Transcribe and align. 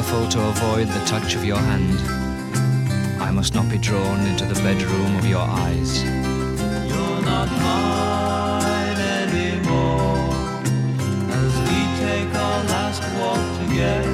careful 0.00 0.26
to 0.26 0.40
avoid 0.48 0.88
the 0.88 1.04
touch 1.04 1.34
of 1.34 1.44
your 1.44 1.58
hand. 1.58 2.00
I 3.20 3.30
must 3.30 3.54
not 3.54 3.68
be 3.68 3.76
drawn 3.76 4.20
into 4.28 4.46
the 4.46 4.54
bedroom 4.62 5.14
of 5.16 5.26
your 5.26 5.42
eyes. 5.42 6.02
You're 6.02 7.22
not 7.32 7.48
mine 7.68 8.98
anymore. 9.24 10.32
As 11.40 11.52
we 11.66 11.78
take 12.00 12.34
our 12.34 12.64
last 12.72 13.02
walk 13.18 13.68
together 13.68 14.09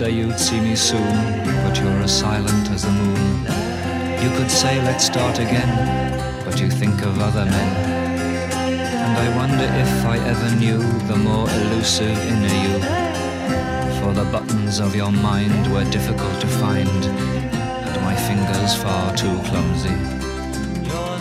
say 0.00 0.10
you'd 0.12 0.40
see 0.40 0.58
me 0.58 0.74
soon, 0.74 1.44
but 1.62 1.78
you're 1.78 2.00
as 2.00 2.18
silent 2.20 2.70
as 2.70 2.84
the 2.84 2.90
moon. 2.90 3.40
You 4.22 4.30
could 4.34 4.50
say 4.50 4.82
let's 4.82 5.04
start 5.04 5.38
again, 5.38 5.72
but 6.42 6.58
you 6.58 6.70
think 6.70 7.02
of 7.02 7.20
other 7.20 7.44
men. 7.44 7.70
And 9.04 9.12
I 9.24 9.36
wonder 9.36 9.68
if 9.84 9.92
I 10.06 10.16
ever 10.32 10.56
knew 10.56 10.80
the 11.06 11.16
more 11.16 11.46
elusive 11.50 12.16
inner 12.32 12.56
you. 12.64 12.76
For 14.00 14.14
the 14.14 14.26
buttons 14.32 14.80
of 14.80 14.96
your 14.96 15.12
mind 15.12 15.70
were 15.70 15.84
difficult 15.90 16.40
to 16.40 16.46
find, 16.46 17.04
and 17.92 18.02
my 18.02 18.16
fingers 18.16 18.74
far 18.82 19.14
too 19.14 19.36
clumsy. 19.48 19.96
You're 20.88 21.20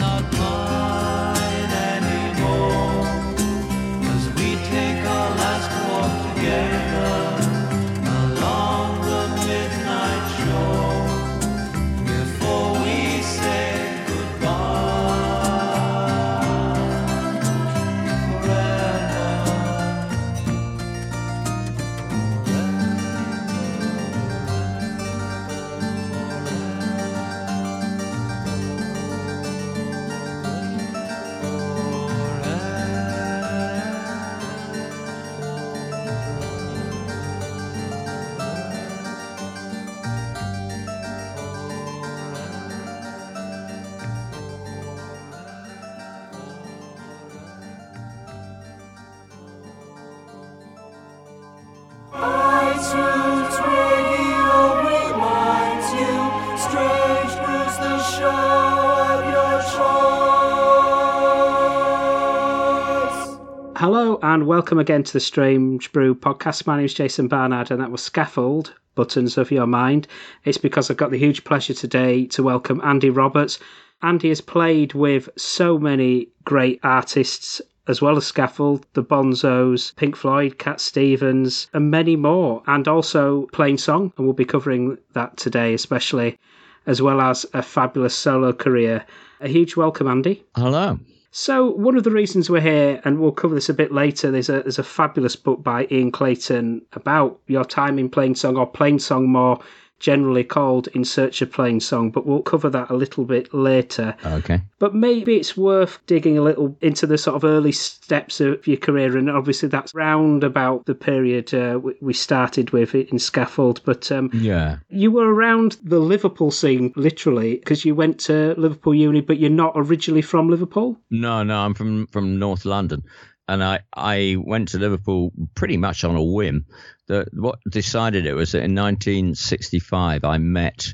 and 64.40 64.48
welcome 64.48 64.80
again 64.80 65.04
to 65.04 65.12
the 65.12 65.20
Strange 65.20 65.92
Brew 65.92 66.16
podcast. 66.16 66.66
My 66.66 66.78
name 66.78 66.86
is 66.86 66.94
Jason 66.94 67.28
Barnard 67.28 67.72
and 67.72 67.82
that 67.82 67.92
was 67.92 68.02
Scaffold, 68.02 68.74
Buttons 68.96 69.38
of 69.38 69.52
Your 69.52 69.68
Mind. 69.68 70.08
It's 70.46 70.58
because 70.58 70.90
I've 70.90 70.96
got 70.96 71.12
the 71.12 71.18
huge 71.18 71.44
pleasure 71.44 71.74
today 71.74 72.26
to 72.28 72.42
welcome 72.42 72.80
Andy 72.82 73.10
Roberts. 73.10 73.60
Andy 74.02 74.30
has 74.30 74.40
played 74.40 74.94
with 74.94 75.28
so 75.36 75.78
many 75.78 76.30
great 76.46 76.80
artists 76.84 77.62
as 77.90 78.02
well 78.02 78.16
as 78.16 78.28
Scaffold, 78.28 78.86
the 78.94 79.04
Bonzos, 79.04 79.94
Pink 79.98 80.16
Floyd, 80.16 80.58
Cat 80.58 80.80
Stevens, 80.80 81.68
and 81.74 81.92
many 81.92 82.16
more, 82.16 82.64
and 82.66 82.88
also 82.88 83.46
Plainsong, 83.52 84.14
and 84.16 84.26
we'll 84.26 84.32
be 84.32 84.46
covering 84.46 84.98
that 85.16 85.36
today 85.36 85.74
especially, 85.74 86.40
as 86.86 87.02
well 87.02 87.20
as 87.20 87.46
a 87.54 87.62
fabulous 87.62 88.16
solo 88.16 88.54
career. 88.54 89.04
A 89.42 89.50
huge 89.50 89.76
welcome, 89.76 90.08
Andy. 90.08 90.46
Hello. 90.56 90.98
So 91.32 91.70
one 91.70 91.96
of 91.96 92.04
the 92.04 92.12
reasons 92.12 92.50
we're 92.50 92.62
here, 92.62 93.02
and 93.06 93.20
we'll 93.20 93.32
cover 93.32 93.54
this 93.54 93.70
a 93.70 93.74
bit 93.74 93.92
later, 93.92 94.32
there's 94.32 94.50
a 94.50 94.62
there's 94.64 94.80
a 94.80 94.84
fabulous 94.84 95.36
book 95.36 95.62
by 95.64 95.88
Ian 95.92 96.12
Clayton 96.12 96.82
about 96.94 97.40
your 97.48 97.66
time 97.66 98.00
in 98.00 98.10
Plainsong 98.10 98.58
or 98.58 98.72
Plainsong 98.72 99.28
more 99.28 99.60
generally 100.00 100.44
called 100.44 100.88
In 100.90 101.04
Search 101.04 101.42
of 101.42 101.52
Plainsong, 101.52 102.12
but 102.12 102.26
we'll 102.26 102.42
cover 102.42 102.70
that 102.70 102.90
a 102.90 102.96
little 102.96 103.26
bit 103.26 103.54
later. 103.54 104.16
Okay. 104.26 104.62
But 104.80 104.96
maybe 104.96 105.36
it's 105.36 105.58
worth 105.58 106.00
digging 106.08 106.38
a 106.38 106.42
little 106.42 106.76
into 106.82 107.06
the 107.06 107.18
sort 107.18 107.36
of 107.36 107.44
early 107.44 107.72
steps 107.74 108.40
of 108.40 108.66
your 108.66 108.78
career, 108.78 109.18
and 109.18 109.30
obviously 109.30 109.68
that's 109.70 109.94
round 109.94 110.44
about 110.44 110.86
the 110.86 110.96
period 110.96 111.54
uh, 111.54 111.80
we- 111.82 111.96
we 112.02 112.14
started 112.14 112.72
with 112.72 112.96
in 112.96 113.20
Scaffold. 113.20 113.82
But 113.84 114.12
um, 114.12 114.30
Yeah. 114.34 114.78
you 114.90 115.12
were 115.12 115.34
around 115.34 115.78
the 115.84 116.00
Liverpool 116.00 116.52
scene 116.52 116.94
literally 116.96 117.56
because 117.56 117.84
you 117.86 117.94
went 117.94 118.20
to 118.22 118.56
Liverpool 118.58 118.96
Uni, 118.96 119.22
but 119.22 119.38
you're 119.40 119.50
not 119.50 119.74
originally 119.76 120.22
from 120.22 120.50
Liverpool. 120.50 120.98
No, 121.12 121.44
no, 121.44 121.60
I'm 121.60 121.74
from 121.74 122.08
from 122.08 122.40
North 122.40 122.64
London, 122.66 123.04
and 123.50 123.64
I 123.64 123.80
I 123.94 124.38
went 124.40 124.70
to 124.70 124.80
Liverpool 124.80 125.32
pretty 125.56 125.78
much 125.78 126.04
on 126.04 126.16
a 126.16 126.24
whim. 126.24 126.66
The 127.08 127.28
what 127.34 127.60
decided 127.70 128.26
it 128.26 128.34
was 128.34 128.52
that 128.52 128.64
in 128.64 128.76
1965 128.76 130.24
I 130.24 130.38
met 130.38 130.94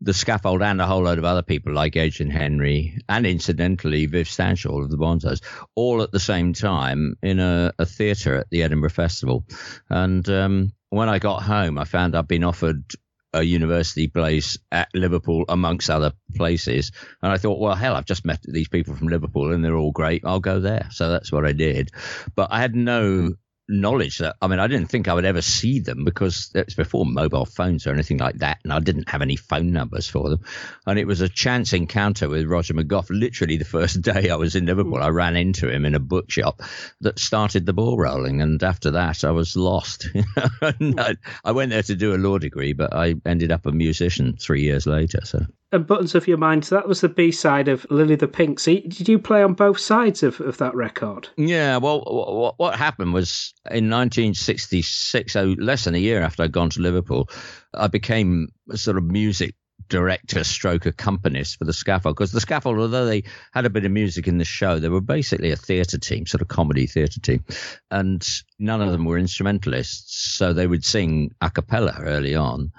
the 0.00 0.14
scaffold 0.14 0.62
and 0.62 0.80
a 0.80 0.86
whole 0.86 1.02
load 1.02 1.18
of 1.18 1.24
other 1.24 1.42
people 1.42 1.72
like 1.72 1.96
Adrian 1.96 2.30
Henri 2.30 2.98
and 3.08 3.26
incidentally 3.26 4.06
Viv 4.06 4.28
Stanshall 4.28 4.84
of 4.84 4.90
the 4.90 4.96
Bonzos, 4.96 5.40
all 5.74 6.02
at 6.02 6.12
the 6.12 6.20
same 6.20 6.52
time 6.52 7.16
in 7.20 7.40
a, 7.40 7.72
a 7.80 7.84
theatre 7.84 8.36
at 8.36 8.50
the 8.50 8.62
Edinburgh 8.62 8.90
Festival. 8.90 9.44
And 9.90 10.28
um, 10.28 10.72
when 10.90 11.08
I 11.08 11.18
got 11.18 11.42
home, 11.42 11.78
I 11.78 11.84
found 11.84 12.14
I'd 12.14 12.28
been 12.28 12.44
offered 12.44 12.84
a 13.32 13.42
university 13.42 14.08
place 14.08 14.58
at 14.72 14.88
Liverpool 14.94 15.44
amongst 15.48 15.90
other 15.90 16.12
places. 16.34 16.92
And 17.22 17.30
I 17.32 17.36
thought, 17.36 17.58
well, 17.58 17.74
hell, 17.74 17.94
I've 17.94 18.06
just 18.06 18.24
met 18.24 18.40
these 18.42 18.68
people 18.68 18.94
from 18.94 19.08
Liverpool 19.08 19.52
and 19.52 19.64
they're 19.64 19.76
all 19.76 19.92
great. 19.92 20.22
I'll 20.24 20.40
go 20.40 20.60
there. 20.60 20.88
So 20.90 21.10
that's 21.10 21.30
what 21.30 21.44
I 21.44 21.52
did. 21.52 21.90
But 22.34 22.48
I 22.50 22.60
had 22.60 22.74
no 22.74 23.20
hmm. 23.20 23.28
Knowledge 23.68 24.18
that 24.18 24.36
I 24.40 24.46
mean 24.46 24.58
I 24.58 24.66
didn't 24.66 24.88
think 24.88 25.08
I 25.08 25.14
would 25.14 25.24
ever 25.24 25.42
see 25.42 25.80
them 25.80 26.04
because 26.04 26.50
it's 26.54 26.74
before 26.74 27.04
mobile 27.04 27.44
phones 27.44 27.86
or 27.86 27.92
anything 27.92 28.18
like 28.18 28.38
that, 28.38 28.58
and 28.64 28.72
I 28.72 28.80
didn't 28.80 29.08
have 29.08 29.22
any 29.22 29.36
phone 29.36 29.72
numbers 29.72 30.08
for 30.08 30.30
them. 30.30 30.40
And 30.86 30.98
it 30.98 31.06
was 31.06 31.20
a 31.20 31.28
chance 31.28 31.72
encounter 31.72 32.28
with 32.28 32.46
Roger 32.46 32.74
McGough. 32.74 33.06
Literally 33.10 33.56
the 33.56 33.64
first 33.64 34.00
day 34.02 34.30
I 34.30 34.36
was 34.36 34.54
in 34.56 34.66
Liverpool, 34.66 35.02
I 35.02 35.08
ran 35.08 35.36
into 35.36 35.68
him 35.70 35.84
in 35.84 35.94
a 35.94 36.00
bookshop 36.00 36.62
that 37.00 37.18
started 37.18 37.66
the 37.66 37.72
ball 37.72 37.98
rolling, 37.98 38.40
and 38.40 38.62
after 38.62 38.92
that 38.92 39.24
I 39.24 39.30
was 39.30 39.56
lost. 39.56 40.08
I, 40.62 41.16
I 41.44 41.52
went 41.52 41.70
there 41.70 41.82
to 41.82 41.94
do 41.94 42.14
a 42.14 42.16
law 42.16 42.38
degree, 42.38 42.72
but 42.72 42.94
I 42.94 43.14
ended 43.26 43.52
up 43.52 43.66
a 43.66 43.72
musician 43.72 44.36
three 44.36 44.62
years 44.62 44.86
later. 44.86 45.20
So 45.24 45.44
And 45.70 45.86
Buttons 45.86 46.14
of 46.14 46.26
Your 46.26 46.38
Mind, 46.38 46.64
so 46.64 46.76
that 46.76 46.88
was 46.88 47.02
the 47.02 47.10
B 47.10 47.30
side 47.30 47.68
of 47.68 47.86
Lily 47.90 48.16
the 48.16 48.26
Pink. 48.26 48.58
So 48.58 48.72
did 48.72 49.06
you 49.06 49.18
play 49.18 49.42
on 49.42 49.52
both 49.52 49.78
sides 49.78 50.22
of, 50.22 50.40
of 50.40 50.56
that 50.58 50.74
record? 50.74 51.28
Yeah, 51.36 51.76
well, 51.76 52.00
what, 52.00 52.54
what 52.56 52.74
happened 52.74 53.12
was 53.12 53.52
in 53.70 53.90
1966, 53.90 55.32
so 55.32 55.54
less 55.58 55.84
than 55.84 55.94
a 55.94 55.98
year 55.98 56.22
after 56.22 56.42
I'd 56.42 56.52
gone 56.52 56.70
to 56.70 56.80
Liverpool, 56.80 57.28
I 57.74 57.88
became 57.88 58.48
a 58.70 58.78
sort 58.78 58.96
of 58.96 59.04
music 59.04 59.54
director 59.88 60.44
stroke 60.44 60.86
accompanist 60.86 61.58
for 61.58 61.64
the 61.64 61.72
scaffold 61.72 62.14
because 62.14 62.32
the 62.32 62.40
scaffold 62.40 62.78
although 62.78 63.06
they 63.06 63.24
had 63.52 63.64
a 63.64 63.70
bit 63.70 63.84
of 63.84 63.92
music 63.92 64.28
in 64.28 64.36
the 64.36 64.44
show 64.44 64.78
they 64.78 64.88
were 64.88 65.00
basically 65.00 65.50
a 65.50 65.56
theatre 65.56 65.98
team 65.98 66.26
sort 66.26 66.42
of 66.42 66.48
comedy 66.48 66.86
theatre 66.86 67.20
team 67.20 67.42
and 67.90 68.26
none 68.58 68.82
of 68.82 68.92
them 68.92 69.04
were 69.04 69.16
instrumentalists 69.16 70.36
so 70.36 70.52
they 70.52 70.66
would 70.66 70.84
sing 70.84 71.30
a 71.40 71.50
cappella 71.50 71.96
early 72.00 72.34
on 72.34 72.70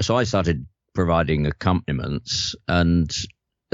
so 0.00 0.16
i 0.16 0.22
started 0.22 0.64
providing 0.94 1.46
accompaniments 1.46 2.54
and 2.68 3.12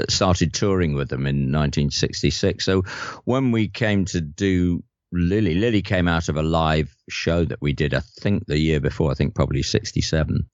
started 0.07 0.53
touring 0.53 0.93
with 0.93 1.09
them 1.09 1.27
in 1.27 1.51
1966 1.51 2.63
so 2.63 2.83
when 3.25 3.51
we 3.51 3.67
came 3.67 4.05
to 4.05 4.21
do 4.21 4.81
Lily. 5.11 5.55
Lily 5.55 5.81
came 5.81 6.07
out 6.07 6.29
of 6.29 6.37
a 6.37 6.43
live 6.43 6.95
show 7.09 7.45
that 7.45 7.61
we 7.61 7.73
did, 7.73 7.93
I 7.93 8.01
think, 8.21 8.45
the 8.45 8.59
year 8.59 8.79
before. 8.79 9.11
I 9.11 9.15
think 9.15 9.35
probably 9.35 9.63
'67. 9.63 10.47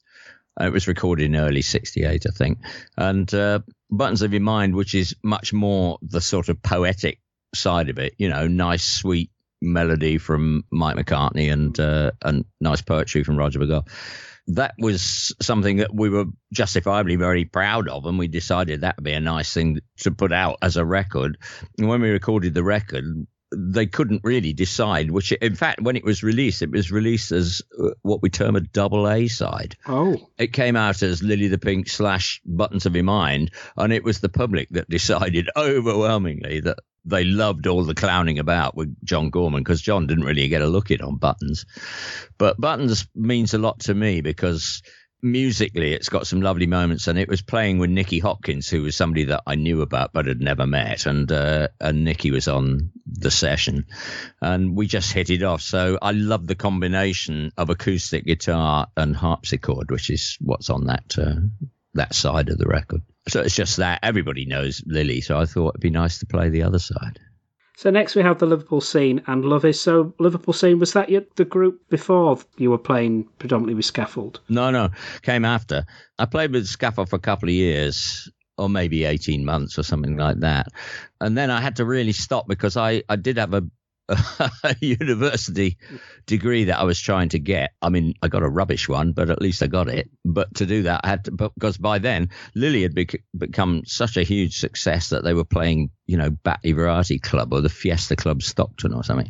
It 0.62 0.72
was 0.72 0.88
recorded 0.88 1.26
in 1.26 1.36
early 1.36 1.62
'68, 1.62 2.26
I 2.26 2.30
think. 2.32 2.60
And 2.98 3.32
uh, 3.34 3.60
Buttons 3.92 4.22
of 4.22 4.32
Your 4.32 4.42
Mind, 4.42 4.76
which 4.76 4.96
is 4.96 5.16
much 5.24 5.52
more 5.52 5.98
the 6.02 6.22
sort 6.22 6.50
of 6.50 6.62
poetic 6.62 7.20
side 7.54 7.90
of 7.90 8.00
it. 8.00 8.16
You 8.18 8.30
know, 8.30 8.48
nice, 8.48 8.86
sweet 8.86 9.32
melody 9.62 10.18
from 10.18 10.64
Mike 10.72 10.96
McCartney 10.96 11.52
and 11.52 11.78
uh, 11.80 12.12
and 12.22 12.46
nice 12.62 12.82
poetry 12.82 13.24
from 13.24 13.38
Roger 13.38 13.60
McGough. 13.60 13.88
That 14.48 14.74
was 14.78 15.34
something 15.42 15.78
that 15.78 15.94
we 15.94 16.10
were 16.10 16.26
justifiably 16.54 17.16
very 17.16 17.46
proud 17.46 17.90
of, 17.90 18.06
and 18.06 18.20
we 18.20 18.28
decided 18.28 18.82
that 18.82 18.98
would 18.98 19.04
be 19.04 19.14
a 19.14 19.20
nice 19.20 19.52
thing 19.54 19.80
to 20.00 20.12
put 20.12 20.32
out 20.32 20.58
as 20.62 20.78
a 20.78 20.86
record. 20.86 21.38
And 21.78 21.88
when 21.88 22.02
we 22.02 22.10
recorded 22.10 22.54
the 22.54 22.64
record, 22.64 23.06
they 23.56 23.86
couldn't 23.86 24.22
really 24.24 24.54
decide 24.54 25.12
which. 25.12 25.32
In 25.32 25.56
fact, 25.56 25.82
when 25.82 25.96
it 25.96 26.04
was 26.04 26.24
released, 26.24 26.62
it 26.62 26.72
was 26.72 26.92
released 26.92 27.32
as 27.32 27.62
uh, 27.80 27.90
what 28.02 28.22
we 28.22 28.30
term 28.30 28.56
a 28.56 28.62
double 28.62 29.10
A 29.10 29.28
side. 29.28 29.76
Oh, 29.88 30.18
It 30.38 30.54
came 30.54 30.76
out 30.76 31.02
as 31.02 31.24
Lily 31.24 31.48
the 31.48 31.58
Pink 31.58 31.88
slash 31.90 32.42
Buttons 32.46 32.86
of 32.86 32.96
Your 32.96 33.04
Mind, 33.04 33.52
and 33.78 33.94
it 33.94 34.04
was 34.04 34.20
the 34.20 34.30
public 34.30 34.70
that 34.72 34.90
decided 34.90 35.50
overwhelmingly 35.56 36.60
that 36.62 36.80
they 37.06 37.24
loved 37.24 37.68
all 37.68 37.84
the 37.84 37.96
clowning 37.96 38.40
about 38.40 38.76
with 38.76 38.96
John 39.04 39.30
Gorman 39.30 39.64
because 39.64 39.82
John 39.82 40.08
didn't 40.08 40.26
really 40.26 40.48
get 40.48 40.62
a 40.62 40.68
look 40.68 40.92
in 40.92 41.02
on 41.02 41.18
Buttons. 41.18 41.66
But 42.38 42.60
Buttons 42.60 43.08
means 43.16 43.54
a 43.54 43.60
lot 43.60 43.82
to 43.82 43.94
me 43.94 44.22
because 44.22 44.82
musically 45.22 45.94
it's 45.94 46.10
got 46.10 46.28
some 46.28 46.42
lovely 46.42 46.68
moments 46.68 47.08
and 47.08 47.18
it 47.18 47.28
was 47.28 47.42
playing 47.42 47.80
with 47.80 47.90
Nicky 47.90 48.20
Hopkins 48.20 48.70
who 48.70 48.84
was 48.84 48.96
somebody 48.96 49.26
that 49.26 49.42
I 49.48 49.56
knew 49.56 49.82
about 49.82 50.14
but 50.14 50.28
had 50.28 50.40
never 50.40 50.68
met 50.68 51.08
and 51.08 51.32
uh, 51.32 51.70
and 51.82 52.04
Nicky 52.04 52.30
was 52.30 52.48
on 52.48 52.92
the 53.08 53.32
session 53.32 53.88
and 54.40 54.76
we 54.76 54.86
just 54.86 55.12
hit 55.12 55.32
it 55.32 55.42
off 55.42 55.62
so 55.62 55.98
I 56.00 56.12
love 56.12 56.46
the 56.46 56.54
combination 56.54 57.52
of 57.58 57.72
acoustic 57.72 58.26
guitar 58.26 58.88
and 58.96 59.16
harpsichord 59.16 59.90
which 59.90 60.12
is 60.12 60.38
what's 60.42 60.70
on 60.70 60.86
that 60.86 61.18
uh, 61.18 61.42
that 61.96 62.14
side 62.14 62.50
of 62.50 62.60
the 62.60 62.68
record 62.68 63.02
so 63.28 63.42
it's 63.42 63.56
just 63.56 63.78
that 63.78 64.00
everybody 64.04 64.46
knows 64.46 64.82
Lily 64.86 65.22
so 65.22 65.40
I 65.40 65.46
thought 65.46 65.70
it'd 65.70 65.82
be 65.82 65.90
nice 65.90 66.20
to 66.20 66.26
play 66.26 66.50
the 66.50 66.64
other 66.64 66.80
side 66.80 67.20
so 67.78 67.90
next 67.90 68.16
we 68.16 68.22
have 68.22 68.40
the 68.40 68.46
Liverpool 68.46 68.80
scene 68.80 69.22
and 69.28 69.44
Love 69.44 69.66
Is. 69.66 69.80
So 69.80 70.14
Liverpool 70.18 70.54
scene 70.54 70.80
was 70.80 70.94
that 70.94 71.10
your, 71.10 71.24
the 71.36 71.44
group 71.44 71.82
before 71.90 72.40
you 72.58 72.72
were 72.72 72.78
playing 72.78 73.28
predominantly 73.38 73.76
with 73.76 73.86
Scaffold? 73.86 74.40
No, 74.48 74.72
no, 74.72 74.92
came 75.24 75.44
after. 75.44 75.86
I 76.18 76.26
played 76.26 76.54
with 76.54 76.68
Scaffold 76.68 77.10
for 77.10 77.18
a 77.18 77.20
couple 77.20 77.50
of 77.50 77.54
years, 77.54 78.32
or 78.58 78.70
maybe 78.70 79.04
18 79.04 79.44
months 79.44 79.78
or 79.78 79.84
something 79.84 80.16
like 80.16 80.40
that. 80.40 80.68
And 81.20 81.38
then 81.38 81.52
I 81.52 81.60
had 81.60 81.76
to 81.78 81.86
really 81.86 82.14
stop 82.14 82.48
because 82.48 82.78
I, 82.78 83.04
I 83.10 83.18
did 83.18 83.38
have 83.38 83.54
a 83.54 83.64
university 84.82 85.78
degree 86.26 86.66
that 86.66 86.80
I 86.80 86.84
was 86.84 87.00
trying 87.00 87.30
to 87.30 87.40
get. 87.40 87.72
I 87.82 87.90
mean, 87.90 88.14
I 88.22 88.28
got 88.28 88.44
a 88.44 88.50
rubbish 88.50 88.88
one, 88.88 89.14
but 89.14 89.30
at 89.30 89.42
least 89.42 89.64
I 89.64 89.68
got 89.68 89.88
it. 89.88 90.10
But 90.24 90.54
to 90.56 90.66
do 90.66 90.84
that, 90.84 91.02
I 91.04 91.10
had 91.10 91.26
to, 91.26 91.32
because 91.32 91.78
by 91.78 92.00
then 92.00 92.30
Lily 92.54 92.84
had 92.84 92.96
bec- 92.96 93.24
become 93.38 93.84
such 93.86 94.18
a 94.18 94.24
huge 94.24 94.58
success 94.58 95.10
that 95.10 95.24
they 95.24 95.34
were 95.34 95.46
playing, 95.46 95.90
you 96.06 96.18
know, 96.18 96.30
Batley 96.30 96.74
Variety 96.74 97.20
Club 97.20 97.54
or 97.54 97.62
the 97.62 97.70
Fiesta 97.70 98.16
Club 98.16 98.44
Stockton 98.44 98.94
or 98.94 99.04
something. 99.04 99.30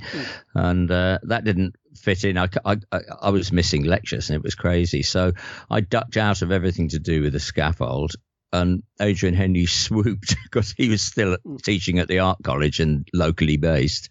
And 0.54 0.90
uh, 0.92 1.20
that 1.24 1.44
didn't 1.44 1.76
fit 1.98 2.24
in. 2.24 2.38
I, 2.38 2.50
I, 2.66 2.78
I 3.22 3.30
was 3.30 3.52
missing 3.52 3.84
lectures 3.84 4.30
and 4.30 4.36
it 4.36 4.44
was 4.44 4.56
crazy. 4.56 5.04
So 5.04 5.34
I 5.70 5.82
ducked 5.82 6.18
out 6.18 6.42
of 6.42 6.52
everything 6.52 6.90
to 6.90 7.00
do 7.00 7.22
with 7.22 7.34
the 7.34 7.40
scaffold. 7.40 8.14
And 8.54 8.84
Adrian 9.02 9.36
Henri 9.36 9.66
swooped 9.66 10.36
because 10.44 10.74
he 10.78 10.90
was 10.90 11.02
still 11.02 11.38
teaching 11.64 12.00
at 12.00 12.08
the 12.08 12.20
art 12.20 12.40
college 12.44 12.80
and 12.80 13.08
locally 13.14 13.58
based. 13.58 14.10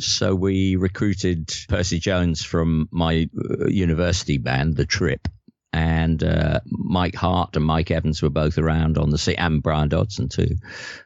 So 0.00 0.34
we 0.34 0.76
recruited 0.76 1.52
Percy 1.68 1.98
Jones 1.98 2.42
from 2.42 2.88
my 2.90 3.28
uh, 3.36 3.66
university 3.68 4.38
band, 4.38 4.76
The 4.76 4.86
Trip, 4.86 5.28
and 5.72 6.22
uh, 6.22 6.60
Mike 6.66 7.14
Hart 7.14 7.56
and 7.56 7.64
Mike 7.64 7.90
Evans 7.90 8.22
were 8.22 8.30
both 8.30 8.58
around 8.58 8.98
on 8.98 9.10
the 9.10 9.18
scene, 9.18 9.36
and 9.38 9.62
Brian 9.62 9.88
Dodson 9.88 10.28
too, 10.28 10.56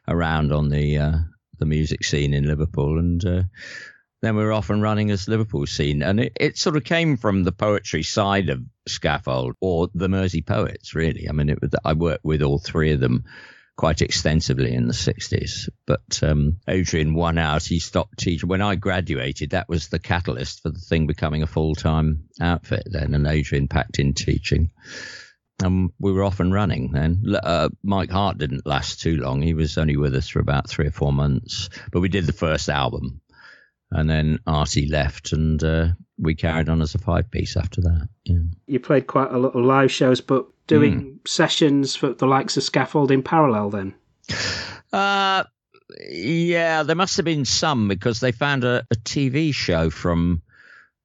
around 0.08 0.52
on 0.52 0.69
the 0.69 0.99
uh, 0.99 1.19
the 1.58 1.67
music 1.67 2.05
scene 2.05 2.35
in 2.35 2.46
Liverpool, 2.46 2.99
and 2.99 3.25
uh, 3.25 3.43
then 4.23 4.37
we 4.37 4.44
were 4.44 4.52
off 4.52 4.70
and 4.70 4.82
running 4.82 5.11
as 5.11 5.29
Liverpool 5.29 5.67
scene, 5.67 6.02
and 6.02 6.20
it, 6.20 6.32
it 6.41 6.58
sort 6.58 6.76
of 6.76 6.85
came 6.85 7.17
from 7.17 7.44
the 7.44 7.52
poetry 7.52 8.02
side 8.02 8.49
of 8.49 8.62
Scaffold 8.87 9.55
or 9.61 9.88
the 9.94 10.08
Mersey 10.08 10.43
Poets, 10.43 10.94
really. 10.94 11.29
I 11.29 11.32
mean, 11.32 11.50
it 11.50 11.58
I 11.85 11.93
worked 11.93 12.25
with 12.25 12.43
all 12.43 12.58
three 12.58 12.93
of 12.93 13.00
them 13.00 13.25
quite 13.76 14.03
extensively 14.03 14.75
in 14.75 14.87
the 14.87 14.93
60s. 14.93 15.69
But 15.87 16.23
um, 16.23 16.59
Adrian 16.69 17.15
won 17.15 17.38
out. 17.38 17.65
He 17.65 17.81
stopped 17.81 18.19
teaching. 18.19 18.49
When 18.49 18.62
I 18.62 18.76
graduated, 18.76 19.50
that 19.50 19.69
was 19.69 19.88
the 19.88 19.99
catalyst 19.99 20.62
for 20.62 20.71
the 20.71 20.79
thing 20.79 21.06
becoming 21.06 21.43
a 21.43 21.49
full 21.49 21.75
time 21.75 22.25
outfit 22.41 22.85
then. 22.87 23.15
And 23.15 23.26
Adrian 23.26 23.69
packed 23.69 23.99
in 23.99 24.15
teaching. 24.15 24.70
And 25.63 25.91
we 26.01 26.13
were 26.13 26.25
off 26.25 26.41
and 26.41 26.53
running 26.53 26.91
then. 26.93 27.22
Uh, 27.43 27.69
Mike 27.82 28.10
Hart 28.10 28.39
didn't 28.39 28.67
last 28.67 29.01
too 29.01 29.17
long. 29.17 29.41
He 29.41 29.55
was 29.55 29.79
only 29.79 29.96
with 29.96 30.15
us 30.15 30.29
for 30.29 30.41
about 30.41 30.69
three 30.69 30.87
or 30.87 30.93
four 30.93 31.13
months. 31.13 31.69
But 31.93 32.01
we 32.01 32.08
did 32.08 32.27
the 32.27 32.32
first 32.32 32.69
album. 32.69 33.20
And 33.91 34.10
then 34.10 34.41
Artie 34.44 34.89
left, 34.89 35.32
and 35.32 35.63
uh, 35.63 35.89
we 36.19 36.34
carried 36.34 36.69
on 36.69 36.82
as 36.82 36.96
a 36.96 36.99
five 36.99 37.31
piece 37.31 37.56
after 37.56 37.81
that. 37.82 38.08
Yeah. 38.25 38.39
You 38.67 38.81
played 38.81 39.06
quite 39.06 39.31
a 39.31 39.39
lot 39.39 39.55
of 39.55 39.65
live 39.65 39.93
shows, 39.93 40.20
but 40.20 40.46
doing 40.67 41.21
sessions 41.27 41.97
for 41.97 42.15
the 42.15 42.27
likes 42.27 42.56
of 42.56 42.63
Scaffold 42.63 43.11
in 43.11 43.23
parallel 43.23 43.71
then? 43.71 43.94
Uh, 44.93 45.44
yeah, 46.09 46.83
there 46.83 46.97
must 46.97 47.17
have 47.17 47.25
been 47.25 47.44
some 47.44 47.89
because 47.89 48.21
they 48.21 48.33
found 48.33 48.65
a, 48.65 48.87
a 48.91 48.94
TV 48.97 49.55
show 49.55 49.91
from 49.91 50.43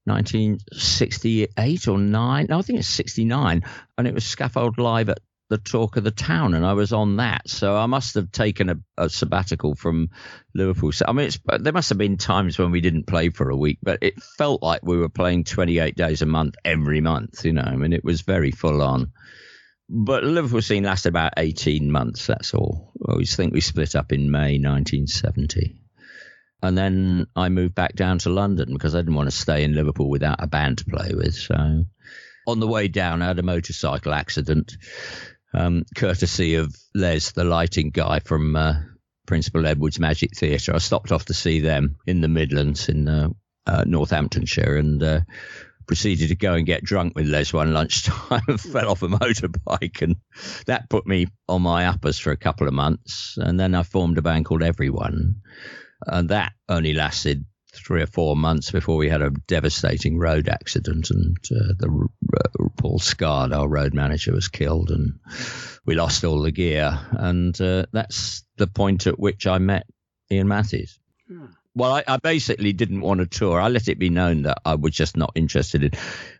1968 0.06 1.88
or 1.88 1.98
9. 1.98 2.48
No, 2.50 2.60
I 2.60 2.62
think 2.62 2.80
it's 2.80 2.88
69. 2.88 3.64
And 3.98 4.08
it 4.08 4.14
was 4.14 4.26
Scaffold 4.26 4.78
Live 4.78 5.10
at 5.10 5.20
the 5.50 5.58
Talk 5.58 5.98
of 5.98 6.04
the 6.04 6.12
Town, 6.12 6.54
and 6.54 6.64
I 6.66 6.74
was 6.74 6.94
on 6.94 7.18
that. 7.18 7.50
So 7.50 7.76
I 7.76 7.88
must 7.88 8.14
have 8.16 8.32
taken 8.32 8.70
a, 8.70 8.76
a 8.98 9.10
sabbatical 9.10 9.76
from 9.76 10.10
Liverpool. 10.54 10.92
So, 10.92 11.06
I 11.08 11.12
mean, 11.12 11.26
it's, 11.26 11.40
there 11.60 11.74
must 11.74 11.90
have 11.90 11.98
been 11.98 12.18
times 12.18 12.60
when 12.60 12.72
we 12.72 12.82
didn't 12.82 13.08
play 13.08 13.30
for 13.30 13.50
a 13.50 13.56
week, 13.56 13.80
but 13.82 14.00
it 14.02 14.22
felt 14.22 14.62
like 14.62 14.82
we 14.84 14.98
were 14.98 15.10
playing 15.10 15.46
28 15.46 15.96
days 15.96 16.22
a 16.22 16.28
month 16.28 16.56
every 16.64 17.02
month, 17.02 17.44
you 17.44 17.54
know. 17.54 17.64
I 17.64 17.76
mean, 17.76 17.94
it 17.94 18.04
was 18.04 18.22
very 18.22 18.52
full 18.52 18.82
on 18.82 19.12
but 19.90 20.24
Liverpool 20.24 20.62
scene 20.62 20.84
lasted 20.84 21.10
about 21.10 21.34
18 21.38 21.92
months, 21.92 22.28
that's 22.28 22.54
all. 22.54 22.94
I 23.08 23.14
always 23.14 23.36
think 23.36 23.54
we 23.54 23.62
split 23.62 23.96
up 23.96 24.12
in 24.12 24.30
May 24.30 24.60
1970. 24.60 25.76
And 26.62 26.78
then 26.78 27.26
I 27.36 27.50
moved 27.50 27.74
back 27.74 27.96
down 27.96 28.20
to 28.20 28.30
London 28.30 28.74
because 28.74 28.94
I 28.94 29.00
didn't 29.00 29.16
want 29.16 29.30
to 29.32 29.36
stay 29.36 29.64
in 29.64 29.74
Liverpool 29.74 30.10
without 30.10 30.44
a 30.44 30.48
band 30.48 30.80
to 30.80 30.86
play 30.86 31.12
with. 31.14 31.34
So 31.34 31.86
on 32.48 32.60
the 32.60 32.68
way 32.68 32.88
down, 32.88 33.22
I 33.22 33.28
had 33.28 33.40
a 33.40 33.44
motorcycle 33.44 34.14
accident, 34.14 34.78
um, 35.54 35.86
courtesy 35.96 36.56
of 36.56 36.76
Les, 36.94 37.32
the 37.32 37.44
lighting 37.44 37.90
guy 37.90 38.20
from 38.20 38.56
uh, 38.56 38.74
Principal 39.26 39.66
Edward's 39.66 40.00
Magic 40.00 40.36
Theatre. 40.36 40.76
I 40.76 40.80
stopped 40.80 41.12
off 41.12 41.26
to 41.26 41.34
see 41.34 41.62
them 41.62 41.96
in 42.06 42.22
the 42.22 42.28
Midlands 42.28 42.90
in 42.90 43.08
uh, 43.08 43.30
uh, 43.66 43.86
Northamptonshire 43.88 44.76
and 44.76 45.02
uh, 45.02 45.22
proceeded 45.90 46.30
to 46.30 46.36
go 46.36 46.54
and 46.54 46.68
get 46.68 46.84
drunk 46.84 47.16
with 47.16 47.26
Les 47.26 47.52
one 47.52 47.74
lunchtime 47.74 48.44
and 48.48 48.62
fell 48.72 48.92
off 48.92 49.02
a 49.02 49.08
motorbike. 49.08 50.04
And 50.04 50.18
that 50.68 50.88
put 50.88 51.08
me 51.08 51.26
on 51.48 51.64
my 51.64 51.88
uppers 51.88 52.20
for 52.20 52.30
a 52.32 52.38
couple 52.38 52.68
of 52.68 52.76
months. 52.76 53.38
And 53.38 53.60
then 53.60 53.74
I 53.74 53.82
formed 53.82 54.20
a 54.20 54.22
band 54.22 54.46
called 54.46 54.62
Everyone. 54.62 55.42
And 56.06 56.30
that 56.30 56.54
only 56.70 56.94
lasted 56.94 57.44
three 57.74 58.04
or 58.04 58.06
four 58.06 58.36
months 58.36 58.70
before 58.70 58.98
we 58.98 59.10
had 59.10 59.24
a 59.24 59.32
devastating 59.48 60.20
road 60.20 60.48
accident, 60.48 61.10
and 61.10 61.38
uh, 61.52 61.74
the 61.78 62.08
uh, 62.38 62.68
Paul 62.78 63.00
Scard, 63.00 63.52
our 63.52 63.68
road 63.68 63.96
manager, 63.96 64.32
was 64.32 64.48
killed, 64.48 64.92
and 64.92 65.20
we 65.86 65.96
lost 65.96 66.24
all 66.24 66.42
the 66.42 66.52
gear. 66.52 67.00
And 67.12 67.60
uh, 67.60 67.86
that's 67.92 68.44
the 68.58 68.68
point 68.68 69.08
at 69.08 69.20
which 69.20 69.48
I 69.48 69.58
met 69.58 69.88
Iain 70.32 70.48
Matthews. 70.48 71.00
Well, 71.76 71.94
I, 71.94 72.04
I 72.08 72.18
basically 72.18 72.74
didn't 72.74 73.02
want 73.02 73.20
to 73.20 73.26
tour. 73.26 73.60
I 73.60 73.70
let 73.70 73.88
it 73.88 74.00
be 74.00 74.10
known 74.10 74.44
that 74.44 74.60
I 74.66 74.76
was 74.76 74.94
just 74.94 75.16
not 75.16 75.32
interested 75.36 75.84
in. 75.84 75.92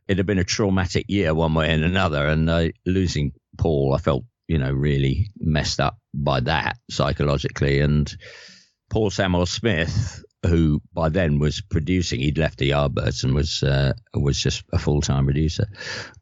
It 0.08 0.18
had 0.18 0.26
been 0.26 0.40
a 0.40 0.44
traumatic 0.44 1.06
year, 1.08 1.34
one 1.34 1.54
way 1.54 1.70
and 1.72 1.84
another, 1.84 2.28
and 2.28 2.50
uh, 2.50 2.70
losing 2.86 3.34
Paul, 3.58 3.94
I 3.94 4.00
felt 4.02 4.26
you 4.48 4.58
know 4.58 4.72
really 4.72 5.30
messed 5.40 5.80
up 5.80 5.98
by 6.14 6.40
that 6.42 6.78
psychologically. 6.90 7.80
And 7.80 8.12
Paul 8.90 9.12
Samwell-Smith, 9.12 10.24
who 10.46 10.82
by 10.94 11.10
then 11.10 11.40
was 11.40 11.62
producing, 11.62 12.22
he'd 12.22 12.38
left 12.38 12.60
the 12.60 12.70
Yardbirds 12.70 13.24
and 13.24 13.34
was 13.34 13.62
uh, 13.62 13.94
was 14.14 14.40
just 14.40 14.64
a 14.72 14.80
full 14.80 15.02
time 15.02 15.26
producer, 15.26 15.68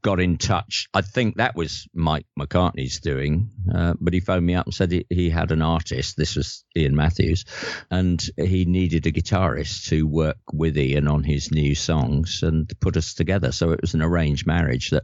got 0.02 0.20
in 0.20 0.38
touch. 0.38 0.88
I 0.94 1.02
think 1.02 1.38
that 1.38 1.56
was 1.56 1.88
Mike 1.94 2.26
McCartney's 2.40 3.00
doing, 3.00 3.52
uh, 3.74 3.94
but 4.00 4.14
he 4.14 4.20
phoned 4.20 4.46
me 4.46 4.56
up 4.56 4.66
and 4.66 4.74
said 4.74 4.92
he, 4.92 5.06
he 5.10 5.30
had 5.30 5.52
an 5.52 5.62
artist. 5.62 6.18
This 6.18 6.36
was 6.36 6.64
Iain 6.76 6.96
Matthews, 6.96 7.46
and 7.92 8.24
he 8.38 8.66
needed 8.66 9.06
a 9.06 9.12
guitarist 9.12 9.88
to 9.90 10.08
work 10.08 10.38
with 10.52 10.78
Iain 10.78 11.08
on 11.08 11.24
his 11.24 11.52
new 11.52 11.76
songs 11.76 12.42
and 12.42 12.72
put 12.80 12.98
us 12.98 13.14
together. 13.14 13.52
So 13.52 13.72
it 13.72 13.82
was 13.82 13.94
an 13.94 14.02
arranged 14.02 14.48
marriage 14.48 14.90
that 14.90 15.04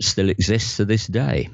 still 0.00 0.28
exists 0.28 0.78
to 0.78 0.84
this 0.84 1.06
day. 1.06 1.50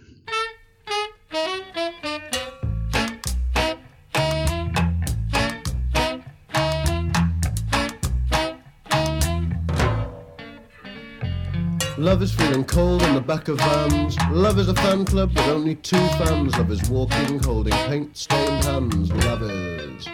Love 12.06 12.22
is 12.22 12.32
feeling 12.32 12.64
cold 12.64 13.02
in 13.02 13.14
the 13.16 13.20
back 13.20 13.48
of 13.48 13.58
vans. 13.58 14.16
Love 14.30 14.60
is 14.60 14.68
a 14.68 14.74
fan 14.74 15.04
club 15.04 15.28
with 15.30 15.48
only 15.48 15.74
two 15.74 15.96
fans. 16.18 16.56
Love 16.56 16.70
is 16.70 16.88
walking, 16.88 17.40
holding 17.40 17.72
paint 17.88 18.16
stained 18.16 18.62
hands. 18.62 19.10
Love 19.24 19.42
is. 19.42 20.06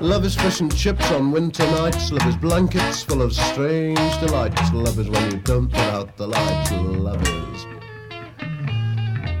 Love 0.00 0.24
is 0.24 0.34
fish 0.34 0.58
and 0.58 0.76
chips 0.76 1.08
on 1.12 1.30
winter 1.30 1.64
nights. 1.70 2.10
Love 2.10 2.26
is 2.26 2.36
blankets 2.36 3.04
full 3.04 3.22
of 3.22 3.32
strange 3.32 4.18
delights. 4.18 4.72
Love 4.72 4.98
is 4.98 5.08
when 5.08 5.30
you 5.30 5.38
don't 5.38 5.68
put 5.68 5.78
out 5.78 6.16
the 6.16 6.26
lights. 6.26 6.72
Love 6.72 7.22
is. 7.22 7.66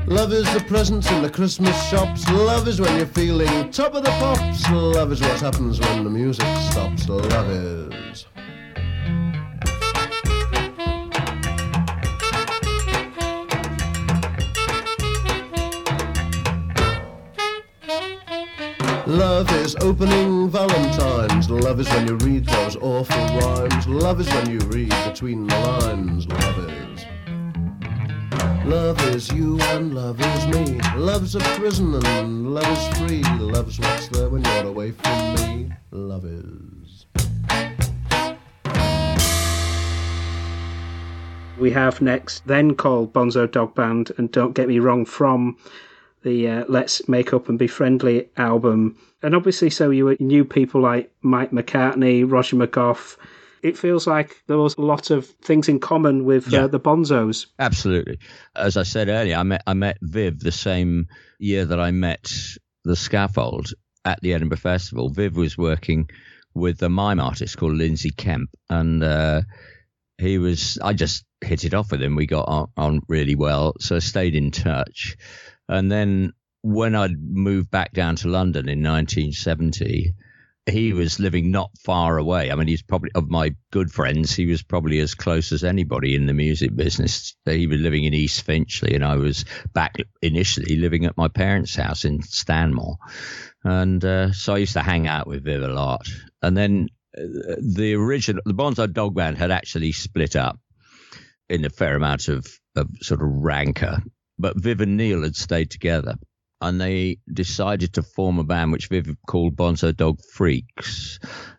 Love 0.06 0.32
is 0.32 0.54
the 0.54 0.60
presents 0.68 1.10
in 1.10 1.22
the 1.22 1.30
Christmas 1.30 1.74
shops. 1.88 2.30
Love 2.30 2.68
is 2.68 2.80
when 2.80 2.96
you're 2.96 3.04
feeling 3.04 3.68
top 3.72 3.94
of 3.94 4.04
the 4.04 4.10
pops. 4.10 4.70
Love 4.70 5.10
is 5.10 5.20
what 5.20 5.40
happens 5.40 5.80
when 5.80 6.04
the 6.04 6.10
music 6.10 6.46
stops. 6.70 7.08
Love 7.08 7.50
is. 7.50 8.26
Love 19.06 19.52
is 19.52 19.76
opening 19.82 20.50
Valentine's. 20.50 21.48
Love 21.48 21.78
is 21.78 21.88
when 21.90 22.08
you 22.08 22.16
read 22.16 22.44
those 22.44 22.74
awful 22.74 23.38
rhymes. 23.38 23.86
Love 23.86 24.20
is 24.20 24.26
when 24.26 24.50
you 24.50 24.58
read 24.66 24.92
between 25.04 25.46
the 25.46 25.54
lines. 25.54 26.26
Love 26.26 26.58
is. 26.68 27.06
Love 28.66 29.00
is 29.14 29.30
you 29.30 29.60
and 29.60 29.94
love 29.94 30.20
is 30.20 30.46
me. 30.48 30.80
Love's 30.96 31.36
a 31.36 31.38
prison 31.38 32.04
and 32.04 32.52
love 32.52 32.66
is 32.66 32.98
free. 32.98 33.22
Love's 33.38 33.78
what's 33.78 34.08
there 34.08 34.28
when 34.28 34.44
you're 34.44 34.66
away 34.66 34.90
from 34.90 35.34
me. 35.34 35.70
Love 35.92 36.24
is. 36.24 37.06
We 41.60 41.70
have 41.70 42.00
next, 42.00 42.44
then 42.48 42.74
called 42.74 43.12
Bonzo 43.12 43.48
Dog 43.48 43.76
Band, 43.76 44.10
and 44.18 44.32
don't 44.32 44.52
get 44.52 44.66
me 44.66 44.80
wrong, 44.80 45.04
from 45.04 45.56
the 46.22 46.48
uh, 46.48 46.64
Let's 46.68 47.08
Make 47.08 47.32
Up 47.32 47.48
and 47.48 47.58
Be 47.58 47.66
Friendly 47.66 48.28
album. 48.36 48.96
And 49.22 49.34
obviously, 49.34 49.70
so 49.70 49.90
you 49.90 50.16
knew 50.20 50.44
people 50.44 50.80
like 50.80 51.12
Mike 51.22 51.50
McCartney, 51.52 52.30
Roger 52.30 52.56
McGough. 52.56 53.16
It 53.62 53.76
feels 53.78 54.06
like 54.06 54.42
there 54.46 54.58
was 54.58 54.76
a 54.76 54.82
lot 54.82 55.10
of 55.10 55.26
things 55.26 55.68
in 55.68 55.80
common 55.80 56.24
with 56.24 56.48
Yeah. 56.48 56.64
uh, 56.64 56.66
the 56.68 56.78
Bonzos. 56.80 57.46
Absolutely. 57.58 58.18
As 58.54 58.76
I 58.76 58.82
said 58.84 59.08
earlier, 59.08 59.36
I 59.36 59.42
met 59.42 59.62
I 59.66 59.74
met 59.74 59.98
Viv 60.02 60.38
the 60.40 60.52
same 60.52 61.06
year 61.38 61.64
that 61.64 61.80
I 61.80 61.90
met 61.90 62.32
the 62.84 62.94
Scaffold 62.96 63.70
at 64.04 64.20
the 64.20 64.34
Edinburgh 64.34 64.58
Festival. 64.58 65.08
Viv 65.10 65.36
was 65.36 65.58
working 65.58 66.08
with 66.54 66.80
a 66.82 66.88
mime 66.88 67.18
artist 67.20 67.56
called 67.56 67.74
Lindsay 67.74 68.10
Kemp, 68.10 68.50
and 68.70 69.02
uh, 69.02 69.42
he 70.18 70.38
was. 70.38 70.78
I 70.82 70.92
just 70.92 71.24
hit 71.44 71.64
it 71.64 71.74
off 71.74 71.90
with 71.90 72.02
him. 72.02 72.14
We 72.14 72.26
got 72.26 72.48
on, 72.48 72.68
on 72.76 73.00
really 73.08 73.34
well, 73.34 73.74
so 73.80 73.96
I 73.96 73.98
stayed 74.00 74.34
in 74.36 74.50
touch. 74.52 75.16
And 75.68 75.90
then 75.90 76.32
when 76.62 76.94
I 76.94 77.08
moved 77.08 77.70
back 77.70 77.92
down 77.92 78.16
to 78.16 78.28
London 78.28 78.68
in 78.68 78.82
1970, 78.82 80.14
he 80.68 80.92
was 80.92 81.20
living 81.20 81.52
not 81.52 81.70
far 81.78 82.18
away. 82.18 82.50
I 82.50 82.56
mean, 82.56 82.66
he's 82.66 82.82
probably 82.82 83.10
of 83.14 83.30
my 83.30 83.54
good 83.70 83.92
friends. 83.92 84.34
He 84.34 84.46
was 84.46 84.62
probably 84.62 84.98
as 84.98 85.14
close 85.14 85.52
as 85.52 85.62
anybody 85.62 86.16
in 86.16 86.26
the 86.26 86.34
music 86.34 86.74
business. 86.74 87.36
He 87.44 87.68
was 87.68 87.80
living 87.80 88.04
in 88.04 88.14
East 88.14 88.42
Finchley, 88.42 88.94
and 88.94 89.04
I 89.04 89.14
was 89.14 89.44
back 89.72 89.96
initially 90.22 90.76
living 90.76 91.06
at 91.06 91.16
my 91.16 91.28
parents' 91.28 91.76
house 91.76 92.04
in 92.04 92.22
Stanmore, 92.22 92.96
and 93.62 94.04
uh, 94.04 94.32
so 94.32 94.54
I 94.54 94.58
used 94.58 94.72
to 94.72 94.82
hang 94.82 95.06
out 95.06 95.28
with 95.28 95.44
Viv 95.44 95.62
a 95.62 95.68
lot. 95.68 96.08
And 96.42 96.56
then 96.56 96.88
uh, 97.16 97.22
the 97.60 97.94
original, 97.94 98.42
the 98.44 98.54
Bonzo 98.54 98.92
Dog 98.92 99.14
Band 99.14 99.38
had 99.38 99.52
actually 99.52 99.92
split 99.92 100.34
up 100.34 100.58
in 101.48 101.64
a 101.64 101.70
fair 101.70 101.94
amount 101.94 102.26
of, 102.26 102.44
of 102.74 102.88
sort 103.02 103.22
of 103.22 103.28
rancor, 103.28 104.02
but 104.38 104.60
Viv 104.60 104.80
and 104.80 104.96
Neil 104.96 105.22
had 105.22 105.36
stayed 105.36 105.70
together 105.70 106.16
and 106.60 106.80
they 106.80 107.18
decided 107.32 107.94
to 107.94 108.02
form 108.02 108.38
a 108.38 108.44
band 108.44 108.72
which 108.72 108.88
Viv 108.88 109.14
called 109.26 109.56
Bonzo 109.56 109.94
Dog 109.94 110.20
Freaks. 110.32 111.18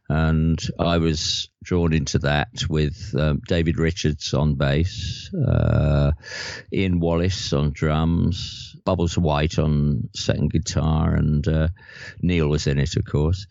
And 0.10 0.60
I 0.80 0.98
was 0.98 1.50
drawn 1.64 1.94
into 1.94 2.20
that 2.20 2.50
with 2.70 3.14
um, 3.18 3.42
David 3.48 3.78
Richards 3.78 4.34
on 4.34 4.56
bass, 4.56 5.30
uh, 5.34 6.14
Ian 6.74 7.00
Wallace 7.00 7.52
on 7.54 7.72
drums, 7.74 8.76
Bubbles 8.86 9.18
White 9.18 9.60
on 9.60 10.10
second 10.16 10.52
guitar, 10.52 11.14
and 11.14 11.46
uh, 11.48 11.68
Neil 12.22 12.48
was 12.48 12.68
in 12.68 12.80
it, 12.80 12.96
of 12.96 13.06
course. 13.06 13.46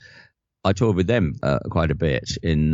I 0.65 0.73
toured 0.73 0.97
with 0.97 1.07
them 1.07 1.35
uh, 1.43 1.61
quite 1.71 1.91
a 1.91 1.95
bit 1.95 2.39
in 2.43 2.71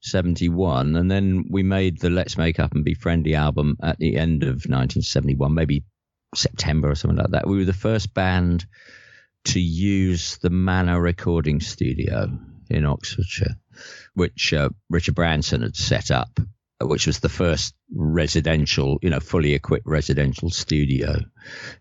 1971, 0.00 0.96
and 0.96 1.10
then 1.10 1.44
we 1.50 1.62
made 1.62 1.98
the 1.98 2.08
Let's 2.08 2.38
Make 2.38 2.58
Up 2.58 2.74
and 2.74 2.84
Be 2.84 2.94
Friendly 2.94 3.34
album 3.34 3.76
at 3.82 3.98
the 3.98 4.16
end 4.16 4.44
of 4.44 4.64
1971, 4.64 5.52
maybe 5.52 5.84
September 6.34 6.90
or 6.90 6.94
something 6.94 7.18
like 7.18 7.32
that. 7.32 7.46
We 7.46 7.58
were 7.58 7.66
the 7.66 7.74
first 7.74 8.14
band 8.14 8.64
to 9.46 9.60
use 9.60 10.38
the 10.38 10.48
Manor 10.48 11.00
recording 11.00 11.60
studio 11.60 12.30
in 12.70 12.86
Oxfordshire, 12.86 13.56
which 14.14 14.54
uh, 14.54 14.70
Richard 14.88 15.16
Branson 15.16 15.60
had 15.62 15.76
set 15.76 16.10
up, 16.10 16.40
which 16.80 17.06
was 17.06 17.20
the 17.20 17.28
first 17.28 17.74
residential, 17.94 18.98
you 19.02 19.10
know, 19.10 19.20
fully 19.20 19.52
equipped 19.52 19.86
residential 19.86 20.48
studio 20.48 21.18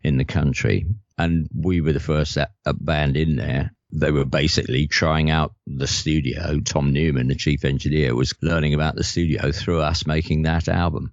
in 0.04 0.18
the 0.18 0.26
country. 0.26 0.88
And 1.18 1.48
we 1.56 1.80
were 1.80 1.94
the 1.94 2.02
first 2.02 2.38
uh, 2.38 2.48
band 2.74 3.16
in 3.16 3.38
there. 3.38 3.74
They 3.91 4.12
were 4.12 4.25
basically 4.25 4.88
trying 4.88 5.31
out 5.31 5.53
the 5.65 5.88
studio. 5.88 6.60
Tom 6.60 6.93
Newman, 6.93 7.27
the 7.27 7.36
chief 7.36 7.65
engineer, 7.65 8.15
was 8.15 8.36
learning 8.41 8.74
about 8.74 8.96
the 8.96 9.03
studio 9.03 9.51
through 9.51 9.81
us 9.81 10.05
making 10.05 10.43
that 10.43 10.67
album. 10.67 11.12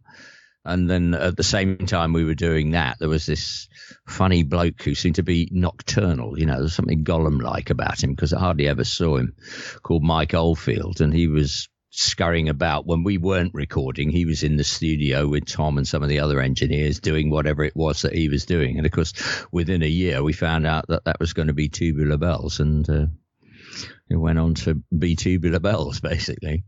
And 0.66 0.90
then 0.90 1.14
at 1.14 1.36
the 1.36 1.44
same 1.44 1.78
time 1.78 2.12
we 2.12 2.24
were 2.24 2.34
doing 2.34 2.72
that, 2.72 2.98
there 2.98 3.08
was 3.08 3.24
this 3.24 3.68
funny 4.06 4.42
bloke 4.42 4.82
who 4.82 4.96
seemed 4.96 5.14
to 5.14 5.22
be 5.22 5.48
nocturnal. 5.52 6.38
You 6.38 6.46
know, 6.46 6.58
there's 6.58 6.74
something 6.74 7.04
Gollum 7.04 7.40
like 7.40 7.70
about 7.70 8.02
him 8.02 8.10
because 8.10 8.32
I 8.32 8.40
hardly 8.40 8.66
ever 8.66 8.82
saw 8.82 9.16
him, 9.16 9.36
called 9.82 10.02
Mike 10.02 10.34
Oldfield. 10.34 11.00
And 11.00 11.14
he 11.14 11.28
was 11.28 11.68
scurrying 11.96 12.48
about 12.48 12.86
when 12.86 13.04
we 13.04 13.18
weren't 13.18 13.54
recording. 13.54 14.10
He 14.10 14.26
was 14.26 14.42
in 14.42 14.56
the 14.56 14.64
studio 14.64 15.26
with 15.26 15.46
Tom 15.46 15.78
and 15.78 15.88
some 15.88 16.02
of 16.02 16.08
the 16.08 16.20
other 16.20 16.40
engineers 16.40 17.00
doing 17.00 17.30
whatever 17.30 17.64
it 17.64 17.74
was 17.74 18.02
that 18.02 18.14
he 18.14 18.28
was 18.28 18.44
doing. 18.44 18.76
And 18.76 18.86
of 18.86 18.92
course, 18.92 19.14
within 19.50 19.82
a 19.82 19.86
year, 19.86 20.22
we 20.22 20.32
found 20.32 20.66
out 20.66 20.88
that 20.88 21.04
that 21.04 21.20
was 21.20 21.32
going 21.32 21.48
to 21.48 21.54
be 21.54 21.68
Tubular 21.68 22.18
Bells. 22.18 22.60
And 22.60 22.88
uh, 22.88 23.06
it 24.10 24.16
went 24.16 24.38
on 24.38 24.54
to 24.54 24.82
be 24.96 25.16
Tubular 25.16 25.60
Bells, 25.60 26.00
basically. 26.00 26.64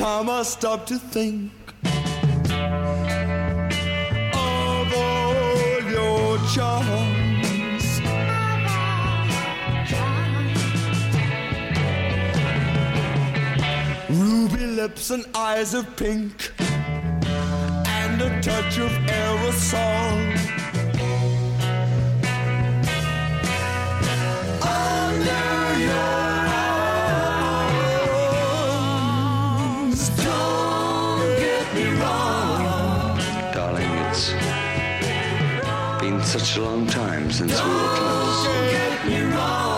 Time 0.00 0.30
I 0.30 0.42
stop 0.44 0.86
to 0.86 0.98
think 0.98 1.52
of 4.32 4.94
all 4.96 5.82
your 5.94 6.38
charms, 6.54 8.00
ruby 14.08 14.64
lips 14.64 15.10
and 15.10 15.26
eyes 15.34 15.74
of 15.74 15.84
pink, 15.96 16.50
and 16.58 18.22
a 18.22 18.40
touch 18.40 18.78
of 18.78 18.90
aerosol. 19.20 20.39
Such 36.50 36.58
a 36.58 36.62
long 36.64 36.84
time 36.84 37.30
since 37.30 37.62
we 37.62 37.70
were 37.70 37.94
close. 37.94 39.69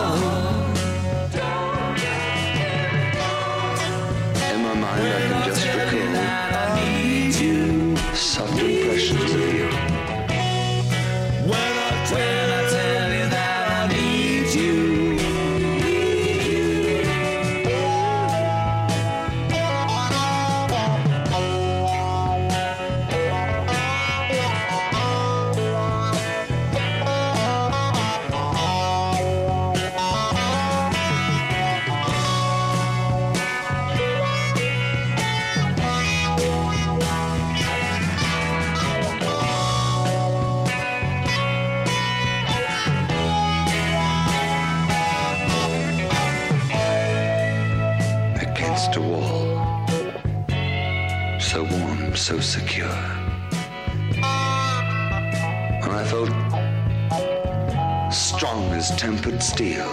Steel. 59.43 59.89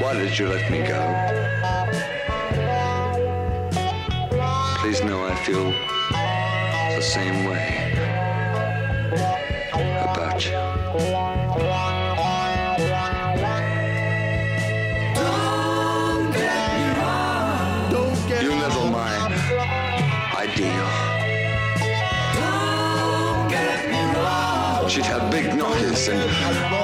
Why 0.00 0.12
did 0.12 0.38
you 0.38 0.48
let 0.48 0.70
me 0.70 0.82
go? 0.82 1.00
Please 4.80 5.02
know 5.02 5.26
I 5.26 5.34
feel 5.36 5.72
the 6.94 7.00
same 7.00 7.46
way 7.46 7.94
about 9.72 10.44
you. 10.44 10.68
She'd 24.88 25.04
have 25.04 25.30
big 25.30 25.54
knockers 25.54 26.08
and 26.08 26.77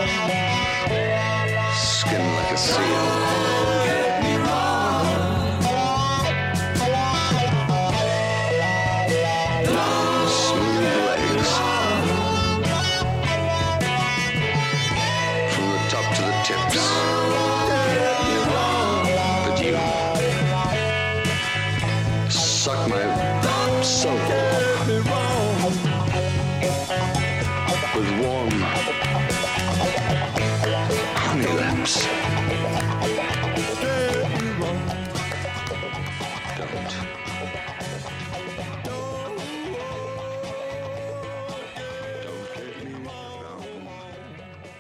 seal. 2.65 3.54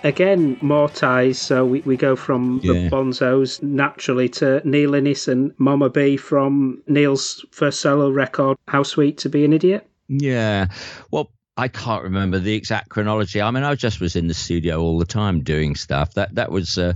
Again, 0.05 0.59
more 0.61 0.91
ties. 0.91 1.39
So 1.39 1.65
we, 1.65 1.81
we 1.81 1.97
go 1.97 2.15
from 2.15 2.61
the 2.61 2.91
Bonzos 2.91 3.63
naturally 3.63 4.29
to 4.31 4.61
Neil 4.63 4.95
Innes 4.95 5.29
and 5.29 5.53
Mama 5.57 5.89
B 5.89 6.19
from 6.19 6.83
Neil's 6.87 7.45
first 7.51 7.81
solo 7.81 8.11
record, 8.11 8.59
How 8.69 8.83
Sweet 8.83 9.17
to 9.19 9.31
Be 9.31 9.47
an 9.47 9.55
Idiot. 9.55 9.89
Yeah. 10.09 10.67
Well, 11.11 11.31
I 11.57 11.69
can't 11.69 12.03
remember 12.03 12.39
the 12.39 12.55
exact 12.55 12.91
chronology. 12.91 13.41
I 13.41 13.51
mean, 13.51 13.65
I 13.65 13.75
just 13.77 14.01
was 14.01 14.15
in 14.15 14.27
the 14.27 14.35
studio 14.35 14.81
all 14.81 14.99
the 14.99 15.07
time 15.07 15.43
doing 15.43 15.75
stuff. 15.75 16.13
That 16.15 16.35
that 16.35 16.51
was 16.51 16.77
uh, 16.77 16.95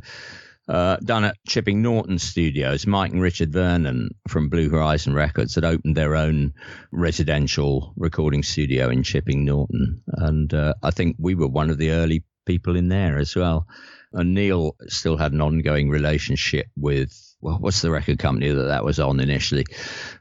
uh, 0.69 0.97
done 0.97 1.25
at 1.25 1.37
Chipping 1.47 1.81
Norton 1.81 2.19
Studios. 2.19 2.87
Mike 2.87 3.13
and 3.13 3.23
Richard 3.23 3.53
Vernon 3.53 4.11
from 4.27 4.51
Blue 4.51 4.69
Horizon 4.69 5.15
Records 5.15 5.55
had 5.55 5.65
opened 5.65 5.97
their 5.97 6.15
own 6.15 6.53
residential 6.93 7.95
recording 7.97 8.43
studio 8.43 8.91
in 8.91 9.03
Chipping 9.03 9.45
Norton, 9.45 10.03
and 10.09 10.53
uh, 10.53 10.75
I 10.83 10.91
think 10.91 11.17
we 11.19 11.35
were 11.35 11.49
one 11.49 11.71
of 11.71 11.79
the 11.79 11.93
early 11.93 12.25
people 12.49 12.75
in 12.75 12.89
there 12.89 13.19
as 13.19 13.37
well. 13.37 13.69
And 14.13 14.35
Neil 14.35 14.75
still 14.87 15.19
had 15.19 15.33
an 15.33 15.41
ongoing 15.41 15.91
relationship 15.91 16.67
with. 16.77 17.13
Well, 17.41 17.59
what's 17.61 17.83
the 17.83 17.91
record 17.93 18.19
company 18.19 18.51
that 18.51 18.65
that 18.65 18.85
was 18.85 18.99
on 18.99 19.21
initially? 19.21 19.65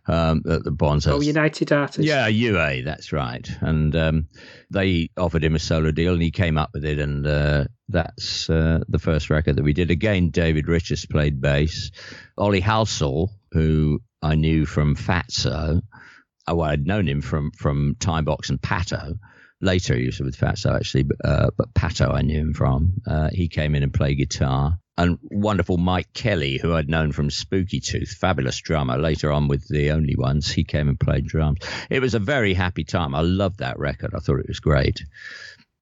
Um, 0.07 0.43
the, 0.45 0.59
the 0.59 0.71
Bonzos. 0.71 1.13
Oh, 1.13 1.21
United 1.21 1.71
Artists. 1.71 2.05
Yeah, 2.05 2.27
UA, 2.27 2.83
that's 2.83 3.11
right. 3.11 3.49
And 3.61 3.95
um, 3.95 4.27
they 4.69 5.09
offered 5.17 5.43
him 5.43 5.55
a 5.55 5.59
solo 5.59 5.89
deal 5.89 6.13
and 6.13 6.21
he 6.21 6.29
came 6.29 6.59
up 6.59 6.69
with 6.75 6.85
it. 6.85 6.99
And 6.99 7.25
uh, 7.25 7.65
that's 7.89 8.47
uh, 8.51 8.83
the 8.87 8.99
first 8.99 9.31
record 9.31 9.55
that 9.55 9.63
we 9.63 9.73
did. 9.73 9.89
Again, 9.89 10.29
David 10.29 10.67
Richards 10.67 11.07
played 11.07 11.41
bass. 11.41 11.89
Ollie 12.37 12.61
Halsall, 12.61 13.29
who 13.51 13.99
I 14.21 14.35
knew 14.35 14.67
from 14.67 14.95
Fatso, 14.95 15.81
oh, 16.47 16.55
well, 16.55 16.69
I'd 16.69 16.85
known 16.85 17.07
him 17.07 17.21
from, 17.21 17.49
from 17.51 17.95
Timebox 17.99 18.49
and 18.49 18.61
Patto. 18.61 19.15
Later, 19.59 19.95
he 19.95 20.05
was 20.05 20.19
with 20.19 20.37
Fatso 20.37 20.75
actually, 20.75 21.03
but, 21.03 21.17
uh, 21.23 21.49
but 21.57 21.73
Patto 21.73 22.11
I 22.11 22.21
knew 22.21 22.39
him 22.39 22.53
from. 22.53 22.93
Uh, 23.07 23.29
he 23.31 23.47
came 23.47 23.73
in 23.75 23.83
and 23.83 23.93
played 23.93 24.17
guitar 24.17 24.79
and 24.97 25.19
wonderful 25.21 25.77
Mike 25.77 26.11
Kellie, 26.13 26.57
who 26.57 26.73
I'd 26.73 26.89
known 26.89 27.11
from 27.11 27.29
Spooky 27.29 27.79
Tooth, 27.79 28.09
fabulous 28.09 28.59
drummer. 28.59 28.97
Later 28.97 29.31
on 29.31 29.47
with 29.47 29.67
the 29.67 29.91
Only 29.91 30.15
Ones, 30.15 30.51
he 30.51 30.63
came 30.63 30.89
and 30.89 30.99
played 30.99 31.27
drums. 31.27 31.59
It 31.89 32.01
was 32.01 32.15
a 32.15 32.19
very 32.19 32.53
happy 32.55 32.83
time. 32.83 33.13
I 33.13 33.21
loved 33.21 33.59
that 33.59 33.77
record. 33.77 34.13
I 34.15 34.19
thought 34.19 34.39
it 34.39 34.47
was 34.47 34.59
great. 34.59 35.03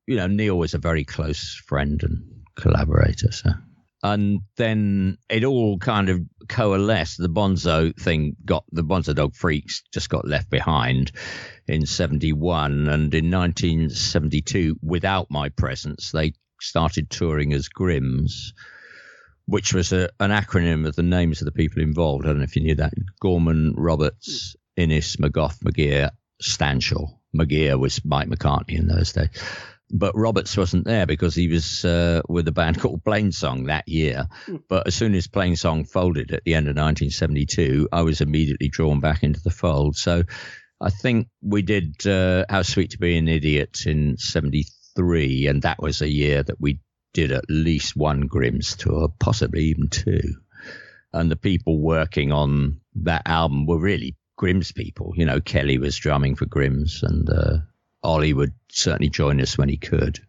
You 0.06 0.18
know, 0.18 0.28
Neil 0.28 0.58
was 0.58 0.74
a 0.74 0.80
very 0.80 1.06
close 1.06 1.56
friend 1.66 2.04
and 2.04 2.24
collaborator. 2.56 3.32
So, 3.32 3.52
and 4.04 4.42
then 4.58 5.18
it 5.30 5.46
all 5.46 5.78
kind 5.78 6.10
of 6.10 6.20
coalesced. 6.50 7.18
The 7.18 7.30
Bonzo 7.30 7.98
thing 7.98 8.36
got 8.44 8.66
the 8.72 8.84
Bonzo 8.84 9.16
Dog 9.16 9.34
Freaks 9.34 9.82
just 9.94 10.10
got 10.10 10.28
left 10.28 10.50
behind 10.50 11.14
in 11.68 11.86
'71, 11.86 12.88
and 12.88 13.14
in 13.14 13.32
1972, 13.32 14.78
without 14.82 15.30
my 15.30 15.50
presence, 15.50 16.12
they 16.12 16.34
started 16.60 17.10
touring 17.10 17.54
as 17.54 17.68
Grimms 17.68 18.54
which 19.46 19.74
was 19.74 19.94
a, 19.94 20.10
an 20.20 20.32
acronym 20.32 20.88
of 20.88 20.96
the 20.96 21.04
names 21.04 21.42
of 21.42 21.46
the 21.46 21.52
people 21.52 21.82
involved. 21.82 22.26
I 22.26 22.30
don't 22.30 22.40
know 22.40 22.44
if 22.44 22.56
you 22.56 22.64
knew 22.64 22.76
that. 22.76 22.94
Gorman, 23.20 23.74
Roberts, 23.78 24.56
Innes, 24.76 25.18
McGough, 25.18 25.58
McGear, 25.60 26.12
Stanshall. 26.42 27.20
McGear 27.36 27.80
was 27.80 28.04
Mike 28.04 28.28
McCartney 28.28 28.80
in 28.80 28.88
those 28.88 29.14
days. 29.14 29.30
But 29.92 30.16
Roberts 30.16 30.58
wasn't 30.58 30.86
there 30.86 31.06
because 31.06 31.36
he 31.36 31.48
was 31.48 31.86
uh, 31.86 32.22
with 32.28 32.48
a 32.48 32.52
band 32.52 32.80
called 32.82 33.04
Plainsong 33.04 33.68
that 33.68 33.88
year. 33.88 34.28
But 34.68 34.88
as 34.88 34.96
soon 34.96 35.14
as 35.14 35.28
Plainsong 35.28 35.88
folded 35.88 36.32
at 36.32 36.44
the 36.44 36.56
end 36.56 36.68
of 36.68 36.76
1972, 36.76 37.90
I 37.92 38.02
was 38.02 38.22
immediately 38.22 38.68
drawn 38.68 39.00
back 39.00 39.22
into 39.22 39.42
the 39.42 39.52
fold. 39.52 39.96
So 39.96 40.24
I 40.82 40.90
think 40.90 41.28
we 41.42 41.62
did 41.62 42.06
uh, 42.06 42.46
How 42.50 42.62
Sweet 42.62 42.92
to 42.92 42.98
Be 42.98 43.18
an 43.18 43.28
Idiot 43.28 43.86
in 43.86 44.18
73, 44.18 45.48
and 45.48 45.62
that 45.62 45.82
was 45.82 46.02
a 46.02 46.10
year 46.10 46.44
that 46.44 46.60
we 46.60 46.80
did 47.14 47.32
at 47.32 47.46
least 47.50 47.96
one 47.96 48.22
Grimms 48.28 48.76
tour, 48.76 49.08
possibly 49.20 49.66
even 49.66 49.88
two. 49.88 50.36
And 51.14 51.32
the 51.32 51.38
people 51.38 51.80
working 51.80 52.34
on 52.34 52.82
that 52.96 53.22
album 53.26 53.66
were 53.66 53.80
really 53.80 54.18
Grimms 54.38 54.74
people. 54.74 55.14
You 55.16 55.26
know, 55.26 55.40
Kellie 55.40 55.78
was 55.78 55.96
drumming 55.96 56.36
for 56.36 56.46
Grimms, 56.46 57.04
and 57.04 57.30
uh, 57.30 57.58
Ollie 58.04 58.34
would 58.34 58.54
certainly 58.70 59.10
join 59.10 59.40
us 59.40 59.58
when 59.58 59.70
he 59.70 59.78
could. 59.78 60.20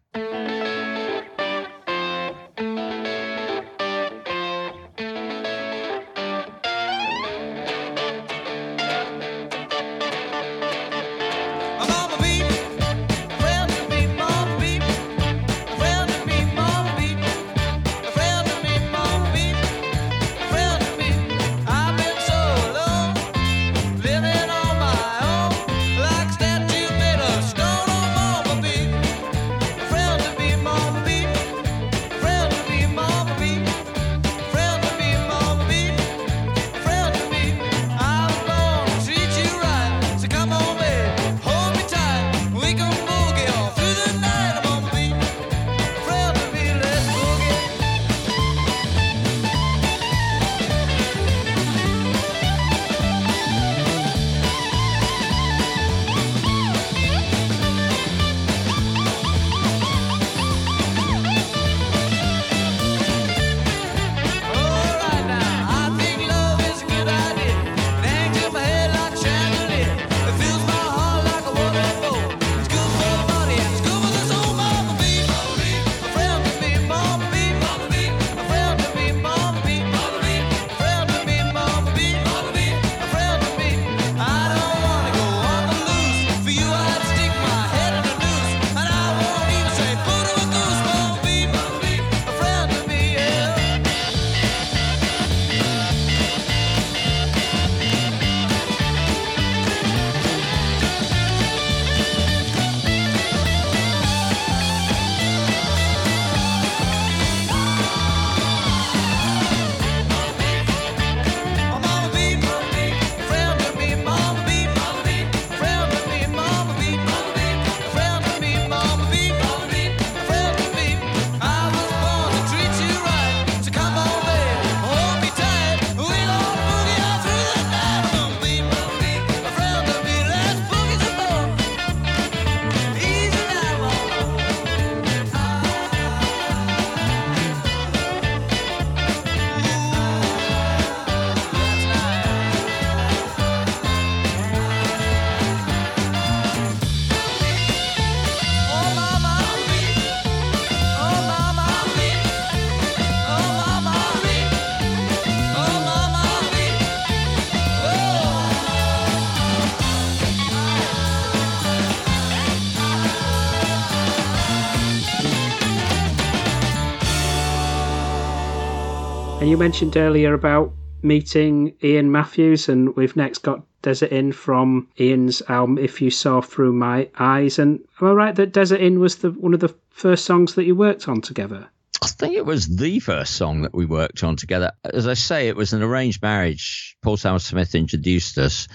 And 169.47 169.51
you 169.53 169.57
mentioned 169.57 169.95
earlier 169.95 170.33
about 170.33 170.73
meeting 171.03 171.73
Iain 171.81 172.11
Matthews, 172.11 172.67
and 172.67 172.93
we've 172.97 173.15
next 173.15 173.43
got 173.43 173.63
Desert 173.81 174.11
Inn 174.11 174.33
from 174.33 174.89
Iain's 174.99 175.41
album 175.47 175.77
If 175.77 176.01
You 176.01 176.11
Saw 176.11 176.41
Through 176.41 176.73
My 176.73 177.09
Eyes. 177.17 177.57
And 177.57 177.79
am 178.01 178.07
I 178.09 178.11
right 178.11 178.35
that 178.35 178.51
Desert 178.51 178.81
Inn 178.81 178.99
was 178.99 179.15
the 179.19 179.31
one 179.31 179.53
of 179.53 179.61
the 179.61 179.73
first 179.89 180.25
songs 180.25 180.55
that 180.55 180.65
you 180.65 180.75
worked 180.75 181.07
on 181.07 181.21
together? 181.21 181.65
I 182.03 182.07
think 182.07 182.35
it 182.35 182.45
was 182.45 182.75
the 182.75 182.99
first 182.99 183.35
song 183.37 183.61
that 183.61 183.73
we 183.73 183.85
worked 183.85 184.21
on 184.21 184.35
together. 184.35 184.73
As 184.83 185.07
I 185.07 185.13
say, 185.13 185.47
it 185.47 185.55
was 185.55 185.71
an 185.71 185.81
arranged 185.81 186.21
marriage. 186.21 186.97
Paul 187.01 187.15
Sam 187.15 187.39
Smith 187.39 187.73
introduced 187.73 188.37
us. 188.37 188.67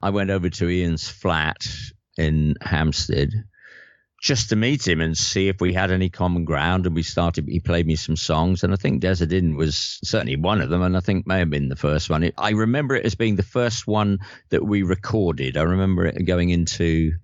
I 0.00 0.10
went 0.10 0.30
over 0.30 0.48
to 0.48 0.68
Iain's 0.68 1.08
flat 1.08 1.66
in 2.16 2.54
Hampstead 2.60 3.32
just 4.22 4.50
to 4.50 4.56
meet 4.56 4.86
him 4.86 5.00
and 5.00 5.18
see 5.18 5.48
if 5.48 5.60
we 5.60 5.72
had 5.72 5.90
any 5.90 6.08
common 6.08 6.44
ground. 6.44 6.86
And 6.86 6.94
we 6.94 7.02
started, 7.02 7.48
he 7.48 7.58
played 7.58 7.88
me 7.88 7.96
some 7.96 8.16
songs. 8.16 8.62
And 8.62 8.72
I 8.72 8.76
think 8.76 9.00
Desert 9.00 9.32
Inn 9.32 9.56
was 9.56 9.98
certainly 10.04 10.36
one 10.36 10.60
of 10.60 10.70
them. 10.70 10.80
And 10.80 10.96
I 10.96 11.00
think 11.00 11.26
may 11.26 11.40
have 11.40 11.50
been 11.50 11.68
the 11.68 11.76
first 11.76 12.08
one. 12.08 12.22
It, 12.22 12.34
I 12.38 12.50
remember 12.50 12.94
it 12.94 13.04
as 13.04 13.16
being 13.16 13.34
the 13.34 13.42
first 13.42 13.86
one 13.86 14.20
that 14.50 14.64
we 14.64 14.84
recorded. 14.84 15.56
I 15.56 15.62
remember 15.62 16.06
it 16.06 16.24
going 16.24 16.50
into 16.50 17.14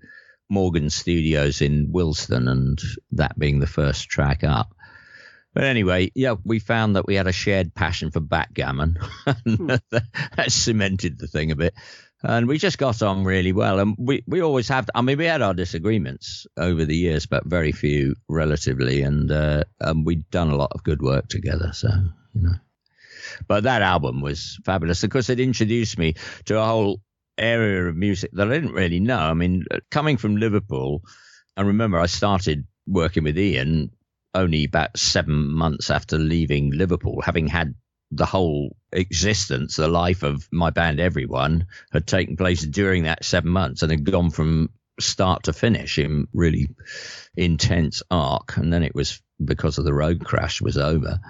Morgan 0.49 0.91
Studios 0.91 1.63
in 1.63 1.93
Willesden, 1.93 2.49
and 2.49 2.81
that 3.13 3.39
being 3.39 3.61
the 3.61 3.67
first 3.67 4.09
track 4.09 4.43
up. 4.43 4.75
But 5.55 5.65
anyway, 5.65 6.11
yeah, 6.15 6.35
we 6.45 6.59
found 6.59 6.97
that 6.97 7.07
we 7.07 7.15
had 7.15 7.27
a 7.27 7.33
shared 7.33 7.75
passion 7.75 8.11
for 8.11 8.21
backgammon, 8.21 8.99
and 9.27 9.57
hmm. 9.57 9.67
that 9.91 10.51
cemented 10.51 11.19
the 11.19 11.27
thing 11.29 11.51
a 11.51 11.57
bit. 11.57 11.75
And 12.23 12.49
we 12.49 12.59
just 12.59 12.79
got 12.79 13.01
on 13.01 13.23
really 13.23 13.53
well, 13.53 13.79
and 13.79 13.95
we, 13.97 14.25
we 14.27 14.43
always 14.43 14.67
have. 14.69 14.91
I 14.93 15.03
mean, 15.03 15.19
we 15.19 15.27
had 15.27 15.41
our 15.41 15.55
disagreements 15.55 16.49
over 16.57 16.85
the 16.85 16.97
years, 16.97 17.27
but 17.27 17.47
very 17.47 17.71
few 17.71 18.17
relatively, 18.29 19.03
and 19.03 19.31
uh, 19.31 19.63
and 19.79 20.05
we'd 20.05 20.29
done 20.31 20.51
a 20.51 20.57
lot 20.57 20.73
of 20.73 20.83
good 20.83 21.01
work 21.01 21.29
together. 21.29 21.71
So 21.73 21.89
you 22.35 22.43
know, 22.43 22.55
but 23.47 23.63
that 23.65 23.83
album 23.83 24.21
was 24.21 24.59
fabulous 24.65 25.01
because 25.01 25.31
it 25.31 25.39
introduced 25.39 25.97
me 25.97 26.15
to 26.47 26.59
a 26.59 26.65
whole 26.65 27.01
area 27.39 27.87
of 27.87 27.97
music 27.97 28.31
that 28.33 28.49
I 28.49 28.55
didn't 28.55 28.73
really 28.73 28.99
know. 28.99 29.19
I 29.19 29.35
mean, 29.35 29.65
coming 29.91 30.17
from 30.17 30.37
Liverpool, 30.37 31.05
and 31.57 31.69
remember, 31.69 32.01
I 32.01 32.07
started 32.07 32.67
working 32.87 33.25
with 33.25 33.39
Iain 33.39 33.91
only 34.35 34.65
about 34.65 34.99
seven 34.99 35.53
months 35.53 35.91
after 35.91 36.19
leaving 36.19 36.73
Liverpool, 36.73 37.23
having 37.23 37.47
had 37.47 37.75
the 38.11 38.27
whole 38.27 38.77
existence, 38.93 39.77
the 39.77 39.89
life 39.89 40.23
of 40.23 40.49
my 40.51 40.71
band, 40.71 41.01
everyone 41.01 41.67
had 41.93 42.07
taken 42.07 42.37
place 42.37 42.63
during 42.63 43.05
that 43.05 43.25
seven 43.25 43.51
months 43.51 43.83
and 43.83 43.91
had 43.91 44.05
gone 44.05 44.31
from 44.31 44.71
start 45.01 45.45
to 45.45 45.53
finish 45.53 45.99
in 45.99 46.27
really 46.33 46.69
intense 47.37 48.03
arc. 48.11 48.57
And 48.57 48.73
then 48.73 48.83
it 48.83 48.95
was 48.95 49.23
because 49.43 49.79
of 49.79 49.85
the 49.85 49.95
road 49.95 50.25
crash 50.25 50.61
was 50.61 50.77
over. 50.77 51.21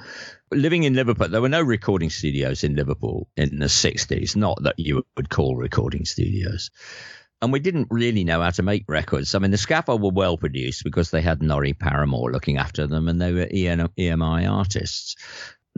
Living 0.51 0.85
in 0.85 0.95
Liverpool, 0.95 1.29
there 1.29 1.43
were 1.43 1.49
no 1.49 1.61
recording 1.61 2.11
studios 2.11 2.65
in 2.65 2.75
Liverpool 2.75 3.29
in 3.37 3.59
the 3.59 3.67
60s, 3.67 4.35
not 4.37 4.63
that 4.63 4.79
you 4.79 5.05
would 5.17 5.29
call 5.29 5.57
recording 5.57 6.05
studios. 6.07 6.71
And 7.41 7.53
we 7.53 7.61
didn't 7.61 7.89
really 7.91 8.25
know 8.25 8.41
how 8.41 8.51
to 8.51 8.63
make 8.63 8.85
records. 8.89 9.35
I 9.35 9.39
mean, 9.39 9.53
the 9.53 9.59
Scaffold 9.59 10.03
were 10.03 10.11
well 10.11 10.37
produced 10.37 10.83
because 10.83 11.11
they 11.11 11.21
had 11.21 11.43
Norrie 11.43 11.75
Paramor 11.75 12.33
looking 12.33 12.57
after 12.57 12.87
them 12.87 13.09
and 13.09 13.21
they 13.21 13.33
were 13.33 13.47
EMI 13.47 14.51
artists. 14.51 15.15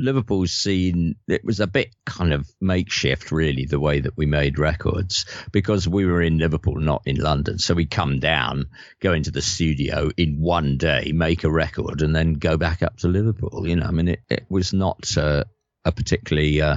Liverpool's 0.01 0.53
scene, 0.53 1.17
it 1.29 1.45
was 1.45 1.61
a 1.61 1.67
bit 1.67 1.95
kind 2.05 2.33
of 2.33 2.51
makeshift, 2.61 3.31
really, 3.31 3.67
the 3.67 3.81
way 3.81 4.01
that 4.01 4.17
we 4.17 4.27
made 4.27 4.59
records 4.59 5.27
because 5.53 5.87
we 5.87 6.07
were 6.07 6.23
in 6.23 6.39
Liverpool, 6.39 6.81
not 6.81 7.03
in 7.07 7.17
London. 7.17 7.59
So 7.59 7.75
we 7.75 7.87
come 7.87 8.19
down, 8.19 8.67
go 9.01 9.13
into 9.13 9.31
the 9.31 9.43
studio 9.43 10.11
in 10.17 10.41
one 10.41 10.79
day, 10.79 11.13
make 11.15 11.45
a 11.45 11.51
record, 11.51 12.03
and 12.03 12.15
then 12.15 12.35
go 12.35 12.57
back 12.57 12.83
up 12.83 12.97
to 12.99 13.09
Liverpool. 13.09 13.67
You 13.67 13.77
know, 13.77 13.87
I 13.87 13.91
mean, 13.91 14.09
it, 14.09 14.21
it 14.29 14.47
was 14.49 14.73
not 14.73 15.17
uh, 15.17 15.45
a 15.85 15.93
particularly 15.93 16.61
uh, 16.61 16.77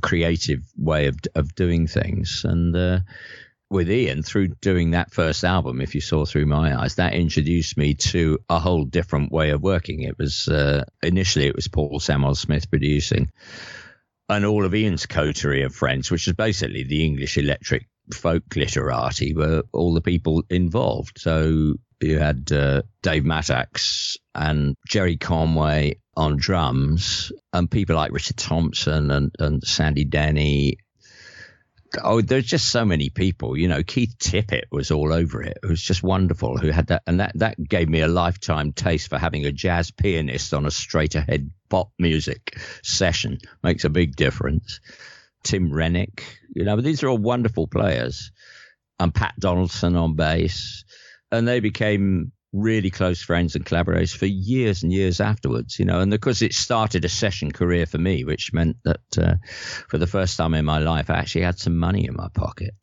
creative 0.00 0.62
way 0.76 1.06
of, 1.06 1.18
of 1.34 1.54
doing 1.54 1.86
things. 1.86 2.42
And, 2.44 2.74
uh, 2.74 3.00
with 3.72 3.90
Iain 3.90 4.22
through 4.22 4.48
doing 4.60 4.90
that 4.90 5.12
first 5.12 5.44
album, 5.44 5.80
if 5.80 5.94
you 5.94 6.00
saw 6.00 6.24
through 6.24 6.46
my 6.46 6.78
eyes, 6.78 6.96
that 6.96 7.14
introduced 7.14 7.76
me 7.76 7.94
to 7.94 8.38
a 8.48 8.58
whole 8.58 8.84
different 8.84 9.32
way 9.32 9.50
of 9.50 9.62
working. 9.62 10.02
It 10.02 10.18
was 10.18 10.46
uh, 10.46 10.84
initially 11.02 11.46
it 11.46 11.56
was 11.56 11.68
Paul 11.68 11.98
Samwell-Smith 11.98 12.70
producing, 12.70 13.30
and 14.28 14.44
all 14.44 14.64
of 14.64 14.74
Iain's 14.74 15.06
coterie 15.06 15.62
of 15.62 15.74
friends, 15.74 16.10
which 16.10 16.28
is 16.28 16.34
basically 16.34 16.84
the 16.84 17.04
English 17.04 17.38
electric 17.38 17.88
folk 18.12 18.44
literati, 18.54 19.34
were 19.34 19.62
all 19.72 19.94
the 19.94 20.00
people 20.00 20.44
involved. 20.50 21.18
So 21.18 21.74
you 22.00 22.18
had 22.18 22.52
uh, 22.52 22.82
Dave 23.02 23.24
Mattacks 23.24 24.16
and 24.34 24.76
Gerry 24.88 25.16
Conway 25.16 26.00
on 26.16 26.36
drums, 26.36 27.32
and 27.52 27.70
people 27.70 27.96
like 27.96 28.12
Richard 28.12 28.36
Thompson 28.36 29.10
and, 29.10 29.34
and 29.38 29.62
Sandy 29.62 30.04
Denny 30.04 30.76
oh, 32.02 32.20
there's 32.20 32.46
just 32.46 32.70
so 32.70 32.84
many 32.84 33.10
people. 33.10 33.56
You 33.56 33.68
know, 33.68 33.82
Keith 33.82 34.14
Tippett 34.18 34.64
was 34.70 34.90
all 34.90 35.12
over 35.12 35.42
it. 35.42 35.58
It 35.62 35.66
was 35.66 35.82
just 35.82 36.02
wonderful. 36.02 36.56
Who 36.56 36.70
had 36.70 36.88
that, 36.88 37.02
and 37.06 37.20
that 37.20 37.32
that 37.36 37.56
gave 37.62 37.88
me 37.88 38.00
a 38.00 38.08
lifetime 38.08 38.72
taste 38.72 39.08
for 39.08 39.18
having 39.18 39.46
a 39.46 39.52
jazz 39.52 39.90
pianist 39.90 40.54
on 40.54 40.66
a 40.66 40.70
straight 40.70 41.14
ahead 41.14 41.50
pop 41.68 41.90
music 41.98 42.58
session. 42.82 43.38
Makes 43.62 43.84
a 43.84 43.90
big 43.90 44.16
difference. 44.16 44.80
Tim 45.42 45.72
Renwick, 45.72 46.38
you 46.54 46.64
know, 46.64 46.80
these 46.80 47.02
are 47.02 47.08
all 47.08 47.18
wonderful 47.18 47.66
players, 47.66 48.30
and 49.00 49.14
Pat 49.14 49.34
Donaldson 49.38 49.96
on 49.96 50.14
bass, 50.14 50.84
and 51.30 51.46
they 51.46 51.60
became 51.60 52.32
really 52.52 52.90
close 52.90 53.22
friends 53.22 53.54
and 53.54 53.64
collaborators 53.64 54.12
for 54.12 54.26
years 54.26 54.82
and 54.82 54.92
years 54.92 55.20
afterwards, 55.20 55.78
you 55.78 55.84
know. 55.84 56.00
And 56.00 56.12
of 56.12 56.20
course, 56.20 56.42
it 56.42 56.52
started 56.52 57.04
a 57.04 57.08
session 57.08 57.50
career 57.50 57.86
for 57.86 57.98
me, 57.98 58.24
which 58.24 58.52
meant 58.52 58.76
that 58.84 59.18
uh, 59.18 59.34
for 59.88 59.98
the 59.98 60.06
first 60.06 60.36
time 60.36 60.54
in 60.54 60.64
my 60.64 60.78
life, 60.78 61.10
I 61.10 61.14
actually 61.14 61.42
had 61.42 61.58
some 61.58 61.76
money 61.78 62.06
in 62.06 62.14
my 62.14 62.28
pocket. 62.34 62.74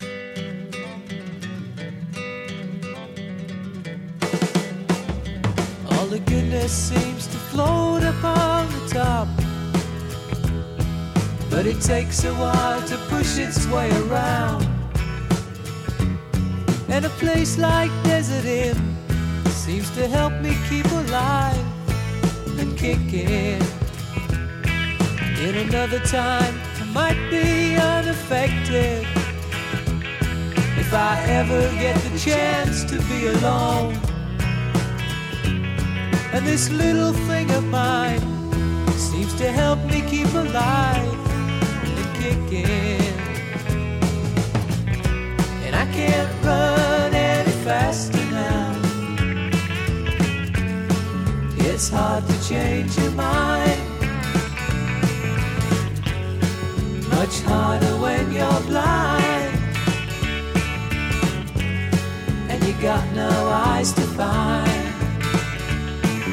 All 5.92 6.08
the 6.08 6.22
goodness 6.26 6.72
seems 6.72 7.28
to 7.28 7.38
float 7.38 8.02
the 8.02 8.90
top. 8.92 9.28
But 11.50 11.66
it 11.66 11.82
takes 11.82 12.24
a 12.24 12.34
while 12.36 12.82
to 12.88 12.98
push 13.10 13.38
its 13.38 13.68
way 13.68 13.90
around. 14.04 14.68
And 16.90 17.06
a 17.06 17.10
place 17.10 17.58
like 17.58 17.92
Desert 18.04 18.46
Inn 18.46 18.99
seems 19.70 19.92
to 19.92 20.08
help 20.08 20.34
me 20.42 20.58
keep 20.68 20.86
alive 20.88 21.66
and 22.60 22.76
kicking. 22.76 23.62
In 25.46 25.54
another 25.68 26.00
time, 26.00 26.56
I 26.82 26.86
might 26.92 27.30
be 27.30 27.76
unaffected. 27.76 29.06
If 30.84 30.92
I 30.92 31.24
ever 31.40 31.62
get 31.84 31.96
the 32.02 32.18
chance 32.18 32.84
to 32.86 32.98
be 33.10 33.28
alone. 33.28 33.94
And 36.34 36.44
this 36.48 36.72
little 36.72 37.14
thing 37.30 37.52
of 37.52 37.64
mine 37.66 38.24
seems 38.94 39.36
to 39.36 39.52
help 39.52 39.80
me 39.86 40.02
keep 40.02 40.34
alive 40.34 41.14
and 41.94 42.08
kicking. 42.24 43.14
And 45.66 45.76
I 45.76 45.86
can't 45.94 46.32
run 46.44 47.14
any 47.14 47.52
faster 47.64 48.19
It's 51.82 51.88
hard 51.88 52.28
to 52.28 52.34
change 52.46 52.98
your 52.98 53.12
mind. 53.12 53.80
Much 57.08 57.40
harder 57.44 57.96
when 58.02 58.34
you're 58.34 58.62
blind. 58.68 59.58
And 62.50 62.62
you 62.66 62.74
got 62.82 63.10
no 63.14 63.30
eyes 63.30 63.94
to 63.94 64.02
find 64.02 64.68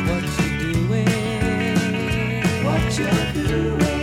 what 0.08 0.24
you're 0.36 0.72
doing. 0.72 2.42
What 2.64 2.98
you're 2.98 3.46
doing. 3.46 3.95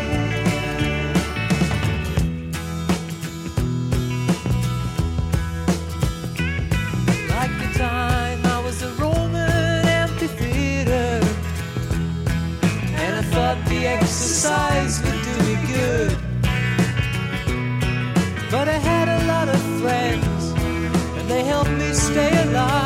Exercise 13.88 15.02
would 15.04 15.22
do 15.28 15.36
me 15.48 15.56
good. 15.68 16.18
But 18.52 18.68
I 18.68 18.80
had 18.92 19.08
a 19.08 19.26
lot 19.26 19.48
of 19.50 19.62
friends, 19.82 20.52
and 21.18 21.30
they 21.30 21.44
helped 21.44 21.72
me 21.72 21.94
stay 21.94 22.32
alive 22.44 22.83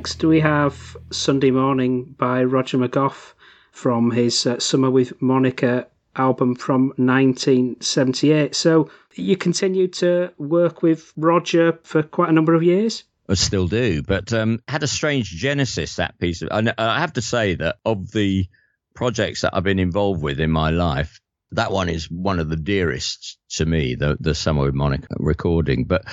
Next, 0.00 0.24
we 0.24 0.40
have 0.40 0.96
Sunday 1.10 1.50
Morning 1.50 2.14
by 2.16 2.42
Roger 2.44 2.78
McGough 2.78 3.34
from 3.70 4.10
his 4.10 4.46
uh, 4.46 4.58
Summer 4.58 4.90
with 4.90 5.20
Monica 5.20 5.88
album 6.16 6.54
from 6.54 6.94
1978. 6.96 8.54
So, 8.54 8.90
you 9.14 9.36
continued 9.36 9.92
to 9.92 10.32
work 10.38 10.80
with 10.80 11.12
Roger 11.18 11.78
for 11.82 12.02
quite 12.02 12.30
a 12.30 12.32
number 12.32 12.54
of 12.54 12.62
years? 12.62 13.04
I 13.28 13.34
still 13.34 13.68
do, 13.68 14.00
but 14.02 14.32
um, 14.32 14.62
had 14.66 14.82
a 14.82 14.86
strange 14.86 15.28
genesis 15.28 15.96
that 15.96 16.18
piece. 16.18 16.40
Of, 16.40 16.48
and 16.50 16.72
I 16.78 16.98
have 16.98 17.12
to 17.12 17.22
say 17.22 17.56
that 17.56 17.76
of 17.84 18.10
the 18.10 18.46
projects 18.94 19.42
that 19.42 19.54
I've 19.54 19.64
been 19.64 19.78
involved 19.78 20.22
with 20.22 20.40
in 20.40 20.50
my 20.50 20.70
life, 20.70 21.20
that 21.52 21.72
one 21.72 21.90
is 21.90 22.10
one 22.10 22.38
of 22.38 22.48
the 22.48 22.56
dearest 22.56 23.36
to 23.56 23.66
me. 23.66 23.96
The 23.96 24.16
the 24.18 24.34
Summer 24.34 24.62
with 24.62 24.74
Monica 24.74 25.08
recording, 25.18 25.84
but 25.84 26.06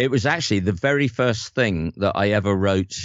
it 0.00 0.10
was 0.10 0.24
actually 0.24 0.60
the 0.60 0.72
very 0.72 1.08
first 1.08 1.54
thing 1.54 1.92
that 1.98 2.16
I 2.16 2.30
ever 2.30 2.56
wrote 2.56 2.96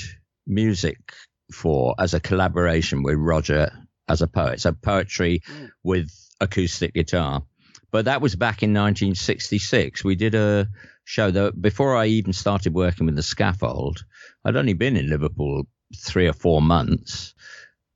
music 0.47 1.13
for 1.51 1.95
as 1.99 2.13
a 2.13 2.19
collaboration 2.19 3.03
with 3.03 3.17
Roger 3.17 3.71
as 4.08 4.21
a 4.21 4.27
poet. 4.27 4.62
So 4.62 4.71
poetry 4.73 5.41
with 5.84 6.12
acoustic 6.39 6.93
guitar. 6.93 7.43
But 7.91 8.05
that 8.05 8.21
was 8.21 8.36
back 8.36 8.62
in 8.62 8.71
1966. 8.71 10.03
We 10.03 10.15
did 10.15 10.36
a 10.36 10.67
show 11.05 11.31
that 11.31 11.62
before 11.62 11.95
I 11.95 12.08
even 12.08 12.34
started 12.34 12.73
working 12.73 13.05
with 13.05 13.15
the 13.15 13.23
scaffold, 13.23 14.03
I'd 14.43 14.58
only 14.58 14.73
been 14.73 14.97
in 14.97 15.10
Liverpool 15.10 15.67
three 15.95 16.27
or 16.27 16.34
four 16.34 16.62
months. 16.62 17.34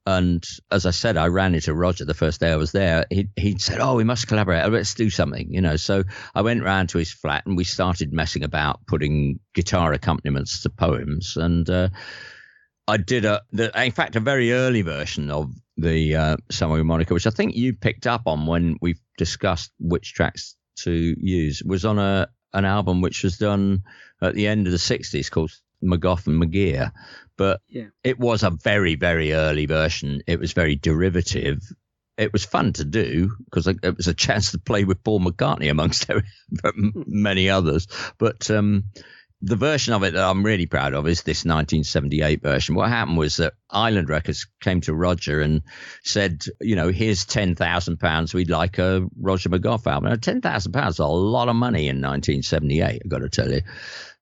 And 0.05 0.43
as 0.71 0.85
I 0.85 0.91
said, 0.91 1.17
I 1.17 1.27
ran 1.27 1.53
into 1.53 1.73
Roger 1.73 2.05
the 2.05 2.13
first 2.13 2.39
day 2.39 2.51
I 2.51 2.55
was 2.55 2.71
there. 2.71 3.05
He 3.09 3.29
he 3.35 3.59
said, 3.59 3.79
"Oh, 3.79 3.95
we 3.95 4.03
must 4.03 4.27
collaborate. 4.27 4.67
Let's 4.71 4.95
do 4.95 5.09
something," 5.09 5.53
you 5.53 5.61
know. 5.61 5.75
So 5.75 6.03
I 6.33 6.41
went 6.41 6.63
round 6.63 6.89
to 6.89 6.97
his 6.97 7.11
flat 7.11 7.45
and 7.45 7.57
we 7.57 7.63
started 7.63 8.13
messing 8.13 8.43
about, 8.43 8.87
putting 8.87 9.39
guitar 9.53 9.93
accompaniments 9.93 10.63
to 10.63 10.69
poems. 10.69 11.37
And 11.37 11.69
uh, 11.69 11.89
I 12.89 12.97
did 12.97 13.25
a, 13.25 13.41
the, 13.51 13.71
in 13.83 13.91
fact, 13.91 14.15
a 14.15 14.19
very 14.19 14.51
early 14.51 14.81
version 14.81 15.29
of 15.31 15.53
the 15.77 16.15
uh, 16.15 16.37
Summer 16.49 16.75
with 16.77 16.85
Monica, 16.85 17.13
which 17.13 17.27
I 17.27 17.31
think 17.31 17.55
you 17.55 17.73
picked 17.73 18.07
up 18.07 18.23
on 18.25 18.45
when 18.47 18.77
we 18.81 18.95
discussed 19.17 19.71
which 19.79 20.13
tracks 20.13 20.55
to 20.77 20.91
use. 20.91 21.61
Was 21.63 21.85
on 21.85 21.99
a 21.99 22.27
an 22.53 22.65
album 22.65 23.01
which 23.01 23.23
was 23.23 23.37
done 23.37 23.83
at 24.21 24.33
the 24.33 24.47
end 24.47 24.65
of 24.67 24.71
the 24.71 24.79
'60s 24.79 25.29
called 25.29 25.51
McGough 25.83 26.27
and 26.27 26.41
McGear, 26.41 26.91
but 27.37 27.61
Yeah. 27.69 27.87
it 28.03 28.19
was 28.19 28.43
a 28.43 28.49
very 28.49 28.95
very 28.95 29.33
early 29.33 29.65
version. 29.67 30.21
It 30.27 30.39
was 30.39 30.53
very 30.53 30.75
derivative. 30.75 31.61
It 32.17 32.33
was 32.33 32.43
fun 32.43 32.73
to 32.73 32.83
do 32.83 33.31
because 33.45 33.67
it 33.67 33.95
was 33.95 34.07
a 34.07 34.13
chance 34.25 34.51
to 34.51 34.57
play 34.59 34.83
with 34.83 35.03
Paul 35.03 35.21
McCartney 35.21 35.69
amongst 35.71 36.07
many 36.75 37.49
others. 37.49 37.87
But 38.17 38.49
um, 38.51 38.85
the 39.41 39.55
version 39.55 39.93
of 39.93 40.03
it 40.03 40.13
that 40.13 40.23
I'm 40.23 40.43
really 40.43 40.65
proud 40.65 40.93
of 40.93 41.07
is 41.07 41.23
this 41.23 41.45
1978 41.45 42.41
version. 42.41 42.75
What 42.75 42.89
happened 42.89 43.17
was 43.17 43.37
that 43.37 43.53
Island 43.69 44.09
Records 44.09 44.47
came 44.59 44.81
to 44.81 44.93
Roger 44.93 45.39
and 45.39 45.61
said, 46.03 46.43
you 46.59 46.75
know, 46.75 46.89
here's 46.89 47.25
ten 47.25 47.55
thousand 47.55 47.97
pounds. 47.99 48.33
We'd 48.33 48.49
like 48.49 48.79
a 48.79 49.07
Roger 49.17 49.49
McGough 49.49 49.87
album. 49.87 50.09
Now, 50.09 50.15
ten 50.15 50.41
thousand 50.41 50.73
pounds 50.73 50.95
is 50.95 50.99
a 50.99 51.05
lot 51.05 51.47
of 51.47 51.55
money 51.55 51.87
in 51.87 52.01
1978. 52.01 53.01
I've 53.03 53.09
got 53.09 53.19
to 53.19 53.29
tell 53.29 53.49
you. 53.49 53.61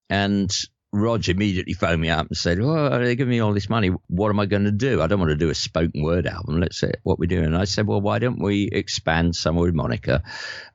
And 0.10 0.56
Roger 0.94 1.32
immediately 1.32 1.74
phoned 1.74 2.02
me 2.02 2.10
up 2.10 2.28
and 2.28 2.38
said, 2.38 2.60
"Oh, 2.60 2.90
they're 2.90 3.16
giving 3.16 3.32
me 3.32 3.40
all 3.40 3.54
this 3.54 3.70
money. 3.70 3.90
What 4.08 4.30
am 4.30 4.40
I 4.40 4.46
going 4.46 4.66
to 4.66 4.72
do? 4.72 5.02
I 5.02 5.08
don't 5.08 5.20
want 5.20 5.32
to 5.32 5.36
do 5.36 5.50
a 5.50 5.56
spoken 5.56 6.04
word 6.04 6.28
album. 6.28 6.60
Let's 6.60 6.80
say 6.80 6.94
what 7.04 7.20
we're 7.20 7.26
doing." 7.26 7.46
And 7.46 7.58
I 7.58 7.66
said, 7.66 7.88
"Well, 7.88 8.02
why 8.02 8.20
don't 8.20 8.42
we 8.42 8.70
expand 8.72 9.36
Summer 9.36 9.62
with 9.62 9.74
Monica 9.74 10.24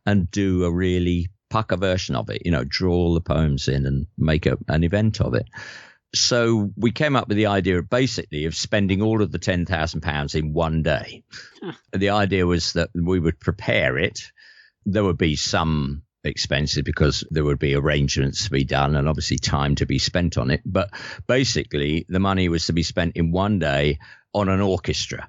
and 0.04 0.30
do 0.30 0.64
a 0.64 0.72
really 0.72 1.28
pucker 1.52 1.76
version 1.76 2.16
of 2.16 2.30
it? 2.30 2.42
You 2.44 2.50
know, 2.50 2.64
draw 2.64 2.94
all 2.94 3.14
the 3.14 3.20
poems 3.20 3.68
in 3.68 3.86
and 3.86 4.06
make 4.16 4.46
a, 4.46 4.56
an 4.68 4.84
event 4.84 5.20
of 5.20 5.34
it." 5.34 5.46
So 6.14 6.70
we 6.76 6.92
came 6.92 7.16
up 7.16 7.28
with 7.28 7.36
the 7.36 7.46
idea 7.46 7.78
of 7.78 7.88
basically 7.88 8.46
of 8.46 8.54
spending 8.54 9.02
all 9.02 9.22
of 9.22 9.32
the 9.32 9.38
ten 9.38 9.66
thousand 9.66 10.00
pounds 10.00 10.34
in 10.34 10.52
one 10.52 10.82
day. 10.82 11.24
The 11.92 12.10
idea 12.10 12.46
was 12.46 12.72
that 12.72 12.90
we 12.94 13.20
would 13.20 13.38
prepare 13.38 13.98
it. 13.98 14.20
There 14.84 15.04
would 15.04 15.18
be 15.18 15.36
some 15.36 16.02
expenses 16.24 16.82
because 16.82 17.24
there 17.30 17.44
would 17.44 17.58
be 17.58 17.74
arrangements 17.74 18.44
to 18.44 18.50
be 18.50 18.64
done 18.64 18.96
and 18.96 19.08
obviously 19.08 19.38
time 19.38 19.74
to 19.76 19.86
be 19.86 19.98
spent 19.98 20.38
on 20.38 20.50
it. 20.50 20.60
But 20.64 20.90
basically, 21.26 22.06
the 22.08 22.20
money 22.20 22.48
was 22.48 22.66
to 22.66 22.72
be 22.72 22.82
spent 22.82 23.16
in 23.16 23.32
one 23.32 23.58
day 23.58 23.98
on 24.32 24.48
an 24.48 24.60
orchestra. 24.60 25.28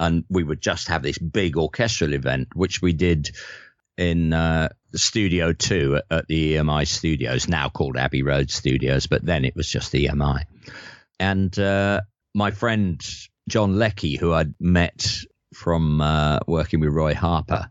And 0.00 0.24
we 0.28 0.44
would 0.44 0.60
just 0.60 0.88
have 0.88 1.02
this 1.02 1.18
big 1.18 1.56
orchestral 1.56 2.12
event, 2.12 2.48
which 2.54 2.80
we 2.80 2.92
did 2.92 3.30
in 3.98 4.32
uh, 4.32 4.68
Studio 4.94 5.52
2 5.52 6.00
at, 6.10 6.28
the 6.28 6.54
EMI 6.54 6.86
Studios, 6.86 7.48
now 7.48 7.68
called 7.68 7.96
Abbey 7.96 8.22
Road 8.22 8.50
Studios, 8.50 9.06
but 9.06 9.24
then 9.24 9.44
it 9.44 9.56
was 9.56 9.68
just 9.68 9.92
EMI. 9.92 10.44
And 11.20 11.58
uh, 11.58 12.00
my 12.34 12.52
friend 12.52 13.04
John 13.48 13.78
Leckie, 13.78 14.16
who 14.16 14.32
I'd 14.32 14.54
met 14.60 15.18
from 15.52 16.00
uh, 16.00 16.38
working 16.46 16.80
with 16.80 16.90
Roy 16.90 17.14
Harper, 17.14 17.70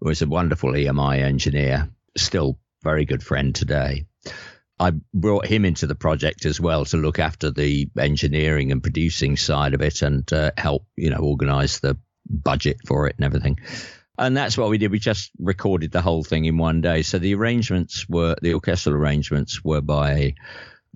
was 0.00 0.22
a 0.22 0.26
wonderful 0.26 0.72
EMI 0.72 1.22
engineer, 1.22 1.90
still 2.16 2.58
very 2.82 3.04
good 3.04 3.22
friend 3.22 3.54
today. 3.54 4.06
I 4.78 4.92
brought 5.12 5.46
him 5.46 5.64
into 5.64 5.86
the 5.86 5.94
project 5.94 6.44
as 6.44 6.60
well 6.60 6.84
to 6.86 6.96
look 6.96 7.18
after 7.18 7.50
the 7.50 7.88
engineering 7.98 8.72
and 8.72 8.82
producing 8.82 9.36
side 9.36 9.74
of 9.74 9.80
it 9.80 10.02
and 10.02 10.30
uh, 10.32 10.52
help, 10.56 10.86
you 10.96 11.10
know, 11.10 11.18
organize 11.18 11.80
the 11.80 11.96
budget 12.28 12.78
for 12.86 13.06
it 13.08 13.16
and 13.16 13.24
everything. 13.24 13.58
And 14.18 14.36
that's 14.36 14.56
what 14.56 14.70
we 14.70 14.78
did. 14.78 14.90
We 14.90 14.98
just 14.98 15.30
recorded 15.38 15.92
the 15.92 16.02
whole 16.02 16.24
thing 16.24 16.44
in 16.44 16.58
one 16.58 16.80
day. 16.80 17.02
So 17.02 17.18
the 17.18 17.34
arrangements 17.34 18.08
were, 18.08 18.36
the 18.40 18.54
orchestral 18.54 18.94
arrangements 18.94 19.62
were 19.64 19.80
by 19.80 20.34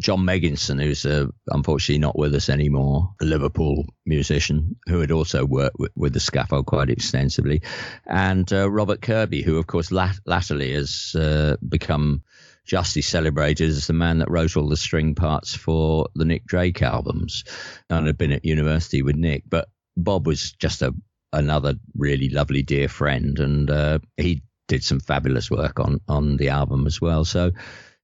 John 0.00 0.20
Megginson, 0.20 0.82
who's 0.82 1.04
uh, 1.04 1.26
unfortunately 1.48 1.98
not 1.98 2.18
with 2.18 2.34
us 2.34 2.48
anymore, 2.48 3.14
a 3.20 3.24
Liverpool 3.24 3.84
musician 4.06 4.76
who 4.88 5.00
had 5.00 5.10
also 5.10 5.44
worked 5.44 5.78
with, 5.78 5.92
with 5.94 6.14
the 6.14 6.20
scaffold 6.20 6.66
quite 6.66 6.88
extensively, 6.88 7.62
and 8.06 8.50
uh, 8.50 8.70
Robert 8.70 9.02
Kirby, 9.02 9.42
who 9.42 9.58
of 9.58 9.66
course 9.66 9.92
lat- 9.92 10.18
latterly 10.24 10.72
has 10.72 11.14
uh, 11.14 11.56
become 11.68 12.22
justly 12.64 13.02
celebrated 13.02 13.68
as 13.68 13.86
the 13.86 13.92
man 13.92 14.18
that 14.18 14.30
wrote 14.30 14.56
all 14.56 14.68
the 14.68 14.76
string 14.76 15.14
parts 15.14 15.54
for 15.54 16.08
the 16.14 16.24
Nick 16.24 16.46
Drake 16.46 16.80
albums, 16.80 17.44
and 17.90 18.06
had 18.06 18.16
been 18.16 18.32
at 18.32 18.44
university 18.44 19.02
with 19.02 19.16
Nick. 19.16 19.44
But 19.48 19.68
Bob 19.98 20.26
was 20.26 20.52
just 20.52 20.80
a 20.80 20.94
another 21.32 21.74
really 21.96 22.28
lovely 22.28 22.62
dear 22.62 22.88
friend, 22.88 23.38
and 23.38 23.70
uh, 23.70 23.98
he 24.16 24.42
did 24.68 24.84
some 24.84 25.00
fabulous 25.00 25.50
work 25.50 25.80
on 25.80 26.00
on 26.08 26.36
the 26.36 26.48
album 26.48 26.86
as 26.86 27.00
well. 27.00 27.24
So 27.24 27.52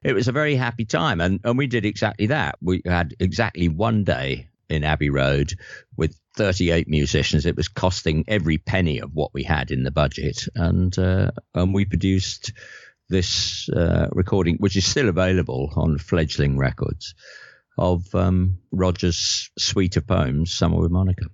it 0.02 0.14
was 0.14 0.28
a 0.28 0.32
very 0.32 0.54
happy 0.54 0.84
time 0.84 1.20
and, 1.20 1.40
and 1.42 1.58
we 1.58 1.66
did 1.66 1.84
exactly 1.84 2.26
that. 2.26 2.56
We 2.60 2.82
had 2.84 3.14
exactly 3.18 3.68
one 3.68 4.04
day 4.04 4.48
in 4.68 4.84
abbey 4.84 5.10
road 5.10 5.54
with 5.96 6.18
38 6.36 6.88
musicians. 6.88 7.46
It 7.46 7.56
was 7.56 7.68
costing 7.68 8.24
every 8.28 8.58
penny 8.58 9.00
of 9.00 9.14
what 9.14 9.32
we 9.34 9.42
had 9.42 9.70
in 9.70 9.82
the 9.82 9.90
budget 9.90 10.46
and 10.54 10.96
uh, 10.98 11.30
and 11.54 11.74
we 11.74 11.86
produced 11.86 12.52
this 13.08 13.68
uh, 13.68 14.08
recording 14.12 14.56
which 14.56 14.76
is 14.76 14.84
still 14.84 15.08
available 15.08 15.72
on 15.76 15.98
fledgling 15.98 16.58
records 16.58 17.14
of 17.78 18.14
um, 18.14 18.58
roger's 18.72 19.50
suite 19.58 19.96
of 19.96 20.06
poems 20.06 20.52
summer 20.52 20.78
with 20.78 20.90
monica 20.90 21.26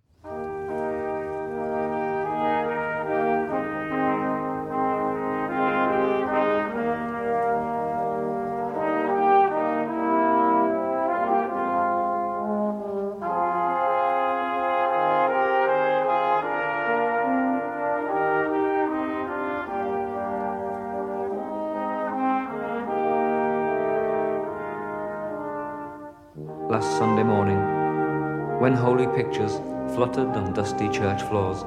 pictures 29.15 29.61
fluttered 29.95 30.29
on 30.29 30.53
dusty 30.53 30.89
church 30.89 31.23
floors, 31.23 31.65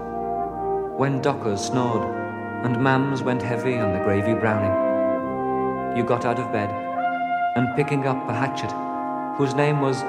when 0.98 1.22
dockers 1.22 1.66
snored 1.66 2.04
and 2.66 2.78
mams 2.78 3.22
went 3.22 3.42
heavy 3.42 3.78
on 3.78 3.94
the 3.94 4.04
gravy 4.04 4.34
browning, 4.34 5.98
you 5.98 6.04
got 6.04 6.26
out 6.26 6.40
of 6.40 6.52
bed 6.52 6.70
and 7.56 7.76
picking 7.76 8.08
up 8.08 8.30
a 8.30 8.34
hatchet 8.34 8.72
whose 9.38 9.54
name 9.56 9.82
was 9.82 10.02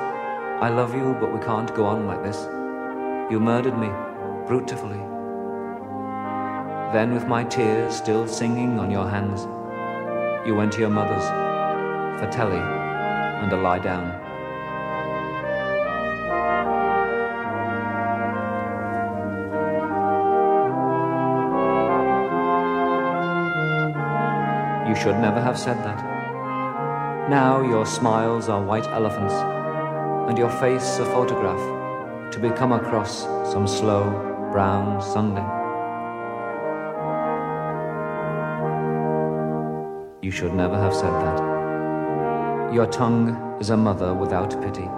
I 0.58 0.70
love 0.70 0.94
you, 0.94 1.14
but 1.20 1.34
we 1.34 1.38
can't 1.40 1.74
go 1.74 1.84
on 1.84 2.06
like 2.06 2.22
this. 2.22 2.48
You 3.30 3.38
murdered 3.38 3.76
me 3.76 3.88
brutally. 4.46 4.96
Then, 6.94 7.12
with 7.12 7.26
my 7.26 7.44
tears 7.44 7.94
still 7.94 8.26
singing 8.26 8.78
on 8.78 8.90
your 8.90 9.06
hands, 9.06 9.46
you 10.48 10.54
went 10.54 10.72
to 10.72 10.80
your 10.80 10.88
mother's 10.88 11.26
for 12.18 12.30
telly 12.32 12.56
and 12.56 13.52
a 13.52 13.56
lie 13.58 13.80
down. 13.80 14.25
Should 24.96 25.16
never 25.16 25.40
have 25.40 25.58
said 25.58 25.78
that. 25.84 25.98
Now 27.28 27.60
your 27.60 27.84
smiles 27.84 28.48
are 28.48 28.62
white 28.62 28.86
elephants, 28.86 29.34
and 30.28 30.38
your 30.38 30.50
face 30.50 30.98
a 30.98 31.04
photograph 31.06 32.32
to 32.32 32.40
be 32.40 32.50
come 32.50 32.72
across 32.72 33.22
some 33.52 33.66
slow 33.68 34.10
brown 34.52 35.00
Sunday. 35.02 35.44
You 40.22 40.30
should 40.30 40.54
never 40.54 40.76
have 40.76 40.94
said 40.94 41.12
that. 41.12 42.72
Your 42.72 42.86
tongue 42.86 43.56
is 43.60 43.70
a 43.70 43.76
mother 43.76 44.12
without 44.14 44.50
pity. 44.62 44.88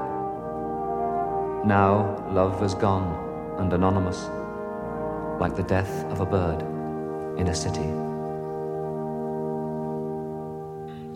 Now 1.66 2.24
love 2.30 2.62
is 2.62 2.74
gone 2.74 3.56
and 3.58 3.72
anonymous, 3.72 4.30
like 5.40 5.54
the 5.54 5.64
death 5.64 6.04
of 6.06 6.20
a 6.20 6.26
bird 6.26 6.62
in 7.38 7.48
a 7.48 7.54
city. 7.54 8.07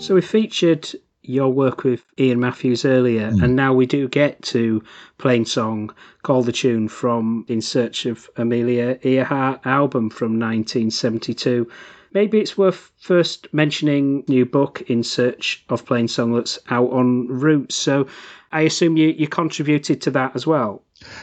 So 0.02 0.16
we 0.16 0.20
featured 0.20 0.90
your 1.22 1.52
work 1.52 1.84
with 1.84 2.02
Iain 2.18 2.40
Matthews 2.40 2.84
earlier, 2.84 3.30
hmm. 3.30 3.44
and 3.44 3.54
now 3.54 3.72
we 3.72 3.86
do 3.86 4.08
get 4.08 4.42
to 4.42 4.82
Plainsong, 5.20 5.94
Call 6.24 6.42
the 6.42 6.50
Tune 6.50 6.88
from 6.88 7.44
In 7.46 7.60
Search 7.60 8.06
of 8.06 8.28
Amelia 8.36 8.98
Earhart 9.04 9.64
album 9.64 10.10
from 10.10 10.40
1972. 10.40 11.70
Maybe 12.12 12.40
it's 12.40 12.58
worth 12.58 12.90
first 12.98 13.46
mentioning 13.52 14.24
new 14.26 14.44
book 14.44 14.82
In 14.88 15.04
Search 15.04 15.64
of 15.68 15.84
Plainsong 15.84 16.34
that's 16.34 16.58
out 16.68 16.90
on 16.90 17.28
Roots. 17.28 17.76
So 17.76 18.08
I 18.50 18.62
assume 18.62 18.96
you, 18.96 19.06
you 19.06 19.28
contributed 19.28 20.00
to 20.02 20.10
that 20.10 20.34
as 20.34 20.44
well. 20.48 20.82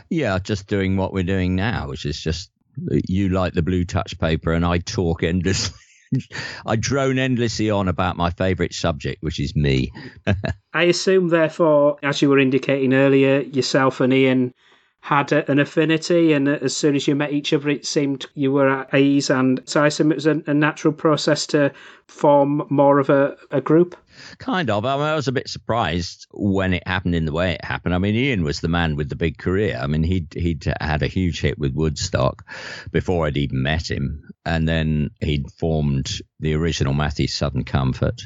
Yeah, 0.10 0.40
just 0.40 0.68
doing 0.68 0.96
what 0.96 1.12
we're 1.12 1.24
doing 1.24 1.54
now, 1.54 1.90
which 1.90 2.06
is 2.06 2.18
just 2.18 2.50
you 3.10 3.28
like 3.28 3.52
the 3.52 3.62
blue 3.62 3.84
touch 3.84 4.18
paper 4.18 4.54
and 4.54 4.66
I 4.66 4.78
talk 4.78 5.22
endlessly. 5.22 5.76
I 6.66 6.76
drone 6.76 7.20
endlessly 7.20 7.70
on 7.70 7.88
about 7.88 8.18
my 8.18 8.32
favourite 8.32 8.74
subject, 8.74 9.22
which 9.22 9.39
is 9.39 9.55
me. 9.55 9.91
I 10.74 10.84
assume, 10.84 11.30
therefore, 11.30 11.97
as 12.01 12.22
you 12.22 12.30
were 12.30 12.39
indicating 12.39 12.93
earlier, 12.93 13.41
yourself 13.41 14.01
and 14.01 14.14
Iain 14.14 14.53
had 15.02 15.32
a, 15.32 15.50
an 15.50 15.60
affinity, 15.60 16.34
and 16.34 16.47
as 16.47 16.76
soon 16.76 16.95
as 16.95 17.08
you 17.08 17.16
met 17.16 17.32
each 17.32 17.54
other, 17.54 17.70
it 17.70 17.86
seemed 17.86 18.26
you 18.34 18.52
were 18.52 18.70
at 18.70 18.93
ease. 18.93 19.30
And 19.30 19.62
so 19.66 19.84
I 19.84 19.88
assume 19.88 20.12
it 20.12 20.16
was 20.16 20.28
a, 20.28 20.43
a 20.45 20.54
natural 20.54 20.93
process 20.93 21.47
to 21.47 21.72
form 22.08 22.64
more 22.70 23.00
of 23.00 23.10
a, 23.10 23.36
a 23.52 23.62
group. 23.62 23.95
Kind 24.39 24.70
of. 24.70 24.86
I, 24.86 24.95
mean, 24.95 25.06
I 25.06 25.16
was 25.16 25.28
a 25.28 25.32
bit 25.32 25.47
surprised 25.47 26.28
when 26.32 26.74
it 26.74 26.86
happened 26.86 27.16
in 27.16 27.26
the 27.26 27.32
way 27.32 27.54
it 27.54 27.64
happened. 27.64 27.95
I 27.95 27.97
mean, 27.97 28.16
Iain 28.16 28.43
was 28.43 28.60
the 28.60 28.68
man 28.68 28.95
with 28.95 29.10
the 29.10 29.16
big 29.16 29.38
career. 29.38 29.80
I 29.82 29.88
mean, 29.88 30.04
he'd 30.04 30.34
he'd 30.34 30.66
had 30.82 31.02
a 31.02 31.08
huge 31.08 31.39
hit 31.39 31.58
with 31.58 31.74
Woodstock 31.74 32.45
before 32.91 33.26
I'd 33.26 33.38
even 33.38 33.62
met 33.62 33.89
him, 33.89 34.24
and 34.45 34.68
then 34.68 35.12
he'd 35.22 35.50
formed 35.52 36.20
the 36.39 36.56
original 36.56 36.93
Matthews 36.93 37.34
Southern 37.34 37.64
Comfort. 37.64 38.22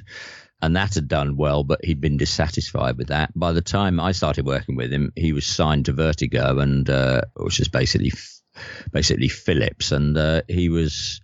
And 0.63 0.77
that 0.77 0.93
had 0.95 1.09
done 1.09 1.35
well, 1.35 1.65
but 1.65 1.83
he'd 1.83 1.99
been 1.99 2.15
dissatisfied 2.15 2.97
with 2.97 3.07
that. 3.09 3.37
By 3.37 3.51
the 3.51 3.61
time 3.61 3.99
I 3.99 4.13
started 4.13 4.45
working 4.45 4.77
with 4.77 4.93
him, 4.93 5.11
he 5.13 5.33
was 5.33 5.45
signed 5.45 5.85
to 5.85 5.91
Vertigo, 5.91 6.59
and 6.59 6.89
uh, 6.89 7.23
which 7.35 7.59
is 7.59 7.67
basically 7.67 8.13
basically 8.89 9.27
Philips, 9.27 9.91
and 9.91 10.17
uh, 10.17 10.43
he 10.47 10.69
was 10.69 11.19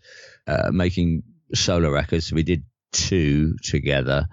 uh, 0.46 0.72
making 0.74 1.24
solo 1.56 1.90
records. 1.90 2.34
We 2.34 2.44
did 2.44 2.64
two 2.92 3.56
together, 3.64 4.28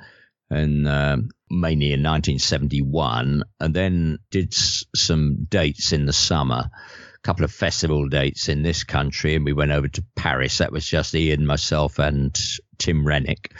and 0.51 0.89
um, 0.89 1.29
mainly 1.49 1.93
in 1.93 2.03
1971, 2.03 3.45
and 3.61 3.75
then 3.75 4.19
did 4.33 4.53
s- 4.55 4.87
some 4.97 5.47
dates 5.49 5.93
in 5.93 6.07
the 6.07 6.13
summer, 6.13 6.65
a 6.69 7.19
couple 7.23 7.45
of 7.45 7.53
festival 7.53 8.09
dates 8.09 8.49
in 8.49 8.65
this 8.65 8.83
country, 8.83 9.37
and 9.37 9.45
we 9.45 9.53
went 9.53 9.71
over 9.71 9.87
to 9.87 10.05
Paris. 10.17 10.59
That 10.59 10.73
was 10.73 10.85
just 10.85 11.15
Iain, 11.15 11.47
myself, 11.47 12.01
and 12.01 12.37
Tim 12.79 13.07
Renwick. 13.07 13.53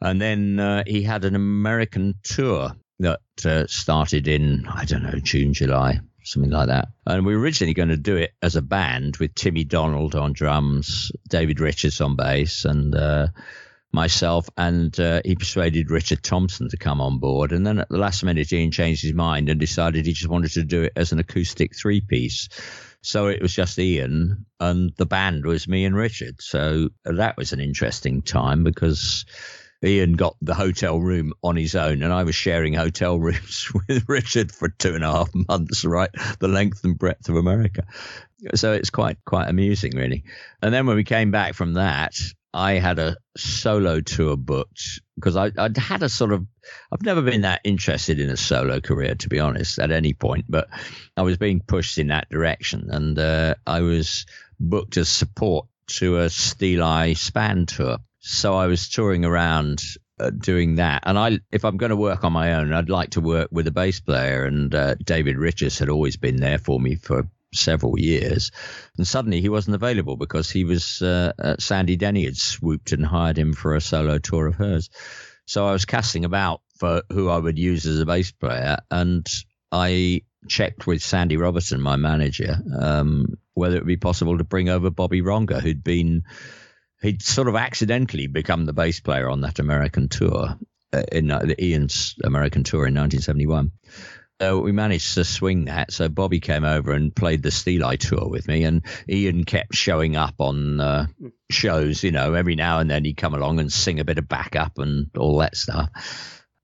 And 0.00 0.20
then 0.20 0.58
uh, 0.58 0.84
he 0.86 1.02
had 1.02 1.24
an 1.24 1.34
American 1.34 2.14
tour 2.22 2.72
that 3.00 3.20
uh, 3.44 3.66
started 3.66 4.28
in, 4.28 4.66
I 4.68 4.84
don't 4.84 5.02
know, 5.02 5.18
June, 5.22 5.52
July, 5.52 6.00
something 6.22 6.50
like 6.50 6.68
that. 6.68 6.88
And 7.06 7.24
we 7.26 7.34
were 7.34 7.42
originally 7.42 7.74
going 7.74 7.88
to 7.88 7.96
do 7.96 8.16
it 8.16 8.32
as 8.42 8.56
a 8.56 8.62
band 8.62 9.16
with 9.18 9.34
Timmy 9.34 9.64
Donald 9.64 10.14
on 10.14 10.32
drums, 10.32 11.12
David 11.28 11.60
Richards 11.60 12.00
on 12.00 12.16
bass, 12.16 12.64
and 12.64 12.94
uh, 12.94 13.28
myself. 13.92 14.48
And 14.56 14.98
uh, 15.00 15.22
he 15.24 15.34
persuaded 15.34 15.90
Richard 15.90 16.22
Thompson 16.22 16.68
to 16.68 16.76
come 16.76 17.00
on 17.00 17.18
board. 17.18 17.52
And 17.52 17.66
then 17.66 17.78
at 17.78 17.88
the 17.88 17.98
last 17.98 18.22
minute, 18.22 18.52
Iain 18.52 18.70
changed 18.70 19.02
his 19.02 19.14
mind 19.14 19.48
and 19.48 19.58
decided 19.58 20.06
he 20.06 20.12
just 20.12 20.30
wanted 20.30 20.52
to 20.52 20.64
do 20.64 20.82
it 20.82 20.92
as 20.96 21.12
an 21.12 21.18
acoustic 21.18 21.76
three 21.76 22.00
piece. 22.00 22.48
So 23.02 23.28
it 23.28 23.40
was 23.40 23.54
just 23.54 23.78
Iain, 23.78 24.44
and 24.58 24.92
the 24.96 25.06
band 25.06 25.46
was 25.46 25.66
me 25.66 25.86
and 25.86 25.96
Richard. 25.96 26.42
So 26.42 26.90
that 27.04 27.36
was 27.38 27.54
an 27.54 27.60
interesting 27.60 28.20
time 28.20 28.62
because 28.62 29.24
Iain 29.84 30.12
got 30.12 30.36
the 30.42 30.54
hotel 30.54 31.00
room 31.00 31.32
on 31.42 31.56
his 31.56 31.74
own, 31.74 32.02
and 32.02 32.12
I 32.12 32.24
was 32.24 32.34
sharing 32.34 32.74
hotel 32.74 33.18
rooms 33.20 33.70
with 33.74 34.08
Richard 34.08 34.52
for 34.52 34.68
two 34.68 34.94
and 34.94 35.04
a 35.04 35.10
half 35.10 35.30
months, 35.34 35.84
right? 35.84 36.10
The 36.38 36.48
length 36.48 36.84
and 36.84 36.98
breadth 36.98 37.28
of 37.28 37.36
America. 37.36 37.86
So 38.54 38.72
it's 38.72 38.90
quite 38.90 39.18
quite 39.24 39.48
amusing, 39.48 39.92
really. 39.94 40.24
And 40.62 40.72
then 40.72 40.86
when 40.86 40.96
we 40.96 41.04
came 41.04 41.30
back 41.30 41.54
from 41.54 41.74
that, 41.74 42.14
I 42.52 42.74
had 42.74 42.98
a 42.98 43.16
solo 43.36 44.00
tour 44.00 44.36
booked 44.36 45.00
because 45.14 45.36
I, 45.36 45.52
I'd 45.56 45.76
had 45.76 46.02
a 46.02 46.08
sort 46.08 46.32
of 46.32 46.46
I've 46.92 47.02
never 47.02 47.22
been 47.22 47.42
that 47.42 47.60
interested 47.64 48.20
in 48.20 48.30
a 48.30 48.36
solo 48.36 48.80
career, 48.80 49.14
to 49.14 49.28
be 49.28 49.40
honest, 49.40 49.78
at 49.78 49.92
any 49.92 50.14
point, 50.14 50.46
but 50.48 50.68
I 51.16 51.22
was 51.22 51.36
being 51.36 51.60
pushed 51.60 51.98
in 51.98 52.08
that 52.08 52.28
direction, 52.28 52.88
and 52.90 53.18
uh, 53.18 53.54
I 53.66 53.80
was 53.80 54.26
booked 54.58 54.96
as 54.96 55.08
support 55.08 55.66
to 55.98 56.18
a 56.18 56.26
Steeleye 56.26 57.16
Span 57.16 57.66
tour. 57.66 57.98
So 58.20 58.54
I 58.54 58.66
was 58.66 58.88
touring 58.88 59.24
around 59.24 59.82
uh, 60.18 60.30
doing 60.30 60.76
that, 60.76 61.02
and 61.06 61.18
I, 61.18 61.38
if 61.50 61.64
I'm 61.64 61.78
going 61.78 61.90
to 61.90 61.96
work 61.96 62.22
on 62.22 62.32
my 62.32 62.54
own, 62.54 62.72
I'd 62.72 62.90
like 62.90 63.10
to 63.10 63.20
work 63.20 63.48
with 63.50 63.66
a 63.66 63.72
bass 63.72 64.00
player, 64.00 64.44
and 64.44 64.74
uh, 64.74 64.94
David 65.02 65.38
Richards 65.38 65.78
had 65.78 65.88
always 65.88 66.18
been 66.18 66.36
there 66.36 66.58
for 66.58 66.78
me 66.78 66.96
for 66.96 67.28
several 67.54 67.98
years, 67.98 68.50
and 68.98 69.06
suddenly 69.06 69.40
he 69.40 69.48
wasn't 69.48 69.74
available 69.74 70.16
because 70.16 70.50
he 70.50 70.64
was 70.64 71.00
uh, 71.00 71.32
uh, 71.38 71.56
Sandy 71.58 71.96
Denny 71.96 72.26
had 72.26 72.36
swooped 72.36 72.92
and 72.92 73.06
hired 73.06 73.38
him 73.38 73.54
for 73.54 73.74
a 73.74 73.80
solo 73.80 74.18
tour 74.18 74.46
of 74.46 74.54
hers. 74.54 74.90
So 75.46 75.66
I 75.66 75.72
was 75.72 75.86
casting 75.86 76.26
about 76.26 76.60
for 76.76 77.02
who 77.10 77.28
I 77.30 77.38
would 77.38 77.58
use 77.58 77.86
as 77.86 78.00
a 78.00 78.06
bass 78.06 78.32
player, 78.32 78.76
and 78.90 79.26
I 79.72 80.22
checked 80.46 80.86
with 80.86 81.02
Sandy 81.02 81.38
Robertson, 81.38 81.80
my 81.80 81.96
manager, 81.96 82.58
um, 82.78 83.38
whether 83.54 83.76
it 83.76 83.80
would 83.80 83.88
be 83.88 83.96
possible 83.96 84.36
to 84.36 84.44
bring 84.44 84.68
over 84.68 84.90
Bobby 84.90 85.22
Ronga, 85.22 85.60
who'd 85.60 85.82
been 85.82 86.24
he'd 87.02 87.22
sort 87.22 87.48
of 87.48 87.56
accidentally 87.56 88.26
become 88.26 88.66
the 88.66 88.72
bass 88.72 89.00
player 89.00 89.28
on 89.28 89.40
that 89.42 89.58
American 89.58 90.08
tour 90.08 90.56
uh, 90.92 91.02
in 91.12 91.30
uh, 91.30 91.40
the 91.40 91.62
Iain's 91.62 92.14
American 92.22 92.64
tour 92.64 92.86
in 92.86 92.94
1971. 92.94 93.72
So 94.40 94.60
we 94.60 94.72
managed 94.72 95.14
to 95.14 95.24
swing 95.24 95.66
that. 95.66 95.92
So 95.92 96.08
Bobby 96.08 96.40
came 96.40 96.64
over 96.64 96.92
and 96.92 97.14
played 97.14 97.42
the 97.42 97.50
Steeleye 97.50 97.98
tour 97.98 98.26
with 98.26 98.48
me, 98.48 98.64
and 98.64 98.82
Iain 99.08 99.44
kept 99.44 99.74
showing 99.74 100.16
up 100.16 100.36
on 100.38 100.80
uh, 100.80 101.06
shows. 101.50 102.02
You 102.02 102.10
know, 102.10 102.32
every 102.32 102.56
now 102.56 102.78
and 102.78 102.90
then 102.90 103.04
he'd 103.04 103.18
come 103.18 103.34
along 103.34 103.60
and 103.60 103.70
sing 103.70 104.00
a 104.00 104.04
bit 104.04 104.16
of 104.16 104.28
backup 104.28 104.78
and 104.78 105.10
all 105.16 105.38
that 105.38 105.56
stuff. 105.56 105.90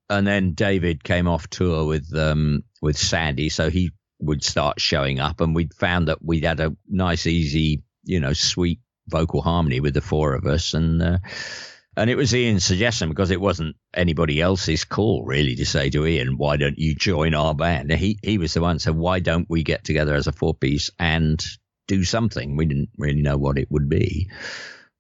And 0.09 0.27
then 0.27 0.53
David 0.53 1.05
came 1.05 1.29
off 1.29 1.51
tour 1.51 1.85
with 1.85 2.17
um, 2.17 2.65
with 2.81 2.97
Sandy, 2.97 3.51
so 3.51 3.69
he 3.69 3.93
would 4.21 4.43
start 4.43 4.81
showing 4.81 5.21
up, 5.21 5.43
and 5.43 5.55
we'd 5.55 5.75
found 5.75 6.09
that 6.09 6.25
we'd 6.25 6.45
had 6.45 6.61
a 6.61 6.75
nice, 6.89 7.27
easy, 7.27 7.83
you 8.05 8.21
know, 8.21 8.33
sweet 8.33 8.81
vocal 9.09 9.43
harmony 9.43 9.81
with 9.81 9.95
the 9.95 10.01
four 10.01 10.35
of 10.35 10.47
us, 10.47 10.75
and 10.75 11.03
uh, 11.03 11.19
and 11.97 12.11
it 12.11 12.17
was 12.17 12.35
Iain's 12.35 12.65
suggestion 12.65 13.09
because 13.09 13.31
it 13.31 13.41
wasn't 13.41 13.77
anybody 13.95 14.41
else's 14.41 14.85
call 14.85 15.25
really 15.25 15.57
to 15.57 15.65
say 15.65 15.89
to 15.91 16.05
Iain, 16.05 16.37
why 16.37 16.57
don't 16.57 16.79
you 16.79 16.95
join 16.95 17.35
our 17.35 17.55
band? 17.55 17.91
He 17.93 18.19
he 18.23 18.39
was 18.39 18.55
the 18.55 18.61
one 18.61 18.79
said, 18.79 18.97
why 18.97 19.21
don't 19.21 19.49
we 19.49 19.63
get 19.63 19.85
together 19.85 20.15
as 20.15 20.27
a 20.27 20.33
four 20.33 20.55
piece 20.55 20.91
and 20.99 21.43
do 21.89 22.05
something? 22.05 22.57
We 22.57 22.67
didn't 22.67 22.91
really 22.99 23.23
know 23.23 23.39
what 23.39 23.59
it 23.59 23.71
would 23.71 23.89
be, 23.89 24.31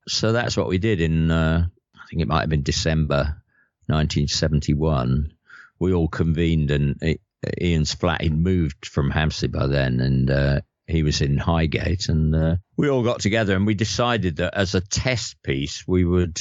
so 0.08 0.32
that's 0.32 0.56
what 0.56 0.68
we 0.68 0.78
did 0.78 1.00
in 1.00 1.30
uh, 1.30 1.66
I 1.94 2.00
think 2.08 2.22
it 2.22 2.28
might 2.28 2.42
have 2.42 2.50
been 2.50 2.62
December 2.62 3.42
1971. 3.86 5.32
We 5.78 5.92
all 5.92 6.08
convened 6.08 6.70
and 6.70 6.96
it, 7.02 7.20
Iain's 7.60 7.94
flat. 7.94 8.22
He'd 8.22 8.36
moved 8.36 8.86
from 8.86 9.10
Hampstead 9.10 9.52
by 9.52 9.66
then, 9.66 10.00
and 10.00 10.30
uh, 10.30 10.60
he 10.86 11.02
was 11.02 11.20
in 11.20 11.36
Highgate, 11.36 12.08
and 12.08 12.34
uh, 12.34 12.56
we 12.76 12.88
all 12.88 13.02
got 13.02 13.20
together 13.20 13.56
and 13.56 13.66
we 13.66 13.74
decided 13.74 14.36
that 14.36 14.54
as 14.54 14.74
a 14.74 14.80
test 14.80 15.42
piece, 15.42 15.86
we 15.86 16.04
would 16.04 16.40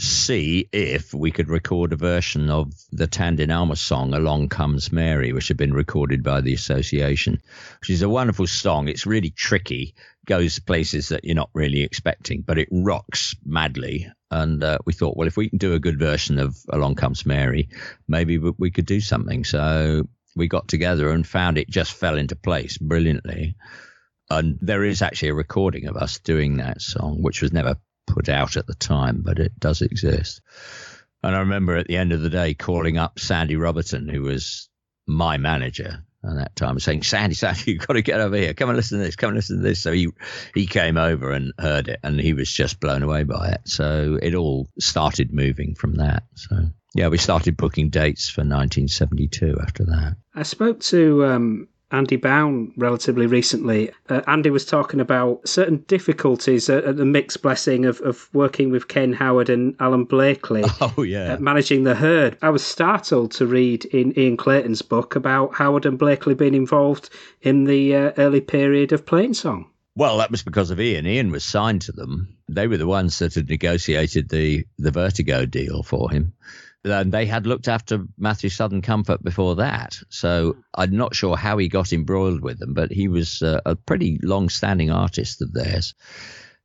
see 0.00 0.68
if 0.72 1.14
we 1.14 1.30
could 1.30 1.48
record 1.48 1.92
a 1.92 1.96
version 1.96 2.50
of 2.50 2.72
the 2.92 3.08
Tandyn 3.08 3.54
Almer 3.54 3.76
song 3.76 4.14
"Along 4.14 4.48
Comes 4.48 4.92
Mary," 4.92 5.32
which 5.32 5.48
had 5.48 5.56
been 5.56 5.72
recorded 5.72 6.22
by 6.22 6.40
the 6.40 6.54
association, 6.54 7.40
which 7.80 7.90
is 7.90 8.02
a 8.02 8.08
wonderful 8.08 8.46
song. 8.46 8.88
It's 8.88 9.06
really 9.06 9.30
tricky, 9.30 9.94
goes 10.26 10.58
places 10.58 11.08
that 11.08 11.24
you're 11.24 11.34
not 11.34 11.50
really 11.54 11.82
expecting, 11.82 12.42
but 12.42 12.58
it 12.58 12.68
rocks 12.70 13.34
madly. 13.44 14.10
And 14.30 14.62
uh, 14.62 14.78
we 14.84 14.92
thought, 14.92 15.16
well, 15.16 15.28
if 15.28 15.36
we 15.36 15.48
can 15.48 15.58
do 15.58 15.74
a 15.74 15.80
good 15.80 15.98
version 15.98 16.38
of 16.38 16.56
"Along 16.70 16.94
Comes 16.94 17.24
Mary," 17.24 17.68
maybe 18.08 18.38
we 18.38 18.70
could 18.70 18.86
do 18.86 19.00
something. 19.00 19.44
So 19.44 20.08
we 20.36 20.48
got 20.48 20.68
together 20.68 21.10
and 21.10 21.26
found 21.26 21.58
it 21.58 21.68
just 21.68 21.92
fell 21.92 22.16
into 22.16 22.36
place 22.36 22.78
brilliantly. 22.78 23.56
And 24.28 24.58
there 24.60 24.84
is 24.84 25.02
actually 25.02 25.30
a 25.30 25.34
recording 25.34 25.86
of 25.86 25.96
us 25.96 26.18
doing 26.18 26.58
that 26.58 26.82
song, 26.82 27.22
which 27.22 27.42
was 27.42 27.52
never 27.52 27.76
put 28.06 28.28
out 28.28 28.56
at 28.56 28.66
the 28.66 28.74
time, 28.74 29.22
but 29.24 29.38
it 29.38 29.58
does 29.58 29.82
exist. 29.82 30.40
And 31.22 31.34
I 31.34 31.40
remember 31.40 31.76
at 31.76 31.86
the 31.86 31.96
end 31.96 32.12
of 32.12 32.20
the 32.20 32.30
day 32.30 32.54
calling 32.54 32.98
up 32.98 33.18
Sandy 33.18 33.56
Robertson, 33.56 34.08
who 34.08 34.22
was 34.22 34.68
my 35.06 35.38
manager 35.38 36.04
at 36.24 36.34
that 36.36 36.56
time, 36.56 36.78
saying, 36.80 37.02
Sandy, 37.02 37.34
Sandy, 37.34 37.62
you've 37.72 37.86
got 37.86 37.94
to 37.94 38.02
get 38.02 38.20
over 38.20 38.36
here. 38.36 38.52
Come 38.52 38.68
and 38.68 38.76
listen 38.76 38.98
to 38.98 39.04
this. 39.04 39.16
Come 39.16 39.28
and 39.28 39.36
listen 39.36 39.56
to 39.56 39.62
this. 39.62 39.82
So 39.82 39.92
he, 39.92 40.08
he 40.54 40.66
came 40.66 40.96
over 40.96 41.32
and 41.32 41.52
heard 41.58 41.88
it 41.88 42.00
and 42.02 42.20
he 42.20 42.34
was 42.34 42.52
just 42.52 42.78
blown 42.78 43.02
away 43.02 43.22
by 43.22 43.50
it. 43.50 43.62
So 43.64 44.18
it 44.20 44.34
all 44.34 44.68
started 44.78 45.32
moving 45.32 45.74
from 45.74 45.94
that. 45.94 46.24
So 46.34 46.56
yeah, 46.94 47.08
we 47.08 47.18
started 47.18 47.56
booking 47.56 47.90
dates 47.90 48.28
for 48.28 48.40
1972 48.40 49.58
after 49.60 49.84
that. 49.84 50.16
I 50.34 50.42
spoke 50.42 50.80
to 50.80 51.24
um, 51.26 51.68
Andy 51.90 52.16
Bown 52.16 52.72
relatively 52.76 53.26
recently. 53.26 53.90
Uh, 54.08 54.20
Andy 54.26 54.50
was 54.50 54.64
talking 54.64 55.00
about 55.00 55.46
certain 55.46 55.84
difficulties 55.88 56.68
at, 56.68 56.84
at 56.84 56.96
the 56.96 57.04
mixed 57.04 57.42
blessing 57.42 57.84
of, 57.84 58.00
of 58.00 58.28
working 58.32 58.70
with 58.70 58.88
Ken 58.88 59.12
Howard 59.12 59.48
and 59.48 59.76
Alan 59.78 60.06
Blaikley. 60.06 60.64
Oh, 60.98 61.02
yeah. 61.02 61.34
at 61.34 61.40
managing 61.40 61.84
the 61.84 61.94
herd. 61.94 62.36
I 62.42 62.50
was 62.50 62.64
startled 62.64 63.32
to 63.32 63.46
read 63.46 63.84
in 63.86 64.18
Ian 64.18 64.36
Clayton's 64.36 64.82
book 64.82 65.16
about 65.16 65.54
Howard 65.54 65.86
and 65.86 65.98
Blaikley 65.98 66.36
being 66.36 66.54
involved 66.54 67.10
in 67.42 67.64
the 67.64 67.94
uh, 67.94 68.12
early 68.18 68.40
period 68.40 68.92
of 68.92 69.04
Plainsong. 69.04 69.66
Well, 69.94 70.18
that 70.18 70.30
was 70.30 70.42
because 70.42 70.70
of 70.70 70.78
Iain. 70.78 71.06
Iain 71.06 71.30
was 71.30 71.44
signed 71.44 71.82
to 71.82 71.92
them. 71.92 72.36
They 72.48 72.66
were 72.66 72.76
the 72.76 72.86
ones 72.86 73.18
that 73.20 73.34
had 73.34 73.48
negotiated 73.48 74.28
the, 74.28 74.66
the 74.78 74.90
Vertigo 74.90 75.46
deal 75.46 75.82
for 75.82 76.10
him. 76.10 76.34
And 76.86 77.10
they 77.10 77.26
had 77.26 77.46
looked 77.46 77.66
after 77.66 78.04
Matthews 78.16 78.54
Southern 78.54 78.80
Comfort 78.80 79.22
before 79.22 79.56
that. 79.56 79.98
So 80.08 80.56
I'm 80.72 80.96
not 80.96 81.14
sure 81.14 81.36
how 81.36 81.58
he 81.58 81.68
got 81.68 81.92
embroiled 81.92 82.42
with 82.42 82.58
them, 82.58 82.74
but 82.74 82.92
he 82.92 83.08
was 83.08 83.42
uh, 83.42 83.60
a 83.66 83.74
pretty 83.74 84.20
long 84.22 84.48
standing 84.48 84.90
artist 84.90 85.42
of 85.42 85.52
theirs. 85.52 85.94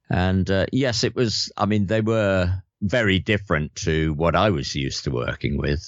And 0.09 0.49
uh, 0.49 0.67
yes, 0.71 1.03
it 1.03 1.15
was, 1.15 1.51
I 1.57 1.65
mean, 1.65 1.87
they 1.87 2.01
were 2.01 2.61
very 2.81 3.19
different 3.19 3.75
to 3.75 4.13
what 4.13 4.35
I 4.35 4.49
was 4.49 4.75
used 4.75 5.03
to 5.03 5.11
working 5.11 5.57
with. 5.57 5.87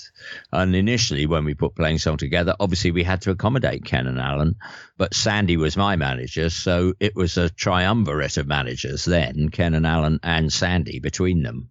And 0.52 0.76
initially, 0.76 1.26
when 1.26 1.44
we 1.44 1.54
put 1.56 1.76
Plainsong 1.76 2.18
together, 2.18 2.56
obviously 2.60 2.92
we 2.92 3.04
had 3.04 3.22
to 3.24 3.32
accommodate 3.32 3.86
Ken 3.86 4.08
and 4.08 4.20
Alan, 4.20 4.56
but 4.98 5.14
Sandy 5.14 5.58
was 5.58 5.76
my 5.76 5.96
manager. 5.96 6.50
So 6.50 6.94
it 7.00 7.16
was 7.16 7.38
a 7.38 7.50
triumvirate 7.50 8.38
of 8.38 8.48
managers 8.48 9.06
then, 9.06 9.50
Ken 9.50 9.74
and 9.74 9.88
Alan 9.88 10.20
and 10.24 10.54
Sandy 10.54 11.00
between 11.00 11.44
them. 11.44 11.70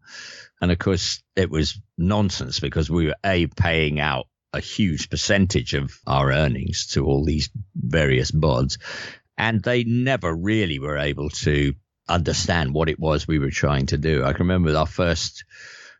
And 0.63 0.71
of 0.71 0.79
course, 0.79 1.23
it 1.35 1.51
was 1.51 1.79
nonsense 1.99 2.61
because 2.61 2.89
we 2.89 3.07
were 3.07 3.17
A, 3.25 3.49
paying 3.49 3.99
out 3.99 4.29
a 4.53 4.61
huge 4.61 5.11
percentage 5.11 5.75
of 5.75 5.93
our 6.07 6.31
earnings 6.31 6.87
to 6.93 7.05
all 7.05 7.25
these 7.25 7.51
various 7.75 8.31
bods. 8.31 8.79
And 9.37 9.61
they 9.61 9.83
never 9.83 10.33
really 10.33 10.79
were 10.79 10.99
able 10.99 11.31
to 11.31 11.75
understand 12.09 12.73
what 12.73 12.89
it 12.89 13.01
was 13.01 13.27
we 13.27 13.41
were 13.41 13.51
trying 13.51 13.87
to 13.87 13.99
do. 13.99 14.23
I 14.23 14.33
can 14.33 14.47
remember 14.47 14.77
our 14.77 14.87
first 14.87 15.45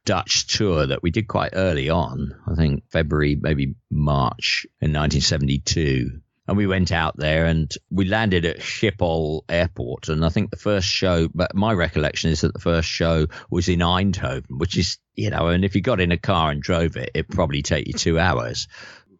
Dutch 0.05 0.47
tour 0.47 0.87
that 0.87 1.03
we 1.03 1.11
did 1.11 1.27
quite 1.27 1.53
early 1.55 1.91
on, 1.91 2.33
I 2.47 2.55
think 2.55 2.85
February, 2.89 3.37
maybe 3.41 3.75
March 3.91 4.65
in 4.81 4.93
1972. 4.93 6.21
And 6.53 6.59
we 6.59 6.67
went 6.67 6.93
out 6.93 7.17
there 7.17 7.47
and 7.47 7.73
we 7.91 8.05
landed 8.05 8.45
at 8.45 8.59
Schiphol 8.59 9.41
Airport. 9.49 10.11
And 10.11 10.23
I 10.23 10.29
think 10.29 10.51
the 10.51 10.59
first 10.59 10.87
show, 10.87 11.31
but 11.33 11.55
my 11.55 11.73
recollection 11.73 12.29
is 12.29 12.43
that 12.43 12.53
the 12.53 12.61
first 12.61 12.91
show 12.91 13.29
was 13.49 13.71
in 13.71 13.79
Eindhoven, 13.79 14.59
which 14.59 14.77
is, 14.77 14.99
you 15.15 15.31
know, 15.31 15.47
and 15.47 15.65
if 15.65 15.75
you 15.75 15.81
got 15.81 15.99
in 15.99 16.13
a 16.13 16.19
car 16.19 16.51
and 16.51 16.61
drove 16.61 16.99
it, 16.99 17.13
it'd 17.15 17.31
probably 17.31 17.63
take 17.63 17.87
you 17.87 17.95
two 17.95 18.19
hours. 18.19 18.69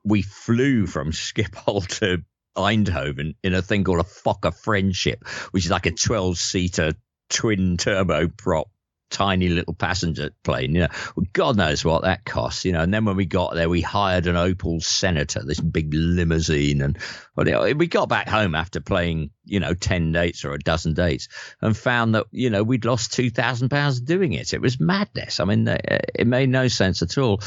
We 0.05 0.21
flew 0.21 0.87
from 0.87 1.11
Schiphol 1.11 1.87
to 2.01 2.23
Eindhoven 2.55 3.37
in 3.43 3.55
a 3.55 3.63
thing 3.63 3.85
called 3.85 4.01
a 4.01 4.03
Fokker 4.03 4.55
Friendship, 4.55 5.27
which 5.53 5.65
is 5.65 5.71
like 5.71 5.87
a 5.87 5.93
12 5.93 6.37
seater 6.37 6.93
twin 7.31 7.79
turboprop 7.79 8.67
tiny 9.13 9.49
little 9.49 9.75
passenger 9.75 10.31
plane. 10.43 10.75
You 10.75 10.83
know, 10.83 10.89
well, 11.15 11.27
God 11.33 11.57
knows 11.57 11.85
what 11.85 12.03
that 12.03 12.25
costs. 12.25 12.65
You 12.65 12.73
know, 12.73 12.81
and 12.81 12.93
then 12.93 13.05
when 13.05 13.17
we 13.17 13.27
got 13.27 13.55
there, 13.55 13.69
we 13.69 13.81
hired 13.81 14.27
an 14.27 14.35
Opel 14.35 14.83
Senator, 14.83 15.43
this 15.45 15.61
big 15.61 15.93
limousine, 15.93 16.83
and 16.83 16.99
well, 17.37 17.47
you 17.47 17.53
know, 17.53 17.73
we 17.75 17.87
got 17.87 18.09
back 18.09 18.29
home 18.29 18.55
after 18.55 18.81
playing, 18.81 19.31
you 19.45 19.61
know, 19.61 19.75
ten 19.75 20.13
dates 20.13 20.45
or 20.45 20.53
a 20.53 20.59
dozen 20.59 20.95
dates, 20.95 21.29
and 21.61 21.77
found 21.77 22.15
that 22.15 22.27
you 22.33 22.51
know 22.51 22.63
we'd 22.63 22.85
lost 22.85 23.13
two 23.13 23.31
thousand 23.31 23.69
pounds 23.69 24.01
doing 24.01 24.33
it. 24.33 24.53
It 24.53 24.61
was 24.61 24.81
madness. 24.81 25.39
I 25.39 25.45
mean, 25.45 25.69
uh, 25.69 25.79
it 26.15 26.27
made 26.27 26.49
no 26.49 26.69
sense 26.69 27.03
at 27.03 27.19
all, 27.19 27.41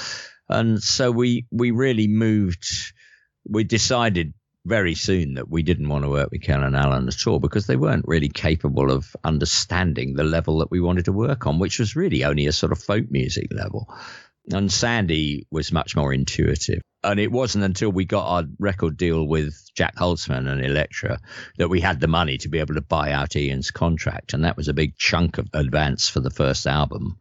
and 0.47 0.81
so 0.81 1.11
we 1.11 1.47
we 1.51 1.71
really 1.71 2.07
moved. 2.07 2.93
We 3.47 3.63
decided 3.63 4.33
very 4.65 4.95
soon 4.95 5.35
that 5.35 5.49
we 5.49 5.63
didn't 5.63 5.87
want 5.87 6.03
to 6.03 6.09
work 6.09 6.31
with 6.31 6.41
Ken 6.41 6.63
and 6.63 6.75
Alan 6.75 7.07
at 7.07 7.27
all 7.27 7.39
because 7.39 7.67
they 7.67 7.75
weren't 7.75 8.07
really 8.07 8.29
capable 8.29 8.91
of 8.91 9.15
understanding 9.23 10.15
the 10.15 10.23
level 10.23 10.59
that 10.59 10.71
we 10.71 10.81
wanted 10.81 11.05
to 11.05 11.13
work 11.13 11.45
on, 11.45 11.59
which 11.59 11.79
was 11.79 11.95
really 11.95 12.23
only 12.23 12.47
a 12.47 12.51
sort 12.51 12.71
of 12.71 12.79
folk 12.79 13.09
music 13.09 13.47
level. 13.51 13.87
And 14.51 14.71
Sandy 14.71 15.47
was 15.51 15.71
much 15.71 15.95
more 15.95 16.13
intuitive. 16.13 16.81
And 17.03 17.19
it 17.19 17.31
wasn't 17.31 17.63
until 17.63 17.91
we 17.91 18.05
got 18.05 18.25
our 18.25 18.43
record 18.59 18.97
deal 18.97 19.27
with 19.27 19.69
Jac 19.75 19.95
Holzman 19.95 20.47
and 20.47 20.63
Elektra 20.63 21.19
that 21.57 21.69
we 21.69 21.79
had 21.79 21.99
the 21.99 22.07
money 22.07 22.37
to 22.39 22.49
be 22.49 22.59
able 22.59 22.75
to 22.75 22.81
buy 22.81 23.11
out 23.11 23.35
Iain's 23.35 23.69
contract. 23.69 24.33
And 24.33 24.43
that 24.45 24.57
was 24.57 24.67
a 24.67 24.73
big 24.73 24.97
chunk 24.97 25.37
of 25.37 25.47
advance 25.53 26.09
for 26.09 26.19
the 26.19 26.31
first 26.31 26.65
album 26.65 27.17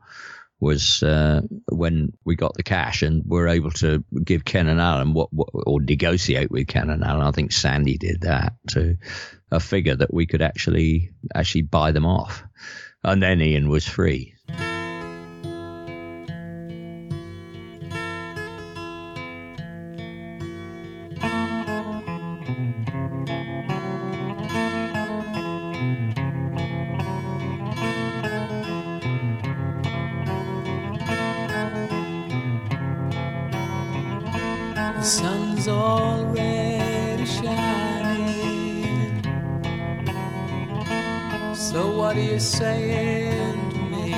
was 0.64 1.02
uh, 1.02 1.42
when 1.68 2.12
we 2.24 2.34
got 2.34 2.54
the 2.54 2.62
cash 2.62 3.02
and 3.02 3.22
were 3.26 3.48
able 3.48 3.70
to 3.70 4.02
give 4.24 4.44
Ken 4.44 4.66
and 4.66 4.80
Alan 4.80 5.12
what, 5.12 5.32
what, 5.32 5.50
or 5.52 5.80
negotiate 5.80 6.50
with 6.50 6.66
Ken 6.66 6.90
and 6.90 7.04
Alan. 7.04 7.26
I 7.26 7.30
think 7.30 7.52
Sandy 7.52 7.98
did 7.98 8.22
that 8.22 8.54
to 8.70 8.96
a 9.52 9.60
figure 9.60 9.94
that 9.94 10.12
we 10.12 10.26
could 10.26 10.42
actually 10.42 11.12
actually 11.34 11.62
buy 11.62 11.92
them 11.92 12.06
off, 12.06 12.42
and 13.04 13.22
then 13.22 13.40
Iain 13.40 13.68
was 13.68 13.86
free. 13.86 14.33
So 42.24 42.30
what 42.30 42.32
are 42.32 42.34
you 42.34 42.40
saying 42.40 43.70
to 43.70 43.78
me? 43.92 44.14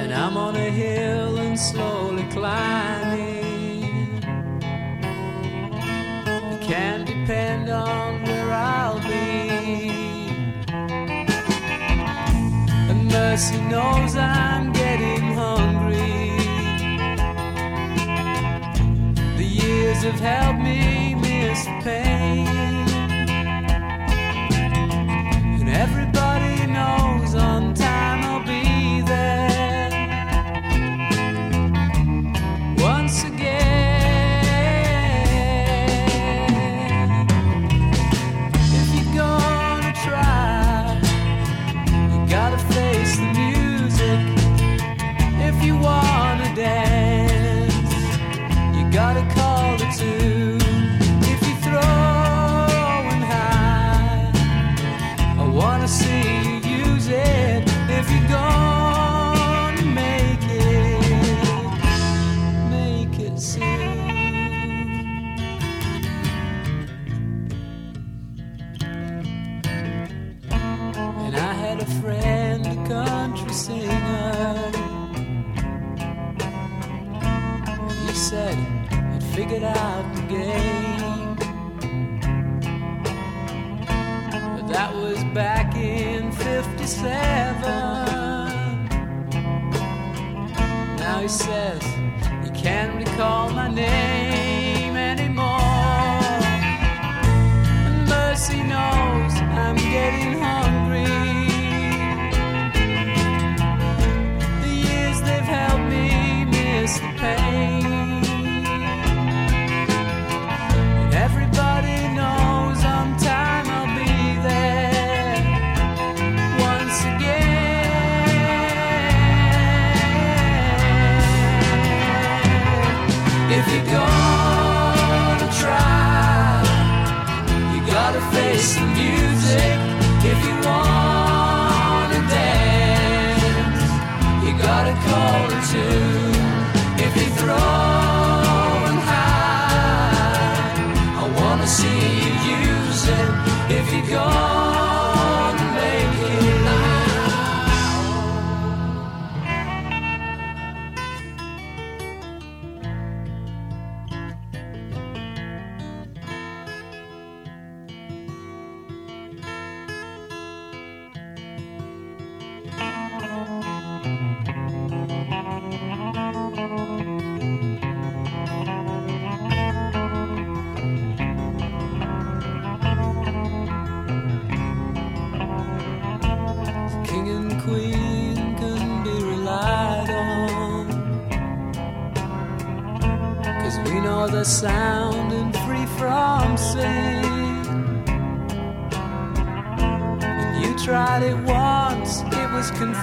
And 0.00 0.10
I'm 0.12 0.36
on 0.38 0.56
a 0.56 0.70
hill 0.70 1.36
and 1.36 1.58
slowly 1.58 2.24
climbing. 2.30 4.16
You 6.50 6.58
can't 6.62 7.06
depend 7.06 7.68
on 7.68 8.22
where 8.22 8.52
I'll 8.52 9.00
be. 9.00 9.90
And 12.90 13.08
mercy 13.08 13.60
knows 13.68 14.16
I'm 14.16 14.72
getting 14.72 15.34
hungry. 15.34 16.30
The 19.36 19.44
years 19.44 20.02
have 20.04 20.20
helped 20.20 20.60
me 20.60 20.85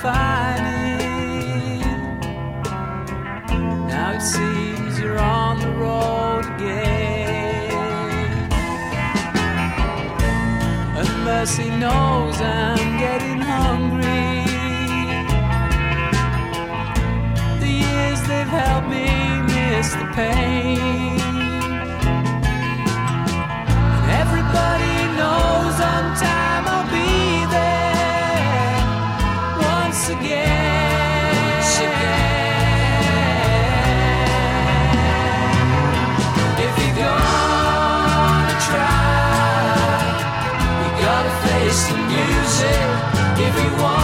confining. 0.03 1.79
Now 3.87 4.11
it 4.13 4.21
seems 4.21 4.99
you're 4.99 5.17
on 5.19 5.59
the 5.59 5.69
road 5.69 6.45
again. 6.55 7.71
And 10.97 11.23
mercy 11.23 11.69
knows 11.69 12.35
I'm 12.41 12.97
getting 12.99 13.39
hungry. 13.39 14.43
The 17.61 17.71
years 17.85 18.21
they've 18.27 18.53
helped 18.61 18.89
me 18.89 19.07
miss 19.53 19.93
the 19.93 20.07
pain. 20.13 21.19
Everybody 24.21 24.95
knows 25.17 25.79
on 25.79 26.17
time 26.17 26.42
once 30.03 30.15
try, 38.67 39.03
you 40.81 40.89
gotta 41.05 41.33
face 41.47 41.81
the 41.87 41.97
music. 42.11 42.85
If 43.45 43.53
you 43.63 43.69
wanna 43.81 44.02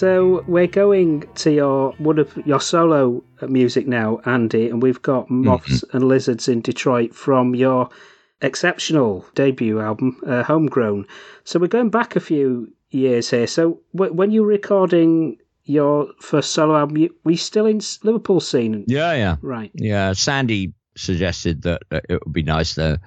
So 0.00 0.42
we're 0.46 0.66
going 0.66 1.24
to 1.34 1.52
your 1.52 1.92
one 1.98 2.18
of 2.18 2.34
your 2.46 2.58
solo 2.58 3.22
music 3.42 3.86
now, 3.86 4.22
Andy, 4.24 4.70
and 4.70 4.82
we've 4.82 5.02
got 5.02 5.28
Moths 5.28 5.84
and 5.92 6.08
Lizards 6.08 6.48
in 6.48 6.62
Detroit 6.62 7.14
from 7.14 7.54
your 7.54 7.90
exceptional 8.40 9.26
debut 9.34 9.78
album, 9.78 10.18
uh, 10.26 10.42
Homegrown. 10.42 11.04
So 11.44 11.58
we're 11.58 11.66
going 11.66 11.90
back 11.90 12.16
a 12.16 12.20
few 12.20 12.72
years 12.88 13.28
here. 13.28 13.46
So 13.46 13.82
w- 13.94 14.14
when 14.14 14.30
you 14.30 14.40
were 14.40 14.48
recording 14.48 15.36
your 15.64 16.08
first 16.18 16.52
solo 16.54 16.78
album, 16.78 16.96
you, 16.96 17.14
were 17.24 17.32
you 17.32 17.36
still 17.36 17.66
in 17.66 17.82
Liverpool 18.02 18.40
scene? 18.40 18.86
Yeah, 18.88 19.12
yeah. 19.12 19.36
Right. 19.42 19.70
Yeah, 19.74 20.14
Sandy 20.14 20.72
suggested 20.96 21.60
that 21.64 21.82
it 21.90 22.24
would 22.24 22.32
be 22.32 22.42
nice 22.42 22.76
to 22.76 22.98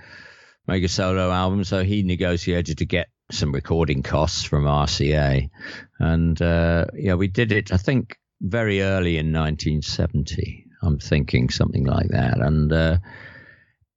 make 0.68 0.84
a 0.84 0.88
solo 0.88 1.32
album, 1.32 1.64
so 1.64 1.84
he 1.84 2.04
negotiated 2.04 2.78
to 2.78 2.86
get 2.86 3.10
some 3.34 3.51
recording 3.51 4.03
costs 4.03 4.43
from 4.43 4.65
RCA, 4.65 5.49
and 5.99 6.41
uh, 6.41 6.86
yeah, 6.95 7.15
we 7.15 7.27
did 7.27 7.51
it. 7.51 7.71
I 7.71 7.77
think 7.77 8.17
very 8.41 8.81
early 8.81 9.17
in 9.17 9.34
1970. 9.34 10.65
I'm 10.81 10.99
thinking 10.99 11.49
something 11.49 11.86
like 11.86 12.09
that, 12.09 12.39
and 12.39 12.71
uh, 12.71 12.97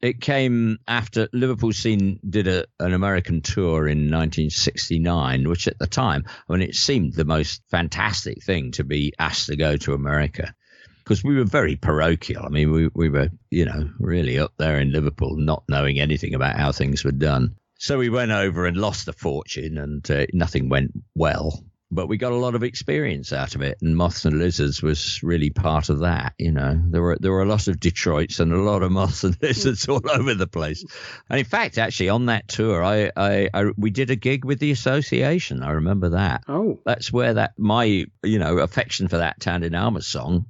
it 0.03 0.21
came 0.21 0.79
after 0.87 1.29
Liverpool 1.33 1.73
scene 1.73 2.21
did 2.29 2.49
a, 2.49 2.67
an 2.79 2.93
American 2.93 3.41
tour 3.41 3.89
in 3.89 4.11
1969, 4.11 5.49
which 5.49 5.67
at 5.69 5.79
the 5.79 5.87
time, 5.87 6.25
I 6.49 6.53
mean, 6.53 6.63
it 6.63 6.75
seemed 6.75 7.15
the 7.15 7.25
most 7.25 7.63
fantastic 7.71 8.45
thing 8.45 8.73
to 8.73 8.85
be 8.85 9.13
asked 9.19 9.47
to 9.47 9.57
go 9.57 9.77
to 9.79 9.95
America 9.95 10.55
because 11.03 11.23
we 11.23 11.37
were 11.37 11.45
very 11.45 11.77
parochial. 11.77 12.45
I 12.45 12.49
mean, 12.49 12.73
we, 12.73 12.91
we 12.95 13.09
were, 13.09 13.31
you 13.51 13.65
know, 13.65 13.91
really 13.99 14.39
up 14.39 14.53
there 14.59 14.79
in 14.79 14.93
Liverpool, 14.93 15.37
not 15.37 15.63
knowing 15.69 16.01
anything 16.01 16.35
about 16.35 16.57
how 16.57 16.73
things 16.73 17.05
were 17.05 17.13
done. 17.13 17.57
So 17.79 17.99
we 17.99 18.09
went 18.09 18.31
over 18.31 18.67
and 18.67 18.77
lost 18.77 19.09
a 19.09 19.13
fortune, 19.13 19.79
and 19.79 20.11
uh, 20.11 20.27
nothing 20.33 20.69
went 20.69 20.93
well. 21.15 21.63
But 21.89 22.09
we 22.09 22.17
got 22.17 22.33
a 22.33 22.37
lot 22.37 22.57
of 22.57 22.65
experience 22.65 23.33
out 23.33 23.55
of 23.55 23.63
it, 23.63 23.79
and 23.81 23.97
Moths 23.97 24.25
and 24.25 24.39
Lizards 24.39 24.83
was 24.83 25.23
really 25.23 25.51
part 25.51 25.89
of 25.89 26.01
that. 26.01 26.35
You 26.37 26.51
know, 26.51 26.83
there 26.91 27.01
were 27.01 27.17
there 27.21 27.31
were 27.31 27.43
a 27.43 27.49
lot 27.49 27.69
of 27.69 27.79
Detroits 27.79 28.41
and 28.41 28.53
a 28.53 28.57
lot 28.57 28.83
of 28.83 28.91
Moths 28.91 29.23
and 29.23 29.37
Lizards 29.43 29.87
all 29.89 30.03
over 30.11 30.35
the 30.35 30.49
place. 30.49 30.85
And 31.31 31.39
in 31.39 31.45
fact, 31.45 31.79
actually, 31.79 32.09
on 32.09 32.27
that 32.27 32.49
tour, 32.49 32.83
I, 32.83 33.13
I, 33.17 33.51
I 33.55 33.65
we 33.77 33.91
did 33.91 34.11
a 34.11 34.17
gig 34.17 34.45
with 34.45 34.59
the 34.59 34.73
association. 34.73 35.63
I 35.63 35.73
remember 35.73 36.09
that 36.11 36.43
Oh, 36.49 36.81
that's 36.85 37.13
where 37.13 37.35
that 37.35 37.53
my 37.57 38.07
you 38.25 38.39
know 38.41 38.59
affection 38.59 39.07
for 39.07 39.19
that 39.19 39.47
in 39.47 39.75
Armour 39.77 40.01
song 40.01 40.47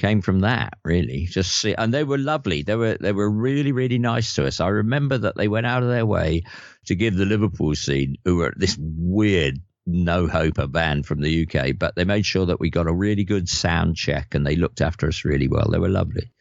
came 0.00 0.20
from 0.20 0.40
that 0.40 0.74
really 0.84 1.26
just 1.26 1.56
see 1.56 1.74
and 1.74 1.94
they 1.94 2.04
were 2.04 2.18
lovely 2.18 2.62
they 2.62 2.74
were 2.74 2.96
they 3.00 3.12
were 3.12 3.30
really 3.30 3.72
really 3.72 3.98
nice 3.98 4.34
to 4.34 4.46
us 4.46 4.60
i 4.60 4.68
remember 4.68 5.18
that 5.18 5.36
they 5.36 5.48
went 5.48 5.66
out 5.66 5.82
of 5.82 5.88
their 5.88 6.06
way 6.06 6.42
to 6.86 6.94
give 6.94 7.14
the 7.14 7.26
liverpool 7.26 7.74
scene 7.74 8.16
who 8.24 8.36
were 8.36 8.52
this 8.56 8.76
weird 8.78 9.60
no 9.86 10.26
hope 10.26 10.58
a 10.58 10.68
band 10.68 11.06
from 11.06 11.20
the 11.20 11.46
UK, 11.46 11.76
but 11.78 11.94
they 11.96 12.04
made 12.04 12.26
sure 12.26 12.46
that 12.46 12.60
we 12.60 12.70
got 12.70 12.86
a 12.86 12.92
really 12.92 13.24
good 13.24 13.48
sound 13.48 13.96
check 13.96 14.34
and 14.34 14.46
they 14.46 14.56
looked 14.56 14.80
after 14.80 15.08
us 15.08 15.24
really 15.24 15.48
well. 15.48 15.68
They 15.70 15.78
were 15.78 15.88
lovely. 15.88 16.32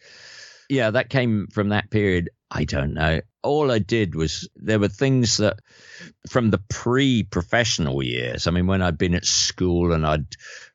Yeah, 0.70 0.91
that 0.91 1.10
came 1.10 1.47
from 1.47 1.70
that 1.70 1.89
period. 1.89 2.30
I 2.51 2.66
don't 2.66 2.93
know. 2.93 3.22
All 3.41 3.72
I 3.72 3.80
did 3.80 4.16
was 4.16 4.47
there 4.55 4.80
were 4.80 4.89
things 4.89 5.38
that 5.38 5.60
from 6.30 6.51
the 6.51 6.62
pre-professional 6.70 8.03
years. 8.03 8.47
I 8.47 8.51
mean, 8.51 8.68
when 8.68 8.82
I'd 8.82 8.97
been 8.97 9.16
at 9.16 9.26
school 9.26 9.93
and 9.93 10.05
I'd 10.05 10.28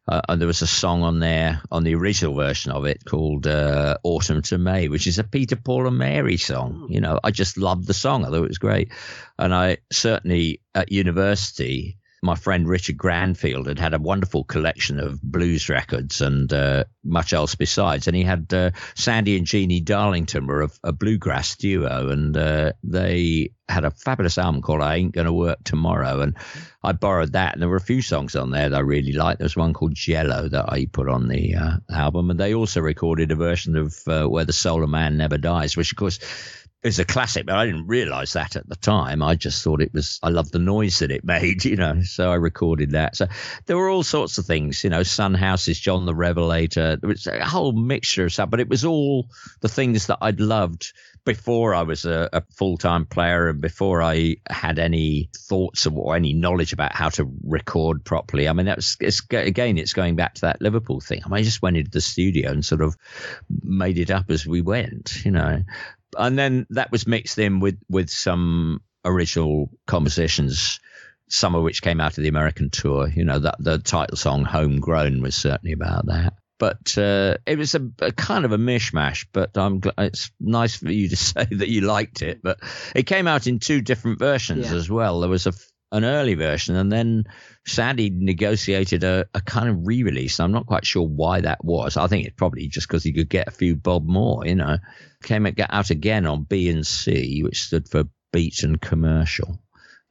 uh, 0.06 0.20
and 0.28 0.40
there 0.40 0.46
was 0.46 0.62
a 0.62 0.66
song 0.66 1.02
on 1.02 1.18
there 1.18 1.62
on 1.70 1.84
the 1.84 1.94
original 1.94 2.34
version 2.34 2.72
of 2.72 2.84
it 2.84 3.04
called 3.04 3.46
uh, 3.46 3.96
"Autumn 4.02 4.42
to 4.42 4.58
May," 4.58 4.88
which 4.88 5.06
is 5.06 5.18
a 5.18 5.24
Peter 5.24 5.56
Paul 5.56 5.86
and 5.86 5.98
Mary 5.98 6.36
song. 6.36 6.86
You 6.90 7.00
know, 7.00 7.18
I 7.24 7.30
just 7.30 7.56
loved 7.56 7.86
the 7.86 7.94
song. 7.94 8.24
I 8.24 8.28
thought 8.28 8.44
it 8.44 8.48
was 8.48 8.58
great, 8.58 8.92
and 9.38 9.54
I 9.54 9.78
certainly 9.92 10.60
at 10.74 10.92
university 10.92 11.98
my 12.24 12.34
friend 12.34 12.66
Richard 12.66 12.96
Granfield 12.96 13.66
had 13.66 13.78
had 13.78 13.92
a 13.92 13.98
wonderful 13.98 14.44
collection 14.44 14.98
of 14.98 15.20
blues 15.20 15.68
records 15.68 16.22
and 16.22 16.50
uh, 16.52 16.84
much 17.04 17.34
else 17.34 17.54
besides. 17.54 18.08
And 18.08 18.16
he 18.16 18.22
had 18.22 18.52
uh, 18.52 18.70
Sandy 18.94 19.36
and 19.36 19.46
Jeannie 19.46 19.80
Darlington 19.80 20.46
were 20.46 20.62
a, 20.62 20.70
a 20.84 20.92
bluegrass 20.92 21.54
duo, 21.56 22.08
and 22.08 22.34
uh, 22.34 22.72
they 22.82 23.50
had 23.68 23.84
a 23.84 23.90
fabulous 23.90 24.38
album 24.38 24.62
called 24.62 24.80
"I 24.80 24.96
Ain't 24.96 25.12
Gonna 25.12 25.34
Work 25.34 25.58
Tomorrow." 25.64 26.20
And 26.20 26.36
I 26.82 26.92
borrowed 26.92 27.32
that, 27.32 27.52
and 27.52 27.62
there 27.62 27.68
were 27.68 27.76
a 27.76 27.80
few 27.80 28.00
songs 28.00 28.34
on 28.34 28.50
there 28.50 28.70
that 28.70 28.76
I 28.76 28.80
really 28.80 29.12
liked. 29.12 29.38
There 29.38 29.44
was 29.44 29.56
one 29.56 29.74
called 29.74 29.94
"Jello" 29.94 30.48
that 30.48 30.72
I 30.72 30.86
put 30.86 31.10
on 31.10 31.28
the 31.28 31.54
uh, 31.54 31.76
album, 31.90 32.30
and 32.30 32.40
they 32.40 32.54
also 32.54 32.80
recorded 32.80 33.32
a 33.32 33.36
version 33.36 33.76
of 33.76 33.96
uh, 34.08 34.26
"Where 34.26 34.46
the 34.46 34.54
Soul 34.54 34.82
of 34.82 34.88
Man 34.88 35.18
Never 35.18 35.36
Dies," 35.36 35.76
which 35.76 35.92
of 35.92 35.98
course 35.98 36.18
is 36.84 36.98
a 36.98 37.04
classic, 37.04 37.46
but 37.46 37.56
I 37.56 37.64
didn't 37.64 37.86
realize 37.86 38.34
that 38.34 38.56
at 38.56 38.68
the 38.68 38.76
time. 38.76 39.22
I 39.22 39.36
just 39.36 39.64
thought 39.64 39.80
it 39.80 39.94
was, 39.94 40.20
I 40.22 40.28
loved 40.28 40.52
the 40.52 40.58
noise 40.58 40.98
that 40.98 41.10
it 41.10 41.24
made, 41.24 41.64
you 41.64 41.76
know, 41.76 42.02
so 42.02 42.30
I 42.30 42.34
recorded 42.34 42.90
that. 42.90 43.16
So 43.16 43.26
there 43.64 43.76
were 43.76 43.88
all 43.88 44.02
sorts 44.02 44.36
of 44.36 44.44
things, 44.44 44.84
you 44.84 44.90
know, 44.90 45.02
Son 45.02 45.32
House's 45.32 45.80
John 45.80 46.04
the 46.04 46.14
Revelator. 46.14 46.96
There 46.96 47.08
was 47.08 47.26
a 47.26 47.44
whole 47.44 47.72
mixture 47.72 48.26
of 48.26 48.32
stuff, 48.32 48.50
but 48.50 48.60
it 48.60 48.68
was 48.68 48.84
all 48.84 49.28
the 49.60 49.68
things 49.68 50.06
that 50.06 50.18
I'd 50.20 50.40
loved 50.40 50.92
before 51.24 51.74
I 51.74 51.82
was 51.82 52.04
a, 52.04 52.28
a 52.34 52.42
full 52.52 52.76
time 52.76 53.06
player 53.06 53.48
and 53.48 53.62
before 53.62 54.02
I 54.02 54.36
had 54.48 54.78
any 54.78 55.30
thoughts 55.34 55.86
or 55.86 56.14
any 56.14 56.34
knowledge 56.34 56.74
about 56.74 56.94
how 56.94 57.08
to 57.10 57.32
record 57.44 58.04
properly. 58.04 58.46
I 58.46 58.52
mean, 58.52 58.66
that's 58.66 58.98
it's, 59.00 59.22
again, 59.30 59.78
it's 59.78 59.94
going 59.94 60.16
back 60.16 60.34
to 60.34 60.40
that 60.42 60.60
Liverpool 60.60 61.00
thing. 61.00 61.22
I, 61.24 61.28
mean, 61.28 61.38
I 61.38 61.42
just 61.42 61.62
went 61.62 61.78
into 61.78 61.90
the 61.90 62.02
studio 62.02 62.50
and 62.50 62.62
sort 62.62 62.82
of 62.82 62.94
made 63.62 63.98
it 63.98 64.10
up 64.10 64.30
as 64.30 64.46
we 64.46 64.60
went, 64.60 65.24
you 65.24 65.30
know 65.30 65.62
and 66.16 66.38
then 66.38 66.66
that 66.70 66.90
was 66.90 67.06
mixed 67.06 67.38
in 67.38 67.60
with 67.60 67.78
with 67.88 68.10
some 68.10 68.80
original 69.04 69.70
compositions 69.86 70.80
some 71.28 71.54
of 71.54 71.62
which 71.62 71.82
came 71.82 72.00
out 72.00 72.16
of 72.16 72.22
the 72.22 72.28
American 72.28 72.70
tour. 72.70 73.08
You 73.08 73.24
know, 73.24 73.38
that 73.38 73.56
the 73.58 73.78
title 73.78 74.16
song 74.16 74.44
"Homegrown" 74.44 75.22
was 75.22 75.34
certainly 75.34 75.72
about 75.72 76.06
that. 76.06 76.34
But 76.58 76.96
uh, 76.96 77.36
it 77.46 77.58
was 77.58 77.74
a, 77.74 77.90
a, 77.98 78.12
kind 78.12 78.44
of 78.44 78.52
a 78.52 78.58
mishmash. 78.58 79.26
But 79.32 79.56
I'm 79.56 79.80
glad 79.80 79.94
it's 79.98 80.30
nice 80.40 80.76
for 80.76 80.90
you 80.90 81.08
to 81.08 81.16
say 81.32 81.46
that 81.50 81.68
you 81.68 81.82
liked 81.82 82.22
it. 82.22 82.40
But 82.42 82.60
it 82.94 83.04
came 83.04 83.26
out 83.26 83.46
in 83.46 83.58
two 83.58 83.80
different 83.80 84.18
versions 84.18 84.70
yeah. 84.70 84.76
as 84.76 84.88
well. 84.88 85.20
There 85.20 85.30
was 85.30 85.46
a 85.46 85.52
an 85.94 86.04
early 86.04 86.34
version, 86.34 86.74
and 86.74 86.90
then 86.90 87.24
Sandy 87.64 88.10
negotiated 88.10 89.04
a, 89.04 89.26
a 89.32 89.40
kind 89.40 89.68
of 89.68 89.86
re-release. 89.86 90.40
I'm 90.40 90.50
not 90.50 90.66
quite 90.66 90.84
sure 90.84 91.06
why 91.06 91.40
that 91.42 91.64
was. 91.64 91.96
I 91.96 92.08
think 92.08 92.26
it's 92.26 92.34
probably 92.36 92.66
just 92.66 92.88
because 92.88 93.04
he 93.04 93.12
could 93.12 93.28
get 93.28 93.46
a 93.46 93.52
few 93.52 93.76
bob 93.76 94.04
more. 94.04 94.44
You 94.44 94.56
know, 94.56 94.78
came 95.22 95.46
out 95.46 95.90
again 95.90 96.26
on 96.26 96.42
B 96.42 96.68
and 96.68 96.84
C, 96.84 97.42
which 97.44 97.62
stood 97.62 97.88
for 97.88 98.04
Beat 98.32 98.64
and 98.64 98.80
Commercial. 98.80 99.60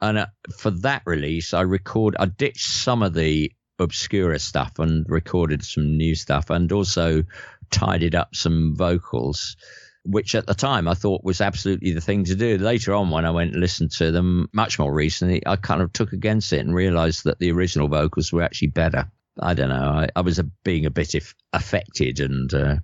And 0.00 0.18
uh, 0.18 0.26
for 0.58 0.70
that 0.70 1.02
release, 1.04 1.52
I 1.52 1.60
record, 1.60 2.16
I 2.18 2.26
ditched 2.26 2.66
some 2.66 3.02
of 3.02 3.12
the 3.12 3.52
obscura 3.78 4.38
stuff 4.38 4.78
and 4.78 5.04
recorded 5.08 5.62
some 5.64 5.98
new 5.98 6.14
stuff, 6.14 6.48
and 6.48 6.72
also 6.72 7.24
tidied 7.70 8.14
up 8.14 8.34
some 8.34 8.74
vocals 8.74 9.56
which 10.04 10.34
at 10.34 10.46
the 10.46 10.54
time 10.54 10.86
I 10.86 10.94
thought 10.94 11.24
was 11.24 11.40
absolutely 11.40 11.92
the 11.92 12.00
thing 12.00 12.24
to 12.24 12.34
do. 12.34 12.58
Later 12.58 12.94
on, 12.94 13.10
when 13.10 13.24
I 13.24 13.30
went 13.30 13.52
and 13.52 13.60
listened 13.60 13.90
to 13.92 14.12
them 14.12 14.48
much 14.52 14.78
more 14.78 14.92
recently, 14.92 15.42
I 15.46 15.56
kind 15.56 15.80
of 15.80 15.92
took 15.92 16.12
against 16.12 16.52
it 16.52 16.60
and 16.60 16.74
realized 16.74 17.24
that 17.24 17.38
the 17.38 17.50
original 17.52 17.88
vocals 17.88 18.32
were 18.32 18.42
actually 18.42 18.68
better. 18.68 19.10
I 19.40 19.54
don't 19.54 19.70
know. 19.70 19.74
I, 19.74 20.08
I 20.14 20.20
was 20.20 20.38
a, 20.38 20.44
being 20.44 20.86
a 20.86 20.90
bit 20.90 21.14
if, 21.14 21.34
affected 21.52 22.20
and 22.20 22.52
uh, 22.52 22.76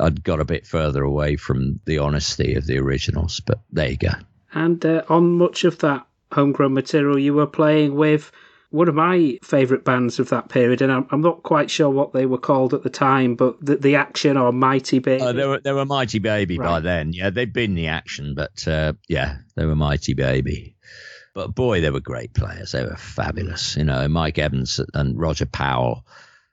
I'd 0.00 0.24
got 0.24 0.40
a 0.40 0.44
bit 0.44 0.66
further 0.66 1.02
away 1.02 1.36
from 1.36 1.80
the 1.84 1.98
honesty 1.98 2.54
of 2.54 2.66
the 2.66 2.78
originals, 2.78 3.40
but 3.40 3.60
there 3.70 3.90
you 3.90 3.96
go. 3.96 4.12
And 4.52 4.84
uh, 4.84 5.02
on 5.08 5.36
much 5.36 5.64
of 5.64 5.78
that 5.78 6.06
homegrown 6.32 6.74
material, 6.74 7.18
you 7.18 7.34
were 7.34 7.46
playing 7.46 7.94
with 7.94 8.32
one 8.70 8.88
of 8.88 8.94
my 8.94 9.38
favourite 9.42 9.84
bands 9.84 10.18
of 10.18 10.28
that 10.28 10.48
period, 10.50 10.82
and 10.82 10.92
I'm, 10.92 11.06
I'm, 11.10 11.22
not 11.22 11.42
quite 11.42 11.70
sure 11.70 11.88
what 11.88 12.12
they 12.12 12.26
were 12.26 12.38
called 12.38 12.74
at 12.74 12.82
the 12.82 12.90
time, 12.90 13.34
but 13.34 13.56
the, 13.64 13.76
the 13.76 13.96
Action 13.96 14.36
or 14.36 14.52
Mighty 14.52 14.98
Baby. 14.98 15.22
Uh, 15.22 15.32
they 15.32 15.46
were 15.46 15.60
they 15.60 15.72
were 15.72 15.86
Mighty 15.86 16.18
Baby 16.18 16.58
right. 16.58 16.66
by 16.66 16.80
then. 16.80 17.12
Yeah, 17.12 17.30
they'd 17.30 17.52
been 17.52 17.74
the 17.74 17.86
Action, 17.86 18.34
but 18.34 18.66
uh, 18.68 18.92
yeah, 19.08 19.38
they 19.56 19.64
were 19.64 19.76
Mighty 19.76 20.14
Baby. 20.14 20.76
But 21.34 21.54
boy, 21.54 21.80
they 21.80 21.90
were 21.90 22.00
great 22.00 22.34
players. 22.34 22.72
They 22.72 22.82
were 22.82 22.96
fabulous. 22.96 23.76
You 23.76 23.84
know, 23.84 24.06
Mike 24.08 24.38
Evans 24.38 24.80
and 24.92 25.18
Roger 25.18 25.46
Powell 25.46 26.04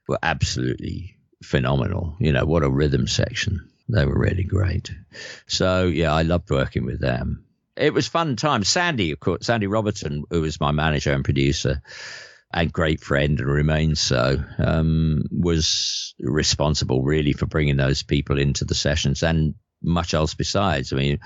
were 0.08 0.18
absolutely 0.22 1.16
phenomenal. 1.42 2.16
You 2.18 2.32
know, 2.32 2.46
what 2.46 2.62
a 2.62 2.70
rhythm 2.70 3.06
section. 3.06 3.68
They 3.88 4.06
were 4.06 4.18
really 4.18 4.44
great. 4.44 4.90
So 5.46 5.86
yeah, 5.86 6.12
I 6.12 6.22
loved 6.22 6.50
working 6.50 6.86
with 6.86 7.00
them 7.00 7.45
it 7.76 7.92
was 7.92 8.08
fun 8.08 8.36
times. 8.36 8.68
Sandy, 8.68 9.12
of 9.12 9.20
course, 9.20 9.46
Sandy 9.46 9.66
Robertson, 9.66 10.24
who 10.30 10.42
was 10.42 10.60
my 10.60 10.72
manager 10.72 11.12
and 11.12 11.24
producer 11.24 11.82
and 12.52 12.72
great 12.72 13.00
friend 13.00 13.38
and 13.38 13.48
remains 13.48 14.00
so, 14.00 14.42
um, 14.58 15.24
was 15.30 16.14
responsible 16.20 17.02
really 17.02 17.32
for 17.32 17.46
bringing 17.46 17.76
those 17.76 18.02
people 18.02 18.38
into 18.38 18.64
the 18.64 18.74
sessions 18.74 19.22
and 19.22 19.54
much 19.82 20.14
else 20.14 20.34
besides. 20.34 20.92
I 20.92 20.96
mean, 20.96 21.18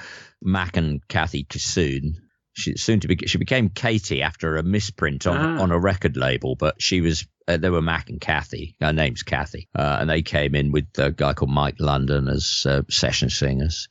Mac 0.43 0.77
and 0.77 1.07
Kathy 1.07 1.45
Kissoon, 1.45 2.15
she 2.53 2.77
soon 2.77 3.01
to 3.01 3.09
be 3.09 3.17
she 3.27 3.39
became 3.39 3.69
Katie 3.69 4.23
after 4.23 4.57
a 4.57 4.63
misprint 4.63 5.27
on 5.27 5.37
ah. 5.37 5.63
on 5.63 5.71
a 5.71 5.79
record 5.79 6.17
label, 6.17 6.57
but 6.57 6.83
she 6.83 7.01
was 7.01 7.27
uh, 7.47 7.57
they 7.57 7.71
were 7.71 7.81
Mac 7.81 8.11
and 8.11 8.21
Kathy. 8.21 8.75
Her 8.81 8.93
name's 8.93 9.23
Kathy, 9.23 9.69
uh, 9.79 9.99
and 10.01 10.11
they 10.11 10.23
came 10.23 10.57
in 10.57 10.73
with 10.73 10.87
a 10.99 11.13
guy 11.13 11.33
called 11.33 11.53
Mike 11.53 11.77
London 11.79 12.27
as 12.29 12.67
uh, 12.69 12.83
session 12.91 13.31
singers 13.31 13.89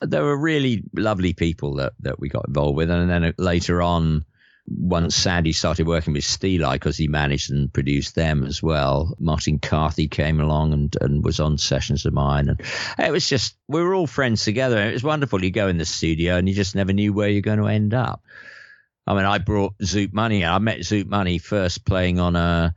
there 0.00 0.22
were 0.22 0.36
really 0.36 0.82
lovely 0.94 1.32
people 1.32 1.76
that, 1.76 1.94
that 2.00 2.20
we 2.20 2.28
got 2.28 2.48
involved 2.48 2.76
with. 2.76 2.90
And 2.90 3.10
then 3.10 3.24
uh, 3.24 3.32
later 3.38 3.82
on, 3.82 4.24
once 4.68 5.14
Sandy 5.14 5.52
started 5.52 5.86
working 5.86 6.12
with 6.12 6.24
Steeleye 6.24 6.74
because 6.74 6.96
he 6.96 7.08
managed 7.08 7.50
and 7.50 7.72
produced 7.72 8.14
them 8.14 8.44
as 8.44 8.62
well, 8.62 9.14
Martin 9.18 9.58
Carthy 9.58 10.08
came 10.08 10.40
along 10.40 10.72
and, 10.72 10.96
and 11.00 11.24
was 11.24 11.40
on 11.40 11.56
sessions 11.56 12.04
of 12.04 12.12
mine. 12.12 12.48
And 12.48 12.60
it 12.98 13.12
was 13.12 13.28
just, 13.28 13.56
we 13.68 13.82
were 13.82 13.94
all 13.94 14.08
friends 14.08 14.44
together. 14.44 14.82
It 14.82 14.92
was 14.92 15.04
wonderful. 15.04 15.44
You 15.44 15.50
go 15.50 15.68
in 15.68 15.78
the 15.78 15.84
studio 15.84 16.36
and 16.36 16.48
you 16.48 16.54
just 16.54 16.74
never 16.74 16.92
knew 16.92 17.12
where 17.12 17.28
you're 17.28 17.42
going 17.42 17.60
to 17.60 17.68
end 17.68 17.94
up. 17.94 18.22
I 19.06 19.14
mean, 19.14 19.24
I 19.24 19.38
brought 19.38 19.78
Zoot 19.78 20.12
Money. 20.12 20.44
I 20.44 20.58
met 20.58 20.80
Zoot 20.80 21.06
Money 21.06 21.38
first 21.38 21.84
playing 21.84 22.18
on 22.18 22.34
a, 22.34 22.74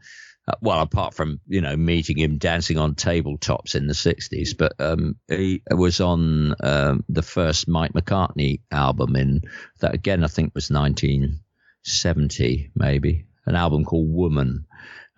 uh, 0.49 0.55
well, 0.61 0.81
apart 0.81 1.13
from 1.13 1.39
you 1.47 1.61
know 1.61 1.77
meeting 1.77 2.17
him 2.17 2.37
dancing 2.37 2.77
on 2.77 2.95
tabletops 2.95 3.75
in 3.75 3.87
the 3.87 3.93
'60s, 3.93 4.57
but 4.57 4.73
um, 4.79 5.15
he 5.27 5.61
was 5.69 6.01
on 6.01 6.55
um, 6.61 7.03
the 7.07 7.21
first 7.21 7.67
Mike 7.67 7.93
McCartney 7.93 8.61
album 8.71 9.15
in 9.15 9.41
that 9.79 9.93
again 9.93 10.23
I 10.23 10.27
think 10.27 10.55
was 10.55 10.71
1970 10.71 12.71
maybe 12.75 13.25
an 13.45 13.55
album 13.55 13.83
called 13.83 14.13
Woman, 14.13 14.65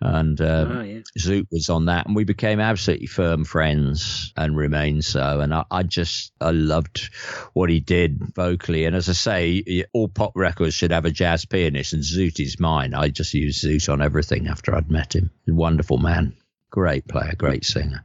and 0.04 0.40
um, 0.40 0.78
oh, 0.78 0.82
yeah. 0.82 1.00
Zoot 1.16 1.46
was 1.52 1.68
on 1.68 1.86
that, 1.86 2.06
and 2.06 2.16
we 2.16 2.24
became 2.24 2.58
absolutely 2.58 3.06
firm 3.06 3.44
friends 3.44 4.32
and 4.36 4.56
remain 4.56 5.00
so. 5.00 5.40
And 5.40 5.54
I, 5.54 5.64
I, 5.70 5.82
just 5.84 6.32
I 6.40 6.50
loved 6.50 7.10
what 7.52 7.70
he 7.70 7.80
did 7.80 8.34
vocally. 8.34 8.84
And 8.84 8.96
as 8.96 9.08
I 9.08 9.12
say, 9.12 9.84
all 9.92 10.08
pop 10.08 10.32
records 10.34 10.74
should 10.74 10.90
have 10.90 11.04
a 11.04 11.10
jazz 11.10 11.44
pianist, 11.44 11.92
and 11.92 12.02
Zoot 12.02 12.40
is 12.40 12.58
mine. 12.58 12.94
I 12.94 13.08
just 13.08 13.32
used 13.32 13.64
Zoot 13.64 13.92
on 13.92 14.02
everything 14.02 14.48
after 14.48 14.74
I'd 14.74 14.90
met 14.90 15.14
him. 15.14 15.30
Wonderful 15.46 15.98
man, 15.98 16.34
great 16.70 17.06
player, 17.06 17.34
great 17.36 17.64
singer. 17.64 18.04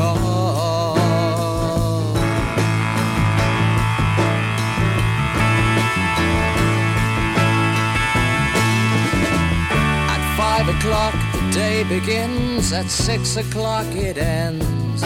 At 0.00 0.08
five 10.36 10.68
o'clock, 10.68 11.14
the 11.32 11.50
day 11.52 11.84
begins. 11.84 12.72
At 12.72 12.90
six 12.90 13.36
o'clock, 13.36 13.86
it 13.94 14.16
ends. 14.16 15.02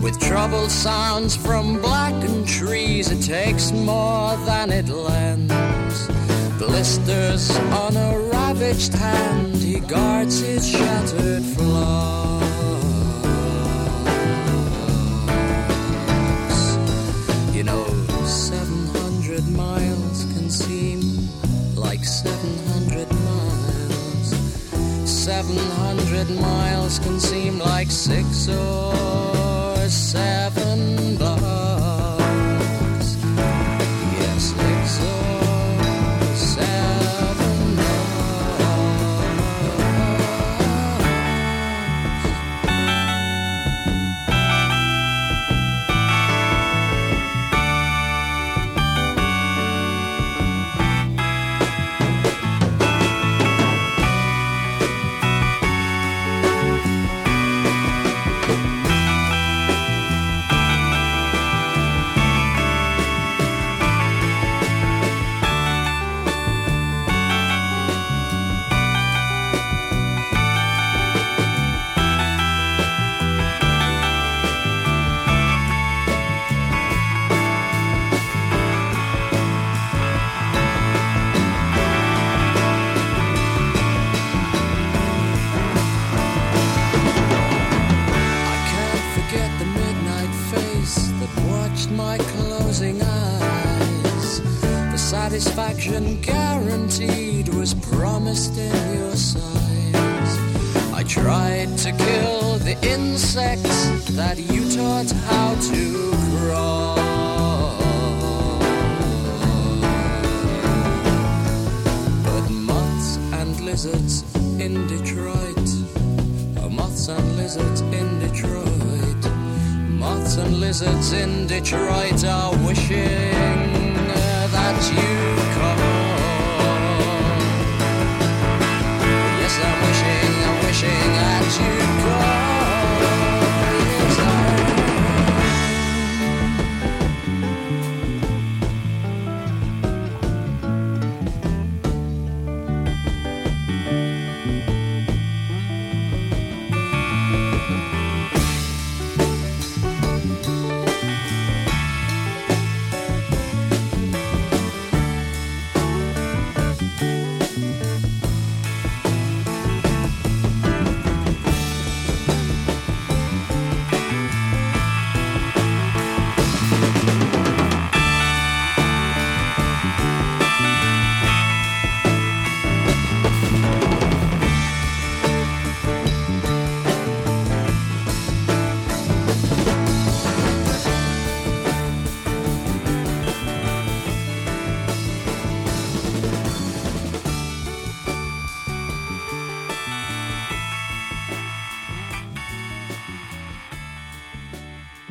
With 0.00 0.20
troubled 0.20 0.70
sounds 0.70 1.34
from 1.34 1.80
blackened 1.80 2.46
trees, 2.46 3.10
it 3.10 3.22
takes 3.22 3.72
more 3.72 4.36
than 4.46 4.70
it 4.70 4.88
lends. 4.88 6.06
Blisters 6.58 7.50
on 7.56 7.96
a 7.96 8.18
ravaged 8.32 8.94
hand, 8.94 9.56
he 9.56 9.80
guards 9.80 10.40
his 10.40 10.68
shattered 10.68 11.42
flaws. 11.42 12.39
Miles 26.40 26.98
can 26.98 27.20
seem 27.20 27.58
like 27.58 27.90
six 27.90 28.48
or 28.48 29.88
seven 29.88 31.16
blocks. 31.16 31.39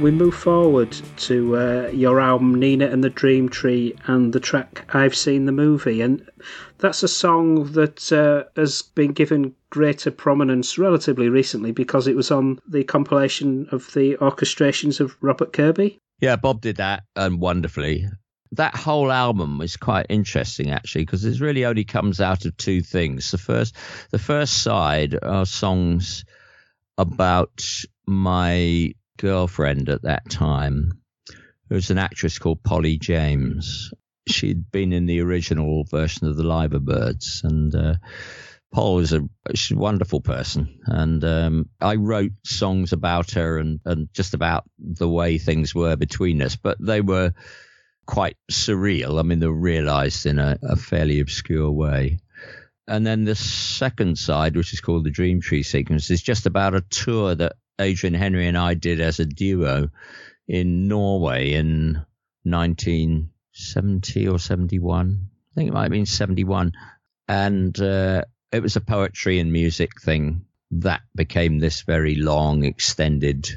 We 0.10 0.16
move 0.16 0.34
forward 0.34 0.92
to 1.18 1.56
uh, 1.56 1.90
your 1.94 2.20
album 2.20 2.56
Nina 2.56 2.88
and 2.88 3.04
the 3.04 3.12
Dream 3.12 3.48
Tree 3.48 3.94
and 4.08 4.34
the 4.34 4.40
track 4.40 4.84
I've 4.96 5.16
Seen 5.16 5.46
the 5.46 5.52
Movie. 5.52 6.02
And 6.02 6.28
that's 6.80 7.04
a 7.04 7.08
song 7.08 7.74
that 7.74 8.12
uh, 8.12 8.46
has 8.60 8.82
been 8.82 9.12
given 9.12 9.54
greater 9.70 10.10
prominence 10.10 10.80
relatively 10.80 11.30
recently 11.30 11.72
because 11.72 12.08
it 12.08 12.16
was 12.16 12.32
on 12.32 12.60
the 12.68 12.84
compilation 12.84 13.68
of 13.72 13.94
the 13.94 14.16
orchestrations 14.16 15.00
of 15.00 15.16
Robert 15.22 15.54
Kirby. 15.54 16.00
Yeah, 16.22 16.38
Bob 16.38 16.62
did 16.62 16.78
that 16.78 17.04
um, 17.16 17.40
wonderfully. 17.40 18.08
That 18.54 18.76
whole 18.76 19.12
album 19.12 19.62
is 19.62 19.78
quite 19.78 20.08
interesting 20.10 20.72
actually 20.72 21.06
because 21.06 21.24
it 21.24 21.40
really 21.40 21.66
only 21.66 21.84
comes 21.86 22.20
out 22.20 22.46
of 22.46 22.58
two 22.58 22.82
things. 22.82 23.30
The 23.30 23.38
first, 23.38 23.76
the 24.10 24.18
first 24.18 24.64
side 24.64 25.20
are 25.22 25.46
songs 25.46 26.26
about 26.98 27.64
my 28.08 28.96
girlfriend 29.20 29.90
at 29.90 30.04
that 30.04 30.30
time, 30.30 30.94
who 31.68 31.76
was 31.76 31.92
an 31.92 31.98
actress 31.98 32.40
called 32.40 32.64
Polly 32.64 32.98
James. 32.98 33.94
She'd 34.28 34.72
been 34.72 34.94
in 34.94 35.06
the 35.06 35.22
original 35.22 35.84
version 35.84 36.28
of 36.28 36.38
the 36.38 36.44
Liver 36.44 36.80
Birds, 36.80 37.42
and 37.44 37.76
uh, 37.76 37.96
Paul 38.74 38.96
was 38.96 39.14
a 39.14 39.22
she's 39.54 39.76
a 39.76 39.80
wonderful 39.80 40.22
person, 40.22 40.80
and 40.86 41.24
um, 41.24 41.70
I 41.82 41.96
wrote 41.96 42.32
songs 42.44 42.94
about 42.94 43.32
her 43.32 43.58
and 43.58 43.80
and 43.86 44.10
just 44.14 44.34
about 44.34 44.64
the 44.78 45.10
way 45.10 45.38
things 45.38 45.76
were 45.76 45.96
between 45.96 46.42
us, 46.42 46.56
but 46.56 46.78
they 46.80 47.02
were 47.02 47.34
quite 48.06 48.38
surreal. 48.52 49.20
I 49.20 49.24
mean, 49.24 49.40
they 49.40 49.48
were 49.48 49.54
realised 49.54 50.26
in 50.26 50.40
a, 50.40 50.58
a 50.64 50.76
fairly 50.76 51.20
obscure 51.20 51.70
way. 51.70 52.20
And 52.88 53.06
then 53.06 53.24
the 53.24 53.36
second 53.36 54.18
side, 54.18 54.56
which 54.58 54.74
is 54.74 54.82
called 54.82 55.04
the 55.04 55.12
Dream 55.12 55.42
Tree 55.42 55.62
Sequence, 55.62 56.10
is 56.10 56.24
just 56.24 56.48
about 56.48 56.74
a 56.74 56.82
tour 56.82 57.36
that 57.36 57.54
Adrian 57.80 58.16
Henri 58.16 58.48
and 58.48 58.58
I 58.58 58.74
did 58.74 59.00
as 59.00 59.20
a 59.20 59.26
duo 59.26 59.90
in 60.48 60.88
Norway 60.88 61.54
in 61.54 62.06
1970 62.44 64.28
or 64.28 64.40
71. 64.40 65.30
I 65.52 65.56
think 65.56 65.70
it 65.70 65.74
might 65.74 65.84
have 65.84 65.92
been 65.92 66.06
71. 66.06 66.74
And 67.28 67.80
uh, 67.80 68.24
it 68.52 68.62
was 68.62 68.76
a 68.76 68.82
poetry 68.82 69.40
and 69.40 69.54
music 69.54 70.02
thing 70.02 70.46
that 70.72 71.02
became 71.16 71.60
this 71.60 71.82
very 71.82 72.16
long, 72.16 72.64
extended 72.64 73.50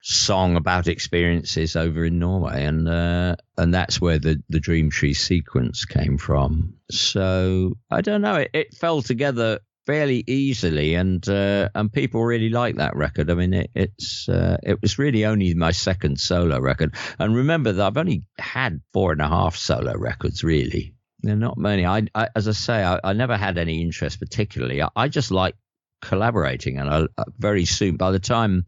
song 0.00 0.56
about 0.56 0.88
experiences 0.88 1.76
over 1.76 2.04
in 2.04 2.18
Norway, 2.18 2.64
and 2.64 2.88
uh, 2.88 3.36
and 3.56 3.74
that's 3.74 4.00
where 4.00 4.18
the 4.18 4.42
the 4.48 4.60
Dream 4.60 4.90
Tree 4.90 5.14
sequence 5.14 5.84
came 5.84 6.18
from. 6.18 6.74
So 6.90 7.76
I 7.90 8.00
don't 8.00 8.22
know, 8.22 8.36
it, 8.36 8.50
it 8.52 8.74
fell 8.74 9.02
together 9.02 9.60
fairly 9.88 10.22
easily, 10.26 10.94
and 10.94 11.26
uh, 11.30 11.70
and 11.74 11.90
people 11.90 12.22
really 12.22 12.50
like 12.50 12.76
that 12.76 12.94
record. 12.94 13.30
I 13.30 13.34
mean, 13.34 13.54
it, 13.54 13.70
it's 13.74 14.28
uh, 14.28 14.58
it 14.62 14.82
was 14.82 14.98
really 14.98 15.24
only 15.24 15.54
my 15.54 15.70
second 15.72 16.20
solo 16.20 16.60
record, 16.60 16.94
and 17.18 17.34
remember 17.34 17.72
that 17.72 17.86
I've 17.86 17.96
only 17.96 18.22
had 18.38 18.82
four 18.92 19.12
and 19.12 19.22
a 19.22 19.28
half 19.28 19.56
solo 19.56 19.96
records 19.96 20.44
really. 20.44 20.94
They're 21.22 21.36
not 21.36 21.56
many. 21.56 21.86
I, 21.86 22.02
I 22.14 22.28
as 22.36 22.46
I 22.46 22.52
say, 22.52 22.84
I, 22.84 23.00
I 23.02 23.14
never 23.14 23.38
had 23.38 23.56
any 23.56 23.80
interest 23.80 24.20
particularly. 24.20 24.82
I, 24.82 24.90
I 24.94 25.08
just 25.08 25.30
like 25.30 25.54
collaborating, 26.02 26.78
and 26.78 26.90
I, 26.90 27.24
very 27.38 27.64
soon, 27.64 27.96
by 27.96 28.10
the 28.10 28.20
time 28.20 28.66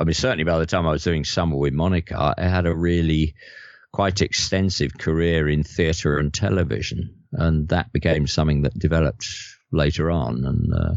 I 0.00 0.04
mean, 0.04 0.14
certainly 0.14 0.44
by 0.44 0.58
the 0.58 0.66
time 0.66 0.86
I 0.86 0.92
was 0.92 1.04
doing 1.04 1.24
Summer 1.24 1.56
with 1.56 1.74
Monica, 1.74 2.34
I 2.36 2.48
had 2.48 2.64
a 2.64 2.74
really 2.74 3.34
quite 3.92 4.22
extensive 4.22 4.96
career 4.96 5.50
in 5.50 5.64
theatre 5.64 6.16
and 6.16 6.32
television, 6.32 7.24
and 7.32 7.68
that 7.68 7.92
became 7.92 8.26
something 8.26 8.62
that 8.62 8.78
developed 8.78 9.26
later 9.72 10.10
on. 10.10 10.44
And 10.44 10.74
uh, 10.74 10.94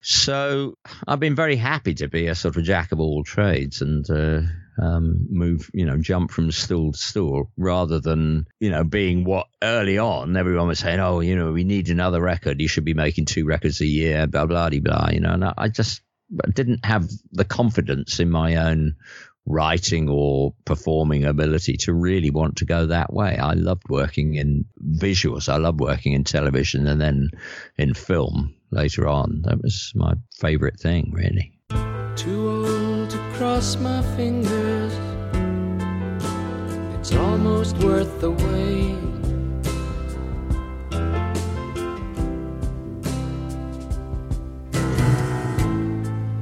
so 0.00 0.74
I've 1.06 1.20
been 1.20 1.36
very 1.36 1.56
happy 1.56 1.94
to 1.94 2.08
be 2.08 2.26
a 2.26 2.34
sort 2.34 2.56
of 2.56 2.64
jack 2.64 2.92
of 2.92 3.00
all 3.00 3.24
trades 3.24 3.82
and 3.82 4.08
uh, 4.10 4.42
um, 4.82 5.26
move, 5.30 5.70
you 5.72 5.86
know, 5.86 5.98
jump 5.98 6.30
from 6.30 6.50
stool 6.50 6.92
to 6.92 6.98
stool 6.98 7.50
rather 7.56 8.00
than, 8.00 8.46
you 8.58 8.70
know, 8.70 8.84
being 8.84 9.24
what 9.24 9.46
early 9.62 9.98
on 9.98 10.36
everyone 10.36 10.68
was 10.68 10.80
saying, 10.80 11.00
oh, 11.00 11.20
you 11.20 11.36
know, 11.36 11.52
we 11.52 11.64
need 11.64 11.88
another 11.88 12.20
record. 12.20 12.60
You 12.60 12.68
should 12.68 12.84
be 12.84 12.94
making 12.94 13.26
two 13.26 13.44
records 13.44 13.80
a 13.80 13.86
year, 13.86 14.26
blah, 14.26 14.46
blah, 14.46 14.70
blah, 14.70 14.80
blah. 14.80 15.08
You 15.12 15.20
know, 15.20 15.32
and 15.32 15.44
I 15.56 15.68
just 15.68 16.02
didn't 16.52 16.84
have 16.84 17.08
the 17.30 17.44
confidence 17.44 18.18
in 18.18 18.30
my 18.30 18.56
own 18.56 18.96
writing 19.46 20.08
or 20.08 20.54
performing 20.64 21.24
ability 21.24 21.76
to 21.76 21.92
really 21.92 22.30
want 22.30 22.56
to 22.56 22.64
go 22.64 22.86
that 22.86 23.12
way. 23.12 23.36
I 23.36 23.52
loved 23.54 23.88
working 23.88 24.34
in 24.34 24.64
visuals. 24.96 25.48
I 25.48 25.56
loved 25.56 25.80
working 25.80 26.12
in 26.12 26.24
television 26.24 26.86
and 26.86 27.00
then 27.00 27.30
in 27.76 27.94
film 27.94 28.54
later 28.70 29.08
on. 29.08 29.42
That 29.42 29.62
was 29.62 29.92
my 29.94 30.14
favorite 30.38 30.78
thing, 30.78 31.10
really. 31.12 31.52
Too 32.16 32.66
old 32.66 33.10
to 33.10 33.18
cross 33.34 33.76
my 33.76 34.02
fingers. 34.16 34.92
It's 36.98 37.12
almost 37.12 37.76
worth 37.78 38.20
the 38.20 38.30
wait. 38.30 38.98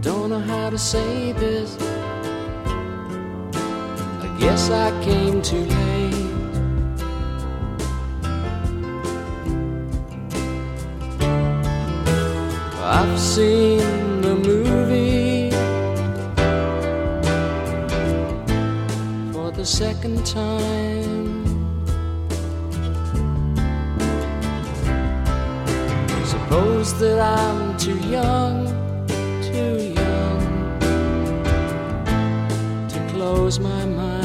Don't 0.02 0.28
know 0.28 0.40
how 0.40 0.68
to 0.68 0.78
say 0.78 1.32
this. 1.32 1.99
Guess 4.40 4.70
I 4.70 4.90
came 5.02 5.42
too 5.42 5.66
late. 5.66 6.14
I've 12.82 13.18
seen 13.20 14.22
the 14.22 14.34
movie 14.36 15.50
for 19.30 19.50
the 19.50 19.66
second 19.66 20.24
time. 20.24 21.44
Suppose 26.24 26.98
that 27.00 27.20
I'm 27.20 27.76
too 27.76 27.98
young, 28.08 28.66
too 29.52 29.92
young 30.00 30.80
to 32.88 32.98
close 33.12 33.60
my 33.60 33.84
mind. 33.84 34.19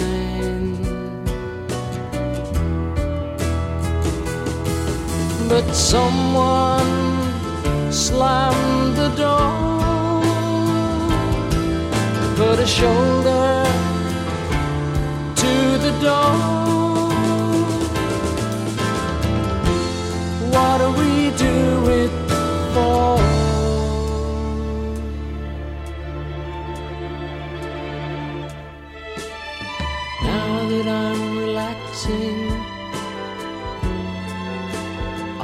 But 5.56 5.74
someone 5.74 6.91
slammed 7.89 8.97
the 8.97 9.08
door, 9.16 10.22
put 12.36 12.60
a 12.60 12.68
shoulder 12.68 13.64
to 15.41 15.53
the 15.86 15.93
door. 16.01 16.36
What 20.51 20.78
do 20.82 20.89
we 20.99 21.32
do 21.38 21.56
it 22.01 22.12
for? 22.74 23.18
Now 30.22 30.70
that 30.70 30.88
I'm 30.88 31.25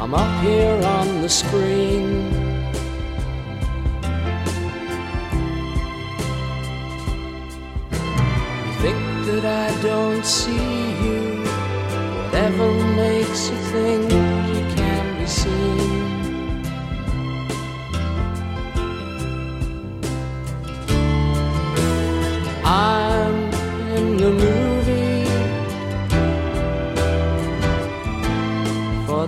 I'm 0.01 0.15
up 0.15 0.43
here 0.43 0.83
on 0.83 1.21
the 1.21 1.29
screen. 1.29 2.25
You 8.65 8.73
think 8.81 8.97
that 9.27 9.45
I 9.45 9.81
don't 9.83 10.25
see 10.25 11.05
you? 11.05 11.43
Whatever 11.43 12.73
makes 12.95 13.51
you 13.51 13.57
think 13.57 14.11
you 14.11 14.63
can 14.75 15.19
be 15.19 15.27
seen. 15.27 16.65
I'm 22.65 23.00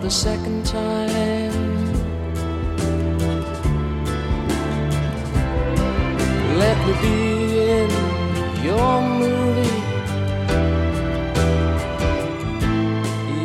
the 0.03 0.11
second 0.11 0.65
time. 0.65 1.53
Let 6.59 6.77
me 6.85 6.93
be 7.01 7.59
in 7.71 7.89
your 8.65 9.01
movie. 9.01 9.79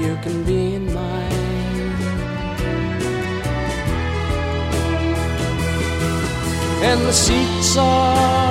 You 0.04 0.16
can 0.24 0.42
be 0.42 0.74
in 0.74 0.92
mine. 0.92 1.94
And 6.82 7.00
the 7.06 7.12
seats 7.12 7.76
are 7.76 8.47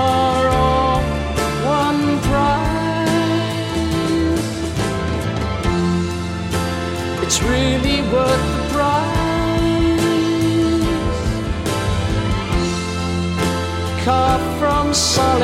Carved 14.97 15.36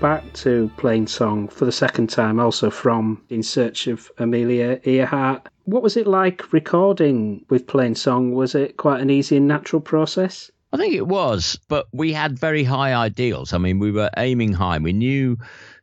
back 0.00 0.30
to 0.34 0.70
Plainsong 0.76 1.50
for 1.50 1.64
the 1.64 1.72
second 1.72 2.08
time, 2.08 2.38
also 2.38 2.70
from 2.70 3.22
In 3.30 3.42
Search 3.42 3.86
of 3.86 4.10
Amelia 4.18 4.80
Earhart. 4.84 5.48
What 5.64 5.82
was 5.82 5.96
it 5.96 6.06
like 6.06 6.52
recording 6.52 7.44
with 7.48 7.66
Plainsong? 7.66 8.32
Was 8.32 8.54
it 8.54 8.76
quite 8.76 9.00
an 9.00 9.10
easy 9.10 9.36
and 9.38 9.48
natural 9.48 9.80
process? 9.80 10.50
I 10.72 10.76
think 10.76 10.94
it 10.94 11.06
was, 11.06 11.58
but 11.68 11.86
we 11.92 12.12
had 12.12 12.38
very 12.38 12.64
high 12.64 12.94
ideals. 12.94 13.52
I 13.52 13.58
mean, 13.58 13.78
we 13.78 13.90
were 13.90 14.10
aiming 14.16 14.52
high. 14.52 14.78
We 14.78 14.92
knew 14.92 15.38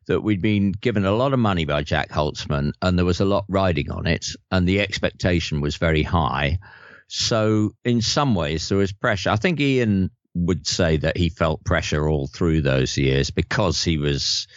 that 0.08 0.22
we'd 0.22 0.42
been 0.42 0.74
given 0.74 1.06
a 1.06 1.16
lot 1.16 1.34
of 1.34 1.40
money 1.40 1.66
by 1.66 1.82
Jac 1.82 2.10
Holzman 2.10 2.74
and 2.82 2.98
there 2.98 3.06
was 3.06 3.20
a 3.20 3.26
lot 3.26 3.46
riding 3.48 3.90
on 3.90 4.06
it, 4.06 4.28
and 4.52 4.68
the 4.68 4.82
expectation 4.82 5.62
was 5.62 5.78
very 5.78 6.04
high. 6.04 6.60
So, 7.08 7.72
in 7.84 8.02
some 8.02 8.36
ways, 8.36 8.70
there 8.70 8.78
was 8.78 8.92
pressure. 8.92 9.30
I 9.30 9.36
think 9.38 9.60
Iain 9.60 10.10
would 10.36 10.66
say 10.68 10.98
that 10.98 11.18
he 11.18 11.30
felt 11.30 11.64
pressure 11.64 12.08
all 12.08 12.28
through 12.28 12.62
those 12.62 12.98
years 12.98 13.30
because 13.30 13.84
he 13.84 13.98
was, 13.98 14.48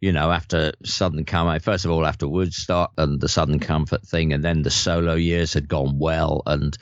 you 0.00 0.12
know, 0.12 0.30
after 0.30 0.72
Southern 0.84 1.24
Comfort, 1.24 1.62
first 1.62 1.84
of 1.84 1.90
all, 1.90 2.06
after 2.06 2.26
Woodstock 2.26 2.92
and 2.98 3.20
the 3.20 3.28
Southern 3.28 3.60
Comfort 3.60 4.02
thing, 4.02 4.32
and 4.32 4.44
then 4.44 4.62
the 4.62 4.70
solo 4.70 5.14
years 5.14 5.54
had 5.54 5.68
gone 5.68 5.98
well. 5.98 6.42
And 6.46 6.76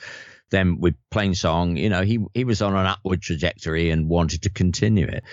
then 0.49 0.79
with 0.79 0.95
Plainsong, 1.11 1.77
you 1.77 1.89
know, 1.89 2.01
he, 2.01 2.19
he 2.33 2.43
was 2.43 2.61
on 2.63 2.75
an 2.75 2.87
upward 2.87 3.21
trajectory 3.21 3.91
and 3.91 4.09
wanted 4.09 4.43
to 4.43 4.49
continue 4.49 5.05
it. 5.05 5.23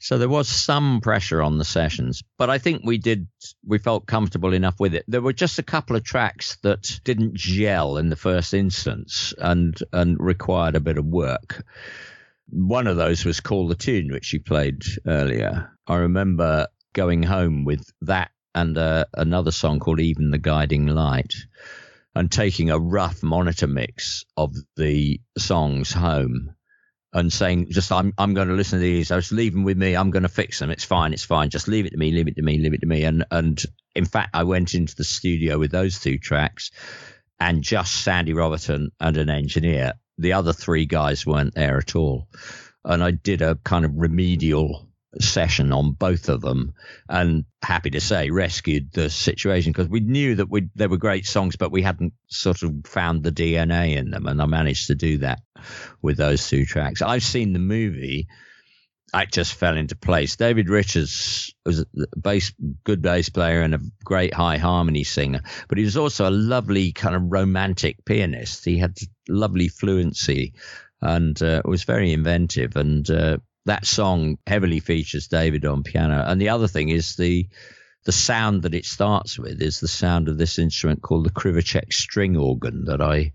So 0.00 0.18
there 0.18 0.28
was 0.28 0.48
some 0.48 1.00
pressure 1.00 1.42
on 1.42 1.58
the 1.58 1.64
sessions, 1.64 2.24
but 2.38 2.50
I 2.50 2.58
think 2.58 2.82
we 2.84 2.98
did, 2.98 3.28
we 3.64 3.78
felt 3.78 4.06
comfortable 4.06 4.52
enough 4.52 4.80
with 4.80 4.94
it. 4.94 5.04
There 5.06 5.22
were 5.22 5.32
just 5.32 5.60
a 5.60 5.62
couple 5.62 5.94
of 5.94 6.02
tracks 6.02 6.56
that 6.62 7.00
didn't 7.04 7.34
gel 7.34 7.98
in 7.98 8.08
the 8.08 8.16
first 8.16 8.52
instance 8.52 9.32
and, 9.38 9.78
and 9.92 10.18
required 10.18 10.74
a 10.74 10.80
bit 10.80 10.98
of 10.98 11.04
work. 11.04 11.64
One 12.48 12.86
of 12.86 12.96
those 12.96 13.24
was 13.24 13.40
Call 13.40 13.68
the 13.68 13.74
Tune, 13.74 14.12
which 14.12 14.32
you 14.32 14.40
played 14.40 14.82
earlier. 15.06 15.70
I 15.86 15.96
remember 15.96 16.68
going 16.92 17.22
home 17.22 17.64
with 17.64 17.84
that 18.02 18.30
and 18.54 18.78
uh, 18.78 19.06
another 19.14 19.50
song 19.50 19.80
called 19.80 20.00
Even 20.00 20.30
the 20.30 20.38
Guiding 20.38 20.86
Light 20.86 21.34
and 22.14 22.30
taking 22.30 22.70
a 22.70 22.78
rough 22.78 23.22
monitor 23.22 23.66
mix 23.66 24.24
of 24.36 24.54
the 24.76 25.20
songs 25.36 25.92
home 25.92 26.54
and 27.12 27.32
saying, 27.32 27.70
just, 27.70 27.90
I'm, 27.90 28.12
I'm 28.18 28.34
going 28.34 28.48
to 28.48 28.54
listen 28.54 28.78
to 28.78 28.84
these. 28.84 29.10
I 29.10 29.16
was 29.16 29.32
leaving 29.32 29.64
with 29.64 29.76
me. 29.76 29.96
I'm 29.96 30.10
going 30.10 30.22
to 30.22 30.28
fix 30.28 30.58
them. 30.58 30.70
It's 30.70 30.84
fine. 30.84 31.12
It's 31.12 31.24
fine. 31.24 31.50
Just 31.50 31.68
leave 31.68 31.86
it 31.86 31.90
to 31.90 31.96
me. 31.96 32.12
Leave 32.12 32.28
it 32.28 32.36
to 32.36 32.42
me. 32.42 32.58
Leave 32.58 32.74
it 32.74 32.80
to 32.80 32.86
me. 32.86 33.04
And, 33.04 33.24
and 33.30 33.60
in 33.94 34.04
fact, 34.04 34.30
I 34.34 34.44
went 34.44 34.74
into 34.74 34.94
the 34.94 35.04
studio 35.04 35.58
with 35.58 35.70
those 35.70 36.00
two 36.00 36.18
tracks 36.18 36.70
and 37.40 37.62
just 37.62 37.92
Sandy 37.92 38.32
Roberton 38.32 38.90
and 39.00 39.16
an 39.16 39.30
engineer. 39.30 39.94
The 40.18 40.34
other 40.34 40.52
three 40.52 40.86
guys 40.86 41.26
weren't 41.26 41.54
there 41.54 41.78
at 41.78 41.96
all. 41.96 42.28
And 42.84 43.02
I 43.02 43.10
did 43.12 43.42
a 43.42 43.56
kind 43.56 43.84
of 43.84 43.92
remedial 43.94 44.88
session 45.20 45.72
on 45.72 45.92
both 45.92 46.28
of 46.28 46.40
them 46.40 46.74
and 47.08 47.44
happy 47.62 47.90
to 47.90 48.00
say 48.00 48.30
rescued 48.30 48.92
the 48.92 49.08
situation 49.08 49.72
because 49.72 49.88
we 49.88 50.00
knew 50.00 50.34
that 50.34 50.50
we 50.50 50.68
they 50.74 50.88
were 50.88 50.96
great 50.96 51.24
songs 51.24 51.56
but 51.56 51.70
we 51.70 51.82
hadn't 51.82 52.12
sort 52.26 52.62
of 52.64 52.74
found 52.84 53.22
the 53.22 53.30
DNA 53.30 53.96
in 53.96 54.10
them 54.10 54.26
and 54.26 54.42
I 54.42 54.46
managed 54.46 54.88
to 54.88 54.94
do 54.94 55.18
that 55.18 55.40
with 56.02 56.16
those 56.16 56.48
two 56.48 56.64
tracks. 56.64 57.00
I've 57.00 57.22
seen 57.22 57.52
the 57.52 57.58
movie 57.60 58.28
it 59.22 59.32
just 59.32 59.54
fell 59.54 59.76
into 59.76 59.96
place. 59.96 60.36
David 60.36 60.68
Richards 60.68 61.54
was 61.64 61.80
a 61.80 61.86
bass, 62.16 62.52
good 62.82 63.00
bass 63.00 63.28
player 63.28 63.62
and 63.62 63.74
a 63.74 63.80
great 64.04 64.34
high 64.34 64.58
harmony 64.58 65.04
singer, 65.04 65.40
but 65.68 65.78
he 65.78 65.84
was 65.84 65.96
also 65.96 66.28
a 66.28 66.30
lovely 66.30 66.92
kind 66.92 67.14
of 67.14 67.22
romantic 67.30 68.04
pianist. 68.04 68.64
He 68.64 68.78
had 68.78 68.96
lovely 69.28 69.68
fluency 69.68 70.54
and 71.00 71.40
uh, 71.42 71.62
was 71.64 71.84
very 71.84 72.12
inventive. 72.12 72.76
And 72.76 73.08
uh, 73.08 73.38
that 73.66 73.86
song 73.86 74.38
heavily 74.46 74.80
features 74.80 75.28
David 75.28 75.64
on 75.64 75.82
piano. 75.82 76.24
And 76.26 76.40
the 76.40 76.50
other 76.50 76.68
thing 76.68 76.88
is 76.88 77.16
the 77.16 77.48
the 78.04 78.12
sound 78.12 78.62
that 78.62 78.74
it 78.74 78.84
starts 78.84 79.38
with 79.38 79.62
is 79.62 79.80
the 79.80 79.88
sound 79.88 80.28
of 80.28 80.36
this 80.36 80.58
instrument 80.58 81.00
called 81.00 81.24
the 81.24 81.30
Krivacek 81.30 81.90
string 81.90 82.36
organ 82.36 82.84
that 82.84 83.00
I 83.00 83.32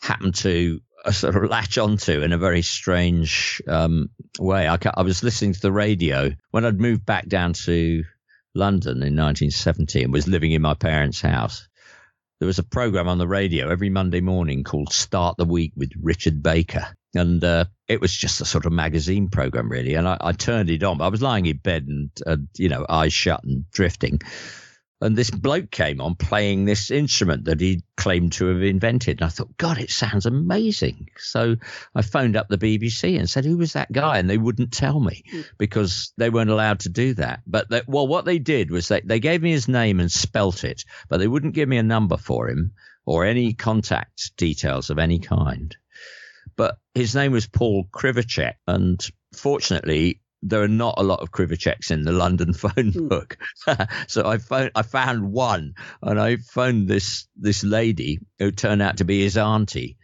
happened 0.00 0.34
to 0.36 0.80
sort 1.12 1.36
of 1.36 1.50
latch 1.50 1.78
onto 1.78 2.22
in 2.22 2.32
a 2.32 2.38
very 2.38 2.62
strange 2.62 3.62
um, 3.68 4.10
way. 4.38 4.68
I, 4.68 4.78
I 4.94 5.02
was 5.02 5.22
listening 5.22 5.52
to 5.52 5.60
the 5.60 5.72
radio 5.72 6.30
when 6.50 6.64
I'd 6.64 6.80
moved 6.80 7.06
back 7.06 7.26
down 7.26 7.52
to 7.64 8.04
London 8.54 9.02
in 9.02 9.16
1970 9.16 10.04
and 10.04 10.12
was 10.12 10.26
living 10.26 10.52
in 10.52 10.62
my 10.62 10.74
parents' 10.74 11.20
house. 11.20 11.68
There 12.38 12.46
was 12.46 12.58
a 12.58 12.64
program 12.64 13.08
on 13.08 13.18
the 13.18 13.28
radio 13.28 13.70
every 13.70 13.88
Monday 13.88 14.20
morning 14.20 14.62
called 14.62 14.92
Start 14.92 15.36
the 15.36 15.44
Week 15.44 15.72
with 15.76 15.92
Richard 16.00 16.42
Baker. 16.42 16.86
And 17.14 17.42
uh, 17.42 17.64
it 17.88 18.00
was 18.00 18.14
just 18.14 18.42
a 18.42 18.44
sort 18.44 18.66
of 18.66 18.72
magazine 18.72 19.28
program, 19.28 19.70
really. 19.70 19.94
And 19.94 20.06
I, 20.06 20.18
I 20.20 20.32
turned 20.32 20.68
it 20.68 20.82
on. 20.82 20.98
But 20.98 21.06
I 21.06 21.08
was 21.08 21.22
lying 21.22 21.46
in 21.46 21.56
bed 21.56 21.86
and, 21.86 22.10
you 22.58 22.68
know, 22.68 22.84
eyes 22.86 23.14
shut 23.14 23.42
and 23.44 23.70
drifting. 23.70 24.20
And 25.06 25.14
this 25.14 25.30
bloke 25.30 25.70
came 25.70 26.00
on 26.00 26.16
playing 26.16 26.64
this 26.64 26.90
instrument 26.90 27.44
that 27.44 27.60
he 27.60 27.84
claimed 27.96 28.32
to 28.32 28.46
have 28.46 28.60
invented. 28.60 29.20
And 29.20 29.26
I 29.26 29.28
thought, 29.28 29.56
God, 29.56 29.78
it 29.78 29.90
sounds 29.90 30.26
amazing. 30.26 31.10
So 31.16 31.54
I 31.94 32.02
phoned 32.02 32.36
up 32.36 32.48
the 32.48 32.58
BBC 32.58 33.16
and 33.16 33.30
said, 33.30 33.44
Who 33.44 33.56
was 33.56 33.74
that 33.74 33.92
guy? 33.92 34.18
And 34.18 34.28
they 34.28 34.36
wouldn't 34.36 34.72
tell 34.72 34.98
me 34.98 35.22
hmm. 35.30 35.42
because 35.58 36.12
they 36.16 36.28
weren't 36.28 36.50
allowed 36.50 36.80
to 36.80 36.88
do 36.88 37.14
that. 37.14 37.42
But 37.46 37.70
they, 37.70 37.82
well, 37.86 38.08
what 38.08 38.24
they 38.24 38.40
did 38.40 38.72
was 38.72 38.88
they, 38.88 39.00
they 39.00 39.20
gave 39.20 39.40
me 39.40 39.52
his 39.52 39.68
name 39.68 40.00
and 40.00 40.10
spelt 40.10 40.64
it, 40.64 40.84
but 41.08 41.18
they 41.18 41.28
wouldn't 41.28 41.54
give 41.54 41.68
me 41.68 41.78
a 41.78 41.84
number 41.84 42.16
for 42.16 42.48
him 42.48 42.72
or 43.04 43.24
any 43.24 43.54
contact 43.54 44.36
details 44.36 44.90
of 44.90 44.98
any 44.98 45.20
kind. 45.20 45.76
But 46.56 46.78
his 46.94 47.14
name 47.14 47.30
was 47.30 47.46
Paul 47.46 47.84
Krivacek. 47.92 48.54
And 48.66 49.00
fortunately, 49.32 50.20
there 50.48 50.62
are 50.62 50.68
not 50.68 50.94
a 50.96 51.02
lot 51.02 51.20
of 51.20 51.32
Krivaceks 51.32 51.90
in 51.90 52.02
the 52.02 52.12
London 52.12 52.52
phone 52.54 52.92
book. 53.08 53.36
so 54.06 54.26
I 54.26 54.38
phoned, 54.38 54.70
I 54.74 54.82
found 54.82 55.32
one 55.32 55.74
and 56.02 56.20
I 56.20 56.36
phoned 56.36 56.88
this, 56.88 57.26
this 57.36 57.64
lady 57.64 58.20
who 58.38 58.52
turned 58.52 58.82
out 58.82 58.98
to 58.98 59.04
be 59.04 59.22
his 59.22 59.36
auntie 59.36 59.96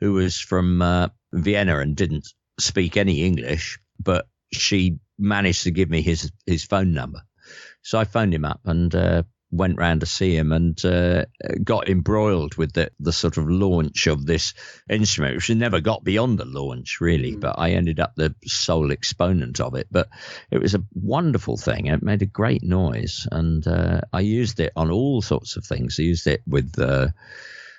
who 0.00 0.12
was 0.12 0.38
from 0.38 0.82
uh, 0.82 1.08
Vienna 1.32 1.78
and 1.78 1.96
didn't 1.96 2.28
speak 2.60 2.96
any 2.96 3.22
English, 3.22 3.78
but 3.98 4.28
she 4.52 4.98
managed 5.18 5.62
to 5.62 5.70
give 5.70 5.88
me 5.88 6.02
his, 6.02 6.30
his 6.44 6.64
phone 6.64 6.92
number. 6.92 7.22
So 7.82 7.98
I 7.98 8.04
phoned 8.04 8.34
him 8.34 8.44
up 8.44 8.60
and 8.64 8.94
uh, 8.94 9.22
went 9.50 9.78
round 9.78 10.00
to 10.00 10.06
see 10.06 10.36
him 10.36 10.52
and 10.52 10.84
uh, 10.84 11.24
got 11.62 11.88
embroiled 11.88 12.56
with 12.56 12.72
the, 12.72 12.90
the 12.98 13.12
sort 13.12 13.36
of 13.36 13.48
launch 13.48 14.06
of 14.06 14.26
this 14.26 14.54
instrument, 14.90 15.36
which 15.36 15.50
never 15.50 15.80
got 15.80 16.04
beyond 16.04 16.38
the 16.38 16.44
launch, 16.44 17.00
really. 17.00 17.36
But 17.36 17.56
I 17.58 17.70
ended 17.70 18.00
up 18.00 18.14
the 18.14 18.34
sole 18.44 18.92
exponent 18.92 19.60
of 19.60 19.74
it. 19.74 19.86
But 19.90 20.08
it 20.50 20.58
was 20.58 20.74
a 20.74 20.84
wonderful 20.94 21.56
thing. 21.56 21.86
It 21.86 22.02
made 22.02 22.22
a 22.22 22.26
great 22.26 22.62
noise. 22.62 23.26
And 23.30 23.66
uh, 23.66 24.02
I 24.12 24.20
used 24.20 24.60
it 24.60 24.72
on 24.76 24.90
all 24.90 25.22
sorts 25.22 25.56
of 25.56 25.64
things. 25.64 25.98
I 25.98 26.02
used 26.02 26.26
it 26.26 26.42
with. 26.46 26.78
Uh, 26.78 27.08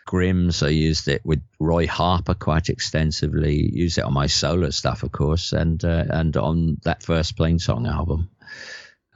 Grimms. 0.08 0.64
I 0.64 0.70
used 0.70 1.10
it 1.10 1.22
with 1.26 1.44
Roy 1.60 1.86
Harper 1.86 2.34
quite 2.34 2.70
extensively. 2.70 3.70
Used 3.74 3.98
it 3.98 4.06
on 4.06 4.14
my 4.14 4.28
solo 4.28 4.70
stuff, 4.70 5.04
of 5.04 5.12
course, 5.12 5.52
and 5.52 5.84
uh, 5.84 6.06
and 6.10 6.38
on 6.38 6.78
that 6.84 7.04
first 7.04 7.38
Plainsong 7.38 7.86
album. 7.92 8.30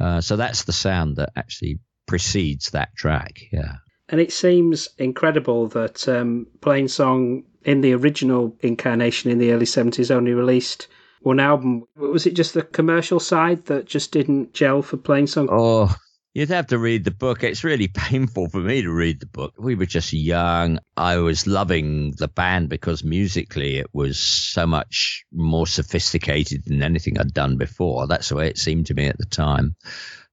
Uh, 0.02 0.20
so 0.20 0.36
that's 0.36 0.66
the 0.66 0.74
sound 0.74 1.16
that 1.16 1.32
actually 1.38 1.80
precedes 2.12 2.72
that 2.72 2.94
track. 2.94 3.40
Yeah. 3.54 3.76
And 4.10 4.20
it 4.20 4.34
seems 4.34 4.90
incredible 4.98 5.70
that 5.70 6.06
um, 6.10 6.46
Plainsong 6.60 7.46
in 7.64 7.80
the 7.80 7.94
original 7.94 8.54
incarnation 8.60 9.32
in 9.32 9.38
the 9.38 9.54
early 9.54 9.66
70s 9.66 10.12
only 10.12 10.34
released 10.34 10.90
one 11.22 11.40
album. 11.40 11.86
Was 11.96 12.26
it 12.26 12.34
just 12.34 12.54
the 12.54 12.64
commercial 12.64 13.22
side 13.22 13.64
that 13.68 13.86
just 13.86 14.12
didn't 14.12 14.54
gel 14.54 14.82
for 14.82 14.98
Plainsong? 14.98 15.48
Oh, 15.50 15.96
you'd 16.34 16.50
have 16.50 16.68
to 16.68 16.78
read 16.78 17.06
the 17.06 17.12
book. 17.12 17.46
It's 17.46 17.64
really 17.64 17.88
painful 17.96 18.50
for 18.50 18.60
me 18.60 18.82
to 18.82 18.92
read 18.92 19.22
the 19.22 19.28
book. 19.28 19.54
We 19.58 19.76
were 19.76 19.86
just 19.86 20.12
young. 20.12 20.80
I 20.98 21.16
was 21.16 21.48
loving 21.48 22.12
the 22.18 22.28
band 22.28 22.68
because 22.68 23.06
musically 23.06 23.78
it 23.78 23.88
was 23.94 24.20
so 24.20 24.68
much 24.68 25.24
more 25.32 25.66
sophisticated 25.66 26.64
than 26.66 26.84
anything 26.84 27.18
I'd 27.18 27.34
done 27.34 27.56
before. 27.56 28.06
That's 28.06 28.28
the 28.28 28.36
way 28.36 28.50
it 28.50 28.58
seemed 28.58 28.88
to 28.88 28.94
me 28.94 29.06
at 29.06 29.18
the 29.18 29.26
time 29.26 29.78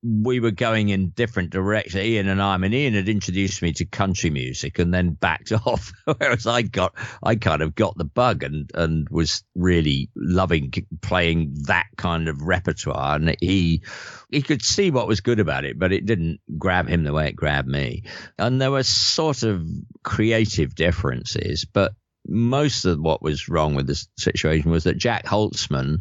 we 0.03 0.39
were 0.39 0.53
going 0.53 0.91
in 0.91 1.11
different 1.11 1.51
directions. 1.51 1.97
Iain 1.97 2.29
and 2.29 2.41
I, 2.41 2.55
I 2.55 2.57
mean, 2.57 2.73
Iain 2.73 2.95
had 2.95 3.09
introduced 3.09 3.63
me 3.63 3.73
to 3.75 3.85
country 3.85 4.31
music 4.31 4.79
and 4.79 4.95
then 4.95 5.11
backed 5.11 5.53
off, 5.67 5.93
whereas 6.05 6.47
I 6.47 6.63
got, 6.63 6.95
I 7.23 7.35
kind 7.37 7.63
of 7.63 7.75
got 7.75 7.97
the 7.97 8.05
bug 8.05 8.43
and 8.43 8.71
and 8.75 9.09
was 9.11 9.43
really 9.55 10.11
loving 10.15 10.73
playing 11.03 11.55
that 11.67 11.87
kind 11.97 12.29
of 12.29 12.43
repertoire. 12.43 13.17
And 13.17 13.37
he 13.41 13.83
he 14.31 14.43
could 14.43 14.63
see 14.63 14.91
what 14.91 15.09
was 15.09 15.21
good 15.21 15.41
about 15.41 15.65
it, 15.65 15.79
but 15.79 15.93
it 15.93 16.07
didn't 16.07 16.41
grab 16.59 16.89
him 16.89 17.03
the 17.03 17.13
way 17.13 17.29
it 17.29 17.37
grabbed 17.37 17.69
me. 17.69 18.05
And 18.39 18.61
there 18.61 18.71
were 18.71 18.85
sort 18.85 19.43
of 19.43 19.67
creative 20.05 20.75
differences, 20.75 21.65
but 21.65 21.93
most 22.27 22.85
of 22.85 23.01
what 23.01 23.23
was 23.23 23.49
wrong 23.49 23.75
with 23.75 23.87
the 23.87 24.07
situation 24.19 24.71
was 24.71 24.85
that 24.85 24.99
Jac 24.99 25.25
Holzman 25.25 25.99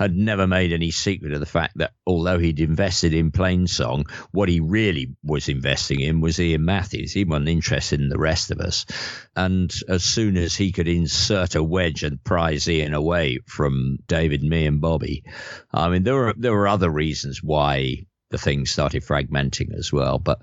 had 0.00 0.16
never 0.16 0.46
made 0.46 0.72
any 0.72 0.90
secret 0.90 1.34
of 1.34 1.40
the 1.40 1.46
fact 1.46 1.76
that 1.76 1.92
although 2.06 2.38
he'd 2.38 2.58
invested 2.58 3.12
in 3.12 3.30
Plainsong, 3.30 4.10
what 4.32 4.48
he 4.48 4.58
really 4.58 5.14
was 5.22 5.50
investing 5.50 6.00
in 6.00 6.22
was 6.22 6.40
Iain 6.40 6.64
Matthews. 6.64 7.12
He 7.12 7.24
wasn't 7.24 7.50
interested 7.50 8.00
in 8.00 8.08
the 8.08 8.18
rest 8.18 8.50
of 8.50 8.60
us. 8.60 8.86
And 9.36 9.70
as 9.90 10.02
soon 10.02 10.38
as 10.38 10.56
he 10.56 10.72
could 10.72 10.88
insert 10.88 11.54
a 11.54 11.62
wedge 11.62 12.02
and 12.02 12.24
prize 12.24 12.66
Iain 12.66 12.94
away 12.94 13.40
from 13.46 13.98
David, 14.08 14.42
me, 14.42 14.64
and 14.64 14.80
Bobby, 14.80 15.22
I 15.70 15.90
mean, 15.90 16.02
there 16.02 16.14
were 16.14 16.34
there 16.34 16.54
were 16.54 16.66
other 16.66 16.88
reasons 16.88 17.42
why 17.42 18.06
the 18.30 18.38
thing 18.38 18.64
started 18.64 19.04
fragmenting 19.04 19.76
as 19.78 19.92
well. 19.92 20.18
But 20.18 20.40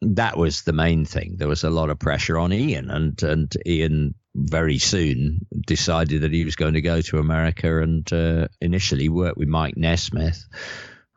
that 0.00 0.38
was 0.38 0.62
the 0.62 0.72
main 0.72 1.04
thing. 1.04 1.36
There 1.36 1.48
was 1.48 1.62
a 1.62 1.68
lot 1.68 1.90
of 1.90 1.98
pressure 1.98 2.38
on 2.38 2.52
Iain, 2.52 2.88
and 2.88 3.22
and 3.22 3.54
Iain 3.66 4.14
very 4.34 4.78
soon 4.78 5.46
decided 5.66 6.22
that 6.22 6.32
he 6.32 6.44
was 6.44 6.56
going 6.56 6.74
to 6.74 6.80
go 6.80 7.00
to 7.00 7.18
America 7.18 7.80
and 7.80 8.10
uh, 8.12 8.48
initially 8.60 9.08
work 9.08 9.36
with 9.36 9.48
Mike 9.48 9.76
Nesmith 9.76 10.44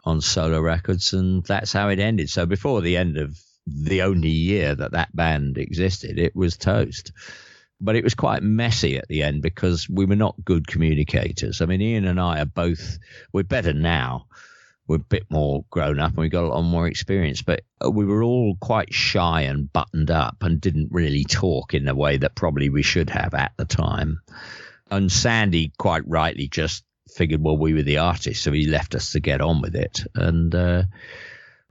on 0.03 0.21
solo 0.21 0.61
records, 0.61 1.13
and 1.13 1.43
that's 1.43 1.73
how 1.73 1.89
it 1.89 1.99
ended. 1.99 2.29
So 2.29 2.45
before 2.45 2.81
the 2.81 2.97
end 2.97 3.17
of 3.17 3.37
the 3.65 4.03
only 4.03 4.29
year 4.29 4.73
that 4.73 4.91
that 4.91 5.15
band 5.15 5.57
existed, 5.57 6.19
it 6.19 6.35
was 6.35 6.57
toast. 6.57 7.11
But 7.79 7.95
it 7.95 8.03
was 8.03 8.15
quite 8.15 8.41
messy 8.41 8.97
at 8.97 9.07
the 9.07 9.21
end 9.21 9.41
because 9.41 9.87
we 9.87 10.05
were 10.05 10.15
not 10.15 10.43
good 10.43 10.65
communicators. 10.65 11.61
I 11.61 11.65
mean, 11.65 11.81
Iain 11.81 12.05
and 12.05 12.19
I 12.19 12.39
are 12.39 12.45
both, 12.45 12.97
we're 13.33 13.43
better 13.43 13.73
now 13.73 14.25
we're 14.87 14.95
a 14.95 14.99
bit 14.99 15.25
more 15.29 15.65
grown 15.69 15.99
up 15.99 16.11
and 16.11 16.17
we 16.17 16.29
got 16.29 16.45
a 16.45 16.47
lot 16.47 16.61
more 16.61 16.87
experience, 16.87 17.41
but 17.41 17.61
uh, 17.83 17.91
we 17.91 18.05
were 18.05 18.23
all 18.23 18.55
quite 18.59 18.93
shy 18.93 19.41
and 19.41 19.71
buttoned 19.71 20.09
up 20.09 20.37
and 20.41 20.61
didn't 20.61 20.91
really 20.91 21.25
talk 21.25 21.73
in 21.73 21.85
the 21.85 21.95
way 21.95 22.17
that 22.17 22.35
probably 22.35 22.69
we 22.69 22.83
should 22.83 23.09
have 23.09 23.33
at 23.33 23.51
the 23.57 23.65
time. 23.65 24.21
And 24.89 25.11
Sandy 25.11 25.73
quite 25.77 26.07
rightly 26.07 26.47
just 26.47 26.83
figured, 27.13 27.41
well, 27.43 27.57
we 27.57 27.73
were 27.73 27.83
the 27.83 27.97
artists, 27.97 28.43
so 28.43 28.51
he 28.51 28.65
left 28.67 28.95
us 28.95 29.11
to 29.11 29.19
get 29.19 29.41
on 29.41 29.61
with 29.61 29.75
it. 29.75 30.03
And 30.15 30.55
uh, 30.55 30.83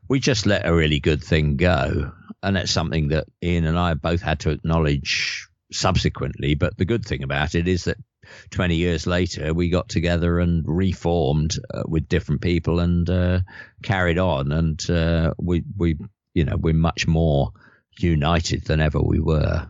we 0.09 0.21
just 0.21 0.45
let 0.45 0.67
a 0.67 0.75
really 0.75 1.01
good 1.01 1.25
thing 1.25 1.57
go. 1.57 2.13
And 2.43 2.57
that's 2.57 2.71
something 2.71 3.09
that 3.09 3.27
Iain 3.43 3.65
and 3.65 3.79
I 3.79 3.95
both 3.95 4.21
had 4.21 4.41
to 4.41 4.51
acknowledge 4.51 5.49
subsequently. 5.73 6.55
But 6.55 6.77
the 6.77 6.85
good 6.85 7.05
thing 7.05 7.23
about 7.23 7.55
it 7.55 7.67
is 7.67 7.85
that 7.85 7.97
20 8.51 8.77
years 8.77 9.07
later, 9.07 9.53
we 9.55 9.69
got 9.69 9.89
together 9.89 10.39
and 10.39 10.65
reformed 10.67 11.59
uh, 11.73 11.83
with 11.87 12.09
different 12.09 12.41
people 12.41 12.81
and 12.81 13.09
uh, 13.09 13.41
carried 13.83 14.19
on. 14.19 14.53
And 14.53 14.91
uh, 14.91 15.35
we, 15.39 15.65
we, 15.77 15.99
you 16.35 16.45
know, 16.45 16.57
we're 16.57 16.75
much 16.75 17.07
more 17.07 17.53
united 17.99 18.65
than 18.65 18.81
ever 18.81 19.01
we 19.01 19.21
were. 19.21 19.67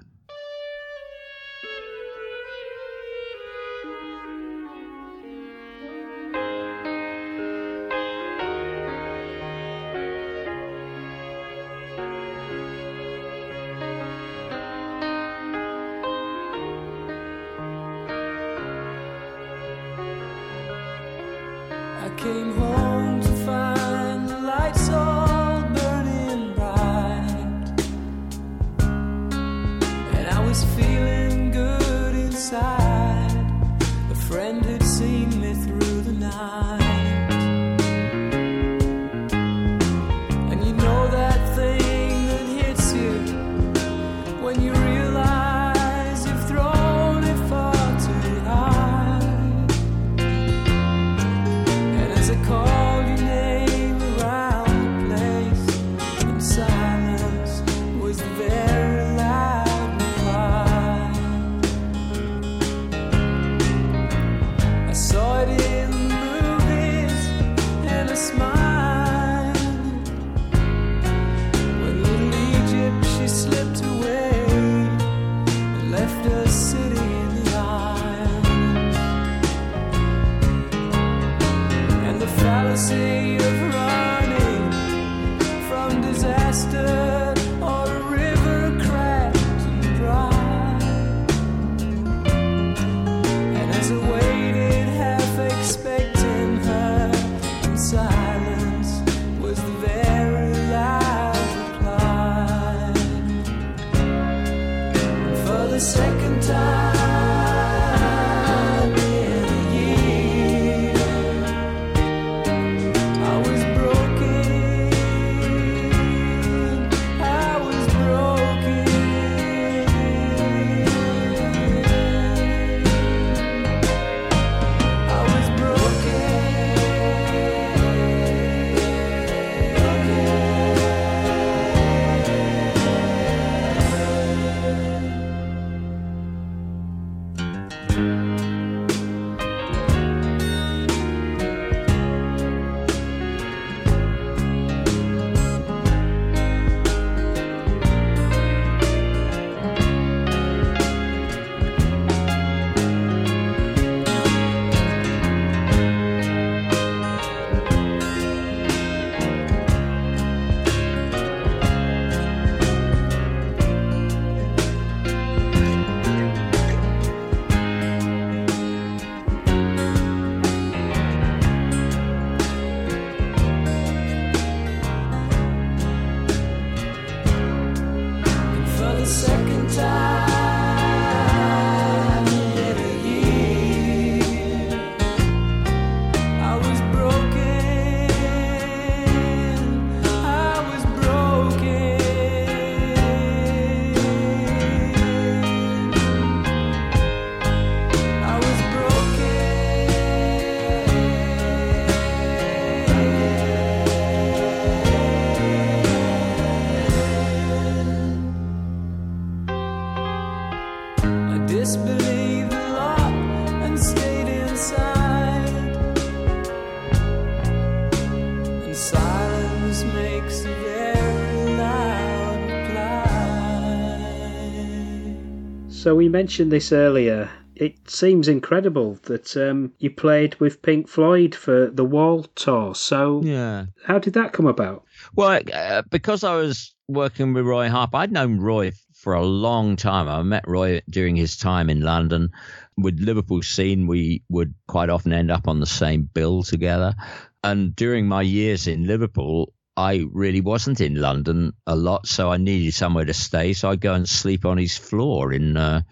So 225.86 225.94
we 225.94 226.08
mentioned 226.08 226.50
this 226.50 226.72
earlier. 226.72 227.30
It 227.54 227.88
seems 227.88 228.26
incredible 228.26 228.98
that 229.04 229.36
um, 229.36 229.70
you 229.78 229.88
played 229.88 230.34
with 230.40 230.60
Pink 230.60 230.88
Floyd 230.88 231.32
for 231.32 231.70
the 231.70 231.84
Wall 231.84 232.24
tour. 232.34 232.74
So 232.74 233.22
Yeah. 233.22 233.66
how 233.84 234.00
did 234.00 234.14
that 234.14 234.32
come 234.32 234.48
about? 234.48 234.82
Well, 235.14 235.40
uh, 235.54 235.82
because 235.88 236.24
I 236.24 236.34
was 236.34 236.74
working 236.88 237.34
with 237.34 237.46
Roy 237.46 237.68
Harper, 237.68 237.98
I'd 237.98 238.10
known 238.10 238.40
Roy 238.40 238.72
for 238.94 239.14
a 239.14 239.24
long 239.24 239.76
time. 239.76 240.08
I 240.08 240.20
met 240.24 240.42
Roy 240.48 240.80
during 240.90 241.14
his 241.14 241.36
time 241.36 241.70
in 241.70 241.82
London. 241.82 242.32
With 242.76 242.98
Liverpool 242.98 243.42
scene, 243.42 243.86
we 243.86 244.24
would 244.28 244.54
quite 244.66 244.90
often 244.90 245.12
end 245.12 245.30
up 245.30 245.46
on 245.46 245.60
the 245.60 245.66
same 245.66 246.10
bill 246.12 246.42
together. 246.42 246.96
And 247.44 247.76
during 247.76 248.08
my 248.08 248.22
years 248.22 248.66
in 248.66 248.88
Liverpool, 248.88 249.52
I 249.76 250.04
really 250.10 250.40
wasn't 250.40 250.80
in 250.80 250.94
London 250.94 251.52
a 251.66 251.76
lot, 251.76 252.06
so 252.06 252.30
I 252.30 252.38
needed 252.38 252.72
somewhere 252.74 253.04
to 253.04 253.14
stay. 253.14 253.52
So 253.52 253.70
I'd 253.70 253.80
go 253.80 253.92
and 253.92 254.08
sleep 254.08 254.46
on 254.46 254.56
his 254.56 254.76
floor 254.76 255.32
in 255.32 255.56
uh, 255.56 255.82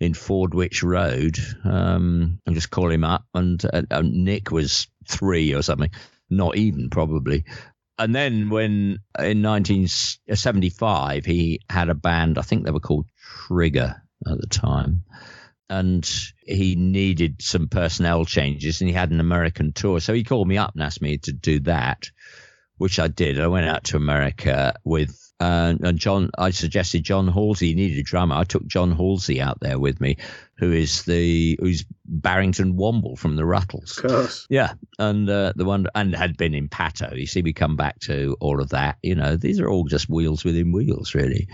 in 0.00 0.12
Fordwych 0.12 0.82
Road 0.82 1.38
um, 1.64 2.40
and 2.44 2.54
just 2.54 2.70
call 2.70 2.90
him 2.90 3.04
up. 3.04 3.24
And 3.32 3.64
uh, 3.64 3.82
uh, 3.90 4.02
Nick 4.04 4.50
was 4.50 4.88
three 5.08 5.54
or 5.54 5.62
something, 5.62 5.90
not 6.28 6.56
even 6.56 6.90
probably. 6.90 7.44
And 7.98 8.14
then 8.14 8.50
when 8.50 8.98
in 9.18 9.42
1975 9.42 11.24
he 11.24 11.60
had 11.70 11.88
a 11.88 11.94
band, 11.94 12.38
I 12.38 12.42
think 12.42 12.64
they 12.64 12.72
were 12.72 12.80
called 12.80 13.06
Trigger 13.46 14.02
at 14.26 14.40
the 14.40 14.46
time, 14.48 15.04
and 15.70 16.08
he 16.44 16.74
needed 16.74 17.40
some 17.40 17.68
personnel 17.68 18.24
changes, 18.24 18.80
and 18.80 18.88
he 18.88 18.94
had 18.94 19.12
an 19.12 19.20
American 19.20 19.72
tour, 19.72 20.00
so 20.00 20.12
he 20.12 20.24
called 20.24 20.48
me 20.48 20.58
up 20.58 20.72
and 20.74 20.82
asked 20.82 21.02
me 21.02 21.18
to 21.18 21.32
do 21.32 21.60
that, 21.60 22.10
which 22.78 22.98
I 22.98 23.08
did. 23.08 23.40
I 23.40 23.46
went 23.46 23.66
out 23.66 23.84
to 23.84 23.96
America 23.96 24.74
with. 24.84 25.20
Uh, 25.40 25.74
and 25.82 25.98
John, 25.98 26.30
I 26.38 26.50
suggested 26.50 27.02
John 27.02 27.26
Halsey 27.26 27.68
he 27.68 27.74
needed 27.74 27.98
a 27.98 28.02
drummer. 28.02 28.36
I 28.36 28.44
took 28.44 28.66
John 28.66 28.92
Halsey 28.92 29.40
out 29.40 29.58
there 29.60 29.80
with 29.80 30.00
me, 30.00 30.16
who 30.56 30.70
is 30.70 31.02
the 31.04 31.58
who's 31.60 31.84
Barrington 32.06 32.76
Womble 32.76 33.18
from 33.18 33.34
the 33.34 33.44
Ruttles. 33.44 33.98
Of 33.98 34.10
course. 34.10 34.46
Yeah, 34.48 34.74
and 34.98 35.28
uh, 35.28 35.52
the 35.56 35.64
one 35.64 35.88
and 35.94 36.14
had 36.14 36.36
been 36.36 36.54
in 36.54 36.68
Patto. 36.68 37.12
You 37.14 37.26
see, 37.26 37.42
we 37.42 37.52
come 37.52 37.74
back 37.74 37.98
to 38.00 38.36
all 38.40 38.60
of 38.60 38.70
that. 38.70 38.96
You 39.02 39.16
know, 39.16 39.36
these 39.36 39.58
are 39.58 39.68
all 39.68 39.84
just 39.84 40.08
wheels 40.08 40.44
within 40.44 40.70
wheels, 40.70 41.14
really. 41.16 41.48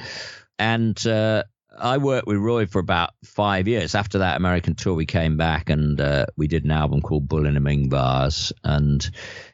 And 0.59 1.05
uh, 1.07 1.45
I 1.79 1.99
worked 1.99 2.27
with 2.27 2.37
Roy 2.37 2.67
for 2.67 2.79
about 2.79 3.11
five 3.25 3.69
years. 3.69 3.95
After 3.95 4.19
that 4.19 4.37
American 4.37 4.75
tour, 4.75 4.95
we 4.95 5.07
came 5.07 5.37
back 5.37 5.71
and 5.71 6.01
uh, 6.01 6.27
we 6.37 6.49
did 6.49 6.65
an 6.65 6.71
album 6.71 7.01
called 7.01 7.29
Bullinamingvase, 7.29 8.53
and 8.63 9.11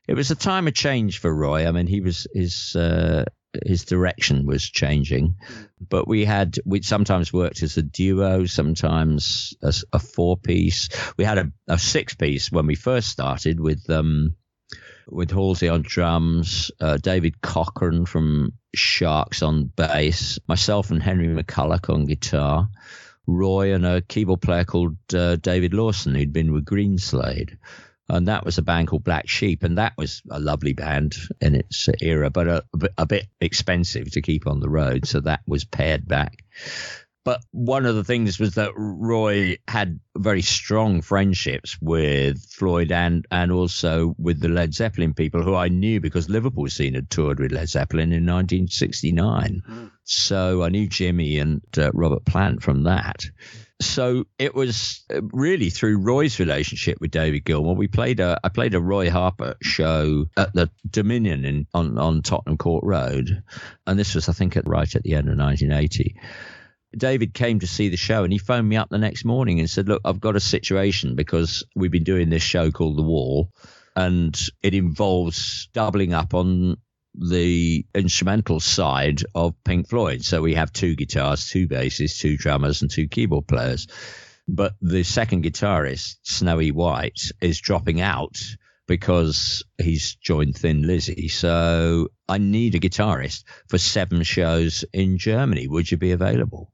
it 0.07 0.15
was 0.15 0.31
a 0.31 0.37
time 0.37 0.69
of 0.69 0.75
change 0.75 1.19
for 1.19 1.35
Roy. 1.35 1.67
I 1.67 1.73
mean, 1.73 1.87
he 1.87 2.01
was 2.01 2.27
his. 2.33 2.75
Uh, 2.75 3.25
his 3.65 3.87
direction 3.87 4.45
was 4.45 4.69
changing, 4.69 5.37
but 5.81 6.07
we 6.07 6.27
had 6.27 6.57
we 6.67 6.83
sometimes 6.83 7.33
worked 7.33 7.63
as 7.63 7.79
a 7.79 7.83
duo, 7.83 8.45
sometimes 8.45 9.55
as 9.63 9.83
a 9.95 9.99
four 9.99 10.37
piece. 10.37 10.91
We 11.17 11.25
had 11.25 11.39
a, 11.39 11.53
a 11.67 11.79
six 11.79 12.15
piece 12.15 12.53
when 12.53 12.67
we 12.67 12.75
first 12.75 13.09
started 13.09 13.59
with 13.59 13.89
um 13.89 14.35
with 15.09 15.31
Halsey 15.31 15.69
on 15.69 15.83
drums, 15.83 16.71
uh, 16.81 16.97
David 16.97 17.41
Cochran 17.41 18.07
from 18.07 18.53
Sharks 18.75 19.43
on 19.43 19.71
bass, 19.75 20.39
myself 20.49 20.91
and 20.91 21.03
Henry 21.03 21.29
McCullough 21.29 21.89
on 21.95 22.07
guitar, 22.07 22.69
Roy 23.27 23.75
and 23.75 23.87
a 23.87 24.03
keyboard 24.03 24.43
player 24.43 24.65
called 24.65 24.97
uh, 25.15 25.37
David 25.37 25.75
Lawson 25.75 26.15
who'd 26.15 26.33
been 26.33 26.53
with 26.53 26.65
Greenslade. 26.65 27.57
And 28.09 28.29
that 28.29 28.45
was 28.45 28.59
a 28.59 28.63
band 28.63 28.89
called 28.89 29.05
Black 29.05 29.29
Sheep, 29.29 29.65
and 29.65 29.79
that 29.79 29.95
was 29.99 30.23
a 30.31 30.39
lovely 30.39 30.73
band 30.73 31.17
in 31.41 31.57
its 31.57 31.89
era, 32.01 32.31
but 32.31 32.47
a, 32.47 32.65
a, 32.97 33.07
bit, 33.07 33.27
expensive 33.41 34.13
to 34.13 34.23
keep 34.23 34.47
on 34.47 34.61
the 34.61 34.69
road. 34.69 35.07
So 35.07 35.21
that 35.21 35.41
was 35.47 35.65
pared 35.65 36.07
back. 36.07 36.45
But 37.27 37.41
one 37.51 37.87
of 37.87 37.97
the 37.97 38.05
things 38.05 38.39
was 38.39 38.55
that 38.55 38.71
Roy 38.77 39.57
had 39.67 39.99
very 40.17 40.43
strong 40.43 41.03
friendships 41.03 41.77
with 41.83 42.41
Floyd 42.53 42.93
and, 42.93 43.27
and 43.33 43.51
also 43.51 44.15
with 44.17 44.39
the 44.39 44.49
Led 44.49 44.73
Zeppelin 44.73 45.13
people 45.13 45.43
who 45.43 45.57
I 45.57 45.67
knew 45.67 46.01
because 46.01 46.29
Liverpool 46.29 46.69
scene 46.69 46.95
had 46.95 47.11
toured 47.11 47.41
with 47.41 47.51
Led 47.51 47.69
Zeppelin 47.69 48.13
in 48.13 48.25
1969. 48.25 49.91
So 50.05 50.63
I 50.63 50.69
knew 50.69 50.87
Jimmy 50.87 51.41
and 51.41 51.63
uh, 51.77 51.91
Robert 51.95 52.25
Plant 52.25 52.63
from 52.63 52.85
that. 52.85 53.29
So 53.81 54.25
it 54.39 54.55
was 54.55 55.05
uh, 55.13 55.21
really 55.33 55.69
through 55.69 55.99
Roy's 55.99 56.39
relationship 56.39 56.99
with 57.01 57.11
David 57.11 57.45
Gilmour. 57.45 57.75
We 57.75 57.89
played 57.89 58.21
a 58.21 58.41
I 58.43 58.49
played 58.49 58.75
a 58.75 58.81
Roy 58.81 59.11
Harper 59.11 59.57
show 59.63 60.27
at 60.37 60.55
the 60.55 60.71
Dominion 60.89 61.45
in 61.45 61.67
on, 61.75 61.99
on 61.99 62.23
Tottenham 62.23 62.57
Court 62.57 62.85
Road, 62.85 63.43
and 63.87 63.99
this 63.99 64.15
was 64.15 64.29
I 64.29 64.33
think 64.33 64.57
at 64.57 64.67
right 64.67 64.95
at 64.95 65.03
the 65.03 65.15
end 65.15 65.29
of 65.29 65.39
1980. 65.39 66.17
David 66.97 67.35
came 67.35 67.61
to 67.61 67.67
see 67.67 67.89
the 67.89 67.97
show 67.97 68.25
and 68.25 68.33
he 68.33 68.39
phoned 68.39 68.69
me 68.69 68.77
up 68.77 68.89
the 68.89 68.99
next 68.99 69.25
morning 69.25 69.59
and 69.59 69.69
said, 69.69 69.89
Look, 69.89 70.01
I've 70.05 70.21
got 70.21 70.37
a 70.37 70.41
situation 70.41 71.15
because 71.15 71.65
we've 71.75 71.91
been 71.91 72.05
doing 72.05 72.31
this 72.31 72.43
show 72.43 72.71
called 72.71 72.97
The 72.97 73.03
Wall 73.03 73.51
and 73.95 74.39
it 74.63 74.75
involves 74.75 75.69
doubling 75.73 76.15
up 76.15 76.35
on 76.35 76.77
the 77.19 77.87
instrumental 77.95 78.61
side 78.61 79.23
of 79.35 79.55
Pink 79.65 79.89
Floyd. 79.89 80.25
So 80.25 80.43
we 80.43 80.55
have 80.55 80.73
two 80.73 80.95
guitars, 80.95 81.49
two 81.49 81.67
basses, 81.67 82.19
two 82.19 82.37
drummers, 82.37 82.83
and 82.83 82.91
two 82.91 83.09
keyboard 83.09 83.47
players. 83.47 83.87
But 84.49 84.75
the 84.81 85.03
second 85.03 85.45
guitarist, 85.45 86.17
Snowy 86.23 86.71
White, 86.71 87.21
is 87.41 87.61
dropping 87.61 88.01
out 88.01 88.39
because 88.87 89.65
he's 89.79 90.15
joined 90.17 90.57
Thin 90.57 90.83
Lizzy. 90.83 91.29
So 91.29 92.09
I 92.29 92.39
need 92.39 92.75
a 92.75 92.79
guitarist 92.79 93.45
for 93.69 93.79
seven 93.79 94.23
shows 94.23 94.85
in 94.93 95.19
Germany. 95.19 95.67
Would 95.67 95.91
you 95.91 95.97
be 95.97 96.13
available? 96.13 96.71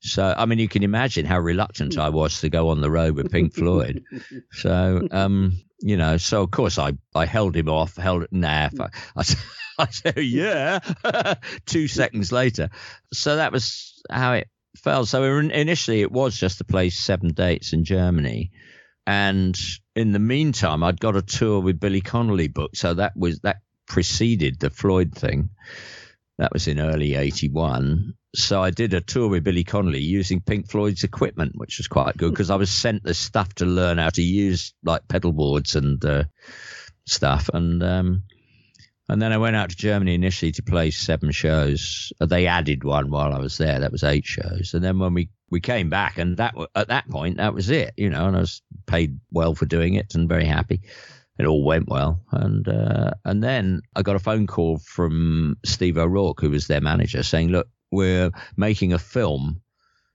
So, 0.00 0.32
I 0.36 0.46
mean, 0.46 0.60
you 0.60 0.68
can 0.68 0.84
imagine 0.84 1.26
how 1.26 1.40
reluctant 1.40 1.98
I 1.98 2.10
was 2.10 2.40
to 2.40 2.48
go 2.48 2.68
on 2.68 2.80
the 2.80 2.90
road 2.90 3.16
with 3.16 3.32
Pink 3.32 3.54
Floyd. 3.54 4.04
So, 4.52 5.06
um, 5.10 5.58
you 5.80 5.96
know, 5.96 6.16
so 6.16 6.42
of 6.42 6.50
course 6.50 6.78
I, 6.78 6.92
I 7.14 7.26
held 7.26 7.56
him 7.56 7.68
off, 7.68 7.96
held 7.96 8.24
it, 8.24 8.32
nah, 8.32 8.68
mm. 8.68 8.90
I, 9.16 9.20
I, 9.20 9.24
I 9.78 9.86
said, 9.90 10.18
yeah, 10.18 10.80
two 11.66 11.86
seconds 11.86 12.32
later. 12.32 12.70
So 13.12 13.36
that 13.36 13.52
was 13.52 14.02
how 14.10 14.32
it 14.34 14.48
felt. 14.76 15.08
So 15.08 15.22
initially 15.22 16.00
it 16.02 16.10
was 16.10 16.36
just 16.36 16.58
to 16.58 16.64
play 16.64 16.90
seven 16.90 17.32
dates 17.32 17.72
in 17.72 17.84
Germany. 17.84 18.50
And 19.06 19.56
in 19.94 20.12
the 20.12 20.18
meantime, 20.18 20.82
I'd 20.82 21.00
got 21.00 21.16
a 21.16 21.22
tour 21.22 21.60
with 21.60 21.80
Billy 21.80 22.00
Connolly 22.00 22.48
booked. 22.48 22.76
So 22.76 22.94
that 22.94 23.16
was, 23.16 23.40
that 23.40 23.58
preceded 23.86 24.58
the 24.58 24.70
Floyd 24.70 25.14
thing. 25.14 25.50
That 26.38 26.52
was 26.52 26.68
in 26.68 26.78
early 26.80 27.14
81. 27.14 28.14
So 28.34 28.62
I 28.62 28.70
did 28.70 28.92
a 28.92 29.00
tour 29.00 29.28
with 29.28 29.44
Billy 29.44 29.64
Connolly 29.64 30.00
using 30.02 30.40
Pink 30.40 30.70
Floyd's 30.70 31.04
equipment, 31.04 31.52
which 31.56 31.78
was 31.78 31.88
quite 31.88 32.16
good 32.16 32.30
because 32.30 32.50
I 32.50 32.56
was 32.56 32.70
sent 32.70 33.02
the 33.02 33.14
stuff 33.14 33.54
to 33.54 33.64
learn 33.64 33.98
how 33.98 34.10
to 34.10 34.22
use 34.22 34.74
like 34.84 35.08
pedal 35.08 35.32
boards 35.32 35.76
and 35.76 36.04
uh, 36.04 36.24
stuff. 37.06 37.48
And 37.54 37.82
um, 37.82 38.24
and 39.08 39.22
then 39.22 39.32
I 39.32 39.38
went 39.38 39.56
out 39.56 39.70
to 39.70 39.76
Germany 39.76 40.14
initially 40.14 40.52
to 40.52 40.62
play 40.62 40.90
seven 40.90 41.30
shows. 41.30 42.12
They 42.20 42.46
added 42.46 42.84
one 42.84 43.10
while 43.10 43.32
I 43.32 43.38
was 43.38 43.56
there. 43.56 43.80
That 43.80 43.92
was 43.92 44.04
eight 44.04 44.26
shows. 44.26 44.72
And 44.74 44.84
then 44.84 44.98
when 44.98 45.14
we, 45.14 45.30
we 45.50 45.60
came 45.60 45.88
back, 45.88 46.18
and 46.18 46.36
that 46.36 46.54
at 46.74 46.88
that 46.88 47.08
point 47.08 47.38
that 47.38 47.54
was 47.54 47.70
it, 47.70 47.94
you 47.96 48.10
know. 48.10 48.26
And 48.26 48.36
I 48.36 48.40
was 48.40 48.60
paid 48.86 49.18
well 49.30 49.54
for 49.54 49.64
doing 49.64 49.94
it 49.94 50.14
and 50.14 50.28
very 50.28 50.44
happy 50.44 50.82
it 51.38 51.46
all 51.46 51.64
went 51.64 51.88
well. 51.88 52.20
And 52.32 52.68
uh, 52.68 53.12
and 53.24 53.42
then 53.42 53.82
I 53.94 54.02
got 54.02 54.16
a 54.16 54.20
phone 54.20 54.46
call 54.46 54.78
from 54.78 55.56
Steve 55.64 55.96
O'Rourke, 55.96 56.40
who 56.40 56.50
was 56.50 56.66
their 56.66 56.80
manager, 56.80 57.22
saying, 57.22 57.48
"Look, 57.48 57.68
we're 57.90 58.30
making 58.56 58.92
a 58.92 58.98
film 58.98 59.60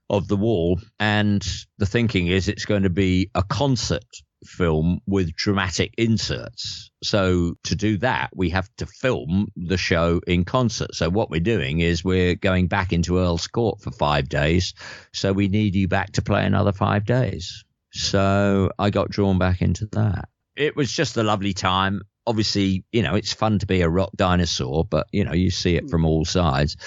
of 0.10 0.28
the 0.28 0.38
wall, 0.38 0.80
and 1.00 1.46
the 1.78 1.86
thinking 1.86 2.28
is 2.28 2.48
it's 2.48 2.66
going 2.66 2.84
to 2.84 2.90
be 2.90 3.30
a 3.36 3.44
concert." 3.44 4.06
film 4.46 5.00
with 5.08 5.34
dramatic 5.38 5.94
inserts 5.98 6.92
so 7.02 7.54
to 7.64 7.78
do 7.78 7.98
that 7.98 8.30
we 8.36 8.50
have 8.50 8.70
to 8.76 8.86
film 8.86 9.48
the 9.56 9.78
show 9.78 10.20
in 10.28 10.44
concert 10.44 10.94
so 10.94 11.10
what 11.10 11.30
we're 11.30 11.40
doing 11.40 11.80
is 11.80 12.04
we're 12.04 12.36
going 12.36 12.68
back 12.68 12.92
into 12.92 13.20
earl's 13.20 13.48
court 13.48 13.80
for 13.82 13.92
five 13.92 14.28
days 14.28 14.74
so 15.14 15.32
we 15.32 15.48
need 15.48 15.76
you 15.76 15.88
back 15.88 16.12
to 16.12 16.22
play 16.22 16.46
another 16.46 16.74
five 16.74 17.06
days 17.06 17.64
so 17.94 18.70
i 18.78 18.90
got 18.90 19.10
drawn 19.10 19.38
back 19.40 19.62
into 19.62 19.86
that 19.86 20.28
it 20.56 20.76
was 20.76 20.92
just 20.92 21.18
a 21.18 21.24
lovely 21.24 21.54
time. 21.54 22.02
Obviously, 22.26 22.86
you 22.92 23.02
know, 23.02 23.16
it's 23.16 23.34
fun 23.34 23.60
to 23.60 23.66
be 23.66 23.82
a 23.82 23.90
rock 23.90 24.12
dinosaur, 24.16 24.86
but 24.86 25.08
you 25.12 25.26
know, 25.26 25.34
you 25.34 25.52
see 25.52 25.76
it 25.76 25.90
from 25.90 26.06
all 26.06 26.26
sides. 26.26 26.78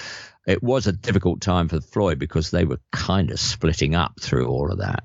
It 0.47 0.63
was 0.63 0.87
a 0.87 0.93
difficult 0.93 1.41
time 1.41 1.67
for 1.67 1.81
Floyd 1.81 2.19
because 2.19 2.51
they 2.51 2.63
were 2.63 2.79
kind 2.93 3.31
of 3.31 3.39
splitting 3.39 3.95
up 3.95 4.13
through 4.21 4.47
all 4.47 4.71
of 4.71 4.77
that. 4.77 5.03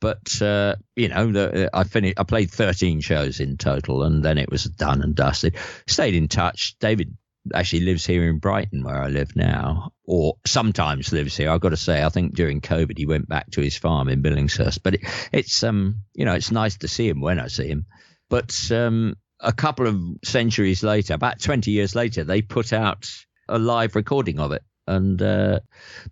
But 0.00 0.42
uh, 0.42 0.76
you 0.94 1.08
know, 1.08 1.32
the, 1.32 1.70
I 1.72 1.84
finished. 1.84 2.20
I 2.20 2.24
played 2.24 2.50
13 2.50 3.00
shows 3.00 3.40
in 3.40 3.56
total, 3.56 4.02
and 4.02 4.22
then 4.22 4.36
it 4.36 4.50
was 4.50 4.64
done 4.64 5.00
and 5.00 5.14
dusted. 5.14 5.56
Stayed 5.86 6.14
in 6.14 6.28
touch. 6.28 6.76
David 6.78 7.16
actually 7.54 7.80
lives 7.80 8.04
here 8.04 8.28
in 8.28 8.38
Brighton, 8.38 8.84
where 8.84 9.02
I 9.02 9.08
live 9.08 9.34
now, 9.34 9.92
or 10.04 10.36
sometimes 10.46 11.10
lives 11.10 11.38
here. 11.38 11.50
I've 11.50 11.62
got 11.62 11.70
to 11.70 11.76
say, 11.78 12.04
I 12.04 12.10
think 12.10 12.34
during 12.34 12.60
COVID 12.60 12.98
he 12.98 13.06
went 13.06 13.28
back 13.28 13.50
to 13.52 13.62
his 13.62 13.76
farm 13.76 14.08
in 14.08 14.22
Billingshurst. 14.22 14.80
But 14.82 14.94
it, 14.94 15.00
it's 15.32 15.62
um, 15.62 16.02
you 16.12 16.26
know, 16.26 16.34
it's 16.34 16.50
nice 16.50 16.76
to 16.78 16.88
see 16.88 17.08
him 17.08 17.22
when 17.22 17.40
I 17.40 17.48
see 17.48 17.68
him. 17.68 17.86
But 18.28 18.54
um, 18.70 19.16
a 19.40 19.54
couple 19.54 19.86
of 19.86 19.98
centuries 20.22 20.82
later, 20.82 21.14
about 21.14 21.40
20 21.40 21.70
years 21.70 21.94
later, 21.94 22.24
they 22.24 22.42
put 22.42 22.74
out 22.74 23.08
a 23.48 23.58
live 23.58 23.96
recording 23.96 24.38
of 24.38 24.52
it. 24.52 24.62
And 24.86 25.22
uh, 25.22 25.60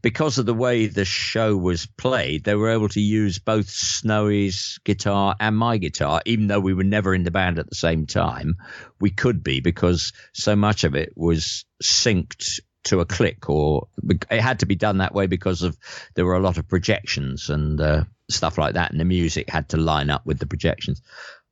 because 0.01 0.39
of 0.39 0.47
the 0.47 0.55
way 0.55 0.87
the 0.87 1.05
show 1.05 1.57
was 1.57 1.87
played, 1.87 2.45
they 2.45 2.55
were 2.55 2.71
able 2.71 2.89
to 2.91 3.01
use 3.01 3.39
both 3.39 3.69
Snowy's 3.69 4.79
guitar 4.85 5.35
and 5.41 5.57
my 5.57 5.79
guitar, 5.79 6.23
even 6.25 6.47
though 6.47 6.61
we 6.61 6.75
were 6.75 6.85
never 6.85 7.15
in 7.15 7.25
the 7.25 7.33
band 7.33 7.59
at 7.59 7.69
the 7.69 7.75
same 7.75 8.07
time. 8.07 8.57
We 9.01 9.11
could 9.11 9.43
be 9.43 9.61
because 9.61 10.13
so 10.33 10.55
much 10.55 10.85
of 10.85 10.95
it 10.95 11.13
was 11.17 11.65
synced 11.83 12.61
to 12.85 13.01
a 13.01 13.07
click, 13.07 13.51
or 13.51 13.89
it 14.31 14.41
had 14.41 14.61
to 14.61 14.67
be 14.67 14.77
done 14.77 14.99
that 14.99 15.15
way 15.15 15.27
because 15.27 15.63
of 15.63 15.77
there 16.15 16.25
were 16.25 16.37
a 16.37 16.41
lot 16.41 16.57
of 16.57 16.69
projections 16.69 17.51
and 17.51 17.81
uh, 17.81 18.05
stuff 18.31 18.57
like 18.57 18.75
that, 18.75 18.93
and 18.93 19.01
the 19.01 19.05
music 19.05 19.51
had 19.51 19.69
to 19.71 19.77
line 19.77 20.11
up 20.11 20.25
with 20.25 20.39
the 20.39 20.47
projections 20.47 21.03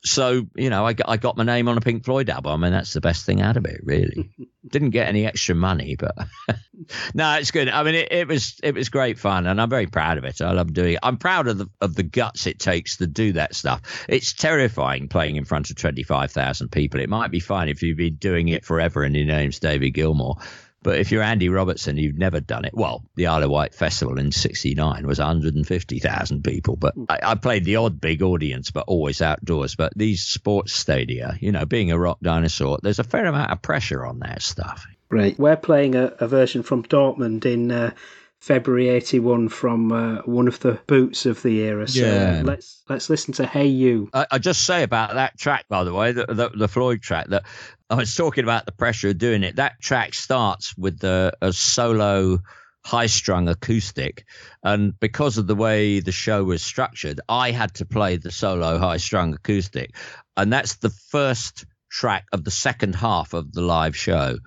so 0.05 0.47
you 0.55 0.71
know, 0.71 0.87
I 0.87 0.93
got, 0.93 1.09
I 1.09 1.17
got 1.17 1.37
my 1.37 1.45
name 1.45 1.69
on 1.69 1.77
a 1.77 1.81
Pink 1.81 2.05
Floyd 2.05 2.31
album, 2.31 2.63
and 2.63 2.73
that's 2.73 2.93
the 2.93 3.01
best 3.01 3.27
thing 3.27 3.41
out 3.41 3.57
of 3.57 3.65
it. 3.65 3.81
Really, 3.83 4.31
didn't 4.69 4.91
get 4.91 5.09
any 5.09 5.27
extra 5.27 5.55
money, 5.55 5.97
but 5.97 6.17
no, 7.15 7.35
it's 7.35 7.51
good. 7.51 7.69
I 7.69 7.83
mean, 7.83 7.95
it, 7.95 8.13
it 8.13 8.29
was 8.29 8.59
it 8.63 8.75
was 8.75 8.89
great 8.89 9.19
fun, 9.19 9.47
and 9.47 9.61
I'm 9.61 9.71
very 9.71 9.87
proud 9.87 10.19
of 10.19 10.25
it. 10.25 10.41
I 10.41 10.53
love 10.53 10.73
doing 10.73 10.95
it. 10.95 11.01
I'm 11.03 11.17
proud 11.17 11.49
of 11.49 11.59
the 11.59 11.69
of 11.81 11.95
the 11.95 12.05
guts 12.05 12.47
it 12.47 12.61
takes 12.61 12.99
to 12.99 13.07
do 13.07 13.33
that 13.33 13.55
stuff. 13.55 14.07
It's 14.09 14.33
terrifying 14.33 15.09
playing 15.09 15.37
in 15.37 15.45
front 15.45 15.71
of 15.71 15.77
twenty 15.77 16.05
five 16.05 16.31
thousand 16.31 16.71
people. 16.71 17.01
It 17.01 17.09
might 17.09 17.31
be 17.31 17.41
fine 17.41 17.69
if 17.69 17.83
you've 17.83 17.99
been 17.99 18.17
doing 18.17 18.49
it 18.49 18.65
forever 18.65 19.03
and 19.03 19.17
your 19.17 19.27
name's 19.27 19.59
David 19.59 19.91
Gilmour. 19.95 20.37
But 20.83 20.99
if 20.99 21.11
you're 21.11 21.23
Andy 21.23 21.49
Robertson, 21.49 21.97
you've 21.97 22.19
never 22.19 22.41
done 22.41 22.65
it. 22.65 22.73
Well, 22.73 23.05
the 23.17 23.27
Isle 23.27 23.45
of 23.45 23.51
Wight 23.51 23.75
Festival 23.75 24.19
in 24.19 24.31
'69 24.31 25.07
was 25.07 25.19
150,000 25.19 26.45
people, 26.45 26.77
but 26.77 26.95
I, 27.09 27.19
I, 27.23 27.35
played 27.35 27.65
the 27.65 27.77
odd 27.77 28.01
big 28.01 28.23
audience, 28.23 28.71
but 28.71 28.85
always 28.87 29.21
outdoors. 29.21 29.75
But 29.75 29.93
these 29.97 30.23
sports 30.25 30.73
stadia, 30.73 31.37
you 31.41 31.53
know, 31.53 31.67
being 31.67 31.91
a 31.91 31.99
rock 31.99 32.19
dinosaur, 32.23 32.79
there's 32.83 33.01
a 33.01 33.05
fair 33.05 33.27
amount 33.27 33.51
of 33.51 33.61
pressure 33.61 34.07
on 34.07 34.21
that 34.21 34.41
stuff. 34.43 34.87
Right. 35.11 35.39
We're 35.39 35.57
playing 35.57 35.95
a, 35.95 36.15
a 36.21 36.29
version 36.29 36.63
from 36.63 36.85
Dortmund 36.85 37.45
in 37.47 37.73
uh, 37.73 37.93
February 38.41 38.89
81 38.89 39.49
from 39.49 39.93
uh, 39.93 40.23
one 40.23 40.49
of 40.49 40.61
the 40.61 40.79
boots 40.87 41.27
of 41.27 41.43
the 41.43 41.59
era. 41.61 41.89
So 41.89 42.01
Yeah. 42.01 42.43
let's 42.45 42.83
let's 42.89 43.11
listen 43.11 43.35
to 43.35 43.47
Hey 43.47 43.67
You. 43.67 44.09
I, 44.15 44.27
I 44.33 44.39
just 44.39 44.65
say 44.65 44.83
about 44.83 45.15
that 45.15 45.37
track, 45.39 45.67
by 45.69 45.85
the 45.85 45.93
way, 45.93 46.13
the, 46.13 46.27
the, 46.27 46.51
the 46.51 46.69
Floyd 46.69 47.03
track 47.03 47.29
that 47.29 47.45
I 47.91 47.97
was 47.97 48.15
talking 48.15 48.45
about 48.45 48.65
the 48.65 48.73
pressure 48.73 49.09
of 49.09 49.19
doing 49.19 49.43
it. 49.43 49.57
That 49.57 49.81
track 49.81 50.15
starts 50.15 50.77
with 50.79 50.99
the, 51.01 51.33
a 51.43 51.53
solo 51.53 52.39
high 52.85 53.07
strung 53.07 53.49
acoustic. 53.49 54.25
And 54.63 54.99
because 54.99 55.37
of 55.37 55.47
the 55.47 55.57
way 55.57 56.01
the 56.01 56.13
show 56.13 56.45
was 56.45 56.63
structured, 56.63 57.21
I 57.29 57.51
had 57.51 57.75
to 57.75 57.85
play 57.85 58.17
the 58.17 58.31
solo 58.31 58.79
high 58.79 58.97
strung 58.99 59.35
acoustic. 59.35 59.95
And 60.37 60.53
that's 60.53 60.77
the 60.77 60.91
first 60.91 61.67
track 61.91 62.27
of 62.33 62.45
the 62.45 62.51
second 62.51 62.95
half 62.95 63.35
of 63.35 63.53
the 63.53 63.63
live 63.63 63.97
show. 63.97 64.39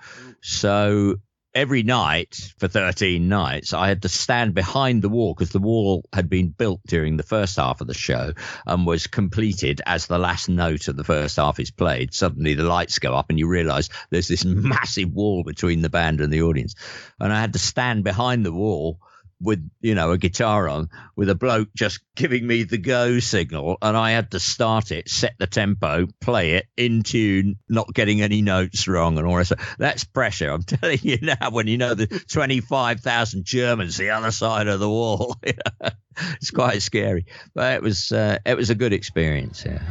So 0.42 1.18
every 1.54 1.84
night 1.84 2.54
for 2.58 2.68
13 2.68 3.28
nights, 3.28 3.74
I 3.74 3.88
had 3.88 4.04
to 4.04 4.10
stand 4.10 4.54
behind 4.54 5.02
the 5.02 5.10
wall 5.10 5.34
because 5.34 5.52
the 5.52 5.60
wall 5.60 6.06
had 6.14 6.30
been 6.30 6.50
built 6.50 6.82
during 6.88 7.18
the 7.18 7.24
first 7.24 7.58
half 7.58 7.82
of 7.82 7.88
the 7.88 7.94
show 7.94 8.34
and 8.66 8.86
was 8.86 9.08
completed 9.08 9.82
as 9.86 10.08
the 10.08 10.18
last 10.18 10.50
note 10.50 10.88
of 10.88 10.96
the 10.96 11.04
first 11.04 11.38
half 11.38 11.60
is 11.60 11.72
played. 11.72 12.14
Suddenly 12.14 12.54
the 12.54 12.64
lights 12.64 13.00
go 13.00 13.14
up 13.14 13.30
and 13.30 13.38
you 13.38 13.48
realize 13.48 13.90
there's 14.10 14.28
this 14.28 14.46
massive 14.46 15.12
wall 15.12 15.44
between 15.44 15.82
the 15.82 15.90
band 15.90 16.22
and 16.22 16.32
the 16.32 16.44
audience. 16.44 16.76
And 17.20 17.32
I 17.34 17.40
had 17.40 17.54
to 17.54 17.60
stand 17.60 18.04
behind 18.04 18.46
the 18.46 18.54
wall 18.54 19.00
with 19.42 19.70
you 19.82 19.96
know 19.96 20.12
a 20.12 20.18
guitar 20.18 20.70
on 20.70 20.90
with 21.16 21.30
a 21.30 21.36
bloke 21.36 21.70
just 21.76 22.00
giving 22.16 22.46
me 22.46 22.64
the 22.64 22.78
go 22.78 23.20
signal 23.20 23.78
and 23.82 23.98
i 23.98 24.12
had 24.12 24.32
to 24.32 24.40
start 24.40 24.92
it 24.92 25.10
set 25.10 25.34
the 25.40 25.48
tempo 25.48 26.08
play 26.20 26.52
it 26.52 26.68
in 26.78 27.04
tune 27.04 27.58
not 27.68 27.94
getting 27.94 28.22
any 28.22 28.42
notes 28.42 28.88
wrong 28.88 29.18
and 29.18 29.28
all 29.28 29.38
that 29.38 29.60
that's 29.78 30.04
pressure. 30.04 30.52
I'm 30.52 30.64
telling 30.64 31.00
you 31.02 31.18
now 31.22 31.50
when 31.50 31.68
you 31.68 31.78
know 31.78 31.94
the 31.94 32.08
25000 32.08 33.46
germans 33.46 33.98
the 33.98 34.12
other 34.12 34.32
side 34.32 34.68
of 34.68 34.80
the 34.80 34.90
wall 34.90 35.36
it's 35.44 36.52
quite 36.52 36.82
scary. 36.82 37.26
But 37.54 37.76
it 37.76 37.82
was 37.82 38.12
uh, 38.12 38.40
it 38.46 38.56
was 38.56 38.70
a 38.70 38.76
good 38.76 38.94
experience 38.94 39.64
yeah 39.66 39.82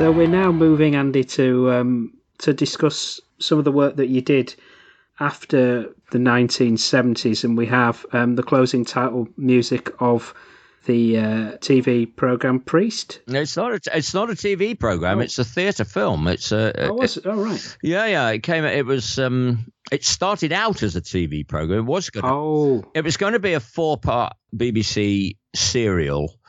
So 0.00 0.10
we're 0.10 0.28
now 0.28 0.50
moving, 0.50 0.94
Andy, 0.94 1.24
to 1.24 1.70
um, 1.72 2.14
to 2.38 2.54
discuss 2.54 3.20
some 3.38 3.58
of 3.58 3.66
the 3.66 3.70
work 3.70 3.96
that 3.96 4.08
you 4.08 4.22
did 4.22 4.54
after 5.20 5.94
the 6.10 6.16
1970s, 6.16 7.44
and 7.44 7.54
we 7.54 7.66
have 7.66 8.06
um, 8.14 8.34
the 8.34 8.42
closing 8.42 8.86
title 8.86 9.28
music 9.36 9.90
of 10.00 10.32
the 10.86 11.18
uh, 11.18 11.22
TV 11.58 12.16
program 12.16 12.60
Priest. 12.60 13.20
It's 13.26 13.58
not 13.58 13.72
a, 13.72 13.80
it's 13.94 14.14
not 14.14 14.30
a 14.30 14.32
TV 14.32 14.78
program. 14.80 15.18
Oh. 15.18 15.20
It's 15.20 15.38
a 15.38 15.44
theatre 15.44 15.84
film. 15.84 16.28
It's 16.28 16.50
a, 16.50 16.88
Oh, 16.88 16.94
was 16.94 17.18
it? 17.18 17.26
Oh, 17.26 17.34
right. 17.34 17.76
yeah, 17.82 18.06
yeah. 18.06 18.30
It 18.30 18.42
came. 18.42 18.64
It 18.64 18.86
was. 18.86 19.18
Um, 19.18 19.70
it 19.92 20.02
started 20.02 20.50
out 20.50 20.82
as 20.82 20.96
a 20.96 21.02
TV 21.02 21.46
program. 21.46 21.80
It 21.80 21.82
was 21.82 22.08
going. 22.08 22.24
to 22.24 22.30
Oh, 22.30 22.90
It 22.94 23.04
was 23.04 23.18
going 23.18 23.34
to 23.34 23.38
be 23.38 23.52
a 23.52 23.60
four 23.60 23.98
part 23.98 24.32
BBC 24.56 25.36
serial 25.54 26.39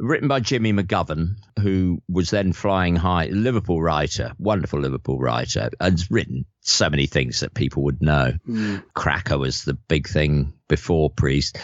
written 0.00 0.28
by 0.28 0.40
Jimmy 0.40 0.72
McGovern, 0.72 1.36
who 1.60 2.02
was 2.08 2.30
then 2.30 2.52
flying 2.52 2.96
high, 2.96 3.26
Liverpool 3.26 3.80
writer, 3.80 4.32
wonderful 4.38 4.80
Liverpool 4.80 5.18
writer, 5.18 5.70
and 5.78 6.02
written 6.10 6.46
so 6.62 6.88
many 6.90 7.06
things 7.06 7.40
that 7.40 7.54
people 7.54 7.84
would 7.84 8.02
know. 8.02 8.32
Hmm. 8.46 8.78
Cracker 8.94 9.38
was 9.38 9.64
the 9.64 9.74
big 9.74 10.08
thing 10.08 10.54
before 10.68 11.10
Priest. 11.10 11.58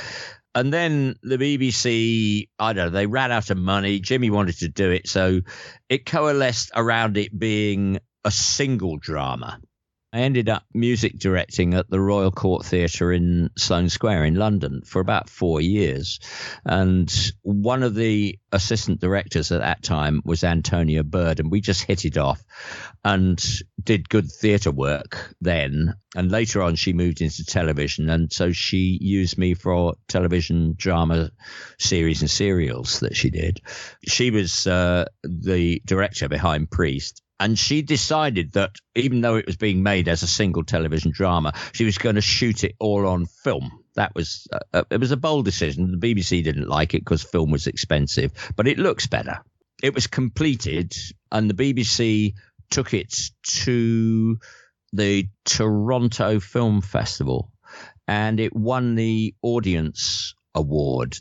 And 0.54 0.72
then 0.72 1.16
the 1.22 1.36
BBC, 1.36 2.48
I 2.58 2.72
don't 2.72 2.86
know, 2.86 2.90
they 2.90 3.06
ran 3.06 3.32
out 3.32 3.50
of 3.50 3.58
money. 3.58 4.00
Jimmy 4.00 4.30
wanted 4.30 4.58
to 4.58 4.68
do 4.68 4.90
it, 4.90 5.08
so 5.08 5.40
it 5.88 6.06
coalesced 6.06 6.70
around 6.74 7.16
it 7.16 7.36
being 7.36 7.98
a 8.24 8.30
single 8.30 8.96
drama. 8.96 9.60
I 10.16 10.20
ended 10.20 10.48
up 10.48 10.64
music 10.72 11.18
directing 11.18 11.74
at 11.74 11.90
the 11.90 12.00
Royal 12.00 12.30
Court 12.30 12.64
Theatre 12.64 13.12
in 13.12 13.50
Sloane 13.58 13.90
Square 13.90 14.24
in 14.24 14.34
London 14.34 14.80
for 14.82 15.00
about 15.00 15.28
four 15.28 15.60
years. 15.60 16.20
And 16.64 17.12
one 17.42 17.82
of 17.82 17.94
the 17.94 18.38
assistant 18.50 18.98
directors 18.98 19.52
at 19.52 19.60
that 19.60 19.82
time 19.82 20.22
was 20.24 20.42
Antonia 20.42 21.04
Bird, 21.04 21.38
and 21.38 21.50
we 21.50 21.60
just 21.60 21.82
hit 21.82 22.06
it 22.06 22.16
off 22.16 22.42
and 23.04 23.44
did 23.84 24.08
good 24.08 24.32
theatre 24.32 24.70
work 24.70 25.34
then. 25.42 25.92
And 26.14 26.32
later 26.32 26.62
on, 26.62 26.76
she 26.76 26.94
moved 26.94 27.20
into 27.20 27.44
television. 27.44 28.08
And 28.08 28.32
so 28.32 28.52
she 28.52 28.96
used 28.98 29.36
me 29.36 29.52
for 29.52 29.96
television 30.08 30.76
drama 30.78 31.30
series 31.78 32.22
and 32.22 32.30
serials 32.30 33.00
that 33.00 33.14
she 33.14 33.28
did. 33.28 33.60
She 34.08 34.30
was 34.30 34.66
uh, 34.66 35.04
the 35.22 35.82
director 35.84 36.30
behind 36.30 36.70
Priest. 36.70 37.22
And 37.38 37.58
she 37.58 37.82
decided 37.82 38.52
that 38.52 38.76
even 38.94 39.20
though 39.20 39.36
it 39.36 39.46
was 39.46 39.56
being 39.56 39.82
made 39.82 40.08
as 40.08 40.22
a 40.22 40.26
single 40.26 40.64
television 40.64 41.10
drama, 41.10 41.52
she 41.72 41.84
was 41.84 41.98
going 41.98 42.14
to 42.14 42.22
shoot 42.22 42.64
it 42.64 42.74
all 42.78 43.06
on 43.06 43.26
film. 43.26 43.84
That 43.94 44.14
was 44.14 44.46
uh, 44.52 44.60
uh, 44.72 44.84
it 44.90 45.00
was 45.00 45.10
a 45.10 45.16
bold 45.16 45.44
decision. 45.44 45.98
The 45.98 46.14
BBC 46.14 46.42
didn't 46.44 46.68
like 46.68 46.94
it 46.94 47.04
because 47.04 47.22
film 47.22 47.50
was 47.50 47.66
expensive, 47.66 48.32
but 48.56 48.68
it 48.68 48.78
looks 48.78 49.06
better. 49.06 49.40
It 49.82 49.94
was 49.94 50.06
completed, 50.06 50.94
and 51.30 51.50
the 51.50 51.54
BBC 51.54 52.34
took 52.70 52.94
it 52.94 53.14
to 53.64 54.38
the 54.92 55.28
Toronto 55.44 56.40
Film 56.40 56.80
Festival, 56.80 57.50
and 58.08 58.40
it 58.40 58.54
won 58.54 58.94
the 58.94 59.34
Audience 59.42 60.34
Award. 60.54 61.18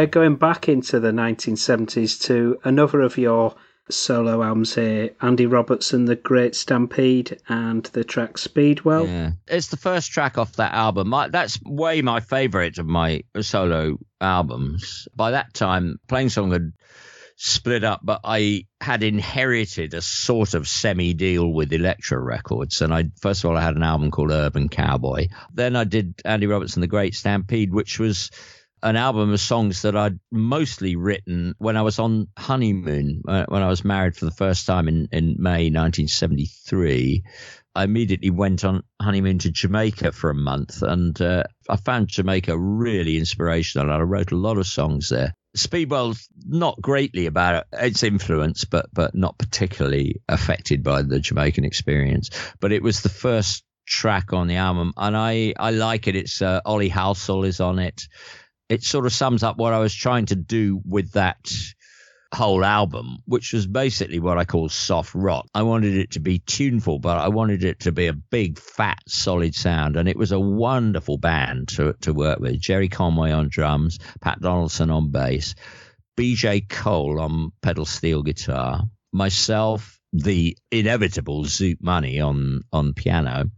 We're 0.00 0.06
going 0.06 0.36
back 0.36 0.66
into 0.66 0.98
the 0.98 1.10
1970s 1.10 2.22
to 2.22 2.58
another 2.64 3.02
of 3.02 3.18
your 3.18 3.54
solo 3.90 4.42
albums 4.42 4.74
here 4.74 5.10
Andy 5.20 5.44
Roberts 5.44 5.92
and, 5.92 6.08
The 6.08 6.16
Great 6.16 6.54
Stampede, 6.54 7.38
and 7.50 7.84
the 7.84 8.02
track 8.02 8.38
Speedwell. 8.38 9.06
Yeah. 9.06 9.32
It's 9.46 9.66
the 9.66 9.76
first 9.76 10.10
track 10.10 10.38
off 10.38 10.54
that 10.54 10.72
album. 10.72 11.10
My, 11.10 11.28
that's 11.28 11.60
way 11.66 12.00
my 12.00 12.20
favorite 12.20 12.78
of 12.78 12.86
my 12.86 13.24
solo 13.42 13.98
albums. 14.22 15.06
By 15.14 15.32
that 15.32 15.52
time, 15.52 15.98
Plainsong 16.08 16.50
had 16.50 16.72
split 17.36 17.84
up, 17.84 18.00
but 18.02 18.20
I 18.24 18.64
had 18.80 19.02
inherited 19.02 19.92
a 19.92 20.00
sort 20.00 20.54
of 20.54 20.66
semi 20.66 21.12
deal 21.12 21.52
with 21.52 21.74
Elektra 21.74 22.18
Records. 22.18 22.80
And 22.80 22.94
I, 22.94 23.10
first 23.20 23.44
of 23.44 23.50
all, 23.50 23.56
I 23.58 23.62
had 23.62 23.76
an 23.76 23.82
album 23.82 24.10
called 24.10 24.30
Urban 24.30 24.70
Cowboy. 24.70 25.28
Then 25.52 25.76
I 25.76 25.84
did 25.84 26.22
Andy 26.24 26.46
Roberts 26.46 26.72
and, 26.72 26.82
The 26.82 26.86
Great 26.86 27.14
Stampede, 27.14 27.74
which 27.74 27.98
was 27.98 28.30
an 28.82 28.96
album 28.96 29.32
of 29.32 29.40
songs 29.40 29.82
that 29.82 29.96
I'd 29.96 30.18
mostly 30.30 30.96
written 30.96 31.54
when 31.58 31.76
I 31.76 31.82
was 31.82 31.98
on 31.98 32.28
honeymoon, 32.36 33.22
uh, 33.28 33.44
when 33.48 33.62
I 33.62 33.68
was 33.68 33.84
married 33.84 34.16
for 34.16 34.24
the 34.24 34.30
first 34.30 34.66
time 34.66 34.88
in, 34.88 35.08
in 35.12 35.36
May 35.38 35.70
1973. 35.70 37.24
I 37.74 37.84
immediately 37.84 38.30
went 38.30 38.64
on 38.64 38.82
honeymoon 39.00 39.38
to 39.40 39.50
Jamaica 39.50 40.12
for 40.12 40.30
a 40.30 40.34
month, 40.34 40.82
and 40.82 41.20
uh, 41.20 41.44
I 41.68 41.76
found 41.76 42.08
Jamaica 42.08 42.58
really 42.58 43.16
inspirational. 43.16 43.86
And 43.90 43.94
I 43.94 44.04
wrote 44.04 44.32
a 44.32 44.36
lot 44.36 44.58
of 44.58 44.66
songs 44.66 45.08
there. 45.08 45.34
Speedwell's 45.54 46.28
not 46.46 46.80
greatly 46.80 47.26
about 47.26 47.66
its 47.72 48.02
influence, 48.02 48.64
but 48.64 48.86
but 48.92 49.14
not 49.14 49.38
particularly 49.38 50.20
affected 50.28 50.82
by 50.82 51.02
the 51.02 51.20
Jamaican 51.20 51.64
experience. 51.64 52.30
But 52.60 52.72
it 52.72 52.82
was 52.82 53.02
the 53.02 53.08
first 53.08 53.64
track 53.86 54.32
on 54.32 54.46
the 54.46 54.56
album, 54.56 54.92
and 54.96 55.16
I 55.16 55.54
I 55.58 55.70
like 55.70 56.08
it. 56.08 56.16
It's 56.16 56.42
uh, 56.42 56.60
Ollie 56.64 56.90
Halsall 56.90 57.46
is 57.46 57.60
on 57.60 57.78
it. 57.78 58.08
It 58.70 58.84
sort 58.84 59.04
of 59.04 59.12
sums 59.12 59.42
up 59.42 59.58
what 59.58 59.72
I 59.72 59.80
was 59.80 59.94
trying 59.94 60.26
to 60.26 60.36
do 60.36 60.80
with 60.86 61.12
that 61.12 61.52
whole 62.32 62.64
album, 62.64 63.18
which 63.26 63.52
was 63.52 63.66
basically 63.66 64.20
what 64.20 64.38
I 64.38 64.44
call 64.44 64.68
soft 64.68 65.14
rock. 65.14 65.46
I 65.52 65.62
wanted 65.62 65.96
it 65.96 66.12
to 66.12 66.20
be 66.20 66.38
tuneful, 66.38 67.00
but 67.00 67.18
I 67.18 67.28
wanted 67.28 67.64
it 67.64 67.80
to 67.80 67.92
be 67.92 68.06
a 68.06 68.12
big, 68.12 68.58
fat, 68.58 68.98
solid 69.08 69.56
sound. 69.56 69.96
And 69.96 70.08
it 70.08 70.16
was 70.16 70.30
a 70.30 70.38
wonderful 70.38 71.18
band 71.18 71.68
to, 71.70 71.94
to 72.02 72.14
work 72.14 72.38
with. 72.38 72.60
Gerry 72.60 72.88
Conway 72.88 73.32
on 73.32 73.48
drums, 73.48 73.98
Pat 74.20 74.40
Donaldson 74.40 74.90
on 74.90 75.10
bass, 75.10 75.56
BJ 76.16 76.68
Cole 76.68 77.20
on 77.20 77.50
pedal 77.62 77.86
steel 77.86 78.22
guitar, 78.22 78.84
myself, 79.12 79.98
the 80.12 80.56
inevitable 80.70 81.44
Zoot 81.44 81.78
Money 81.80 82.20
on, 82.20 82.60
on 82.72 82.94
piano, 82.94 83.50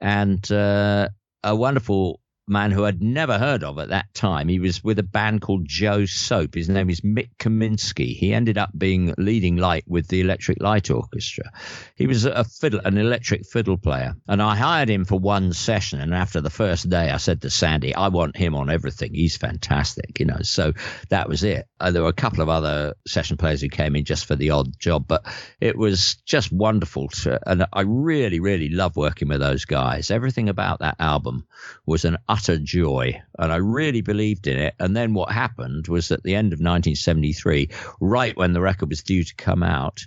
and 0.00 0.50
uh, 0.50 1.08
a 1.42 1.54
wonderful 1.54 2.20
man 2.48 2.70
who 2.70 2.84
I'd 2.84 3.02
never 3.02 3.38
heard 3.38 3.64
of 3.64 3.78
at 3.78 3.88
that 3.88 4.12
time. 4.14 4.48
He 4.48 4.58
was 4.58 4.82
with 4.82 4.98
a 4.98 5.02
band 5.02 5.40
called 5.40 5.66
Joe 5.66 6.06
Soap. 6.06 6.54
His 6.54 6.68
name 6.68 6.90
is 6.90 7.02
Mik 7.02 7.36
Kaminski. 7.38 8.16
He 8.16 8.32
ended 8.32 8.56
up 8.56 8.70
being 8.76 9.14
leading 9.18 9.56
light 9.56 9.84
with 9.86 10.08
the 10.08 10.20
Electric 10.20 10.62
Light 10.62 10.90
Orchestra. 10.90 11.50
He 11.96 12.06
was 12.06 12.24
a 12.24 12.44
fiddle, 12.44 12.80
an 12.84 12.98
electric 12.98 13.46
fiddle 13.46 13.76
player, 13.76 14.14
and 14.28 14.40
I 14.40 14.56
hired 14.56 14.88
him 14.88 15.04
for 15.04 15.18
one 15.18 15.52
session. 15.52 16.00
And 16.00 16.14
after 16.14 16.40
the 16.40 16.50
first 16.50 16.88
day, 16.88 17.10
I 17.10 17.16
said 17.16 17.42
to 17.42 17.50
Sandy, 17.50 17.94
"I 17.94 18.08
want 18.08 18.36
him 18.36 18.54
on 18.54 18.70
everything. 18.70 19.14
He's 19.14 19.36
fantastic." 19.36 20.20
You 20.20 20.26
know, 20.26 20.42
so 20.42 20.72
that 21.08 21.28
was 21.28 21.42
it. 21.42 21.66
Uh, 21.80 21.90
there 21.90 22.02
were 22.02 22.08
a 22.08 22.12
couple 22.12 22.42
of 22.42 22.48
other 22.48 22.94
session 23.06 23.36
players 23.36 23.60
who 23.60 23.68
came 23.68 23.96
in 23.96 24.04
just 24.04 24.26
for 24.26 24.36
the 24.36 24.50
odd 24.50 24.78
job, 24.78 25.06
but 25.08 25.24
it 25.60 25.76
was 25.76 26.16
just 26.26 26.52
wonderful 26.52 27.08
to, 27.08 27.40
and 27.46 27.66
I 27.72 27.82
really, 27.82 28.40
really 28.40 28.68
love 28.68 28.96
working 28.96 29.28
with 29.28 29.40
those 29.40 29.64
guys. 29.64 30.10
Everything 30.10 30.48
about 30.48 30.78
that 30.80 30.96
album 31.00 31.46
was 31.84 32.04
an 32.04 32.16
utter 32.36 32.58
joy, 32.58 33.22
and 33.38 33.52
I 33.52 33.56
really 33.56 34.02
believed 34.02 34.46
in 34.46 34.58
it. 34.58 34.74
And 34.78 34.94
then 34.94 35.14
what 35.14 35.32
happened 35.32 35.88
was 35.88 36.10
at 36.10 36.22
the 36.22 36.34
end 36.34 36.52
of 36.52 36.58
1973, 36.58 37.70
right 38.00 38.36
when 38.36 38.52
the 38.52 38.60
record 38.60 38.90
was 38.90 39.02
due 39.02 39.24
to 39.24 39.34
come 39.36 39.62
out, 39.62 40.06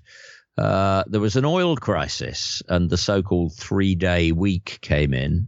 uh, 0.58 1.04
there 1.08 1.22
was 1.22 1.36
an 1.36 1.46
oil 1.46 1.76
crisis, 1.76 2.62
and 2.68 2.90
the 2.90 2.98
so-called 2.98 3.56
three-day 3.56 4.32
week 4.32 4.80
came 4.82 5.14
in. 5.14 5.48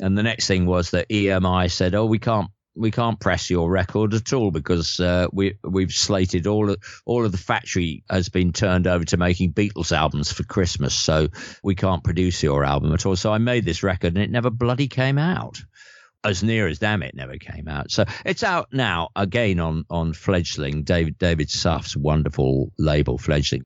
And 0.00 0.18
the 0.18 0.24
next 0.24 0.46
thing 0.46 0.66
was 0.66 0.90
that 0.90 1.08
EMI 1.08 1.70
said, 1.70 1.94
"Oh, 1.94 2.06
we 2.06 2.18
can't." 2.18 2.50
We 2.76 2.90
can't 2.90 3.20
press 3.20 3.50
your 3.50 3.70
record 3.70 4.14
at 4.14 4.32
all 4.32 4.50
because 4.50 4.98
uh, 4.98 5.28
we 5.32 5.58
we've 5.62 5.92
slated 5.92 6.48
all 6.48 6.74
all 7.06 7.24
of 7.24 7.30
the 7.30 7.38
factory 7.38 8.02
has 8.10 8.30
been 8.30 8.52
turned 8.52 8.88
over 8.88 9.04
to 9.04 9.16
making 9.16 9.52
Beatles 9.52 9.92
albums 9.92 10.32
for 10.32 10.42
Christmas, 10.42 10.92
so 10.92 11.28
we 11.62 11.76
can't 11.76 12.02
produce 12.02 12.42
your 12.42 12.64
album 12.64 12.92
at 12.92 13.06
all. 13.06 13.14
So 13.14 13.32
I 13.32 13.38
made 13.38 13.64
this 13.64 13.84
record 13.84 14.14
and 14.14 14.24
it 14.24 14.28
never 14.28 14.50
bloody 14.50 14.88
came 14.88 15.18
out 15.18 15.62
as 16.24 16.42
near 16.42 16.66
as 16.66 16.78
damn 16.78 17.02
it 17.02 17.14
never 17.14 17.36
came 17.36 17.68
out. 17.68 17.90
So 17.90 18.04
it's 18.24 18.42
out 18.42 18.68
now 18.72 19.10
again 19.14 19.60
on 19.60 19.84
on 19.90 20.12
Fledgling, 20.12 20.82
David 20.82 21.18
David 21.18 21.50
Suff's 21.50 21.96
wonderful 21.96 22.72
label 22.78 23.18
Fledgling. 23.18 23.64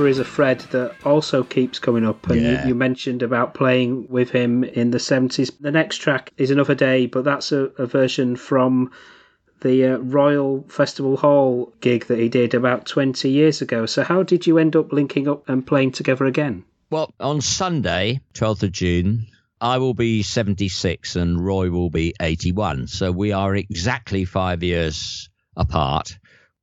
Harper 0.00 0.08
is 0.08 0.18
a 0.18 0.24
Fred 0.24 0.60
that 0.70 0.94
also 1.04 1.44
keeps 1.44 1.78
coming 1.78 2.06
up, 2.06 2.30
and 2.30 2.40
Yeah. 2.40 2.62
you, 2.62 2.68
you 2.68 2.74
mentioned 2.74 3.22
about 3.22 3.52
playing 3.52 4.06
with 4.08 4.30
him 4.30 4.64
in 4.64 4.90
the 4.92 4.98
70s. 4.98 5.52
The 5.60 5.70
next 5.70 5.98
track 5.98 6.32
is 6.38 6.50
Another 6.50 6.74
Day, 6.74 7.04
but 7.04 7.24
that's 7.24 7.52
a, 7.52 7.64
a 7.76 7.84
version 7.84 8.36
from 8.36 8.92
the 9.60 9.84
uh, 9.84 9.96
Royal 9.98 10.64
Festival 10.68 11.18
Hall 11.18 11.74
gig 11.82 12.06
that 12.06 12.18
he 12.18 12.30
did 12.30 12.54
about 12.54 12.86
20 12.86 13.28
years 13.28 13.60
ago. 13.60 13.84
So, 13.84 14.02
how 14.02 14.22
did 14.22 14.46
you 14.46 14.56
end 14.56 14.74
up 14.74 14.90
linking 14.90 15.28
up 15.28 15.46
and 15.50 15.66
playing 15.66 15.92
together 15.92 16.24
again? 16.24 16.64
Well, 16.88 17.12
on 17.20 17.42
Sunday, 17.42 18.22
12th 18.32 18.62
of 18.62 18.72
June, 18.72 19.26
I 19.60 19.76
will 19.76 19.92
be 19.92 20.22
76 20.22 21.14
and 21.16 21.44
Roy 21.44 21.68
will 21.68 21.90
be 21.90 22.14
81. 22.18 22.86
So 22.86 23.12
we 23.12 23.32
are 23.32 23.54
exactly 23.54 24.24
five 24.24 24.62
years 24.62 25.28
apart. 25.54 26.18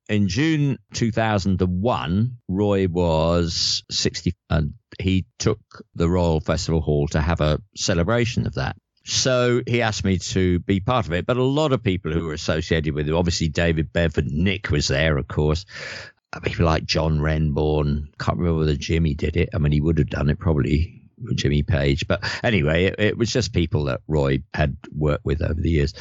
In 0.08 0.28
June 0.28 0.78
2001, 0.94 2.38
Roy 2.48 2.88
was 2.88 3.82
60 3.90 4.34
and 4.48 4.74
he 4.98 5.26
took 5.38 5.60
the 5.94 6.08
Royal 6.08 6.40
Festival 6.40 6.80
Hall 6.80 7.08
to 7.08 7.20
have 7.20 7.40
a 7.40 7.60
celebration 7.76 8.46
of 8.46 8.54
that. 8.54 8.76
So 9.04 9.62
he 9.66 9.82
asked 9.82 10.04
me 10.04 10.18
to 10.18 10.58
be 10.60 10.80
part 10.80 11.06
of 11.06 11.12
it. 11.12 11.26
But 11.26 11.36
a 11.36 11.42
lot 11.42 11.72
of 11.72 11.82
people 11.82 12.12
who 12.12 12.26
were 12.26 12.32
associated 12.32 12.94
with 12.94 13.08
him, 13.08 13.16
obviously 13.16 13.48
David 13.48 13.92
Bedford, 13.92 14.26
Nick 14.26 14.70
was 14.70 14.88
there, 14.88 15.16
of 15.18 15.28
course. 15.28 15.66
Uh, 16.32 16.40
People 16.40 16.66
like 16.66 16.84
John 16.84 17.20
Renbourn. 17.20 18.08
Can't 18.18 18.38
remember 18.38 18.60
whether 18.60 18.76
Jimmy 18.76 19.14
did 19.14 19.36
it. 19.36 19.50
I 19.54 19.58
mean, 19.58 19.72
he 19.72 19.80
would 19.80 19.98
have 19.98 20.10
done 20.10 20.28
it 20.28 20.38
probably 20.38 21.02
Jimmy 21.34 21.62
Page. 21.62 22.06
But 22.06 22.22
anyway, 22.42 22.84
it, 22.84 22.96
it 22.98 23.18
was 23.18 23.32
just 23.32 23.52
people 23.52 23.84
that 23.84 24.02
Roy 24.06 24.42
had 24.52 24.76
worked 24.94 25.24
with 25.24 25.42
over 25.42 25.60
the 25.60 25.70
years. 25.70 25.94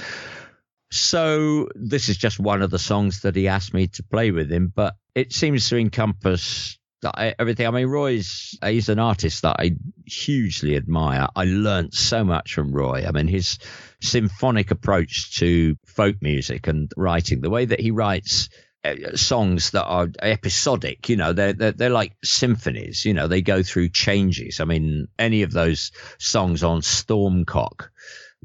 So 0.90 1.68
this 1.76 2.10
is 2.10 2.18
just 2.18 2.40
one 2.40 2.62
of 2.62 2.72
the 2.72 2.80
songs 2.80 3.22
that 3.22 3.36
he 3.36 3.48
asked 3.48 3.74
me 3.74 3.88
to 3.88 4.04
play 4.04 4.32
with 4.32 4.52
him, 4.52 4.72
but 4.74 4.96
it 5.16 5.34
seems 5.34 5.68
to 5.70 5.78
encompass 5.78 6.78
I- 7.04 7.36
everything. 7.38 7.68
I 7.68 7.72
mean, 7.72 7.88
Roy's 7.88 8.58
he's 8.64 8.90
an 8.90 9.00
artist 9.00 9.44
that 9.44 9.58
I 9.60 9.72
hugely 10.06 10.76
admire. 10.76 11.28
I 11.36 11.44
learnt 11.46 11.94
so 11.94 12.24
much 12.24 12.54
from 12.54 12.72
Roy. 12.72 13.06
I 13.08 13.12
mean, 13.12 13.28
his 13.28 13.60
symphonic 14.02 14.72
approach 14.72 15.38
to 15.40 15.76
folk 15.86 16.16
music 16.22 16.68
and 16.68 16.92
writing, 16.98 17.42
the 17.42 17.50
way 17.50 17.66
that 17.66 17.80
he 17.80 17.92
writes 17.92 18.50
uh, 18.84 19.16
songs 19.16 19.72
that 19.72 19.86
are 19.86 20.08
episodic, 20.22 21.10
you 21.10 21.18
know, 21.18 21.34
they're, 21.34 21.54
they're 21.54 21.72
they're 21.72 21.90
like 21.90 22.14
symphonies. 22.24 23.06
You 23.06 23.14
know, 23.14 23.28
they 23.28 23.42
go 23.42 23.62
through 23.62 23.90
changes. 23.90 24.60
I 24.60 24.66
mean, 24.66 25.08
any 25.20 25.44
of 25.44 25.52
those 25.52 25.92
songs 26.20 26.64
on 26.64 26.82
Stormcock 26.82 27.90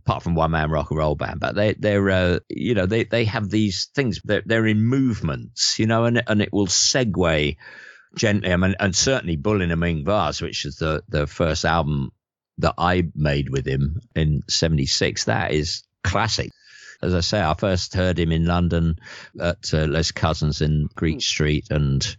apart 0.05 0.23
from 0.23 0.35
one 0.35 0.51
man 0.51 0.71
rock 0.71 0.91
and 0.91 0.99
roll 0.99 1.15
band, 1.15 1.41
but 1.41 1.55
they 1.55 1.75
they're 1.75 2.11
uh, 2.11 2.39
you 2.49 2.75
know 2.75 2.87
they 2.87 3.05
they 3.05 3.25
have 3.25 3.49
these 3.49 3.89
things 3.95 4.21
they're, 4.25 4.43
they're 4.45 4.67
in 4.67 4.83
movements, 4.83 5.79
you 5.79 5.87
know, 5.87 6.05
and 6.05 6.23
and 6.27 6.43
it 6.43 6.53
will 6.53 6.67
segue 6.67 7.57
gently. 8.17 8.53
I 8.53 8.57
mean, 8.57 8.75
and 8.79 8.95
certainly 8.95 9.37
Bullinamingvase, 9.37 10.43
which 10.43 10.65
is 10.65 10.77
the 10.77 11.03
the 11.09 11.27
first 11.27 11.65
album 11.65 12.11
that 12.59 12.75
I 12.79 13.05
made 13.15 13.49
with 13.49 13.67
him 13.67 14.01
in 14.15 14.43
'76, 14.49 15.25
that 15.25 15.53
is 15.53 15.85
classic. 16.03 16.51
As 17.01 17.15
I 17.15 17.21
say, 17.21 17.41
I 17.41 17.55
first 17.55 17.95
heard 17.95 18.19
him 18.19 18.31
in 18.31 18.45
London 18.45 18.97
at 19.41 19.75
uh, 19.75 19.87
Les 19.87 20.13
Cousins 20.13 20.61
in 20.61 20.89
Greek 20.95 21.21
Street 21.21 21.67
and 21.71 22.17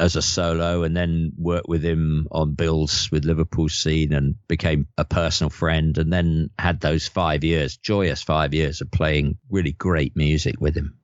as 0.00 0.16
a 0.16 0.22
solo 0.22 0.82
and 0.82 0.96
then 0.96 1.32
worked 1.36 1.68
with 1.68 1.82
him 1.84 2.26
on 2.30 2.54
bills 2.54 3.10
with 3.12 3.24
Liverpool 3.24 3.68
scene 3.68 4.12
and 4.12 4.34
became 4.48 4.88
a 4.98 5.04
personal 5.04 5.50
friend 5.50 5.96
and 5.98 6.12
then 6.12 6.50
had 6.58 6.80
those 6.80 7.06
five 7.08 7.44
years, 7.44 7.76
joyous 7.76 8.22
five 8.22 8.54
years 8.54 8.80
of 8.80 8.90
playing 8.90 9.38
really 9.50 9.72
great 9.72 10.16
music 10.16 10.60
with 10.60 10.74
him. 10.76 10.96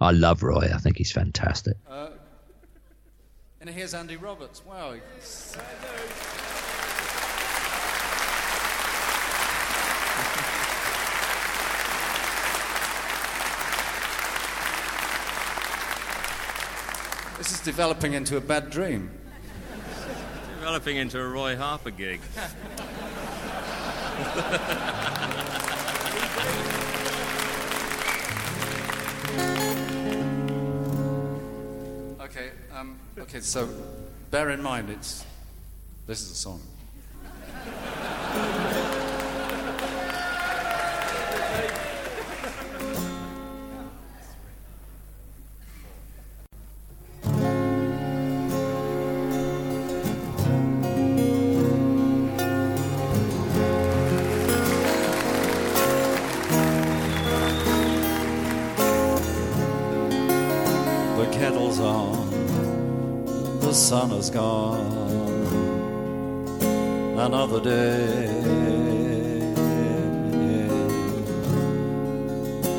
I 0.00 0.12
love 0.12 0.42
Roy. 0.42 0.70
I 0.72 0.78
think 0.78 0.96
he's 0.96 1.12
fantastic. 1.12 1.76
Uh, 1.88 2.08
And 3.60 3.68
here's 3.70 3.94
Andy 3.94 4.16
Roberts. 4.16 4.64
Wow. 4.64 4.94
This 17.38 17.52
is 17.52 17.60
developing 17.60 18.14
into 18.14 18.36
a 18.36 18.40
bad 18.40 18.70
dream. 18.70 19.10
Developing 20.58 20.96
into 20.96 21.20
a 21.20 21.28
Roy 21.28 21.56
Harper 21.56 21.90
gig. 21.90 22.20
Okay, 32.20 32.50
um, 32.74 32.98
okay, 33.18 33.40
so 33.40 33.68
bear 34.30 34.50
in 34.50 34.60
mind 34.60 34.90
it's. 34.90 35.24
This 36.06 36.20
is 36.20 36.32
a 36.32 36.34
song. 36.34 36.60
Sun 64.08 64.18
is 64.18 64.30
gone. 64.30 64.92
Another 67.18 67.60
day. 67.60 68.42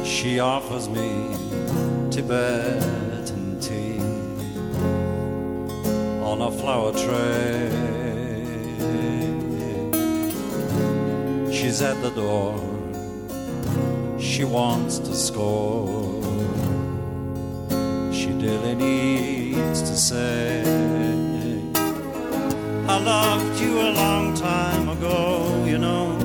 She 0.05 0.39
offers 0.39 0.89
me 0.89 1.09
Tibetan 2.11 3.59
tea 3.59 3.99
on 6.21 6.41
a 6.41 6.51
flower 6.51 6.91
tray. 6.93 7.69
She's 11.51 11.81
at 11.81 12.01
the 12.01 12.11
door. 12.11 12.55
She 14.19 14.43
wants 14.43 14.99
to 14.99 15.15
score 15.15 16.17
she 18.11 18.29
really 18.33 18.75
needs 18.75 19.81
to 19.81 19.95
say 19.95 20.86
I 22.97 22.99
loved 22.99 23.59
you 23.61 23.79
a 23.79 23.91
long 23.91 24.33
time 24.33 24.89
ago, 24.89 25.63
you 25.67 25.77
know. 25.77 26.17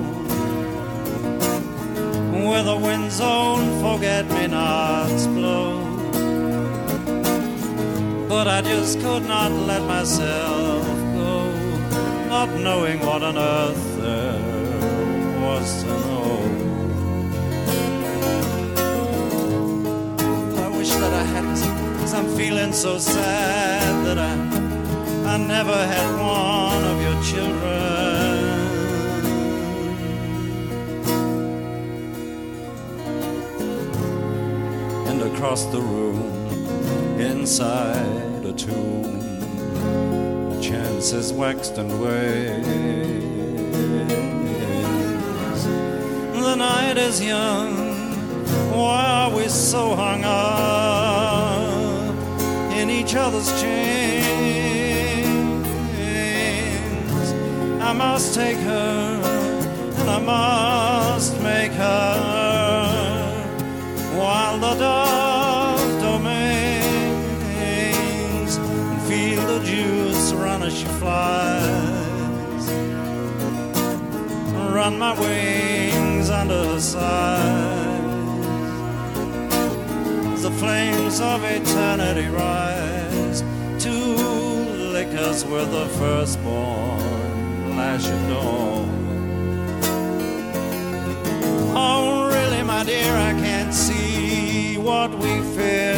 Where 2.49 2.62
the 2.62 2.78
wind's 2.78 3.20
own 3.20 3.61
forget-me-nots 3.82 5.27
blow. 5.27 5.85
But 8.27 8.49
I 8.49 8.62
just 8.62 9.01
could 9.01 9.24
not 9.28 9.53
let 9.53 9.82
myself 9.82 10.86
go 11.19 11.53
Not 12.31 12.49
knowing 12.59 13.01
what 13.01 13.23
on 13.23 13.36
earth 13.36 13.85
there 14.01 14.40
was 15.44 15.82
to 15.82 15.89
know. 15.89 16.32
I 20.65 20.69
wish 20.78 20.90
that 20.90 21.12
I 21.12 21.24
hadn't, 21.35 21.99
cause 21.99 22.15
I'm 22.15 22.35
feeling 22.35 22.73
so 22.73 22.99
sad 22.99 24.07
that 24.07 24.19
I, 24.19 24.52
I 25.33 25.39
never 25.39 25.73
had 25.73 26.11
one 26.21 26.85
of 26.93 27.01
your 27.01 27.19
children. 27.23 27.63
And 35.09 35.23
across 35.23 35.65
the 35.65 35.81
room, 35.81 36.21
inside 37.19 38.45
a 38.45 38.53
tomb, 38.53 39.21
the 40.51 40.61
chances 40.61 41.33
waxed 41.33 41.79
and 41.79 41.99
waned. 41.99 42.67
The 46.45 46.57
night 46.57 46.99
is 46.99 47.23
young. 47.23 47.75
Why 48.77 49.07
are 49.07 49.31
we 49.35 49.49
so 49.49 49.97
hung 49.97 50.25
up 50.25 52.15
in 52.77 52.91
each 52.91 53.15
other's 53.15 53.51
chains? 53.63 54.41
Must 58.05 58.35
take 58.35 58.59
her, 58.59 59.20
and 60.01 60.09
I 60.11 60.19
must 60.19 61.33
make 61.41 61.73
her. 61.73 62.12
While 64.20 64.57
the 64.66 64.74
dove 64.87 65.93
domains 66.09 67.33
and 68.57 69.01
feel 69.09 69.43
the 69.53 69.61
juice 69.73 70.33
run 70.33 70.61
as 70.69 70.74
she 70.79 70.89
flies. 71.03 72.65
Run 74.79 74.95
my 74.99 75.12
wings 75.24 76.29
under 76.41 76.61
her 76.73 76.81
sides. 76.81 78.12
The 80.47 80.53
flames 80.62 81.16
of 81.20 81.39
eternity 81.45 82.29
rise. 82.45 83.39
To 83.85 83.95
lick 84.95 85.09
cause 85.16 85.41
we're 85.45 85.70
the 85.79 85.87
firstborn 86.01 87.12
Oh, 91.75 92.31
really, 92.33 92.63
my 92.63 92.85
dear, 92.85 93.13
I 93.15 93.33
can't 93.33 93.75
see 93.75 94.79
what 94.79 95.11
we 95.11 95.41
fear. 95.57 95.97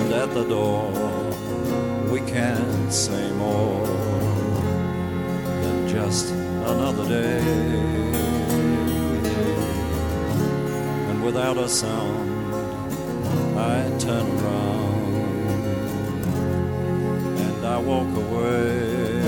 And 0.00 0.12
at 0.12 0.34
the 0.34 0.44
door, 0.44 0.90
we 2.10 2.20
can't 2.20 2.92
say 2.92 3.30
more 3.32 3.86
than 5.62 5.88
just 5.88 6.30
another 6.32 7.08
day. 7.08 8.07
Without 11.28 11.58
a 11.58 11.68
sound, 11.68 12.54
I 13.58 13.84
turn 13.98 14.26
around 14.40 14.94
and 17.38 17.66
I 17.66 17.78
walk 17.80 18.16
away. 18.16 19.18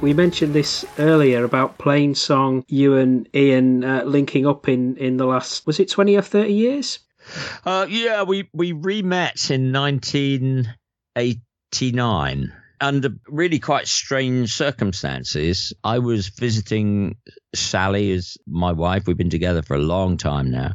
We 0.00 0.14
mentioned 0.14 0.52
this 0.52 0.84
earlier 0.98 1.44
about 1.44 1.78
Plainsong, 1.78 2.64
you 2.66 2.96
and 2.96 3.28
Iain 3.32 3.84
uh, 3.84 4.02
linking 4.04 4.48
up 4.48 4.68
in, 4.68 4.96
in 4.96 5.16
the 5.16 5.26
last, 5.26 5.64
was 5.64 5.78
it 5.78 5.90
20 5.90 6.16
or 6.16 6.22
30 6.22 6.52
years? 6.52 6.98
Uh, 7.64 7.86
yeah, 7.88 8.24
we 8.24 8.50
we 8.52 8.72
re-met 8.72 9.52
in 9.52 9.72
1989 9.72 12.57
under 12.80 13.10
really 13.26 13.58
quite 13.58 13.88
strange 13.88 14.52
circumstances. 14.52 15.72
I 15.82 15.98
was 15.98 16.28
visiting 16.28 17.16
Sally 17.54 18.12
as 18.12 18.36
my 18.46 18.72
wife. 18.72 19.06
We've 19.06 19.16
been 19.16 19.30
together 19.30 19.62
for 19.62 19.74
a 19.74 19.80
long 19.80 20.16
time 20.16 20.50
now, 20.50 20.72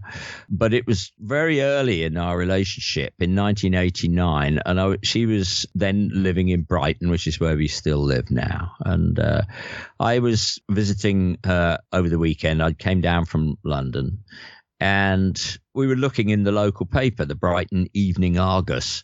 but 0.50 0.74
it 0.74 0.88
was 0.88 1.12
very 1.20 1.62
early 1.62 2.04
in 2.04 2.18
our 2.18 2.38
relationship 2.38 3.14
in 3.20 3.36
1989, 3.36 4.60
and 4.66 4.80
I, 4.80 4.98
she 5.04 5.26
was 5.26 5.66
then 5.76 6.10
living 6.14 6.50
in 6.50 6.64
Brighton, 6.64 7.10
which 7.10 7.28
is 7.28 7.40
where 7.40 7.56
we 7.56 7.68
still 7.68 8.04
live 8.04 8.32
now. 8.32 8.74
And 8.80 9.20
uh, 9.20 9.44
I 10.00 10.20
was 10.20 10.60
visiting 10.70 11.38
her 11.46 11.80
over 11.92 12.10
the 12.10 12.20
weekend. 12.20 12.62
I 12.62 12.74
came 12.74 13.02
down 13.02 13.26
from 13.26 13.58
London 13.64 14.24
and 14.84 15.58
we 15.74 15.88
were 15.88 15.96
looking 15.96 16.30
in 16.30 16.44
the 16.44 16.52
local 16.52 16.86
paper, 16.86 17.24
the 17.24 17.36
Brighton 17.36 17.88
Evening 17.94 18.38
Argus, 18.38 19.04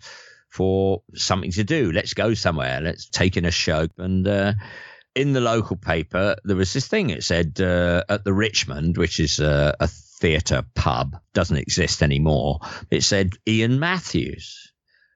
for 0.50 1.04
something 1.16 1.52
to 1.52 1.64
do. 1.64 1.92
Let's 1.92 2.14
go 2.14 2.34
somewhere. 2.34 2.82
Let's 2.82 3.08
take 3.10 3.38
in 3.38 3.46
a 3.46 3.52
show. 3.52 3.88
And 3.98 4.28
uh, 4.28 4.54
in 5.16 5.34
the 5.34 5.42
local 5.42 5.78
paper, 5.78 6.36
there 6.44 6.56
was 6.56 6.74
this 6.74 6.88
thing. 6.88 7.12
It 7.12 7.24
said 7.24 7.60
uh, 7.62 8.04
at 8.10 8.24
the 8.24 8.34
Richmond, 8.34 8.98
which 8.98 9.20
is 9.20 9.40
uh, 9.40 9.74
a 9.80 9.88
theatre 9.88 10.64
pub, 10.76 11.18
doesn't 11.34 11.58
exist 11.58 12.04
anymore. 12.04 12.60
It 12.90 13.04
said 13.04 13.34
Iain 13.48 13.80
Matthews. 13.80 14.72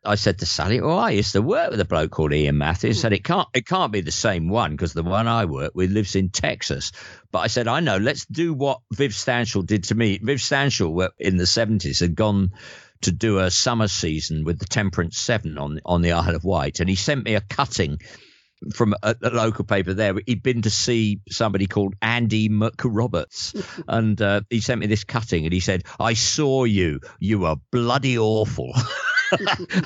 I 0.06 0.16
said 0.16 0.40
to 0.40 0.46
Sally, 0.46 0.82
"Oh, 0.82 0.98
I 0.98 1.12
used 1.12 1.32
to 1.32 1.42
work 1.42 1.72
with 1.72 1.80
a 1.80 1.86
bloke 1.86 2.12
called 2.12 2.34
Iain 2.34 2.58
Matthews." 2.58 3.00
Said 3.00 3.14
it 3.14 3.24
can't, 3.24 3.48
it 3.54 3.66
can't 3.66 3.92
be 3.92 4.02
the 4.02 4.12
same 4.12 4.50
one 4.50 4.72
because 4.72 4.92
the 4.92 5.02
one 5.02 5.30
I 5.30 5.46
work 5.46 5.72
with 5.74 5.92
lives 5.92 6.18
in 6.18 6.30
Texas. 6.30 6.92
But 7.32 7.40
I 7.40 7.48
said, 7.48 7.70
"I 7.70 7.80
know. 7.80 7.98
Let's 7.98 8.26
do 8.26 8.54
what 8.54 8.82
Viv 8.92 9.12
Stanshall 9.12 9.66
did 9.66 9.86
to 9.86 9.96
me. 9.96 10.20
Viv 10.22 10.40
Stanshall 10.40 11.10
in 11.18 11.38
the 11.38 11.46
seventies 11.46 12.02
had 12.02 12.16
gone 12.16 12.52
to 13.04 13.12
do 13.12 13.40
a 13.40 13.52
summer 13.52 13.88
season 13.88 14.44
with 14.44 14.60
the 14.60 14.66
Temperance 14.66 15.18
Seven 15.18 15.58
on 15.58 15.80
on 15.86 16.02
the 16.02 16.14
Isle 16.14 16.36
of 16.36 16.44
Wight, 16.44 16.80
and 16.80 16.90
he 16.90 16.96
sent 16.96 17.24
me 17.24 17.36
a 17.36 17.42
cutting." 17.42 18.00
From 18.74 18.96
a, 19.04 19.14
a 19.22 19.30
local 19.30 19.66
paper 19.66 19.94
there, 19.94 20.16
he'd 20.26 20.42
been 20.42 20.62
to 20.62 20.70
see 20.70 21.20
somebody 21.30 21.68
called 21.68 21.96
Andy 22.02 22.48
McRoberts, 22.48 23.62
and 23.90 24.22
uh, 24.22 24.40
he 24.50 24.62
sent 24.62 24.80
me 24.80 24.88
this 24.88 25.04
cutting, 25.04 25.44
and 25.44 25.52
he 25.52 25.60
said, 25.60 25.84
"I 26.00 26.14
saw 26.14 26.64
you. 26.64 27.02
You 27.20 27.40
were 27.40 27.58
bloody 27.72 28.18
awful." 28.18 28.74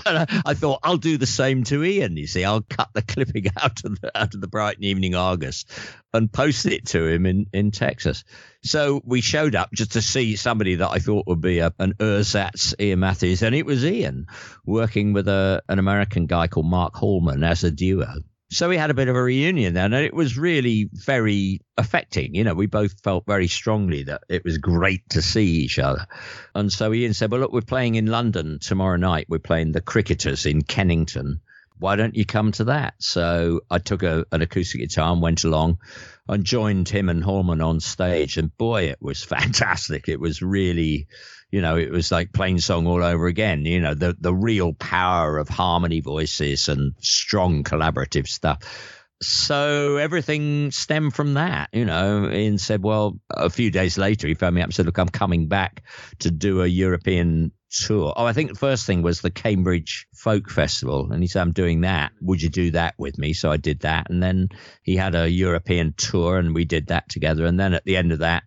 and 0.06 0.18
I, 0.18 0.41
I 0.45 0.53
thought 0.53 0.80
I'll 0.84 0.98
do 0.98 1.18
the 1.18 1.26
same 1.26 1.64
to 1.65 1.84
Iain. 1.84 2.18
You 2.18 2.27
see, 2.27 2.44
I'll 2.44 2.61
cut 2.61 2.89
the 2.94 3.02
clipping 3.02 3.48
out 3.61 3.84
of 3.84 3.99
the 3.99 4.11
out 4.18 4.34
of 4.34 4.41
the 4.41 4.48
Brighton 4.48 4.84
Evening 4.84 5.15
Argus 5.15 5.65
and 6.14 6.31
post 6.31 6.65
it 6.65 6.88
to 6.88 7.06
him 7.06 7.26
in 7.26 7.48
in 7.53 7.72
Texas. 7.72 8.23
So 8.68 9.02
we 9.06 9.22
showed 9.22 9.56
up 9.56 9.72
just 9.72 9.94
to 9.94 10.02
see 10.02 10.35
somebody 10.35 10.76
that 10.76 10.89
I 10.89 10.99
thought 10.99 11.27
would 11.27 11.41
be 11.41 11.60
a, 11.60 11.73
an 11.80 11.94
ersatz 11.99 12.76
Iain 12.80 12.99
Matthews, 12.99 13.41
and 13.41 13.56
it 13.56 13.65
was 13.65 13.85
Iain 13.85 14.27
working 14.65 15.14
with 15.14 15.27
a 15.27 15.64
an 15.69 15.80
American 15.80 16.26
guy 16.26 16.48
called 16.48 16.65
Mark 16.65 16.95
Hallman 16.95 17.44
as 17.44 17.64
a 17.64 17.72
duo. 17.72 18.15
So 18.49 18.69
we 18.69 18.77
had 18.77 18.91
a 18.91 18.94
bit 18.94 19.10
of 19.10 19.15
a 19.15 19.22
reunion 19.22 19.73
then, 19.73 19.94
and 19.94 20.06
it 20.06 20.14
was 20.14 20.38
really 20.38 20.89
very 20.94 21.60
affecting. 21.77 22.34
You 22.34 22.45
know, 22.45 22.53
we 22.53 22.65
both 22.65 23.02
felt 23.03 23.26
very 23.26 23.48
strongly 23.48 24.03
that 24.03 24.23
it 24.30 24.45
was 24.45 24.57
great 24.57 25.10
to 25.10 25.22
see 25.22 25.45
each 25.45 25.80
other. 25.80 26.06
And 26.56 26.72
so 26.72 26.91
Iain 26.91 27.14
said, 27.14 27.31
Well, 27.31 27.41
look, 27.41 27.52
we're 27.52 27.61
playing 27.61 27.95
in 27.95 28.06
London 28.06 28.60
tomorrow 28.60 28.98
night. 28.98 29.27
We're 29.30 29.39
playing 29.39 29.72
the 29.72 29.81
Cricketers 29.81 30.45
in 30.45 30.61
Kennington. 30.61 31.41
Why 31.80 31.95
don't 31.95 32.15
you 32.15 32.26
come 32.26 32.52
to 32.53 32.65
that? 32.65 32.95
So 32.99 33.61
I 33.69 33.80
took 33.80 34.03
a, 34.03 34.26
an 34.31 34.41
acoustic 34.41 34.81
guitar 34.81 35.11
and 35.11 35.22
went 35.22 35.44
along 35.44 35.77
and 36.27 36.43
joined 36.43 36.89
him 36.89 37.09
and 37.09 37.23
Hallman 37.23 37.61
on 37.61 37.79
stage. 37.79 38.37
And 38.37 38.55
boy, 38.57 38.85
it 38.85 39.01
was 39.01 39.23
fantastic. 39.35 40.07
It 40.07 40.19
was 40.19 40.41
really 40.41 41.07
you 41.49 41.61
know, 41.61 41.77
it 41.77 41.91
was 41.91 42.11
like 42.11 42.33
Plainsong 42.33 42.87
all 42.87 43.03
over 43.03 43.27
again. 43.27 43.65
You 43.65 43.79
know, 43.79 43.93
the 43.93 44.15
the 44.19 44.33
real 44.33 44.73
power 44.73 45.37
of 45.37 45.47
harmony 45.47 46.01
voices 46.01 46.67
and 46.67 46.93
strong 46.99 47.63
collaborative 47.63 48.27
stuff. 48.27 48.59
So 49.21 49.97
everything 49.97 50.69
stemmed 50.69 51.15
from 51.15 51.35
that, 51.35 51.69
you 51.73 51.85
know. 51.85 52.25
Iain 52.25 52.59
said, 52.59 52.83
well, 52.83 53.19
a 53.31 53.49
few 53.49 53.71
days 53.71 53.97
later, 53.97 54.27
he 54.27 54.35
phoned 54.35 54.53
me 54.53 54.61
up 54.61 54.65
and 54.65 54.73
said, 54.75 54.85
look, 54.85 54.99
I'm 54.99 55.09
coming 55.09 55.47
back 55.47 55.83
to 56.19 56.29
do 56.29 56.61
a 56.61 56.67
European 56.67 57.51
tour. 57.69 58.14
Oh, 58.15 58.26
I 58.26 58.34
think 58.34 58.49
the 58.49 58.60
first 58.60 58.85
thing 58.85 59.02
was 59.02 59.22
the 59.22 59.31
Cambridge 59.31 60.07
Folk 60.15 60.49
Festival. 60.49 61.11
And 61.11 61.22
he 61.22 61.27
said, 61.27 61.41
I'm 61.41 61.52
doing 61.52 61.81
that. 61.81 62.11
Would 62.22 62.41
you 62.41 62.49
do 62.49 62.72
that 62.72 62.95
with 62.98 63.18
me? 63.18 63.34
So 63.34 63.52
I 63.52 63.57
did 63.57 63.81
that. 63.81 64.10
And 64.10 64.22
then 64.22 64.49
he 64.84 64.95
had 64.95 65.15
a 65.15 65.30
European 65.30 65.94
tour 65.95 66.38
and 66.38 66.56
we 66.56 66.65
did 66.65 66.88
that 66.88 67.10
together. 67.10 67.45
And 67.45 67.60
then 67.60 67.73
at 67.73 67.85
the 67.85 67.98
end 67.98 68.11
of 68.11 68.19
that, 68.19 68.44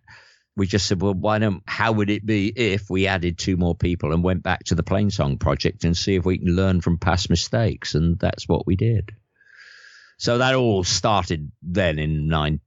we 0.55 0.67
just 0.67 0.85
said, 0.85 1.01
well, 1.01 1.13
why 1.13 1.39
don't, 1.39 1.63
how 1.65 1.93
would 1.93 2.09
it 2.09 2.25
be 2.25 2.47
if 2.47 2.89
we 2.89 3.07
added 3.07 3.37
two 3.37 3.55
more 3.55 3.75
people 3.75 4.11
and 4.11 4.23
went 4.23 4.43
back 4.43 4.63
to 4.65 4.75
the 4.75 4.83
Plainsong 4.83 5.39
project 5.39 5.85
and 5.85 5.95
see 5.95 6.15
if 6.15 6.25
we 6.25 6.39
can 6.39 6.55
learn 6.55 6.81
from 6.81 6.97
past 6.97 7.29
mistakes? 7.29 7.95
And 7.95 8.19
that's 8.19 8.47
what 8.47 8.67
we 8.67 8.75
did. 8.75 9.11
So 10.17 10.37
that 10.39 10.53
all 10.55 10.83
started 10.83 11.51
then 11.63 11.97
in 11.97 12.27
92, 12.27 12.61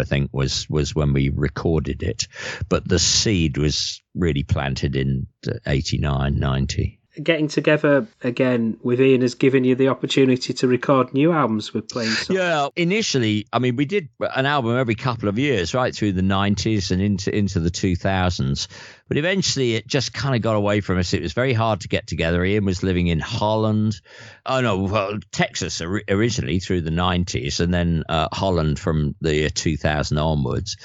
I 0.00 0.04
think 0.04 0.30
was, 0.32 0.68
was 0.68 0.94
when 0.94 1.12
we 1.12 1.28
recorded 1.28 2.02
it. 2.02 2.28
But 2.68 2.86
the 2.88 2.98
seed 2.98 3.58
was 3.58 4.02
really 4.14 4.42
planted 4.42 4.96
in 4.96 5.26
89, 5.66 6.38
90 6.38 7.00
getting 7.20 7.48
together 7.48 8.06
again 8.22 8.78
with 8.82 9.00
Iain 9.00 9.20
has 9.20 9.34
given 9.34 9.64
you 9.64 9.74
the 9.74 9.88
opportunity 9.88 10.54
to 10.54 10.68
record 10.68 11.12
new 11.12 11.32
albums 11.32 11.74
with 11.74 11.88
Plainsong. 11.88 12.34
Yeah, 12.34 12.68
initially, 12.76 13.46
I 13.52 13.58
mean, 13.58 13.76
we 13.76 13.84
did 13.84 14.08
an 14.20 14.46
album 14.46 14.76
every 14.76 14.94
couple 14.94 15.28
of 15.28 15.38
years, 15.38 15.74
right 15.74 15.94
through 15.94 16.12
the 16.12 16.22
90s 16.22 16.90
and 16.90 17.02
into 17.02 17.34
into 17.34 17.60
the 17.60 17.70
2000s. 17.70 18.68
But 19.12 19.18
eventually, 19.18 19.74
it 19.74 19.86
just 19.86 20.14
kind 20.14 20.34
of 20.34 20.40
got 20.40 20.56
away 20.56 20.80
from 20.80 20.98
us. 20.98 21.12
It 21.12 21.20
was 21.20 21.34
very 21.34 21.52
hard 21.52 21.82
to 21.82 21.88
get 21.88 22.06
together. 22.06 22.42
Iain 22.42 22.64
was 22.64 22.82
living 22.82 23.08
in 23.08 23.20
Holland. 23.20 24.00
Oh 24.46 24.62
no, 24.62 24.78
well, 24.78 25.18
Texas 25.30 25.82
originally 25.82 26.60
through 26.60 26.80
the 26.80 26.90
90s, 26.90 27.60
and 27.60 27.74
then 27.74 28.04
uh, 28.08 28.28
Holland 28.32 28.78
from 28.78 29.14
the 29.20 29.34
year 29.34 29.50
2000 29.50 30.16
onwards. 30.16 30.78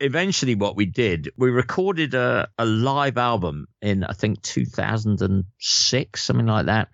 Eventually, 0.00 0.54
what 0.54 0.76
we 0.76 0.86
did, 0.86 1.28
we 1.36 1.50
recorded 1.50 2.14
a, 2.14 2.48
a 2.56 2.64
live 2.64 3.18
album 3.18 3.66
in 3.82 4.02
I 4.02 4.14
think 4.14 4.40
2006, 4.40 6.22
something 6.22 6.46
like 6.46 6.64
that 6.64 6.88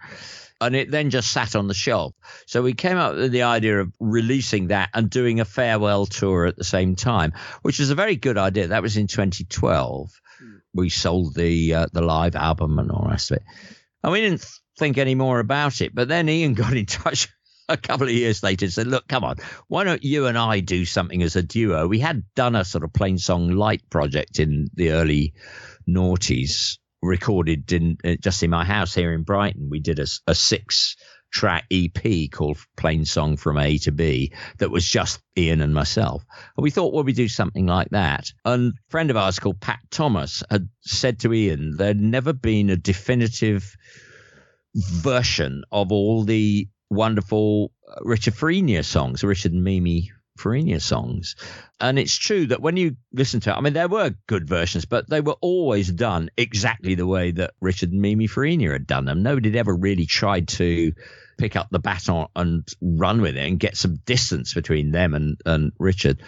and 0.60 0.76
it 0.76 0.90
then 0.90 1.08
just 1.08 1.32
sat 1.32 1.54
on 1.54 1.68
the 1.68 1.74
shelf. 1.74 2.14
So 2.46 2.62
we 2.62 2.74
came 2.74 2.98
up 2.98 3.14
with 3.14 3.32
the 3.32 3.44
idea 3.44 3.78
of 3.78 3.94
releasing 4.00 4.66
that 4.66 4.90
and 4.92 5.08
doing 5.08 5.38
a 5.38 5.44
farewell 5.44 6.04
tour 6.04 6.46
at 6.46 6.56
the 6.56 6.64
same 6.64 6.96
time, 6.96 7.32
which 7.62 7.78
was 7.78 7.90
a 7.90 7.94
very 7.94 8.16
good 8.16 8.36
idea. 8.36 8.66
That 8.66 8.82
was 8.82 8.96
in 8.96 9.06
2012. 9.06 10.10
We 10.74 10.88
sold 10.88 11.34
the 11.34 11.74
uh, 11.74 11.86
the 11.92 12.02
live 12.02 12.36
album 12.36 12.78
and 12.78 12.90
all 12.90 13.04
the 13.04 13.10
rest 13.10 13.30
of 13.30 13.38
it, 13.38 13.42
and 14.02 14.12
we 14.12 14.20
didn't 14.20 14.46
think 14.78 14.98
any 14.98 15.14
more 15.14 15.40
about 15.40 15.80
it. 15.80 15.94
But 15.94 16.08
then 16.08 16.28
Iain 16.28 16.54
got 16.54 16.76
in 16.76 16.86
touch. 16.86 17.28
A 17.68 17.76
couple 17.76 18.08
of 18.08 18.12
years 18.12 18.42
later, 18.42 18.64
and 18.64 18.72
said, 18.72 18.88
"Look, 18.88 19.06
come 19.06 19.22
on, 19.22 19.36
why 19.68 19.84
don't 19.84 20.02
you 20.02 20.26
and 20.26 20.36
I 20.36 20.58
do 20.58 20.84
something 20.84 21.22
as 21.22 21.36
a 21.36 21.42
duo?" 21.42 21.86
We 21.86 22.00
had 22.00 22.24
done 22.34 22.56
a 22.56 22.64
sort 22.64 22.82
of 22.82 22.92
Plainsong 22.92 23.56
light 23.56 23.88
project 23.88 24.40
in 24.40 24.70
the 24.74 24.90
early 24.90 25.34
noughties, 25.88 26.78
recorded 27.00 27.70
in 27.72 27.96
uh, 28.04 28.16
just 28.20 28.42
in 28.42 28.50
my 28.50 28.64
house 28.64 28.92
here 28.92 29.12
in 29.12 29.22
Brighton. 29.22 29.68
We 29.70 29.78
did 29.78 30.00
a, 30.00 30.06
a 30.26 30.34
six 30.34 30.96
track 31.30 31.64
EP 31.70 32.30
called 32.30 32.58
Plainsong 32.76 33.38
from 33.38 33.58
A 33.58 33.78
to 33.78 33.92
B 33.92 34.32
that 34.58 34.70
was 34.70 34.86
just 34.86 35.20
Iain 35.38 35.60
and 35.60 35.74
myself. 35.74 36.24
And 36.56 36.62
we 36.62 36.70
thought, 36.70 36.92
well, 36.92 37.04
we 37.04 37.12
do 37.12 37.28
something 37.28 37.66
like 37.66 37.90
that. 37.90 38.32
And 38.44 38.72
a 38.72 38.90
friend 38.90 39.10
of 39.10 39.16
ours 39.16 39.38
called 39.38 39.60
Pat 39.60 39.80
Thomas 39.90 40.42
had 40.50 40.68
said 40.80 41.20
to 41.20 41.32
Iain, 41.32 41.76
there'd 41.76 42.00
never 42.00 42.32
been 42.32 42.70
a 42.70 42.76
definitive 42.76 43.76
version 44.74 45.64
of 45.72 45.92
all 45.92 46.24
the 46.24 46.68
wonderful 46.90 47.72
uh, 47.88 47.96
Richard 48.02 48.34
Farina 48.34 48.82
songs, 48.82 49.22
Richard 49.22 49.52
and 49.52 49.64
Mimi 49.64 50.10
Farina 50.36 50.80
songs. 50.80 51.36
And 51.80 51.98
it's 51.98 52.16
true 52.16 52.46
that 52.46 52.62
when 52.62 52.76
you 52.76 52.96
listen 53.12 53.40
to 53.40 53.50
it, 53.50 53.56
I 53.56 53.60
mean, 53.60 53.72
there 53.72 53.88
were 53.88 54.14
good 54.26 54.48
versions, 54.48 54.84
but 54.84 55.08
they 55.08 55.20
were 55.20 55.36
always 55.40 55.90
done 55.90 56.30
exactly 56.36 56.94
the 56.94 57.06
way 57.06 57.30
that 57.32 57.54
Richard 57.60 57.92
and 57.92 58.00
Mimi 58.00 58.26
Farina 58.26 58.72
had 58.72 58.86
done 58.86 59.04
them. 59.04 59.22
Nobody 59.22 59.50
had 59.50 59.56
ever 59.56 59.74
really 59.74 60.06
tried 60.06 60.48
to 60.48 60.92
pick 61.40 61.56
up 61.56 61.68
the 61.70 61.78
baton 61.78 62.26
and 62.36 62.68
run 62.80 63.20
with 63.22 63.36
it 63.36 63.48
and 63.48 63.58
get 63.58 63.76
some 63.76 63.96
distance 64.04 64.54
between 64.54 64.92
them 64.92 65.14
and, 65.14 65.40
and 65.46 65.72
Richard. 65.78 66.22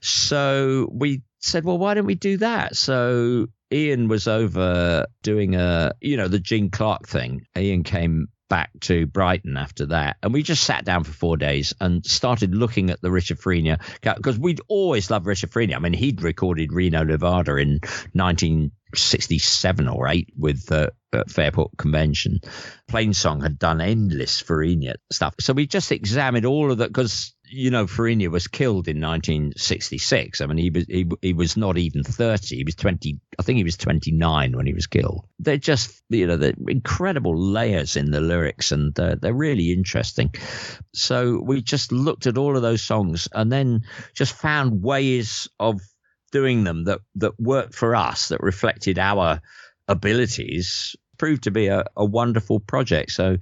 So 0.00 0.88
we 0.92 1.22
said, 1.40 1.64
well, 1.64 1.78
why 1.78 1.94
don't 1.94 2.06
we 2.06 2.14
do 2.14 2.38
that? 2.38 2.76
So 2.76 3.48
Iain 3.72 4.08
was 4.08 4.28
over 4.28 5.06
doing 5.22 5.56
a, 5.56 5.92
you 6.00 6.16
know, 6.16 6.28
the 6.28 6.38
Gene 6.38 6.70
Clark 6.70 7.08
thing. 7.08 7.46
Iain 7.56 7.82
came 7.82 8.28
back 8.48 8.70
to 8.80 9.06
Brighton 9.06 9.56
after 9.56 9.86
that, 9.86 10.18
and 10.22 10.32
we 10.32 10.42
just 10.42 10.64
sat 10.64 10.84
down 10.84 11.04
for 11.04 11.12
four 11.12 11.36
days 11.36 11.72
and 11.80 12.04
started 12.04 12.54
looking 12.54 12.90
at 12.90 13.00
the 13.00 13.10
Richard 13.10 13.38
Farina 13.38 13.78
because 14.02 14.38
we'd 14.38 14.60
always 14.68 15.10
loved 15.10 15.26
Richard 15.26 15.50
Farina. 15.50 15.76
I 15.76 15.78
mean, 15.78 15.94
he'd 15.94 16.22
recorded 16.22 16.72
Reno, 16.72 17.02
Nevada 17.02 17.56
in 17.56 17.80
1967 18.12 19.88
or 19.88 20.08
eight 20.08 20.28
with 20.36 20.70
uh, 20.70 20.90
at 21.12 21.30
Fairport 21.30 21.76
Convention. 21.76 22.40
Plainsong 22.90 23.42
had 23.42 23.58
done 23.58 23.80
endless 23.80 24.40
Farina 24.40 24.94
stuff, 25.10 25.34
so 25.40 25.52
we 25.52 25.66
just 25.66 25.92
examined 25.92 26.46
all 26.46 26.70
of 26.70 26.78
that 26.78 26.88
because 26.88 27.34
you 27.52 27.70
know, 27.70 27.86
Farina 27.86 28.30
was 28.30 28.48
killed 28.48 28.88
in 28.88 29.00
1966. 29.00 30.40
I 30.40 30.46
mean, 30.46 30.56
he 30.56 30.70
was 30.70 30.86
he, 30.86 31.06
he 31.20 31.32
was 31.34 31.56
not 31.56 31.76
even 31.76 32.02
30. 32.02 32.56
He 32.56 32.64
was 32.64 32.74
20. 32.74 33.20
I 33.38 33.42
think 33.42 33.58
he 33.58 33.64
was 33.64 33.76
29 33.76 34.56
when 34.56 34.66
he 34.66 34.72
was 34.72 34.86
killed. 34.86 35.26
They're 35.38 35.58
just 35.58 36.02
you 36.08 36.26
know 36.26 36.36
they're 36.36 36.54
incredible 36.66 37.36
layers 37.36 37.96
in 37.96 38.10
the 38.10 38.20
lyrics, 38.20 38.72
and 38.72 38.98
uh, 38.98 39.16
they're 39.20 39.34
really 39.34 39.72
interesting. 39.72 40.34
So 40.94 41.42
we 41.44 41.60
just 41.60 41.92
looked 41.92 42.26
at 42.26 42.38
all 42.38 42.56
of 42.56 42.62
those 42.62 42.82
songs, 42.82 43.28
and 43.32 43.52
then 43.52 43.82
just 44.14 44.32
found 44.32 44.82
ways 44.82 45.46
of 45.60 45.80
doing 46.32 46.64
them 46.64 46.84
that 46.84 47.00
that 47.16 47.38
worked 47.38 47.74
for 47.74 47.94
us, 47.94 48.28
that 48.28 48.40
reflected 48.40 48.98
our 48.98 49.42
abilities 49.88 50.96
proved 51.22 51.44
to 51.44 51.52
be 51.52 51.68
a, 51.68 51.84
a 51.96 52.04
wonderful 52.04 52.58
project. 52.58 53.12
So 53.12 53.36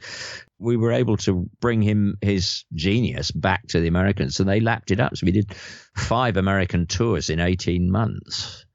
we 0.58 0.76
were 0.76 0.92
able 0.92 1.16
to 1.16 1.48
bring 1.60 1.80
him 1.80 2.18
his 2.20 2.66
genius 2.74 3.30
back 3.30 3.68
to 3.68 3.80
the 3.80 3.88
Americans, 3.88 4.38
and 4.38 4.46
they 4.46 4.60
lapped 4.60 4.90
it 4.90 5.00
up. 5.00 5.16
So 5.16 5.24
we 5.24 5.32
did 5.32 5.54
five 5.96 6.36
American 6.36 6.86
tours 6.86 7.30
in 7.30 7.40
18 7.40 7.90
months. 7.90 8.66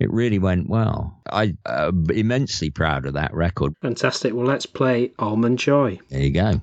It 0.00 0.10
really 0.10 0.38
went 0.38 0.70
well. 0.70 1.20
I'm 1.30 1.58
uh, 1.66 1.92
immensely 2.14 2.70
proud 2.70 3.04
of 3.04 3.12
that 3.12 3.34
record. 3.34 3.74
Fantastic. 3.82 4.32
Well, 4.32 4.46
let's 4.46 4.64
play 4.64 5.12
Almond 5.18 5.58
Joy. 5.58 5.98
There 6.08 6.22
you 6.22 6.30
go. 6.30 6.62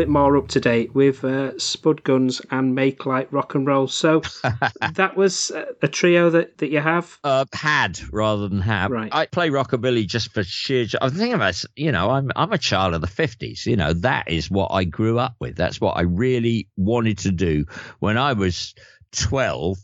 Bit 0.00 0.08
more 0.08 0.38
up 0.38 0.48
to 0.48 0.60
date 0.60 0.94
with 0.94 1.22
uh, 1.24 1.58
Spud 1.58 2.02
Guns 2.04 2.40
and 2.50 2.74
Make 2.74 3.04
Like 3.04 3.30
Rock 3.30 3.54
and 3.54 3.66
Roll. 3.66 3.86
So 3.86 4.22
that 4.94 5.12
was 5.14 5.50
uh, 5.50 5.66
a 5.82 5.88
trio 5.88 6.30
that, 6.30 6.56
that 6.56 6.70
you 6.70 6.80
have. 6.80 7.18
Uh, 7.22 7.44
had 7.52 8.00
rather 8.10 8.48
than 8.48 8.62
have. 8.62 8.90
Right. 8.90 9.14
I 9.14 9.26
play 9.26 9.50
rockabilly 9.50 10.06
just 10.06 10.32
for 10.32 10.42
sheer. 10.42 10.86
I 11.02 11.10
think 11.10 11.34
of 11.34 11.42
us, 11.42 11.66
you 11.76 11.92
know, 11.92 12.08
I'm 12.08 12.30
I'm 12.34 12.50
a 12.50 12.56
child 12.56 12.94
of 12.94 13.02
the 13.02 13.06
fifties. 13.06 13.66
You 13.66 13.76
know, 13.76 13.92
that 13.92 14.30
is 14.30 14.50
what 14.50 14.68
I 14.72 14.84
grew 14.84 15.18
up 15.18 15.34
with. 15.38 15.54
That's 15.54 15.82
what 15.82 15.98
I 15.98 16.02
really 16.02 16.70
wanted 16.78 17.18
to 17.18 17.30
do 17.30 17.66
when 17.98 18.16
I 18.16 18.32
was 18.32 18.74
twelve. 19.12 19.76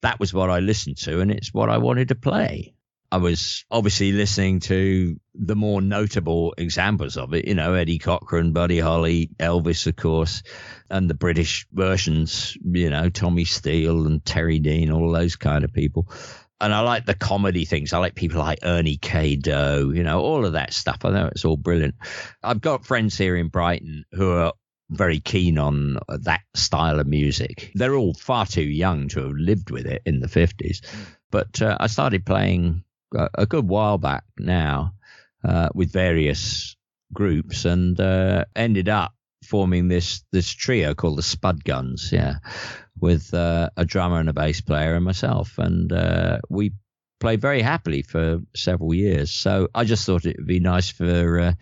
That 0.00 0.18
was 0.18 0.32
what 0.32 0.48
I 0.48 0.60
listened 0.60 0.96
to, 0.98 1.20
and 1.20 1.30
it's 1.30 1.52
what 1.52 1.68
I 1.68 1.76
wanted 1.76 2.08
to 2.08 2.14
play. 2.14 2.72
I 3.12 3.16
was 3.16 3.64
obviously 3.70 4.12
listening 4.12 4.60
to 4.60 5.18
the 5.34 5.56
more 5.56 5.82
notable 5.82 6.54
examples 6.56 7.16
of 7.16 7.34
it, 7.34 7.44
you 7.46 7.54
know, 7.54 7.74
Eddie 7.74 7.98
Cochran, 7.98 8.52
Buddy 8.52 8.78
Holly, 8.78 9.30
Elvis, 9.38 9.88
of 9.88 9.96
course, 9.96 10.44
and 10.88 11.10
the 11.10 11.14
British 11.14 11.66
versions, 11.72 12.56
you 12.62 12.88
know, 12.88 13.08
Tommy 13.08 13.44
Steele 13.44 14.06
and 14.06 14.24
Terry 14.24 14.60
Dene, 14.60 14.92
all 14.92 15.10
those 15.10 15.34
kind 15.34 15.64
of 15.64 15.72
people. 15.72 16.08
And 16.60 16.72
I 16.72 16.80
like 16.80 17.04
the 17.04 17.14
comedy 17.14 17.64
things. 17.64 17.92
I 17.92 17.98
like 17.98 18.14
people 18.14 18.38
like 18.38 18.60
Ernie 18.62 18.98
K. 18.98 19.34
Doe, 19.34 19.90
you 19.92 20.04
know, 20.04 20.20
all 20.20 20.44
of 20.44 20.52
that 20.52 20.72
stuff. 20.72 21.04
I 21.04 21.10
know 21.10 21.26
it's 21.26 21.44
all 21.44 21.56
brilliant. 21.56 21.96
I've 22.44 22.60
got 22.60 22.86
friends 22.86 23.18
here 23.18 23.34
in 23.34 23.48
Brighton 23.48 24.04
who 24.12 24.30
are 24.32 24.52
very 24.90 25.20
keen 25.20 25.58
on 25.58 25.98
that 26.08 26.42
style 26.54 27.00
of 27.00 27.06
music. 27.06 27.72
They're 27.74 27.94
all 27.94 28.14
far 28.14 28.46
too 28.46 28.62
young 28.62 29.08
to 29.08 29.20
have 29.22 29.32
lived 29.32 29.70
with 29.70 29.86
it 29.86 30.02
in 30.04 30.20
the 30.20 30.26
50s. 30.28 30.84
But 31.30 31.62
uh, 31.62 31.76
I 31.80 31.86
started 31.86 32.26
playing 32.26 32.84
a, 33.14 33.46
good 33.46 33.68
while 33.68 33.98
back 33.98 34.24
now 34.38 34.94
uh, 35.44 35.68
with 35.74 35.92
various 35.92 36.76
groups 37.12 37.64
and 37.64 37.98
uh, 38.00 38.44
ended 38.54 38.88
up 38.88 39.14
forming 39.44 39.88
this 39.88 40.22
this 40.32 40.50
trio 40.50 40.94
called 40.94 41.18
the 41.18 41.22
Spud 41.22 41.64
Guns, 41.64 42.10
yeah, 42.12 42.36
with 42.98 43.32
uh, 43.34 43.70
a 43.76 43.84
drummer 43.84 44.20
and 44.20 44.28
a 44.28 44.32
bass 44.32 44.60
player 44.60 44.94
and 44.94 45.04
myself, 45.04 45.58
and 45.58 45.92
uh, 45.92 46.40
we 46.48 46.72
played 47.18 47.40
very 47.40 47.62
happily 47.62 48.02
for 48.02 48.40
several 48.54 48.94
years. 48.94 49.30
So 49.30 49.68
I 49.74 49.84
just 49.84 50.06
thought 50.06 50.24
it 50.24 50.36
would 50.38 50.46
be 50.46 50.60
nice 50.60 50.90
for 50.90 51.40
uh, 51.40 51.52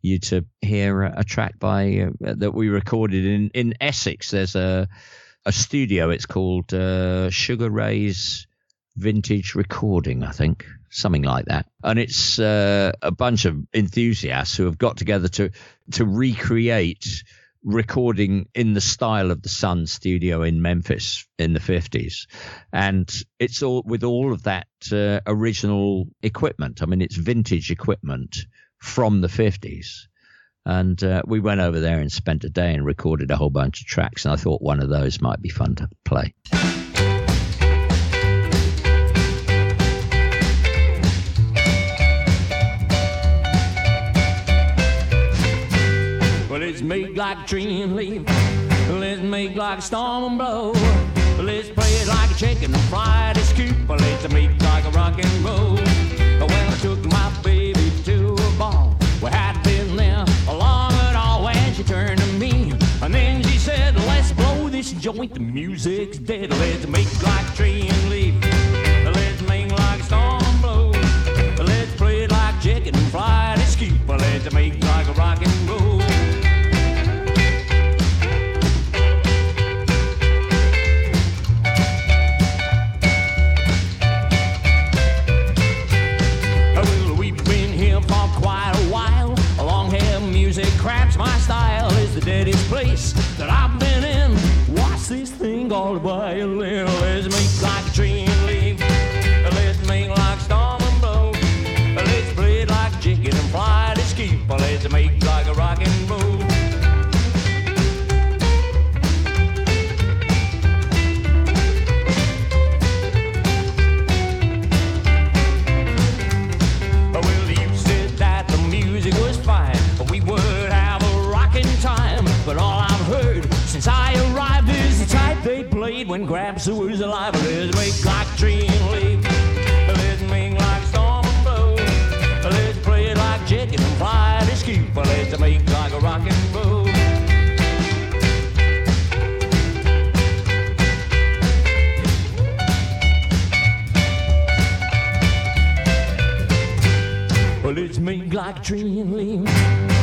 you 0.00 0.18
to 0.20 0.44
hear 0.60 1.02
a, 1.02 1.24
track 1.24 1.58
by 1.58 2.08
uh, 2.24 2.34
that 2.36 2.54
we 2.54 2.68
recorded 2.68 3.24
in 3.24 3.50
in 3.54 3.74
Essex. 3.80 4.30
There's 4.30 4.54
a 4.54 4.88
a 5.44 5.52
studio. 5.52 6.10
It's 6.10 6.26
called 6.26 6.70
Sugar 6.70 7.70
Ray's 7.70 8.46
Vintage 8.96 9.54
Recording, 9.54 10.22
I 10.22 10.30
think, 10.30 10.66
something 10.92 11.22
like 11.22 11.46
that. 11.46 11.66
And 11.82 11.98
it's 11.98 12.38
uh, 12.38 12.92
a 13.02 13.10
bunch 13.10 13.44
of 13.46 13.56
enthusiasts 13.74 14.56
who 14.56 14.66
have 14.66 14.78
got 14.78 14.96
together 14.96 15.28
to 15.28 15.50
to 15.92 16.04
recreate 16.04 17.24
recording 17.64 18.48
in 18.54 18.74
the 18.74 18.80
style 18.80 19.30
of 19.30 19.42
the 19.42 19.48
Sun 19.48 19.86
studio 19.86 20.42
in 20.42 20.62
Memphis 20.62 21.26
in 21.38 21.52
the 21.52 21.60
50s. 21.60 22.26
And 22.72 23.12
it's 23.38 23.62
all 23.62 23.82
with 23.86 24.02
all 24.04 24.32
of 24.32 24.44
that 24.44 24.66
uh, 24.90 25.20
original 25.26 26.08
equipment. 26.22 26.82
I 26.82 26.86
mean, 26.86 27.00
it's 27.00 27.16
vintage 27.16 27.70
equipment 27.70 28.36
from 28.78 29.20
the 29.20 29.28
50s. 29.28 30.06
And 30.64 31.02
uh, 31.02 31.22
we 31.26 31.40
went 31.40 31.60
over 31.60 31.80
there 31.80 32.00
and 32.00 32.10
spent 32.10 32.44
a 32.44 32.50
day 32.50 32.74
and 32.74 32.84
recorded 32.84 33.30
a 33.30 33.36
whole 33.36 33.50
bunch 33.50 33.80
of 33.80 33.86
tracks. 33.86 34.24
And 34.24 34.34
I 34.34 34.36
thought 34.36 34.62
one 34.62 34.80
of 34.80 34.88
those 34.88 35.20
might 35.20 35.40
be 35.40 35.48
fun 35.48 35.76
to 35.76 35.88
play. 36.04 36.34
Let's 46.82 46.88
make 46.88 47.16
like 47.16 47.38
a 47.38 47.46
tree 47.46 47.82
and 47.82 47.94
leaf. 47.94 48.22
Let's 48.90 49.22
make 49.22 49.54
like 49.54 49.78
a 49.78 49.82
storm 49.82 50.24
and 50.24 50.38
blow. 50.38 50.72
Let's 51.38 51.68
play 51.70 51.92
it 52.00 52.08
like 52.08 52.30
a 52.30 52.34
chicken 52.34 52.74
and 52.74 52.82
fried 52.84 53.36
a 53.36 53.40
scoop. 53.40 53.88
Let's 53.88 54.28
make 54.32 54.50
like 54.62 54.84
a 54.86 54.90
rock 54.90 55.22
and 55.22 55.44
roll. 55.44 55.74
Well, 55.74 56.72
I 56.72 56.76
took 56.80 57.04
my 57.04 57.32
baby 57.44 57.92
to 58.04 58.34
a 58.34 58.58
ball. 58.58 58.96
We 59.22 59.30
had 59.30 59.62
been 59.62 59.96
there 59.96 60.24
long 60.48 60.92
and 60.92 61.16
all 61.16 61.44
when 61.44 61.74
she 61.74 61.84
turned 61.84 62.20
to 62.20 62.32
me. 62.32 62.72
And 63.00 63.14
then 63.14 63.42
she 63.44 63.58
said, 63.58 63.94
let's 64.06 64.32
blow 64.32 64.68
this 64.68 64.92
joint. 64.92 65.34
The 65.34 65.40
music's 65.40 66.18
dead. 66.18 66.50
Let's 66.50 66.86
make 66.88 67.22
like 67.22 67.48
a 67.48 67.56
tree 67.56 67.88
and 67.88 68.10
leaf. 68.10 68.34
Let's 69.04 69.42
make 69.42 69.70
like 69.70 70.00
a 70.00 70.04
storm 70.04 70.42
and 70.42 70.60
blow. 70.60 70.90
Let's 71.64 71.94
play 71.94 72.24
it 72.24 72.32
like 72.32 72.60
chicken 72.60 72.96
and 72.96 73.12
fried 73.12 73.58
a 73.58 73.66
scoop. 73.66 74.08
Let's 74.08 74.52
make 74.52 74.82
like 74.82 75.06
a 75.06 75.12
rock 75.12 75.38
and 75.46 75.61
place 92.72 93.12
that 93.36 93.50
I've 93.50 93.78
been 93.78 94.02
in. 94.02 94.74
Watch 94.74 95.08
this 95.08 95.30
thing 95.30 95.68
called 95.68 95.98
a 95.98 96.00
violin? 96.00 96.86
Let's 97.02 97.28
make 97.28 97.41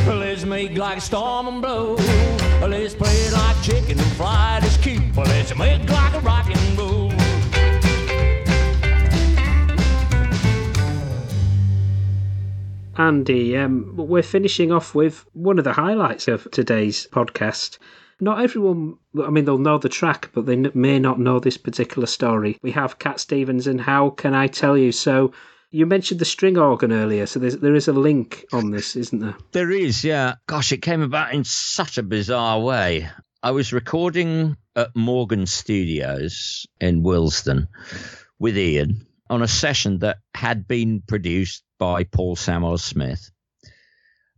Let's 0.06 0.44
make 0.44 0.76
like 0.76 1.00
storm 1.00 1.46
and 1.48 1.62
blow. 1.62 1.94
Let's 2.60 2.94
play 2.94 3.30
like 3.30 3.62
chicken 3.62 3.98
and 3.98 4.64
as 4.64 4.76
cute. 4.78 5.16
Let's 5.16 5.56
make 5.56 5.88
like 5.88 6.14
a 6.14 6.20
rock 6.20 6.46
and 6.50 6.78
roll. 6.78 7.12
Andy, 12.96 13.56
um, 13.56 13.94
we're 13.96 14.22
finishing 14.22 14.72
off 14.72 14.94
with 14.94 15.24
one 15.32 15.58
of 15.58 15.64
the 15.64 15.72
highlights 15.72 16.28
of 16.28 16.50
today's 16.50 17.06
podcast. 17.12 17.78
Not 18.20 18.42
everyone, 18.42 18.98
I 19.24 19.30
mean, 19.30 19.46
they'll 19.46 19.58
know 19.58 19.78
the 19.78 19.88
track, 19.88 20.28
but 20.34 20.44
they 20.44 20.56
may 20.56 20.98
not 20.98 21.18
know 21.18 21.40
this 21.40 21.56
particular 21.56 22.06
story. 22.06 22.58
We 22.62 22.72
have 22.72 22.98
Cat 22.98 23.18
Stevens 23.20 23.66
and 23.66 23.80
How 23.80 24.10
Can 24.10 24.34
I 24.34 24.48
Tell 24.48 24.76
You? 24.76 24.92
So 24.92 25.32
you 25.70 25.86
mentioned 25.86 26.20
the 26.20 26.24
string 26.24 26.58
organ 26.58 26.92
earlier, 26.92 27.26
so 27.26 27.38
there's, 27.38 27.58
there 27.58 27.74
is 27.74 27.88
a 27.88 27.92
link 27.92 28.44
on 28.52 28.70
this, 28.70 28.96
isn't 28.96 29.20
there? 29.20 29.36
There 29.52 29.70
is, 29.70 30.02
yeah. 30.02 30.34
Gosh, 30.46 30.72
it 30.72 30.82
came 30.82 31.02
about 31.02 31.32
in 31.32 31.44
such 31.44 31.98
a 31.98 32.02
bizarre 32.02 32.60
way. 32.60 33.08
I 33.42 33.52
was 33.52 33.72
recording 33.72 34.56
at 34.74 34.94
Morgan 34.96 35.46
Studios 35.46 36.66
in 36.80 37.02
Willesden 37.02 37.68
with 38.38 38.56
Iain 38.56 39.06
on 39.28 39.42
a 39.42 39.48
session 39.48 40.00
that 40.00 40.18
had 40.34 40.66
been 40.66 41.02
produced 41.06 41.62
by 41.78 42.04
Paul 42.04 42.36
Samwell-Smith. 42.36 43.30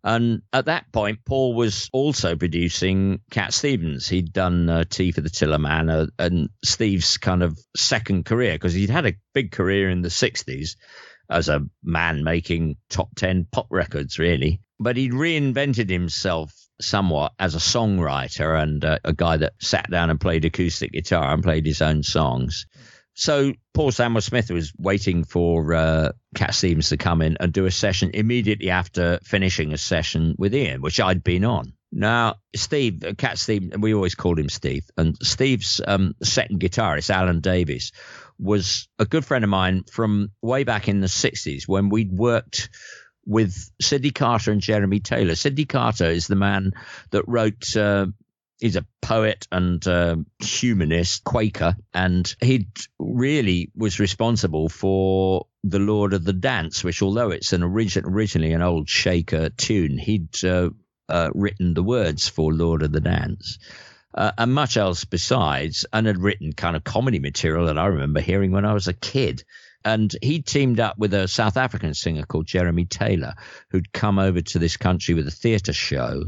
And 0.05 0.43
at 0.53 0.67
that 0.67 0.93
point, 0.93 1.21
Paul 1.25 1.55
was 1.55 1.89
also 1.93 2.35
producing 2.37 3.21
Cat 3.31 3.55
Stevens. 3.55 4.09
He'd 4.09 4.33
done 4.33 4.69
uh, 4.69 4.85
Tea 4.89 5.13
for 5.13 5.21
the 5.21 5.31
Tillerman 5.31 5.91
uh, 5.91 6.07
and 6.19 6.49
Steve's 6.65 7.19
kind 7.19 7.43
of 7.43 7.59
second 7.77 8.25
career 8.25 8.55
because 8.55 8.75
he'd 8.75 8.91
had 8.91 9.07
a 9.07 9.15
big 9.33 9.53
career 9.53 9.89
in 9.89 10.03
the 10.03 10.09
60s 10.09 10.75
as 11.31 11.49
a 11.49 11.66
man 11.82 12.24
making 12.24 12.77
top 12.89 13.11
10 13.16 13.47
pop 13.51 13.66
records, 13.70 14.19
really. 14.19 14.61
But 14.78 14.97
he'd 14.97 15.12
reinvented 15.12 15.89
himself 15.89 16.53
somewhat 16.81 17.32
as 17.39 17.55
a 17.55 17.59
songwriter 17.59 18.61
and 18.61 18.85
uh, 18.85 18.99
a 19.05 19.12
guy 19.12 19.36
that 19.36 19.55
sat 19.61 19.90
down 19.90 20.11
and 20.11 20.20
played 20.20 20.44
acoustic 20.44 20.93
guitar 20.93 21.32
and 21.32 21.43
played 21.43 21.66
his 21.66 21.82
own 21.82 22.03
songs. 22.03 22.66
So 23.15 23.53
Paul 23.74 23.90
Samwell-Smith 23.90 24.51
was 24.51 24.73
waiting 24.78 25.24
for 25.24 25.74
uh, 25.74 26.12
Cat 26.35 26.55
Stevens 26.55 26.89
to 26.89 26.97
come 26.97 27.20
in 27.20 27.36
and 27.40 27.53
do 27.53 27.66
a 27.66 27.70
session 27.70 28.11
immediately 28.15 28.70
after 28.70 29.19
finishing 29.23 29.73
a 29.73 29.78
session 29.78 30.35
with 30.39 30.55
Iain, 30.55 30.81
which 30.81 30.99
I'd 30.99 31.23
been 31.23 31.44
on. 31.44 31.74
Now, 31.93 32.36
Steve, 32.57 33.05
uh, 33.05 33.12
Cat 33.12 33.39
Steve, 33.39 33.74
we 33.78 33.93
always 33.93 34.15
called 34.15 34.39
him 34.39 34.49
Steve, 34.49 34.85
and 34.97 35.15
Steve's 35.23 35.81
um, 35.86 36.15
second 36.23 36.59
guitarist, 36.59 37.11
Alan 37.11 37.40
Davies, 37.40 37.93
was 38.39 38.89
a 38.99 39.05
good 39.05 39.25
friend 39.25 39.45
of 39.45 39.51
mine 39.51 39.85
from 39.91 40.31
way 40.41 40.65
back 40.65 40.89
in 40.89 41.01
the 41.01 41.07
60s 41.07 41.67
when 41.67 41.89
we'd 41.89 42.13
worked 42.13 42.69
with 43.25 43.71
Sydney 43.81 44.11
Carter 44.11 44.53
and 44.53 44.61
Jeremy 44.61 45.01
Taylor. 45.01 45.35
Sydney 45.35 45.65
Carter 45.65 46.07
is 46.07 46.27
the 46.27 46.37
man 46.37 46.73
that 47.11 47.25
wrote. 47.29 47.77
Uh, 47.77 48.07
he's 48.59 48.77
a 48.77 48.87
poet 49.01 49.47
and 49.51 49.87
uh, 49.87 50.17
humanist, 50.39 51.25
Quaker, 51.25 51.77
and 51.93 52.35
he 52.41 52.69
really 52.99 53.71
was 53.77 54.01
responsible 54.01 54.69
for 54.69 55.47
the 55.65 55.81
Lord 55.81 56.15
of 56.15 56.25
the 56.25 56.33
Dance, 56.33 56.83
which, 56.83 57.03
although 57.03 57.31
it's 57.31 57.53
an 57.53 57.63
origin, 57.63 58.05
originally 58.07 58.53
an 58.53 58.63
old 58.63 58.89
Shaker 58.89 59.51
tune, 59.51 59.99
he'd 59.99 60.45
uh, 60.45 60.71
uh, 61.09 61.31
written 61.35 61.75
the 61.75 61.83
words 61.83 62.29
for 62.29 62.53
Lord 62.53 62.83
of 62.83 62.93
the 62.93 63.01
Dance. 63.01 63.59
Uh, 64.14 64.32
and 64.36 64.52
much 64.52 64.76
else 64.76 65.05
besides, 65.05 65.86
and 65.93 66.06
had 66.06 66.18
written 66.18 66.52
kind 66.52 66.76
of 66.76 66.84
comedy 66.84 67.18
material 67.18 67.66
that 67.66 67.78
I 67.78 67.86
remember 67.86 68.20
hearing 68.20 68.52
when 68.52 68.64
I 68.66 68.74
was 68.74 68.89
a 68.89 68.93
kid. 68.93 69.44
And 69.85 70.15
he 70.23 70.43
teamed 70.43 70.81
up 70.81 70.99
with 70.99 71.15
a 71.15 71.29
South 71.29 71.57
African 71.57 71.95
singer 71.95 72.25
called 72.25 72.47
Jeremy 72.47 72.85
Taylor, 72.85 73.35
who'd 73.71 73.93
come 73.93 74.19
over 74.19 74.41
to 74.41 74.59
this 74.59 74.77
country 74.77 75.15
with 75.15 75.27
a 75.27 75.33
theatre 75.33 75.73
show 75.73 76.25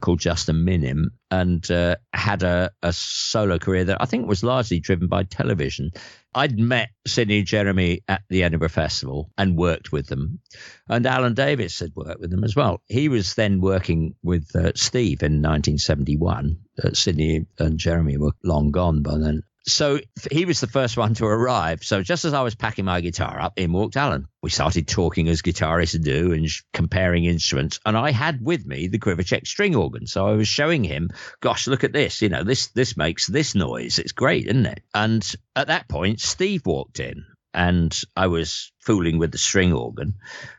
called 0.00 0.20
Just 0.20 0.48
a 0.48 0.52
Minim 0.52 1.10
and 1.30 1.68
uh, 1.70 1.96
had 2.12 2.42
a, 2.42 2.70
a 2.82 2.92
solo 2.92 3.58
career 3.58 3.84
that 3.84 4.00
I 4.00 4.06
think 4.06 4.28
was 4.28 4.44
largely 4.44 4.80
driven 4.80 5.08
by 5.08 5.24
television. 5.24 5.90
I'd 6.34 6.58
met 6.58 6.90
Sydney 7.06 7.42
Jeremy 7.42 8.02
at 8.08 8.22
the 8.28 8.42
Edinburgh 8.42 8.68
Festival 8.68 9.30
and 9.36 9.56
worked 9.56 9.92
with 9.92 10.06
them. 10.06 10.40
And 10.88 11.04
Alun 11.04 11.34
Davies 11.34 11.78
had 11.78 11.92
worked 11.94 12.20
with 12.20 12.30
them 12.30 12.44
as 12.44 12.56
well. 12.56 12.82
He 12.86 13.08
was 13.08 13.34
then 13.34 13.60
working 13.60 14.14
with 14.22 14.54
uh, 14.54 14.72
Steve 14.74 15.22
in 15.22 15.42
1971. 15.42 16.58
Uh, 16.82 16.90
Sydney 16.92 17.46
and 17.58 17.78
Jeremy 17.78 18.16
were 18.16 18.32
long 18.42 18.70
gone 18.70 19.02
by 19.02 19.18
then. 19.18 19.42
So 19.66 19.98
he 20.30 20.44
was 20.44 20.60
the 20.60 20.66
first 20.66 20.96
one 20.96 21.14
to 21.14 21.24
arrive. 21.24 21.82
So 21.84 22.02
just 22.02 22.26
as 22.26 22.34
I 22.34 22.42
was 22.42 22.54
packing 22.54 22.84
my 22.84 23.00
guitar 23.00 23.40
up, 23.40 23.54
in 23.56 23.72
walked 23.72 23.94
Alun. 23.94 24.26
We 24.42 24.50
started 24.50 24.86
talking 24.86 25.28
as 25.28 25.40
guitarists 25.40 26.02
do 26.02 26.32
and 26.32 26.48
sh- 26.48 26.62
comparing 26.74 27.24
instruments. 27.24 27.80
And 27.86 27.96
I 27.96 28.10
had 28.10 28.44
with 28.44 28.66
me 28.66 28.88
the 28.88 28.98
Krivacek 28.98 29.46
string 29.46 29.74
organ. 29.74 30.06
So 30.06 30.26
I 30.26 30.32
was 30.32 30.48
showing 30.48 30.84
him, 30.84 31.10
gosh, 31.40 31.66
look 31.66 31.82
at 31.82 31.94
this. 31.94 32.20
You 32.20 32.28
know, 32.28 32.44
this 32.44 32.68
this 32.68 32.96
makes 32.96 33.26
this 33.26 33.54
noise. 33.54 33.98
It's 33.98 34.12
great, 34.12 34.46
isn't 34.46 34.66
it? 34.66 34.82
And 34.92 35.34
at 35.56 35.68
that 35.68 35.88
point, 35.88 36.20
Steve 36.20 36.66
walked 36.66 37.00
in 37.00 37.24
and 37.54 37.98
I 38.16 38.26
was 38.26 38.72
fooling 38.80 39.18
with 39.18 39.32
the 39.32 39.38
string 39.38 39.72
organ. 39.72 40.16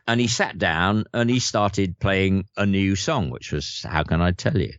And 0.08 0.20
he 0.20 0.26
sat 0.26 0.58
down 0.58 1.04
and 1.12 1.30
he 1.30 1.38
started 1.38 2.00
playing 2.00 2.46
a 2.56 2.66
new 2.66 2.96
song, 2.96 3.30
which 3.30 3.52
was 3.52 3.84
How 3.86 4.02
Can 4.02 4.20
I 4.20 4.32
Tell 4.32 4.58
You? 4.58 4.72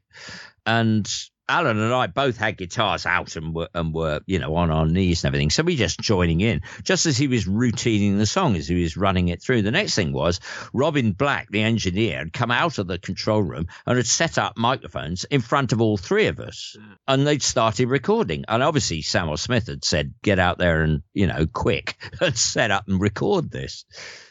And 0.66 1.10
Alun 1.50 1.72
and 1.72 1.94
I 1.94 2.08
both 2.08 2.38
had 2.38 2.58
guitars 2.58 3.06
out 3.06 3.36
and 3.36 3.56
were, 3.56 3.70
and 3.74 3.94
were, 3.94 4.22
you 4.26 4.40
know, 4.40 4.56
on 4.56 4.70
our 4.70 4.86
knees 4.86 5.24
and 5.24 5.30
everything. 5.30 5.50
So 5.50 5.64
we 5.64 5.76
just 5.76 6.00
joining 6.00 6.42
in, 6.42 6.62
just 6.84 7.06
as 7.06 7.18
he 7.18 7.28
was 7.28 7.48
routining 7.48 8.18
the 8.18 8.26
song, 8.26 8.56
as 8.56 8.68
he 8.68 8.82
was 8.82 8.98
running 8.98 9.30
it 9.30 9.42
through. 9.42 9.62
The 9.62 9.72
next 9.72 9.96
thing 9.96 10.12
was 10.12 10.42
Robin 10.74 11.14
Black, 11.14 11.50
the 11.50 11.62
engineer, 11.62 12.20
had 12.20 12.34
come 12.34 12.52
out 12.52 12.80
of 12.80 12.88
the 12.88 13.00
control 13.00 13.42
room 13.42 13.68
and 13.86 13.98
had 13.98 14.08
set 14.08 14.38
up 14.38 14.58
microphones 14.58 15.24
in 15.24 15.42
front 15.42 15.72
of 15.72 15.82
all 15.82 15.98
three 15.98 16.28
of 16.28 16.40
us. 16.40 16.76
And 17.08 17.26
they'd 17.26 17.42
started 17.42 17.88
recording. 17.88 18.44
And 18.48 18.62
obviously 18.62 19.02
Samwell-Smith 19.02 19.68
had 19.68 19.86
said, 19.86 20.14
get 20.22 20.40
out 20.40 20.58
there 20.58 20.82
and, 20.82 21.02
you 21.14 21.28
know, 21.28 21.46
quick 21.46 21.96
and 22.22 22.38
set 22.38 22.72
up 22.72 22.88
and 22.88 23.00
record 23.00 23.50
this. 23.52 23.86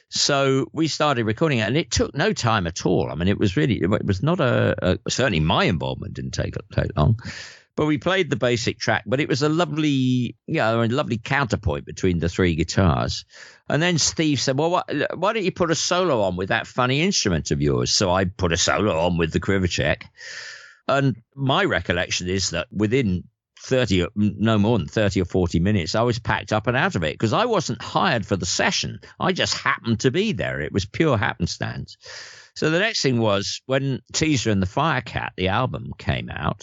So 0.08 0.66
we 0.72 0.88
started 0.88 1.24
recording 1.24 1.58
it, 1.58 1.66
and 1.66 1.76
it 1.76 1.90
took 1.90 2.14
no 2.14 2.32
time 2.32 2.66
at 2.66 2.86
all. 2.86 3.10
I 3.10 3.14
mean, 3.16 3.28
it 3.28 3.38
was 3.38 3.56
really, 3.56 3.82
it 3.82 4.04
was 4.04 4.22
not 4.22 4.40
a, 4.40 4.98
a 5.06 5.10
certainly 5.10 5.40
my 5.40 5.64
involvement 5.64 6.14
didn't 6.14 6.30
take 6.30 6.54
take 6.72 6.96
long, 6.96 7.18
but 7.74 7.86
we 7.86 7.98
played 7.98 8.30
the 8.30 8.36
basic 8.36 8.78
track. 8.78 9.02
But 9.04 9.20
it 9.20 9.28
was 9.28 9.42
a 9.42 9.48
lovely, 9.48 10.36
you 10.46 10.54
know, 10.54 10.82
a 10.82 10.86
lovely 10.86 11.18
counterpoint 11.18 11.86
between 11.86 12.20
the 12.20 12.28
three 12.28 12.54
guitars. 12.54 13.24
And 13.68 13.82
then 13.82 13.98
Steve 13.98 14.40
said, 14.40 14.56
"Well, 14.56 14.84
why 15.14 15.32
don't 15.32 15.44
you 15.44 15.52
put 15.52 15.72
a 15.72 15.74
solo 15.74 16.22
on 16.22 16.36
with 16.36 16.50
that 16.50 16.68
funny 16.68 17.02
instrument 17.02 17.50
of 17.50 17.60
yours?" 17.60 17.92
So 17.92 18.10
I 18.10 18.26
put 18.26 18.52
a 18.52 18.56
solo 18.56 18.98
on 19.00 19.18
with 19.18 19.32
the 19.32 19.40
Krivacek. 19.40 20.04
And 20.88 21.16
my 21.34 21.64
recollection 21.64 22.28
is 22.28 22.50
that 22.50 22.68
within 22.70 23.24
30 23.66 24.06
no 24.14 24.58
more 24.58 24.78
than 24.78 24.86
30 24.86 25.22
or 25.22 25.24
40 25.24 25.60
minutes 25.60 25.94
i 25.94 26.02
was 26.02 26.18
packed 26.18 26.52
up 26.52 26.66
and 26.66 26.76
out 26.76 26.94
of 26.94 27.02
it 27.02 27.14
because 27.14 27.32
i 27.32 27.44
wasn't 27.44 27.82
hired 27.82 28.24
for 28.24 28.36
the 28.36 28.46
session 28.46 29.00
i 29.18 29.32
just 29.32 29.54
happened 29.54 30.00
to 30.00 30.10
be 30.10 30.32
there 30.32 30.60
it 30.60 30.72
was 30.72 30.84
pure 30.86 31.18
happenstance 31.18 31.96
so 32.54 32.70
the 32.70 32.78
next 32.78 33.02
thing 33.02 33.18
was 33.18 33.60
when 33.66 34.00
teaser 34.12 34.50
and 34.50 34.62
the 34.62 34.66
firecat 34.66 35.30
the 35.36 35.48
album 35.48 35.92
came 35.98 36.30
out 36.30 36.62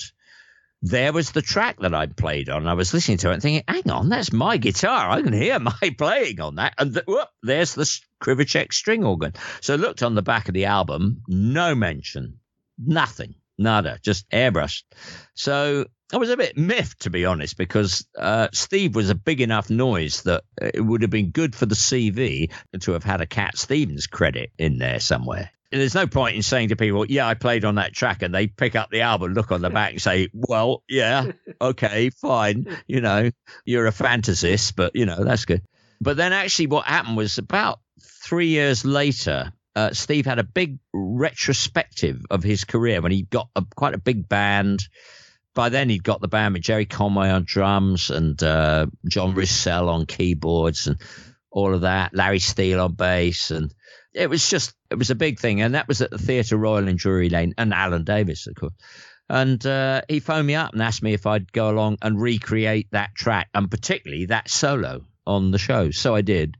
there 0.85 1.13
was 1.13 1.31
the 1.31 1.41
track 1.41 1.79
that 1.79 1.93
I 1.93 2.07
played 2.07 2.49
on. 2.49 2.67
I 2.67 2.73
was 2.73 2.93
listening 2.93 3.17
to 3.19 3.29
it 3.29 3.35
and 3.35 3.41
thinking, 3.41 3.63
hang 3.69 3.89
on, 3.89 4.09
that's 4.09 4.33
my 4.33 4.57
guitar. 4.57 5.09
I 5.09 5.21
can 5.21 5.31
hear 5.31 5.57
my 5.59 5.95
playing 5.97 6.41
on 6.41 6.55
that. 6.55 6.73
And 6.77 6.93
th- 6.93 7.05
whoop, 7.07 7.29
there's 7.41 7.73
the 7.73 7.89
Krivacek 8.21 8.73
string 8.73 9.05
organ. 9.05 9.31
So 9.61 9.75
I 9.75 9.77
looked 9.77 10.03
on 10.03 10.13
the 10.13 10.21
back 10.21 10.49
of 10.49 10.53
the 10.53 10.65
album, 10.65 11.23
no 11.25 11.73
mention, 11.73 12.39
nothing, 12.77 13.35
nada, 13.57 13.99
just 14.01 14.29
airbrushed. 14.29 14.83
So 15.35 15.85
I 16.13 16.17
was 16.17 16.29
a 16.29 16.37
bit 16.37 16.57
miffed, 16.57 17.01
to 17.01 17.09
be 17.09 17.25
honest, 17.25 17.57
because 17.57 18.05
uh, 18.17 18.49
Steve 18.53 18.95
was 18.95 19.09
a 19.09 19.15
big 19.15 19.41
enough 19.41 19.69
noise 19.69 20.21
that 20.23 20.43
it 20.61 20.81
would 20.81 21.01
have 21.01 21.11
been 21.11 21.31
good 21.31 21.55
for 21.55 21.65
the 21.65 21.75
CV 21.75 22.51
to 22.81 22.91
have 22.91 23.03
had 23.03 23.21
a 23.21 23.25
Cat 23.25 23.57
Stevens 23.57 24.07
credit 24.07 24.51
in 24.57 24.77
there 24.77 24.99
somewhere. 24.99 25.49
And 25.71 25.81
there's 25.81 25.95
no 25.95 26.05
point 26.05 26.35
in 26.35 26.43
saying 26.43 26.69
to 26.69 26.75
people, 26.75 27.03
yeah, 27.07 27.27
I 27.27 27.33
played 27.33 27.65
on 27.65 27.75
that 27.75 27.93
track, 27.93 28.21
and 28.21 28.33
they 28.33 28.45
pick 28.45 28.75
up 28.75 28.91
the 28.91 29.01
album, 29.01 29.33
look 29.33 29.51
on 29.51 29.61
the 29.63 29.71
back, 29.71 29.93
and 29.93 30.01
say, 30.01 30.29
well, 30.31 30.83
yeah, 30.87 31.31
okay, 31.61 32.11
fine. 32.11 32.67
You 32.85 33.01
know, 33.01 33.31
you're 33.65 33.87
a 33.87 33.91
fantasist, 33.91 34.75
but, 34.75 34.95
you 34.95 35.07
know, 35.07 35.23
that's 35.23 35.45
good. 35.45 35.63
But 35.99 36.15
then 36.17 36.31
actually, 36.31 36.67
what 36.67 36.85
happened 36.85 37.17
was 37.17 37.39
about 37.39 37.79
three 38.23 38.49
years 38.49 38.85
later, 38.85 39.51
uh, 39.75 39.93
Steve 39.93 40.25
had 40.25 40.39
a 40.39 40.43
big 40.43 40.79
retrospective 40.93 42.21
of 42.29 42.43
his 42.43 42.63
career 42.63 43.01
when 43.01 43.11
he 43.11 43.23
got 43.23 43.49
a, 43.55 43.63
quite 43.75 43.93
a 43.93 43.99
big 43.99 44.27
band 44.27 44.87
by 45.53 45.69
then 45.69 45.89
he'd 45.89 46.03
got 46.03 46.19
the 46.19 46.27
band 46.27 46.53
with 46.53 46.63
Gerry 46.63 46.85
Conway 46.85 47.29
on 47.29 47.43
drums 47.45 48.09
and 48.09 48.41
uh, 48.41 48.87
John 49.07 49.35
Roussel 49.35 49.87
on 49.87 50.05
keyboards 50.05 50.87
and 50.87 50.97
all 51.53 51.73
of 51.73 51.81
that, 51.81 52.13
Larry 52.15 52.39
Steele 52.39 52.81
on 52.81 52.93
bass, 52.93 53.51
and 53.51 53.73
it 54.13 54.29
was 54.29 54.49
just 54.49 54.73
it 54.89 54.97
was 54.97 55.11
a 55.11 55.15
big 55.15 55.39
thing, 55.39 55.61
and 55.61 55.75
that 55.75 55.87
was 55.87 56.01
at 56.01 56.11
the 56.11 56.17
Theatre 56.17 56.57
Royal 56.57 56.87
in 56.87 56.95
Drury 56.95 57.29
Lane, 57.29 57.53
and 57.57 57.71
Alun 57.71 58.03
Davies, 58.03 58.47
of 58.47 58.55
course. 58.55 58.73
And 59.29 59.63
uh, 59.65 60.01
he 60.09 60.19
phoned 60.19 60.47
me 60.47 60.55
up 60.55 60.73
and 60.73 60.81
asked 60.81 61.01
me 61.01 61.13
if 61.13 61.25
I'd 61.25 61.51
go 61.53 61.69
along 61.69 61.99
and 62.01 62.19
recreate 62.19 62.87
that 62.91 63.15
track, 63.15 63.49
and 63.53 63.69
particularly 63.69 64.25
that 64.25 64.49
solo 64.49 65.05
on 65.25 65.51
the 65.51 65.59
show. 65.59 65.91
So 65.91 66.15
I 66.15 66.21
did. 66.21 66.57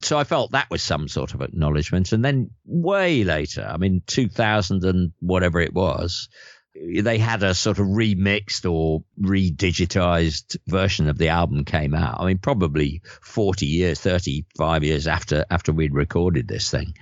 So 0.00 0.16
I 0.16 0.24
felt 0.24 0.52
that 0.52 0.70
was 0.70 0.82
some 0.82 1.08
sort 1.08 1.34
of 1.34 1.40
acknowledgement. 1.40 2.12
And 2.12 2.24
then 2.24 2.50
way 2.64 3.24
later, 3.24 3.68
I 3.68 3.76
mean, 3.78 4.02
2000 4.06 4.84
and 4.84 5.12
whatever 5.18 5.60
it 5.60 5.74
was, 5.74 6.28
they 6.74 7.18
had 7.18 7.42
a 7.42 7.54
sort 7.54 7.78
of 7.78 7.86
remixed 7.86 8.70
or 8.70 9.02
redigitized 9.20 10.56
version 10.66 11.08
of 11.08 11.18
the 11.18 11.28
album 11.28 11.64
came 11.64 11.94
out. 11.94 12.20
I 12.20 12.26
mean, 12.26 12.38
probably 12.38 13.02
40 13.22 13.66
years, 13.66 14.00
35 14.00 14.84
years 14.84 15.06
after 15.06 15.44
after 15.50 15.72
we'd 15.72 15.94
recorded 15.94 16.46
this 16.46 16.70
thing. 16.70 16.94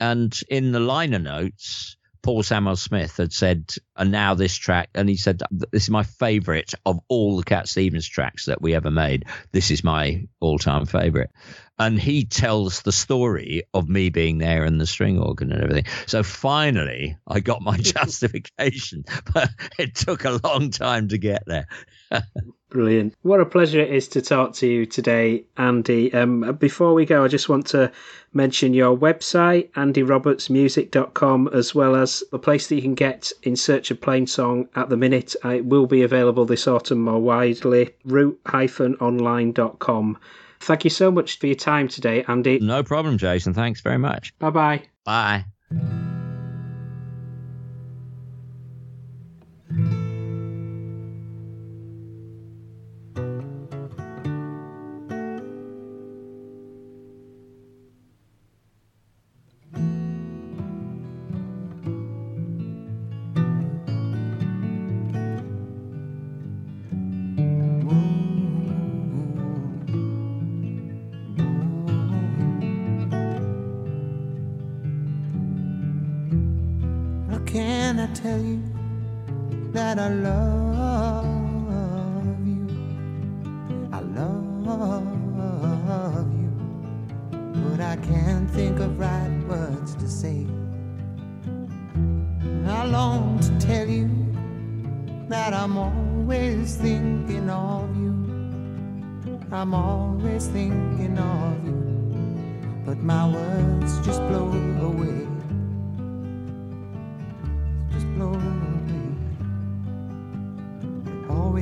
And 0.00 0.36
in 0.48 0.72
the 0.72 0.80
liner 0.80 1.20
notes, 1.20 1.96
Paul 2.24 2.42
Samwell-Smith 2.42 3.18
had 3.18 3.34
said, 3.34 3.74
and 3.94 4.10
now 4.10 4.32
this 4.32 4.56
track, 4.56 4.88
and 4.94 5.10
he 5.10 5.16
said, 5.16 5.42
this 5.50 5.82
is 5.82 5.90
my 5.90 6.04
favorite 6.04 6.72
of 6.86 6.98
all 7.06 7.36
the 7.36 7.44
Cat 7.44 7.68
Stevens 7.68 8.08
tracks 8.08 8.46
that 8.46 8.62
we 8.62 8.74
ever 8.74 8.90
made. 8.90 9.26
This 9.52 9.70
is 9.70 9.84
my 9.84 10.26
all 10.40 10.58
time 10.58 10.86
favorite. 10.86 11.30
And 11.78 12.00
he 12.00 12.24
tells 12.24 12.80
the 12.80 12.92
story 12.92 13.64
of 13.74 13.90
me 13.90 14.08
being 14.08 14.38
there 14.38 14.64
and 14.64 14.80
the 14.80 14.86
string 14.86 15.18
organ 15.18 15.52
and 15.52 15.62
everything. 15.62 15.84
So 16.06 16.22
finally, 16.22 17.18
I 17.28 17.40
got 17.40 17.60
my 17.60 17.76
justification, 17.80 19.04
but 19.34 19.50
it 19.78 19.94
took 19.94 20.24
a 20.24 20.40
long 20.42 20.70
time 20.70 21.08
to 21.08 21.18
get 21.18 21.42
there. 21.46 21.66
Brilliant. 22.74 23.14
What 23.22 23.40
a 23.40 23.46
pleasure 23.46 23.80
it 23.80 23.92
is 23.92 24.08
to 24.08 24.20
talk 24.20 24.52
to 24.54 24.66
you 24.66 24.84
today, 24.84 25.44
Andy. 25.56 26.12
Um, 26.12 26.56
before 26.58 26.92
we 26.92 27.06
go, 27.06 27.22
I 27.22 27.28
just 27.28 27.48
want 27.48 27.68
to 27.68 27.92
mention 28.32 28.74
your 28.74 28.98
website, 28.98 29.70
andyrobertsmusic.com, 29.74 31.50
as 31.54 31.72
well 31.72 31.94
as 31.94 32.24
the 32.32 32.38
place 32.40 32.66
that 32.66 32.74
you 32.74 32.82
can 32.82 32.96
get 32.96 33.30
In 33.44 33.54
Search 33.54 33.92
of 33.92 34.00
Plainsong 34.00 34.66
at 34.74 34.88
the 34.88 34.96
minute. 34.96 35.36
Uh, 35.44 35.50
It 35.50 35.66
will 35.66 35.86
be 35.86 36.02
available 36.02 36.46
this 36.46 36.66
autumn 36.66 37.02
more 37.02 37.22
widely, 37.22 37.90
root-online.com. 38.06 40.18
Thank 40.58 40.82
you 40.82 40.90
so 40.90 41.12
much 41.12 41.38
for 41.38 41.46
your 41.46 41.54
time 41.54 41.86
today, 41.86 42.24
Andy. 42.26 42.58
No 42.58 42.82
problem, 42.82 43.18
Jason. 43.18 43.54
Thanks 43.54 43.82
very 43.82 43.98
much. 43.98 44.36
Bye 44.40 44.50
bye 44.50 44.82
bye. 45.04 45.44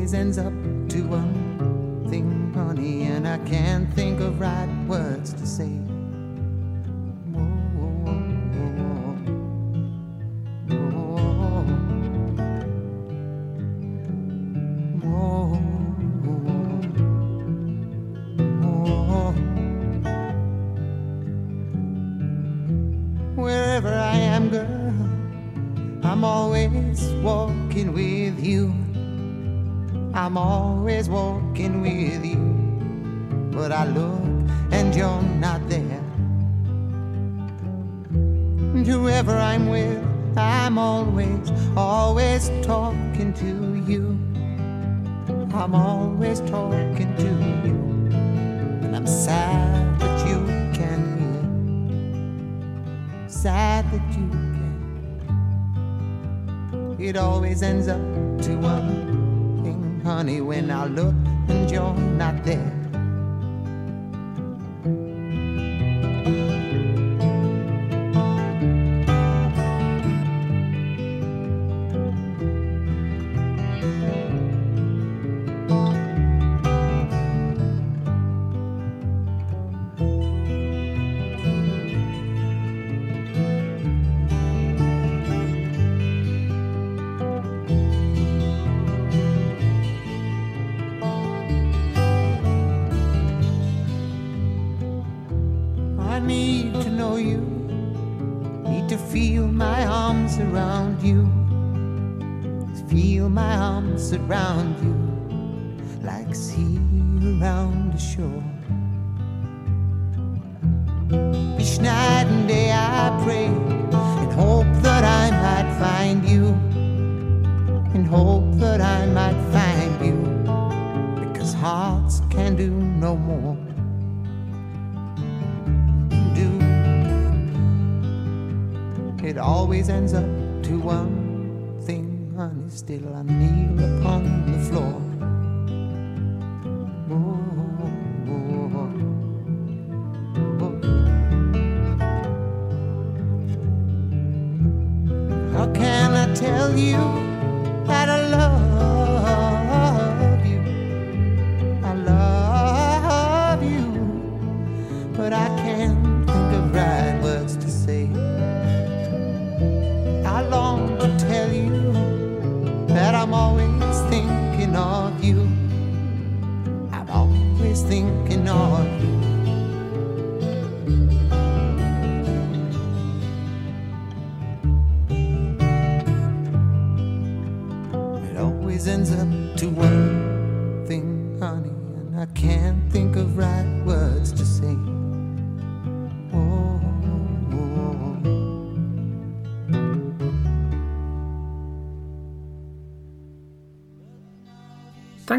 Always 0.02 0.14
ends 0.14 0.36
up 0.36 0.52
to 0.88 1.02
one 1.06 2.08
thing, 2.10 2.52
honey, 2.54 3.02
and 3.04 3.28
I 3.28 3.38
can't 3.48 3.88
think 3.94 4.18
of 4.18 4.40
right 4.40 4.68
words 4.88 5.32
to 5.34 5.46
say. 5.46 5.70